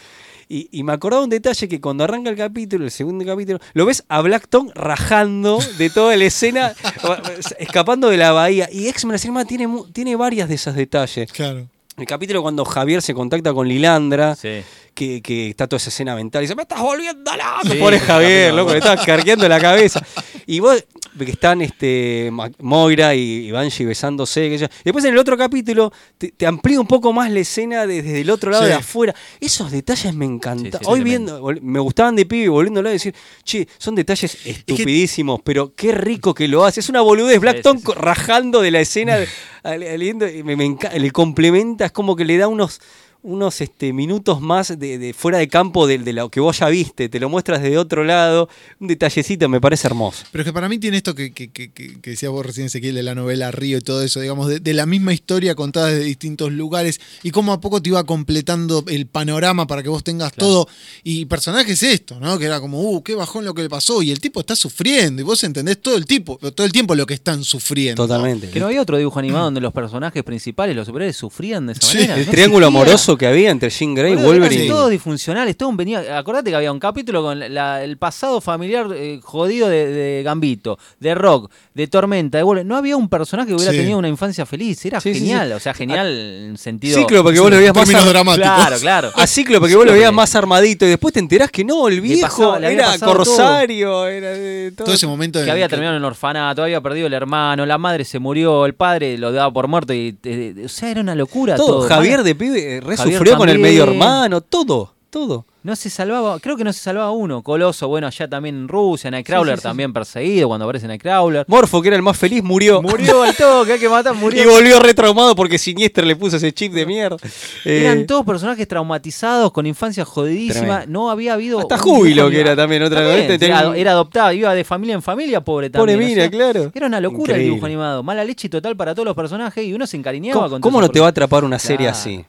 Y, 0.52 0.68
y 0.72 0.82
me 0.84 0.94
acordaba 0.94 1.24
un 1.24 1.30
detalle 1.30 1.68
que 1.68 1.80
cuando 1.80 2.04
arranca 2.04 2.32
el 2.32 2.36
capítulo, 2.36 2.84
el 2.84 2.90
segundo 2.92 3.24
capítulo, 3.24 3.60
lo 3.74 3.86
ves 3.86 4.04
a 4.10 4.20
Blackton 4.22 4.72
rajando 4.74 5.60
de 5.78 5.92
toda 5.92 6.18
la 6.18 6.26
escena, 6.26 6.74
escapando 7.60 8.10
de 8.10 8.18
la 8.18 8.32
bahía. 8.32 8.68
Y 8.72 8.88
X-Men 8.88 9.46
tiene, 9.48 9.68
tiene 9.94 10.16
varias 10.16 10.50
de 10.50 10.56
esos 10.56 10.76
detalles. 10.76 11.32
Claro. 11.32 11.68
El 11.98 12.06
capítulo 12.06 12.42
cuando 12.42 12.64
Javier 12.66 13.02
se 13.02 13.14
contacta 13.14 13.54
con 13.54 13.68
Lilandra, 13.68 14.36
Sí. 14.36 14.62
que, 14.94 15.22
que 15.22 15.50
está 15.50 15.68
toda 15.68 15.78
esa 15.78 15.90
escena 15.90 16.16
mental, 16.16 16.42
y 16.42 16.46
dice, 16.46 16.56
me 16.56 16.62
estás 16.64 16.80
volviendo 16.82 17.30
loco. 17.32 17.70
Sí, 17.72 17.78
Pobre 17.78 18.00
Javier, 18.00 18.54
loco, 18.54 18.72
le 18.72 18.78
estaba 18.80 19.04
cargueando 19.04 19.48
la 19.48 19.60
cabeza. 19.60 20.02
Y 20.48 20.62
vos, 20.62 20.84
que 21.18 21.32
están 21.32 21.62
este, 21.62 22.32
Moira 22.60 23.16
y, 23.16 23.52
Banshee 23.52 23.86
besándose. 23.86 24.50
Que 24.50 24.70
después 24.84 25.04
en 25.06 25.14
el 25.14 25.18
otro 25.18 25.38
capítulo 25.38 25.92
te, 26.18 26.32
te 26.32 26.46
amplía 26.46 26.80
un 26.80 26.88
poco 26.88 27.12
más 27.14 27.32
la 27.32 27.40
escena 27.40 27.86
de- 27.88 28.02
desde 28.02 28.22
el 28.22 28.30
otro 28.30 28.52
lado 28.52 28.64
Sí. 28.64 28.70
de 28.70 28.76
afuera. 28.76 29.16
Esos 29.40 29.72
detalles 29.72 30.14
me 30.14 30.26
encantan. 30.26 30.72
Sí, 30.72 30.78
sí, 30.80 30.86
Hoy 30.86 31.02
viendo, 31.04 31.42
me 31.62 31.80
gustaban 31.80 32.16
de 32.16 32.26
pibe 32.26 32.50
volviéndolo 32.50 32.90
a 32.90 32.92
decir, 32.92 33.14
che, 33.44 33.68
son 33.78 33.96
detalles 33.96 34.38
estupidísimos, 34.46 35.42
pero 35.44 35.74
qué 35.76 35.92
rico 35.92 36.34
que 36.34 36.48
lo 36.48 36.66
hace. 36.66 36.80
Es 36.80 36.90
una 36.90 37.02
boludez. 37.02 37.40
Blackton 37.40 37.80
sí, 37.80 37.84
sí. 37.86 37.92
rajando 37.96 38.62
de 38.62 38.72
la 38.72 38.80
escena, 38.80 39.18
de- 39.18 39.28
al- 39.64 39.84
aliendo, 39.84 40.28
y 40.28 40.44
me, 40.44 40.56
me 40.56 40.66
enca- 40.66 40.94
le 40.98 41.12
complementa, 41.12 41.86
es 41.86 41.92
como 41.92 42.16
que 42.16 42.26
le 42.26 42.38
da 42.38 42.48
unos 42.48 42.80
unos 43.22 43.60
este, 43.62 43.92
minutos 43.92 44.40
más 44.42 44.80
de, 44.80 44.98
de 44.98 45.14
fuera 45.14 45.40
de 45.40 45.48
campo 45.50 45.88
de, 45.88 45.98
de 46.00 46.14
lo 46.14 46.30
que 46.30 46.40
vos 46.40 46.60
ya 46.60 46.70
viste, 46.70 47.10
te 47.10 47.20
lo 47.20 47.28
muestras 47.30 47.62
de 47.62 47.78
otro 47.78 48.04
lado, 48.06 48.48
un 48.80 48.88
detallecito 48.88 49.50
me 49.50 49.60
parece 49.60 49.88
hermoso. 49.88 50.24
Pero 50.32 50.42
es 50.44 50.46
que 50.46 50.54
para 50.54 50.70
mí 50.70 50.78
tiene 50.80 50.98
esto 50.98 51.14
que, 51.14 51.32
que, 51.34 51.52
que, 51.52 51.72
que- 51.72 51.98
decías 52.02 52.32
vos 52.32 52.46
recién, 52.46 52.68
Ezequiel, 52.68 52.96
de 52.96 53.04
la 53.04 53.16
novela 53.16 53.52
Río 53.52 53.78
y 53.78 53.82
todo 53.82 54.04
eso, 54.04 54.20
digamos, 54.22 54.48
de, 54.48 54.60
de 54.60 54.74
la 54.74 54.86
misma 54.86 55.14
historia 55.14 55.54
contada 55.56 55.88
desde 55.88 56.04
distintos 56.06 56.52
lugares 56.52 57.00
y 57.24 57.32
cómo 57.32 57.52
a 57.54 57.60
poco 57.60 57.82
te 57.82 57.90
iba 57.90 58.04
completando 58.06 58.84
el 58.88 59.06
panorama 59.08 59.68
para 59.68 59.84
que 59.84 59.90
vos 59.90 60.04
tengas 60.04 60.32
Claro. 60.34 60.48
todo. 60.54 60.68
Y 61.04 61.26
personajes 61.26 61.84
esto, 61.84 62.20
¿no? 62.20 62.38
Que 62.40 62.46
era 62.46 62.60
como, 62.62 62.80
uh, 62.82 63.04
qué 63.04 63.16
bajón 63.16 63.44
lo 63.46 63.54
que 63.54 63.64
le 63.64 63.70
pasó. 63.70 64.02
Y 64.02 64.12
el 64.12 64.20
tipo 64.20 64.40
está 64.40 64.56
sufriendo 64.56 65.22
y 65.22 65.26
vos 65.26 65.44
entendés 65.44 65.82
todo 65.82 65.96
el, 65.98 66.06
tipo, 66.06 66.38
todo 66.38 66.66
el 66.66 66.72
tiempo 66.72 66.96
lo 66.96 67.06
que 67.06 67.16
están 67.16 67.44
sufriendo. 67.44 68.04
Totalmente. 68.08 68.50
Que 68.50 68.60
no 68.60 68.68
había 68.68 68.82
otro 68.82 68.98
dibujo 68.98 69.20
animado 69.20 69.46
donde 69.46 69.62
los 69.62 69.74
personajes 69.74 70.24
principales, 70.24 70.76
los 70.76 70.86
superhéroes, 70.88 71.16
sufrían 71.18 71.68
de 71.68 71.74
esa 71.74 71.82
Sí. 71.82 71.98
manera. 71.98 72.16
El 72.18 72.26
No 72.26 72.32
triángulo 72.32 72.68
existía. 72.68 72.80
Que 73.18 73.28
había 73.28 73.50
entre 73.52 73.70
Jean 73.70 73.94
Grey 73.96 74.14
y 74.14 74.16
Boludo, 74.16 74.32
eran 74.34 74.42
Wolverine. 74.44 74.68
todos 74.70 74.90
disfuncionales, 74.90 75.58
todos 75.58 75.76
venía, 75.76 76.18
acordate 76.18 76.50
que 76.50 76.56
había 76.56 76.72
un 76.72 76.80
capítulo 76.80 77.22
con 77.22 77.40
la- 77.54 77.84
el 77.84 77.98
pasado 77.98 78.42
familiar 78.42 78.88
eh, 78.96 79.20
jodido 79.24 79.68
de, 79.70 79.88
de 79.88 80.24
Gambito, 80.24 80.78
de 81.00 81.16
Rock, 81.16 81.52
de 81.74 81.88
Tormenta, 81.88 82.38
de 82.38 82.44
Wolverine. 82.44 82.68
No 82.70 82.78
había 82.78 82.98
un 82.98 83.10
personaje 83.10 83.50
que 83.50 83.56
hubiera 83.56 83.72
Sí. 83.72 83.78
tenido 83.78 83.98
una 83.98 84.08
infancia 84.10 84.46
feliz, 84.46 84.84
era 84.86 85.00
Sí, 85.02 85.14
genial, 85.14 85.48
sí. 85.50 85.54
o 85.54 85.60
sea, 85.60 85.74
genial 85.74 86.08
en 86.08 86.58
sentido... 86.58 86.98
Cíclope, 87.00 87.34
que 87.34 87.40
vos 87.40 87.50
lo 87.52 87.58
veías 87.58 87.76
más 87.76 87.88
dramáticos. 87.90 88.50
Claro, 88.56 88.78
claro. 88.80 89.12
a 89.16 89.28
Cíclope, 89.28 89.68
que 89.68 89.76
vos 89.76 89.86
lo 89.86 89.94
veías 89.94 90.14
más 90.14 90.34
armadito 90.36 90.86
y 90.86 90.90
después 90.90 91.14
te 91.14 91.20
enterás 91.20 91.50
que 91.52 91.64
no, 91.64 91.88
el 91.88 92.02
viejo 92.02 92.28
pasaba- 92.54 92.70
era 92.70 92.98
corsario, 93.00 94.08
era 94.08 94.30
de 94.32 94.72
todo. 94.76 94.86
Todo 94.86 94.96
ese 94.96 95.08
momento 95.08 95.40
en 95.40 95.46
que 95.46 95.52
había 95.52 95.68
terminado 95.68 95.96
en 95.96 96.02
el 96.02 96.06
orfanato, 96.06 96.64
había 96.64 96.82
perdido 96.82 97.08
el 97.08 97.14
hermano, 97.14 97.66
la 97.66 97.78
madre 97.78 98.06
se 98.06 98.20
murió, 98.20 98.66
el 98.66 98.74
padre 98.74 99.18
lo 99.18 99.32
daba 99.32 99.52
por 99.52 99.68
muerto 99.68 99.94
y 99.94 100.18
eh, 100.24 100.54
o 100.66 100.70
sea, 100.70 100.92
era 100.92 101.02
una 101.02 101.16
locura 101.16 101.56
todo. 101.56 101.80
todo. 101.80 101.88
Javier 101.90 102.24
de 102.24 102.36
pibe 102.36 102.78
eh, 102.78 102.82
re 102.82 102.96
Javier 103.00 103.18
sufrió 103.18 103.38
con 103.38 103.50
el 103.50 103.60
medio 103.60 103.84
hermano, 103.84 104.42
todo, 104.42 104.94
todo. 105.10 105.46
No 105.62 105.76
se 105.76 105.90
salvaba, 105.90 106.40
creo 106.40 106.56
que 106.56 106.64
no 106.64 106.72
se 106.72 106.80
salvaba 106.80 107.12
uno. 107.12 107.44
Coloso, 107.44 107.90
bueno, 107.90 108.08
allá 108.08 108.30
también 108.30 108.56
en 108.56 108.68
Rusia, 108.70 109.12
Nightcrawler 109.12 109.56
Sí, 109.56 109.58
sí, 109.58 109.62
sí, 109.62 109.68
también 109.68 109.92
perseguido 109.92 110.48
cuando 110.48 110.64
aparece 110.64 110.88
Nightcrawler. 110.88 111.44
Morfo, 111.50 111.82
que 111.82 111.90
era 111.90 111.98
el 111.98 112.02
más 112.02 112.18
feliz, 112.18 112.42
murió. 112.42 112.82
Murió 112.82 113.24
al 113.24 113.36
toque, 113.36 113.74
hay 113.74 113.80
que 113.80 113.90
matar, 113.90 114.16
murió. 114.16 114.42
Y 114.42 114.46
volvió 114.46 114.80
retraumado 114.80 115.36
porque 115.36 115.58
Sinister 115.58 116.06
le 116.06 116.16
puso 116.16 116.38
ese 116.38 116.54
chip 116.54 116.72
de 116.72 116.86
mierda. 116.86 117.18
Eh, 117.66 117.82
Eran 117.84 118.08
todos 118.08 118.26
personajes 118.26 118.66
traumatizados, 118.70 119.52
con 119.52 119.66
infancia 119.66 120.06
jodidísima. 120.06 120.60
Tremendo. 120.78 120.86
No 120.88 121.12
había 121.12 121.34
habido. 121.34 121.60
Hasta 121.60 121.78
Júbilo, 121.78 122.30
que 122.30 122.40
era 122.40 122.56
también 122.56 122.82
otra 122.84 123.02
También, 123.02 123.28
vez, 123.28 123.38
tenía 123.38 123.60
era, 123.60 123.76
era 123.78 123.92
adoptado, 123.92 124.32
iba 124.32 124.54
de 124.56 124.64
familia 124.64 124.96
en 124.96 125.02
familia, 125.02 125.42
pobre 125.42 125.70
Pobre 125.70 125.92
también. 125.94 126.00
o 126.00 126.10
mina, 126.10 126.22
sea, 126.22 126.32
claro. 126.32 126.72
Era 126.74 126.88
una 126.88 127.02
locura 127.02 127.36
el 127.36 127.44
dibujo 127.44 127.66
animado. 127.66 128.02
Mala 128.02 128.24
leche 128.24 128.48
total 128.48 128.78
para 128.78 128.96
todos 128.96 129.08
los 129.08 129.16
personajes 129.16 129.66
y 129.66 129.74
uno 129.74 129.86
se 129.86 129.98
encariñaba 129.98 130.36
¿Cómo, 130.40 130.50
con 130.50 130.62
cómo 130.62 130.80
no 130.80 130.88
te 130.90 131.02
va 131.02 131.08
a 131.08 131.10
atrapar 131.10 131.44
una 131.44 131.60
serie 131.60 131.88
Claro. 131.88 131.92
así? 131.98 132.26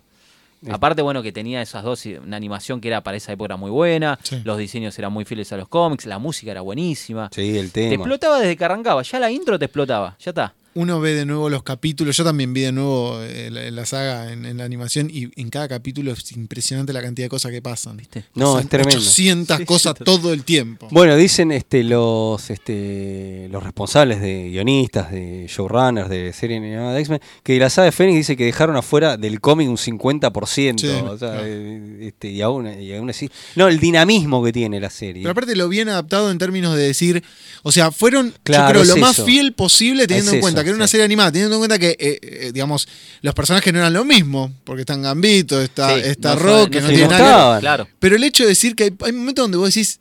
Aparte, 0.69 1.01
bueno, 1.03 1.23
que 1.23 1.33
tenía 1.33 1.63
esas 1.63 1.83
dos, 1.83 2.05
una 2.07 2.37
animación 2.37 2.81
que 2.81 2.89
era 2.89 3.03
para 3.03 3.17
esa 3.17 3.33
época 3.33 3.47
era 3.47 3.57
muy 3.57 3.71
buena, 3.71 4.19
Sí. 4.23 4.41
los 4.45 4.59
diseños 4.59 4.99
eran 4.99 5.13
muy 5.13 5.25
fieles 5.25 5.51
a 5.53 5.57
los 5.57 5.69
cómics, 5.69 6.05
la 6.07 6.19
música 6.19 6.51
era 6.51 6.61
buenísima. 6.61 7.31
Sí, 7.33 7.57
el 7.57 7.73
Te 7.73 7.89
tema. 7.89 7.95
explotaba 7.95 8.39
desde 8.39 8.57
que 8.57 8.65
arrancaba, 8.65 9.01
ya 9.03 9.19
la 9.19 9.31
intro 9.31 9.59
te 9.59 9.65
explotaba, 9.65 10.17
ya 10.19 10.31
está. 10.31 10.55
Uno 10.75 11.01
ve 11.01 11.15
de 11.15 11.27
nuevo 11.27 11.51
los 11.51 11.63
capítulos, 11.63 12.17
yo 12.17 12.23
también 12.25 12.53
vi 12.53 12.61
de 12.61 12.73
nuevo 12.73 13.19
eh, 13.23 13.49
la, 13.51 13.71
la 13.71 13.87
saga 13.87 14.33
en, 14.33 14.45
en 14.47 14.57
la 14.59 14.65
animación 14.65 15.11
y 15.13 15.29
en 15.41 15.51
cada 15.51 15.67
capítulo 15.69 16.13
es 16.13 16.31
impresionante 16.33 16.93
la 16.93 17.03
cantidad 17.03 17.25
de 17.27 17.31
cosas 17.31 17.51
que 17.51 17.61
pasan. 17.61 17.97
¿Viste? 17.97 18.25
No, 18.35 18.53
Pasan 18.55 18.61
es 18.63 18.69
tremendo. 18.69 18.97
800 18.99 19.57
Sí, 19.59 19.65
cosas 19.65 19.95
sí, 19.99 20.05
todo 20.05 20.33
el 20.33 20.45
tiempo. 20.45 20.89
Bueno, 20.91 21.17
dicen 21.17 21.51
este, 21.53 21.83
los, 21.83 22.51
este, 22.51 23.49
los 23.51 23.63
responsables 23.63 24.21
de 24.21 24.49
guionistas, 24.51 25.11
de 25.11 25.47
showrunners, 25.49 26.09
de 26.09 26.33
serie 26.33 26.59
animada 26.59 26.95
de 26.95 27.01
X-Men, 27.01 27.21
que 27.43 27.59
la 27.59 27.69
saga 27.71 27.87
de 27.87 27.93
Fénix 27.93 28.17
dice 28.19 28.37
que 28.37 28.45
dejaron 28.45 28.77
afuera 28.77 29.17
del 29.17 29.41
cómic 29.41 29.69
un 29.69 29.77
50%. 29.77 30.79
Sí, 30.79 30.87
o 30.87 31.19
sea, 31.19 31.31
claro. 31.33 31.43
eh, 31.47 31.99
este, 32.03 32.31
y, 32.31 32.43
aún, 32.43 32.67
y 32.81 32.95
aún 32.95 33.11
así. 33.11 33.29
No, 33.57 33.69
el 33.69 33.81
dinamismo 33.81 34.43
que 34.45 34.53
tiene 34.53 34.79
la 34.81 34.91
serie. 34.91 35.23
Pero 35.23 35.33
aparte 35.33 35.57
lo 35.57 35.69
bien 35.69 35.89
adaptado 35.89 36.31
en 36.31 36.39
términos 36.39 36.77
de 36.77 36.83
decir, 36.85 37.23
o 37.63 37.73
sea, 37.73 37.91
fueron, 37.91 38.33
Claro, 38.43 38.67
yo 38.67 38.71
creo, 38.71 38.83
es 38.83 38.89
lo 38.89 38.97
más 38.99 39.17
eso. 39.19 39.27
fiel 39.27 39.53
posible 39.53 40.07
teniendo 40.07 40.31
Es 40.31 40.35
en 40.37 40.41
cuenta 40.41 40.60
que 40.63 40.69
era 40.71 40.77
una 40.77 40.87
serie 40.89 41.05
animada, 41.05 41.33
teniendo 41.33 41.57
en 41.57 41.61
cuenta 41.61 41.79
que, 41.79 41.91
eh, 41.99 42.19
eh, 42.23 42.51
digamos, 42.53 42.87
los 43.23 43.35
personajes 43.35 43.73
no 43.73 43.79
eran 43.79 43.93
lo 43.93 44.05
mismo, 44.05 44.53
porque 44.65 44.83
están 44.83 45.03
Gambito, 45.03 45.61
está, 45.61 45.95
Sí, 45.95 46.03
está 46.05 46.35
no 46.35 46.41
Rock, 46.41 46.61
son- 46.63 46.71
que 46.71 46.81
no 46.81 46.83
no 46.83 46.89
se 46.91 46.95
tiene 46.97 47.09
nada 47.09 47.17
que 47.19 47.23
ver. 47.25 47.33
mostraban. 47.33 47.61
Claro. 47.61 47.89
Pero 47.99 48.17
el 48.17 48.25
hecho 48.25 48.43
de 48.45 48.49
decir 48.51 48.75
que 48.75 48.85
hay, 48.85 48.91
hay 49.05 49.13
momentos 49.13 49.45
donde 49.45 49.57
vos 49.59 49.73
decís, 49.73 50.01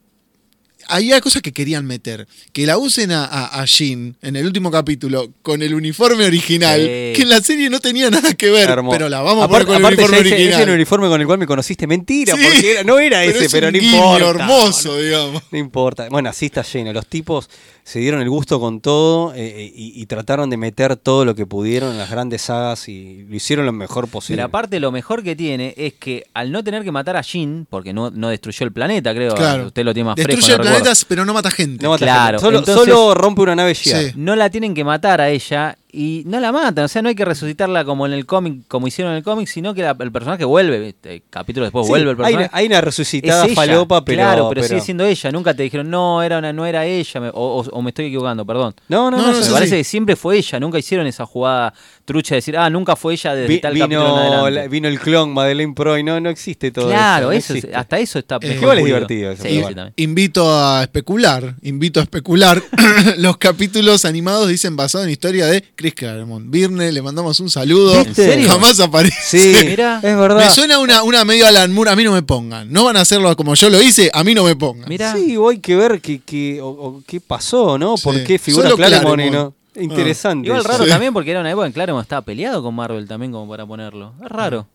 había 0.91 1.21
cosas 1.21 1.43
que 1.43 1.51
querían 1.51 1.85
meter. 1.85 2.27
Que 2.51 2.65
la 2.65 2.79
usen 2.79 3.11
a, 3.11 3.23
a, 3.25 3.61
a 3.61 3.65
Jean 3.65 4.17
en 4.23 4.35
el 4.35 4.45
último 4.47 4.71
capítulo 4.71 5.31
con 5.43 5.61
el 5.61 5.75
uniforme 5.75 6.25
original, 6.25 6.79
Sí. 6.79 6.85
que 7.15 7.19
en 7.21 7.29
la 7.29 7.41
serie 7.41 7.69
no 7.69 7.79
tenía 7.79 8.09
nada 8.09 8.33
que 8.33 8.49
ver, 8.49 8.67
Hermoso. 8.69 8.97
pero 8.97 9.07
la 9.07 9.21
vamos 9.21 9.43
a 9.43 9.45
Aparte- 9.45 9.65
poner 9.65 9.67
con 9.67 9.75
el 9.75 9.81
aparte 9.85 10.01
uniforme 10.01 10.17
ya 10.17 10.25
ese- 10.25 10.35
ese 10.35 10.43
original. 10.45 10.69
el 10.69 10.75
uniforme 10.75 11.07
con 11.09 11.21
el 11.21 11.27
cual 11.27 11.37
me 11.37 11.45
conociste. 11.45 11.85
Mentira, 11.85 12.35
Sí, 12.35 12.41
porque 12.43 12.71
era- 12.71 12.83
no 12.83 12.97
era 12.97 13.23
ese, 13.23 13.45
es 13.45 13.51
pero 13.51 13.67
un 13.67 13.73
no 13.73 13.79
guiño 13.79 13.95
importa. 14.17 14.29
hermoso, 14.29 14.97
digamos. 14.97 15.43
No 15.51 15.57
importa. 15.59 16.07
Bueno, 16.09 16.29
así 16.29 16.47
está 16.47 16.63
lleno. 16.63 16.91
Los 16.91 17.05
tipos 17.05 17.49
se 17.89 17.97
dieron 17.97 18.21
el 18.21 18.29
gusto 18.29 18.59
con 18.59 18.81
todo 18.81 19.33
eh, 19.35 19.73
y, 19.75 19.99
y 19.99 20.05
trataron 20.05 20.47
de 20.51 20.57
meter 20.57 20.95
todo 20.95 21.25
lo 21.25 21.33
que 21.33 21.47
pudieron 21.47 21.89
en 21.93 21.97
las 21.97 22.11
grandes 22.11 22.43
sagas 22.43 22.87
y 22.87 23.25
lo 23.27 23.35
hicieron 23.35 23.65
lo 23.65 23.71
mejor 23.71 24.07
posible. 24.07 24.37
Pero 24.37 24.45
aparte 24.47 24.79
lo 24.79 24.91
mejor 24.91 25.23
que 25.23 25.35
tiene 25.35 25.73
es 25.75 25.93
que 25.95 26.23
al 26.35 26.51
no 26.51 26.63
tener 26.63 26.83
que 26.83 26.91
matar 26.91 27.17
a 27.17 27.21
Jean, 27.21 27.65
porque 27.67 27.91
no, 27.91 28.11
no 28.11 28.29
destruyó 28.29 28.63
el 28.67 28.71
planeta, 28.71 29.11
creo, 29.15 29.33
Claro. 29.33 29.65
usted 29.67 29.83
lo 29.83 29.91
tiene 29.95 30.05
más 30.09 30.17
Destruye 30.17 30.37
fresco, 30.39 30.61
el 30.61 30.67
no 30.67 30.71
planeta, 30.75 30.99
pero 31.07 31.25
no 31.25 31.33
mata 31.33 31.49
gente. 31.49 31.83
No 31.83 31.89
mata 31.89 32.05
Claro, 32.05 32.37
gente. 32.37 32.41
Solo, 32.45 32.59
entonces- 32.59 32.93
solo 32.93 33.13
rompe 33.15 33.41
una 33.41 33.55
nave 33.55 33.73
Shi'ar. 33.73 34.03
Sí. 34.03 34.11
No 34.17 34.35
la 34.35 34.51
tienen 34.51 34.75
que 34.75 34.83
matar 34.83 35.19
a 35.19 35.29
ella 35.31 35.75
y 35.91 36.23
no 36.27 36.39
la 36.39 36.51
matan, 36.51 36.85
o 36.85 36.87
sea, 36.87 37.01
no 37.01 37.09
hay 37.09 37.15
que 37.15 37.25
resucitarla 37.25 37.83
como 37.83 38.05
en 38.05 38.13
el 38.13 38.25
cómic, 38.27 38.61
como 38.67 38.85
hicieron 38.87 39.11
en 39.13 39.17
el 39.17 39.23
cómic, 39.23 39.47
sino 39.47 39.73
que 39.73 39.81
la- 39.81 39.97
el 39.99 40.11
personaje 40.11 40.45
vuelve, 40.45 40.79
¿viste? 40.79 41.23
capítulo 41.29 41.65
después 41.65 41.85
Sí, 41.87 41.89
vuelve 41.89 42.11
el 42.11 42.17
hay, 42.17 42.17
personaje. 42.17 42.49
una, 42.51 42.57
hay 42.59 42.65
una 42.67 42.77
Es 42.77 42.83
resucitada 42.83 43.45
ella, 43.45 43.55
falopa, 43.55 44.05
pero. 44.05 44.17
claro, 44.17 44.49
pero, 44.49 44.63
sigue 44.67 44.81
siendo 44.81 45.03
ella. 45.05 45.31
Nunca 45.31 45.53
te 45.55 45.63
dijeron, 45.63 45.89
no, 45.89 46.21
era 46.21 46.37
una, 46.37 46.53
no 46.53 46.65
era 46.65 46.85
ella, 46.85 47.19
me- 47.19 47.29
o, 47.29 47.31
o- 47.33 47.69
o 47.69 47.81
me 47.81 47.89
estoy 47.89 48.05
equivocando, 48.05 48.45
perdón. 48.45 48.75
No, 48.87 49.09
no, 49.09 49.17
No, 49.17 49.27
no. 49.27 49.31
no, 49.33 49.41
sí, 49.41 49.47
Me 49.49 49.53
parece 49.53 49.71
sí. 49.71 49.77
que 49.77 49.83
siempre 49.83 50.15
fue 50.15 50.37
ella, 50.37 50.59
nunca 50.59 50.77
hicieron 50.77 51.07
esa 51.07 51.25
jugada 51.25 51.73
trucha 52.05 52.35
de 52.35 52.37
decir, 52.37 52.55
ah, 52.57 52.69
nunca 52.69 52.95
fue 52.95 53.13
ella 53.13 53.33
desde 53.33 53.47
Vi- 53.47 53.59
tal 53.61 53.71
capítulo 53.77 54.05
en 54.17 54.23
vino, 54.23 54.41
adelante. 54.43 54.69
vino 54.69 54.87
el 54.87 54.99
clon 54.99 55.33
Madeleine 55.33 55.73
Proy, 55.73 56.03
no, 56.03 56.19
no 56.19 56.29
existe 56.29 56.71
todo 56.71 56.87
claro, 56.89 57.31
eso. 57.31 57.53
no 57.53 57.57
existe. 57.57 57.75
hasta 57.75 57.99
eso 57.99 58.19
está 58.19 58.35
Eh, 58.41 58.47
mejor 58.49 58.61
igual 58.61 58.77
es 58.79 58.85
divertido 58.85 59.31
eso, 59.31 59.43
Sí. 59.43 59.63
Invito 59.97 60.55
a 60.55 60.83
especular, 60.83 61.55
invito 61.63 61.99
a 61.99 62.03
especular. 62.03 62.61
Los 63.17 63.37
capítulos 63.37 64.05
animados 64.05 64.47
dicen 64.47 64.75
basado 64.75 65.03
en 65.03 65.09
historia 65.11 65.45
de 65.47 65.63
Chris 65.79 65.93
Claremont. 65.95 66.45
Virne, 66.51 66.91
le 66.91 67.01
mandamos 67.01 67.39
un 67.39 67.49
saludo. 67.49 67.93
¿Viste? 68.03 68.09
¿En 68.09 68.15
serio? 68.15 68.49
Jamás 68.49 68.77
aparece. 68.81 69.15
Sí, 69.61 69.65
Mirá. 69.65 69.95
es 70.03 70.17
verdad. 70.17 70.37
Me 70.45 70.49
suena 70.51 70.77
una, 70.77 71.03
una 71.03 71.23
medio 71.23 71.47
Alan 71.47 71.71
Moore, 71.71 71.91
a 71.91 71.95
mí 71.95 72.03
no 72.03 72.11
me 72.11 72.21
pongan. 72.21 72.69
No 72.69 72.83
van 72.83 72.97
a 72.97 73.01
hacerlo 73.01 73.33
como 73.37 73.55
yo 73.55 73.69
lo 73.69 73.81
hice, 73.81 74.11
a 74.13 74.23
mí 74.25 74.35
no 74.35 74.43
me 74.43 74.57
pongan. 74.57 74.89
Mirá. 74.89 75.13
Sí, 75.15 75.37
hay 75.49 75.59
que 75.59 75.75
ver 75.77 76.01
qué, 76.01 76.19
qué, 76.25 76.59
o- 76.61 76.67
o 76.67 77.03
qué 77.07 77.21
pasó, 77.21 77.77
¿no? 77.77 77.95
Sí. 77.95 78.03
¿Por 78.03 78.21
qué 78.25 78.37
figura 78.37 78.65
Solo 78.69 78.75
Claremont 78.75 79.21
y 79.21 79.29
no? 79.31 79.53
Interesante. 79.75 80.47
Igual 80.47 80.59
eso. 80.59 80.69
raro 80.69 80.83
Sí. 80.83 80.89
también 80.89 81.13
porque 81.13 81.31
era 81.31 81.39
una 81.39 81.49
época 81.51 81.67
en 81.67 81.71
Claremont 81.71 82.03
estaba 82.03 82.21
peleado 82.23 82.61
con 82.61 82.75
Marvel 82.75 83.07
también 83.07 83.31
como 83.31 83.49
para 83.49 83.65
ponerlo. 83.65 84.13
Es 84.21 84.27
raro. 84.29 84.67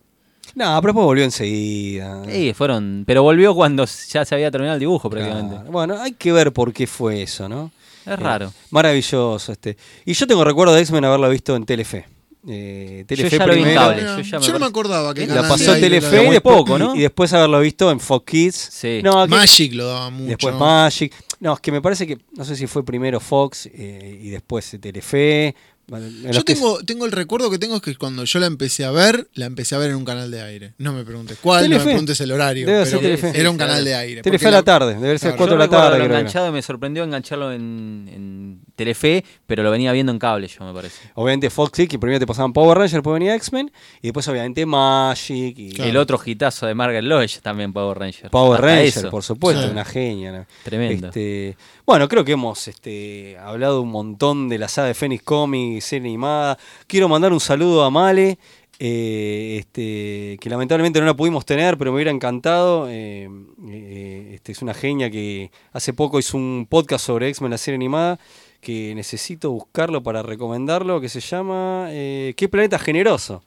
No, 0.54 0.64
pero 0.80 0.92
después 0.92 1.04
volvió 1.04 1.24
enseguida. 1.24 2.22
Sí, 2.30 2.52
fueron. 2.54 3.04
Pero 3.06 3.22
volvió 3.22 3.54
cuando 3.54 3.84
ya 3.84 4.24
se 4.24 4.34
había 4.34 4.50
terminado 4.50 4.74
el 4.76 4.80
dibujo 4.80 5.10
prácticamente. 5.10 5.56
Claro. 5.56 5.70
Bueno, 5.70 6.00
hay 6.00 6.12
que 6.12 6.32
ver 6.32 6.52
por 6.52 6.72
qué 6.72 6.86
fue 6.86 7.22
eso, 7.22 7.48
¿no? 7.48 7.70
Es 8.06 8.18
raro. 8.18 8.52
Maravilloso 8.70 9.52
este. 9.52 9.76
Y 10.04 10.12
yo 10.14 10.26
tengo 10.26 10.44
recuerdo 10.44 10.74
de 10.74 10.80
X-Men 10.82 11.04
haberlo 11.04 11.28
visto 11.30 11.56
en 11.56 11.64
Telefe. 11.64 12.06
Eh, 12.46 13.04
Telefe 13.08 13.38
ya 13.38 13.46
lo 13.46 13.54
vi 13.54 13.60
en 13.60 13.64
primero. 13.64 13.80
cable. 13.80 14.02
Yo 14.02 14.20
ya 14.20 14.38
me 14.40 14.48
no 14.52 14.58
me 14.58 14.66
acordaba 14.66 15.14
que 15.14 15.26
La 15.26 15.48
pasó 15.48 15.72
Telefe 15.76 16.26
y 16.26 16.30
después, 16.30 16.56
poco, 16.56 16.78
¿no? 16.78 16.94
y 16.94 17.00
después 17.00 17.32
haberlo 17.32 17.58
visto 17.60 17.90
en 17.90 18.00
Fox 18.00 18.26
Kids. 18.30 18.68
Sí. 18.70 19.00
No, 19.02 19.22
aquí- 19.22 19.30
Magic 19.30 19.72
lo 19.72 19.86
daba 19.86 20.10
mucho. 20.10 20.28
después 20.28 20.54
Magic. 20.54 21.14
No, 21.40 21.54
es 21.54 21.60
que 21.60 21.72
me 21.72 21.80
parece 21.80 22.06
que, 22.06 22.18
no 22.36 22.44
sé 22.44 22.54
si 22.56 22.66
fue 22.66 22.84
primero 22.84 23.18
Fox 23.20 23.66
eh, 23.72 24.20
y 24.22 24.28
después 24.28 24.76
Telefe. 24.80 25.54
Bueno, 25.86 26.06
Yo 26.30 26.42
tengo, 26.44 26.78
tengo 26.82 27.04
el 27.04 27.12
recuerdo 27.12 27.50
que 27.50 27.58
tengo 27.58 27.76
es 27.76 27.82
que 27.82 27.94
cuando 27.96 28.24
yo 28.24 28.38
la 28.40 28.46
empecé 28.46 28.84
a 28.84 28.90
ver, 28.90 29.28
la 29.34 29.46
empecé 29.46 29.74
a 29.74 29.78
ver 29.78 29.90
en 29.90 29.96
un 29.96 30.04
canal 30.04 30.30
de 30.30 30.40
aire. 30.40 30.74
No 30.78 30.92
me 30.92 31.04
preguntes 31.04 31.38
cuál, 31.42 31.68
no 31.68 31.76
me 31.78 31.84
preguntes 31.84 32.18
el 32.20 32.32
horario. 32.32 32.66
Debe 32.66 32.84
pero 32.84 32.98
Telefe. 33.00 33.38
Era 33.38 33.50
un 33.50 33.58
canal 33.58 33.84
de 33.84 33.94
aire. 33.94 34.22
Telefe 34.22 34.48
a 34.48 34.50
la 34.50 34.62
tarde, 34.62 34.94
debe 34.94 35.18
ser 35.18 35.34
Claro. 35.34 35.36
4 35.38 35.56
Yo 35.56 35.62
de 35.62 35.66
la 35.66 35.70
tarde. 35.70 35.96
era. 35.96 36.04
enganchado 36.18 36.48
y 36.48 36.52
me 36.52 36.62
sorprendió 36.62 37.04
engancharlo 37.04 37.52
en, 37.52 38.08
en 38.12 38.60
Telefe, 38.76 39.24
pero 39.46 39.62
lo 39.62 39.70
venía 39.70 39.92
viendo 39.92 40.10
en 40.12 40.18
cable 40.18 40.48
yo, 40.48 40.64
me 40.64 40.72
parece. 40.72 41.10
Obviamente 41.14 41.50
Fox 41.50 41.72
sí, 41.76 41.86
que 41.86 41.98
primero 41.98 42.18
te 42.18 42.26
pasaban 42.26 42.52
Power 42.52 42.78
Rangers, 42.78 42.92
después 42.94 43.14
venía 43.14 43.34
X-Men, 43.34 43.70
y 44.00 44.06
después 44.08 44.26
obviamente 44.28 44.64
Magic 44.66 45.58
y 45.58 45.72
Claro. 45.74 45.90
El 45.90 45.96
otro 45.98 46.20
hitazo 46.24 46.66
de 46.66 46.74
Margaret 46.74 47.04
Lois 47.04 47.40
también 47.42 47.72
Power 47.72 47.98
Ranger. 47.98 48.30
Power 48.30 48.54
Hasta 48.60 48.66
Ranger, 48.66 48.86
eso. 48.98 49.10
por 49.10 49.22
supuesto, 49.22 49.62
Sí. 49.62 49.68
una 49.70 49.84
genia. 49.84 50.32
¿no? 50.32 50.46
Tremendo. 50.64 51.08
Este, 51.08 51.56
bueno, 51.86 52.08
creo 52.08 52.24
que 52.24 52.32
hemos 52.32 52.66
este, 52.68 53.36
hablado 53.38 53.82
un 53.82 53.90
montón 53.90 54.48
de 54.48 54.58
la 54.58 54.68
saga 54.68 54.88
de 54.88 54.94
Phoenix 54.94 55.22
Comics, 55.22 55.73
serie 55.80 56.08
animada. 56.08 56.58
Quiero 56.86 57.08
mandar 57.08 57.32
un 57.32 57.40
saludo 57.40 57.84
a 57.84 57.90
Male, 57.90 58.38
eh, 58.80 59.58
este, 59.60 60.36
que 60.40 60.50
lamentablemente 60.50 60.98
no 60.98 61.06
la 61.06 61.14
pudimos 61.14 61.46
tener, 61.46 61.78
pero 61.78 61.92
me 61.92 61.96
hubiera 61.96 62.10
encantado. 62.10 62.88
eh, 62.90 63.28
eh, 63.68 64.32
este, 64.34 64.52
es 64.52 64.62
una 64.62 64.74
genia 64.74 65.10
que 65.10 65.50
hace 65.72 65.92
poco 65.92 66.18
hizo 66.18 66.36
un 66.36 66.66
podcast 66.68 67.06
sobre 67.06 67.28
X-Men, 67.28 67.52
la 67.52 67.58
serie 67.58 67.76
animada, 67.76 68.18
que 68.60 68.94
necesito 68.94 69.52
buscarlo 69.52 70.02
para 70.02 70.22
recomendarlo, 70.22 71.00
que 71.00 71.08
se 71.08 71.20
llama 71.20 71.88
¿Qué 71.90 72.48
planeta 72.50 72.78
generoso? 72.78 73.44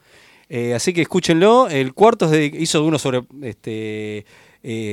Así 0.75 0.93
que 0.93 1.01
escúchenlo. 1.01 1.67
El 1.67 1.93
cuarto 1.93 2.33
hizo 2.35 2.83
uno 2.83 2.99
sobre 2.99 3.23
este, 3.41 4.25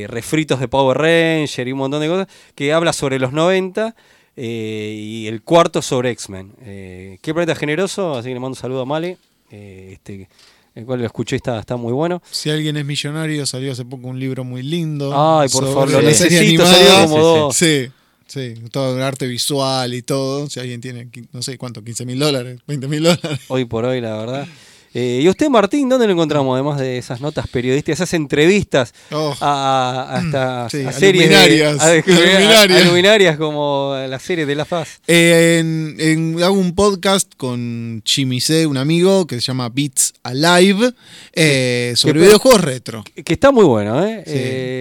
refritos 0.09 0.61
de 0.61 0.69
Power 0.69 0.97
Ranger 0.97 1.69
y 1.69 1.73
un 1.73 1.79
montón 1.79 2.01
de 2.01 2.09
cosas, 2.09 2.27
que 2.55 2.73
habla 2.73 2.93
sobre 2.93 3.19
los 3.19 3.33
90. 3.33 3.95
Eh, 4.37 4.95
y 4.99 5.27
el 5.27 5.43
cuarto 5.43 5.83
sobre 5.83 6.11
X-Men. 6.11 6.53
Eh, 6.63 7.19
¿Qué 7.23 7.33
planeta 7.33 7.55
generoso? 7.55 8.15
Así 8.15 8.29
que 8.29 8.35
le 8.35 8.41
mando 8.41 8.55
un 8.55 8.61
saludo 8.61 8.83
a 8.83 8.85
Male. 8.87 9.19
eh, 9.51 9.91
este, 9.93 10.29
el 10.75 10.85
cual 10.87 11.01
lo 11.01 11.07
escuché, 11.07 11.37
está, 11.37 11.61
está 11.61 11.77
muy 11.77 11.93
bueno. 11.93 12.21
Si 12.31 12.51
alguien 12.51 12.77
es 12.77 12.85
millonario, 12.85 13.47
salió 13.47 13.71
hace 13.71 13.85
poco 13.85 14.09
un 14.09 14.19
libro 14.19 14.43
muy 14.43 14.63
lindo. 14.63 15.13
Ay, 15.15 15.49
por 15.49 15.65
favor, 15.65 15.91
lo 15.91 16.03
necesito. 16.03 16.67
Salió 16.67 17.09
como 17.09 17.19
dos. 17.19 17.57
Sí, 17.57 17.89
sí, 18.27 18.55
todo 18.73 18.97
el 18.97 19.03
arte 19.03 19.27
visual 19.29 19.95
y 19.95 20.03
todo. 20.03 20.51
Si 20.51 20.59
alguien 20.59 20.81
tiene, 20.81 21.09
no 21.33 21.43
sé 21.43 21.59
cuánto, 21.59 21.85
15 21.85 22.05
mil 22.07 22.19
dólares, 22.19 22.61
20 22.67 22.89
mil 22.89 23.05
dólares. 23.05 23.41
Hoy 23.49 23.67
por 23.67 23.85
hoy, 23.85 24.01
la 24.01 24.17
verdad. 24.17 24.49
Eh, 24.95 25.21
¿Y 25.23 25.29
usted, 25.29 25.49
Martín, 25.49 25.89
dónde 25.89 26.07
lo 26.07 26.13
encontramos? 26.13 26.55
Además 26.55 26.79
de 26.79 26.99
esas 26.99 27.21
notas 27.21 27.49
periodísticas, 27.49 27.99
esas 28.01 28.15
entrevistas 28.15 28.95
Oh, 29.11 29.35
a, 29.41 30.09
hasta- 30.13 30.69
Sí, 30.71 30.85
a 30.85 30.93
series 30.93 31.25
luminarias, 31.27 31.81
a- 31.81 31.91
a 31.91 31.95
luminarias. 31.97 32.83
a 32.83 32.85
luminarias 32.87 33.37
como 33.37 33.97
la 34.09 34.19
serie 34.21 34.47
de 34.47 34.55
La 34.55 34.65
Faz. 34.65 35.01
Eh, 35.07 35.59
en- 35.61 35.97
en- 35.99 36.43
hago 36.43 36.55
un 36.55 36.75
podcast 36.75 37.33
con 37.37 38.03
Chimise, 38.05 38.67
un 38.67 38.77
amigo, 38.77 39.27
que 39.27 39.35
se 39.37 39.41
llama 39.41 39.69
Beats 39.69 40.15
Alive, 40.23 40.93
eh, 41.33 41.93
sobre 41.97 42.21
Que- 42.21 42.27
videojuegos 42.27 42.61
retro. 42.61 43.05
Que 43.25 43.33
está 43.33 43.51
muy 43.51 43.65
bueno, 43.65 44.05
¿eh? 44.07 44.23
Sí. 44.27 44.33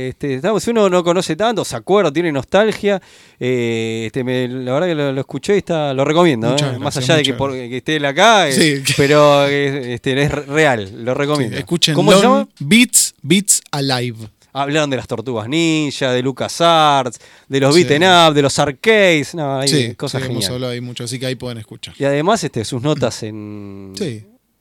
Este, 0.09 0.36
está- 0.36 0.59
si 0.59 0.70
uno 0.70 0.89
no 0.89 1.03
conoce 1.03 1.36
tanto, 1.36 1.66
se 1.66 1.76
acuerda, 1.76 2.11
tiene 2.14 2.32
nostalgia. 2.32 3.01
este, 3.39 4.24
me- 4.24 4.47
la 4.47 4.72
verdad 4.74 4.88
que 4.88 4.95
lo, 4.95 5.11
lo 5.11 5.20
escuché 5.20 5.55
y 5.55 5.57
está, 5.57 5.93
lo 5.93 6.05
recomiendo, 6.05 6.47
¿eh? 6.51 6.55
gracias, 6.57 6.80
Más 6.80 6.95
allá 6.95 7.16
de 7.18 7.24
que, 7.24 7.32
muchas 7.34 7.38
por- 7.39 7.51
que 7.53 7.78
esté 7.78 7.95
él 7.97 8.05
acá, 8.05 8.49
Sí. 8.51 8.82
pero 8.95 9.45
eh, 9.49 9.93
este, 10.12 10.22
es 10.22 10.32
real, 10.47 11.06
lo 11.06 11.14
recomiendo. 11.14 11.56
Sí, 11.56 11.60
escuchen 11.60 11.95
¿Cómo 11.95 12.12
se 12.14 12.22
llama? 12.22 12.47
Beats, 12.60 13.16
Beats 13.22 13.62
Alive. 13.72 14.18
Hablaron 14.56 14.89
de 14.89 14.97
las 14.97 15.08
tortugas 15.08 15.47
ninja, 15.49 16.12
de 16.12 16.22
LucasArts, 16.22 17.18
de 17.47 17.60
los 17.60 17.74
Sí. 17.74 17.84
beaten 17.84 18.04
up, 18.04 18.34
de 18.36 18.41
los 18.43 18.60
arcades, 18.60 19.34
no, 19.34 19.60
hay 19.60 19.68
sí, 19.68 19.95
cosas 19.95 20.22
sí, 20.24 20.30
hemos 20.30 20.47
hablado 20.47 20.74
ahí 20.74 20.82
mucho, 20.82 21.06
así 21.06 21.18
que 21.18 21.26
ahí 21.26 21.36
pueden 21.36 21.58
escuchar. 21.58 21.95
Y 21.97 22.04
además 22.04 22.43
este, 22.43 22.64
sus 22.66 22.82
notas 22.82 23.24
en... 23.24 23.93
Sí, 23.97 24.04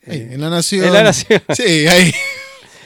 ahí, 0.06 0.16
Eh, 0.16 0.28
en 0.32 0.40
La 0.40 0.48
Nación. 0.48 0.86
en 0.86 0.92
La 0.94 1.02
Nación. 1.02 1.42
Sí, 1.56 1.86
ahí. 1.86 2.12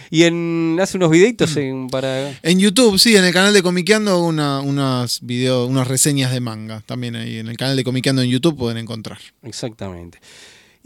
Y 0.09 0.23
en 0.23 0.79
hace 0.81 0.97
unos 0.99 1.11
videitos 1.11 1.57
en, 1.57 1.89
para... 1.89 2.31
En 2.43 2.61
YouTube, 2.61 2.97
sí, 2.97 3.17
en 3.17 3.25
el 3.25 3.33
canal 3.33 3.53
de 3.53 3.61
Comiqueando 3.63 4.23
una, 4.23 4.61
unas 4.61 5.19
video, 5.21 5.67
unas 5.67 5.89
reseñas 5.89 6.31
de 6.31 6.39
manga. 6.39 6.81
También 6.87 7.17
ahí 7.17 7.39
en 7.39 7.49
el 7.49 7.57
canal 7.57 7.77
de 7.77 7.83
Comiqueando 7.83 8.23
en 8.23 8.31
YouTube 8.31 8.57
pueden 8.57 8.79
encontrar. 8.79 9.19
Exactamente. 9.43 10.21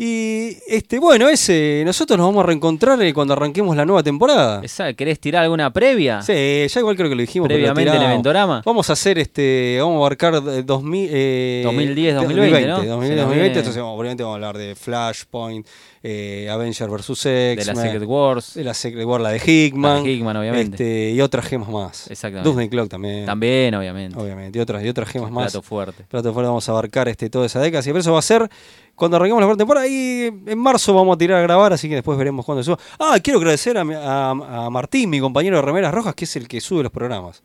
Y 0.02 0.56
este, 0.66 0.98
bueno, 0.98 1.28
ese, 1.28 1.82
nosotros 1.84 2.16
nos 2.16 2.28
vamos 2.28 2.42
a 2.42 2.46
reencontrar 2.46 3.02
eh, 3.02 3.12
cuando 3.12 3.34
arranquemos 3.34 3.76
la 3.76 3.84
nueva 3.84 4.02
temporada. 4.02 4.62
Esa, 4.64 4.94
¿Querés 4.94 5.20
tirar 5.20 5.42
alguna 5.42 5.70
previa? 5.74 6.22
Sí, 6.22 6.32
ya 6.32 6.80
igual 6.80 6.96
creo 6.96 7.10
que 7.10 7.14
lo 7.14 7.20
dijimos. 7.20 7.48
Previamente 7.48 7.82
en 7.82 7.86
tiramos. 7.96 8.10
Eventorama. 8.12 8.62
Vamos 8.64 8.88
a 8.88 8.94
hacer 8.94 9.18
este, 9.18 9.76
vamos 9.78 9.96
a 9.96 9.98
abarcar 9.98 10.34
eh, 10.36 10.62
2000, 10.62 11.08
eh, 11.12 11.60
2010, 11.66 12.14
2020, 12.14 12.66
¿no? 12.66 12.76
2020, 12.76 12.80
Se 12.80 12.88
nos 12.88 12.96
2020, 12.96 13.34
viene- 13.34 13.58
entonces 13.58 13.76
vamos, 13.82 14.00
obviamente 14.00 14.22
vamos 14.22 14.32
a 14.32 14.36
hablar 14.36 14.56
de 14.56 14.74
Flashpoint, 14.74 15.66
eh, 16.02 16.48
Avenger 16.50 16.88
vs. 16.88 17.22
De 17.24 17.52
X, 17.52 17.66
la 17.66 17.74
Secret 17.74 18.02
Wars. 18.04 18.54
de 18.54 18.64
la 18.64 18.74
Secret 18.74 19.04
War, 19.04 19.20
la 19.20 19.30
de 19.30 19.38
Hickman, 19.44 19.98
La 19.98 20.02
de 20.02 20.10
Hickman, 20.12 20.36
obviamente. 20.36 20.74
este, 20.74 21.10
y 21.12 21.20
otras 21.20 21.44
gemas 21.46 21.68
más. 21.68 22.10
Exactamente. 22.10 22.48
Doomsday 22.48 22.68
Clock 22.70 22.88
también, 22.88 23.26
También, 23.26 23.74
obviamente. 23.74 24.18
obviamente, 24.18 24.58
y 24.58 24.62
otras, 24.62 24.82
y 24.84 24.88
otras 24.88 25.08
gemas 25.10 25.30
más. 25.30 25.52
Plato 25.52 25.62
fuerte. 25.62 26.04
Plato 26.08 26.32
fuerte, 26.32 26.46
vamos 26.48 26.68
a 26.68 26.72
abarcar 26.72 27.08
este, 27.08 27.28
toda 27.28 27.46
esa 27.46 27.60
década. 27.60 27.82
Y 27.86 27.90
por 27.92 28.00
eso 28.00 28.12
va 28.12 28.18
a 28.18 28.22
ser 28.22 28.48
cuando 28.94 29.16
arranquemos 29.16 29.40
la 29.42 29.46
cuarta 29.46 29.60
temporada. 29.60 29.86
Y 29.86 30.26
en 30.46 30.58
marzo 30.58 30.94
vamos 30.94 31.14
a 31.14 31.18
tirar 31.18 31.38
a 31.38 31.42
grabar, 31.42 31.72
así 31.72 31.88
que 31.88 31.96
después 31.96 32.16
veremos 32.18 32.44
cuándo 32.46 32.62
suba. 32.62 32.78
Ah, 32.98 33.18
quiero 33.22 33.38
agradecer 33.38 33.76
a, 33.76 33.82
a- 33.82 34.30
a 34.66 34.70
Martín, 34.70 35.10
mi 35.10 35.20
compañero 35.20 35.56
de 35.56 35.62
Remeras 35.62 35.92
Rojas, 35.92 36.14
que 36.14 36.24
es 36.24 36.34
el 36.36 36.48
que 36.48 36.60
sube 36.60 36.82
los 36.82 36.92
programas. 36.92 37.42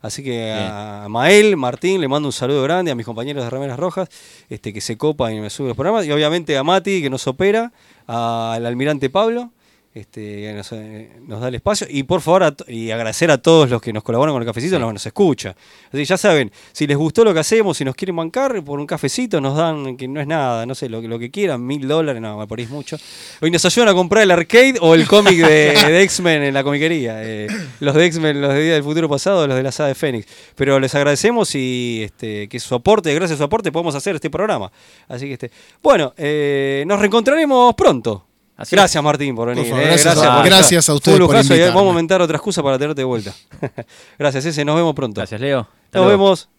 Así 0.00 0.22
que 0.22 0.52
a 0.52 1.06
Mael, 1.08 1.56
Martín, 1.56 2.00
le 2.00 2.08
mando 2.08 2.28
un 2.28 2.32
saludo 2.32 2.62
grande 2.62 2.90
a 2.90 2.94
mis 2.94 3.04
compañeros 3.04 3.42
de 3.44 3.50
Remeras 3.50 3.78
Rojas, 3.78 4.08
este, 4.48 4.72
que 4.72 4.80
se 4.80 4.96
copan 4.96 5.34
y 5.34 5.40
me 5.40 5.50
sube 5.50 5.68
los 5.68 5.76
programas. 5.76 6.06
Y 6.06 6.12
obviamente 6.12 6.56
a 6.56 6.62
Mati, 6.62 7.02
que 7.02 7.10
nos 7.10 7.26
opera, 7.26 7.72
al 8.06 8.64
almirante 8.64 9.10
Pablo. 9.10 9.50
Este, 9.94 10.52
nos, 10.54 10.70
eh, 10.72 11.10
nos 11.26 11.40
da 11.40 11.48
el 11.48 11.56
espacio 11.56 11.86
y 11.90 12.04
por 12.04 12.20
favor 12.20 12.44
a 12.44 12.54
y 12.68 12.90
agradecer 12.92 13.30
a 13.32 13.38
todos 13.38 13.68
los 13.68 13.82
que 13.82 13.92
nos 13.92 14.04
colaboran 14.04 14.32
con 14.34 14.42
el 14.42 14.46
cafecito, 14.46 14.78
los 14.78 14.88
que 14.90 14.92
nos 14.92 15.06
escucha. 15.06 15.56
Así 15.88 15.96
que 15.98 16.04
ya 16.04 16.16
saben, 16.16 16.52
si 16.72 16.86
les 16.86 16.96
gustó 16.96 17.24
lo 17.24 17.34
que 17.34 17.40
hacemos, 17.40 17.76
si 17.78 17.84
nos 17.84 17.96
quieren 17.96 18.14
bancar 18.14 18.62
por 18.62 18.78
un 18.78 18.86
cafecito, 18.86 19.40
nos 19.40 19.56
dan, 19.56 19.96
que 19.96 20.06
no 20.06 20.20
es 20.20 20.26
nada, 20.26 20.66
no 20.66 20.74
sé, 20.76 20.88
lo, 20.88 21.00
que- 21.00 21.08
lo 21.08 21.18
que 21.18 21.30
quieran, 21.32 21.66
mil 21.66 21.88
dólares, 21.88 22.22
no, 22.22 22.38
me 22.38 22.46
parece 22.46 22.70
mucho. 22.72 22.96
Hoy 23.40 23.50
nos 23.50 23.64
ayudan 23.64 23.88
a 23.88 23.94
comprar 23.94 24.22
el 24.22 24.30
arcade 24.30 24.74
o 24.80 24.94
el 24.94 25.08
cómic 25.08 25.38
de, 25.38 25.72
de 25.88 26.02
X-Men 26.02 26.42
en 26.44 26.54
la 26.54 26.62
comiquería. 26.62 27.24
eh, 27.24 27.48
los 27.80 27.94
de 27.94 28.04
X-Men, 28.06 28.40
los 28.40 28.52
de 28.54 28.62
Día 28.62 28.74
del 28.74 28.84
Futuro 28.84 29.08
Pasado, 29.08 29.46
los 29.48 29.56
de 29.56 29.62
la 29.64 29.72
saga 29.72 29.88
de 29.88 29.94
Fénix. 29.96 30.26
Pero 30.54 30.78
les 30.78 30.94
agradecemos 30.94 31.52
y 31.56 32.02
este, 32.04 32.46
que 32.48 32.60
su 32.60 32.74
aporte, 32.76 33.12
gracias 33.14 33.36
a 33.36 33.38
su 33.38 33.44
aporte, 33.44 33.72
podemos 33.72 33.94
hacer 33.96 34.14
este 34.14 34.30
programa. 34.30 34.70
Así 35.08 35.26
que 35.26 35.32
este. 35.32 35.50
Bueno, 35.82 36.12
eh, 36.16 36.84
nos 36.86 37.00
reencontraremos 37.00 37.74
pronto. 37.74 38.26
Así 38.58 38.74
gracias 38.76 39.02
Martín 39.02 39.34
por 39.36 39.48
venir. 39.48 39.64
favor, 39.66 39.82
eh, 39.82 39.86
gracias 39.86 40.18
a- 40.18 40.36
por 40.36 40.44
gracias 40.44 40.88
a 40.88 40.94
ustedes 40.94 41.16
por 41.18 41.26
lujazo 41.28 41.54
y 41.54 41.56
invitarme. 41.56 41.74
vamos 41.76 41.88
a 41.90 41.92
inventar 41.92 42.20
otra 42.20 42.36
excusa 42.36 42.62
para 42.62 42.76
tenerte 42.78 43.00
de 43.00 43.04
vuelta. 43.04 43.32
gracias, 44.18 44.44
ese. 44.44 44.64
Nos 44.64 44.74
vemos 44.76 44.94
pronto. 44.94 45.20
Gracias, 45.20 45.40
Leo. 45.40 45.60
Hasta 45.60 45.98
Nos 46.00 46.06
luego. 46.08 46.10
vemos. 46.24 46.48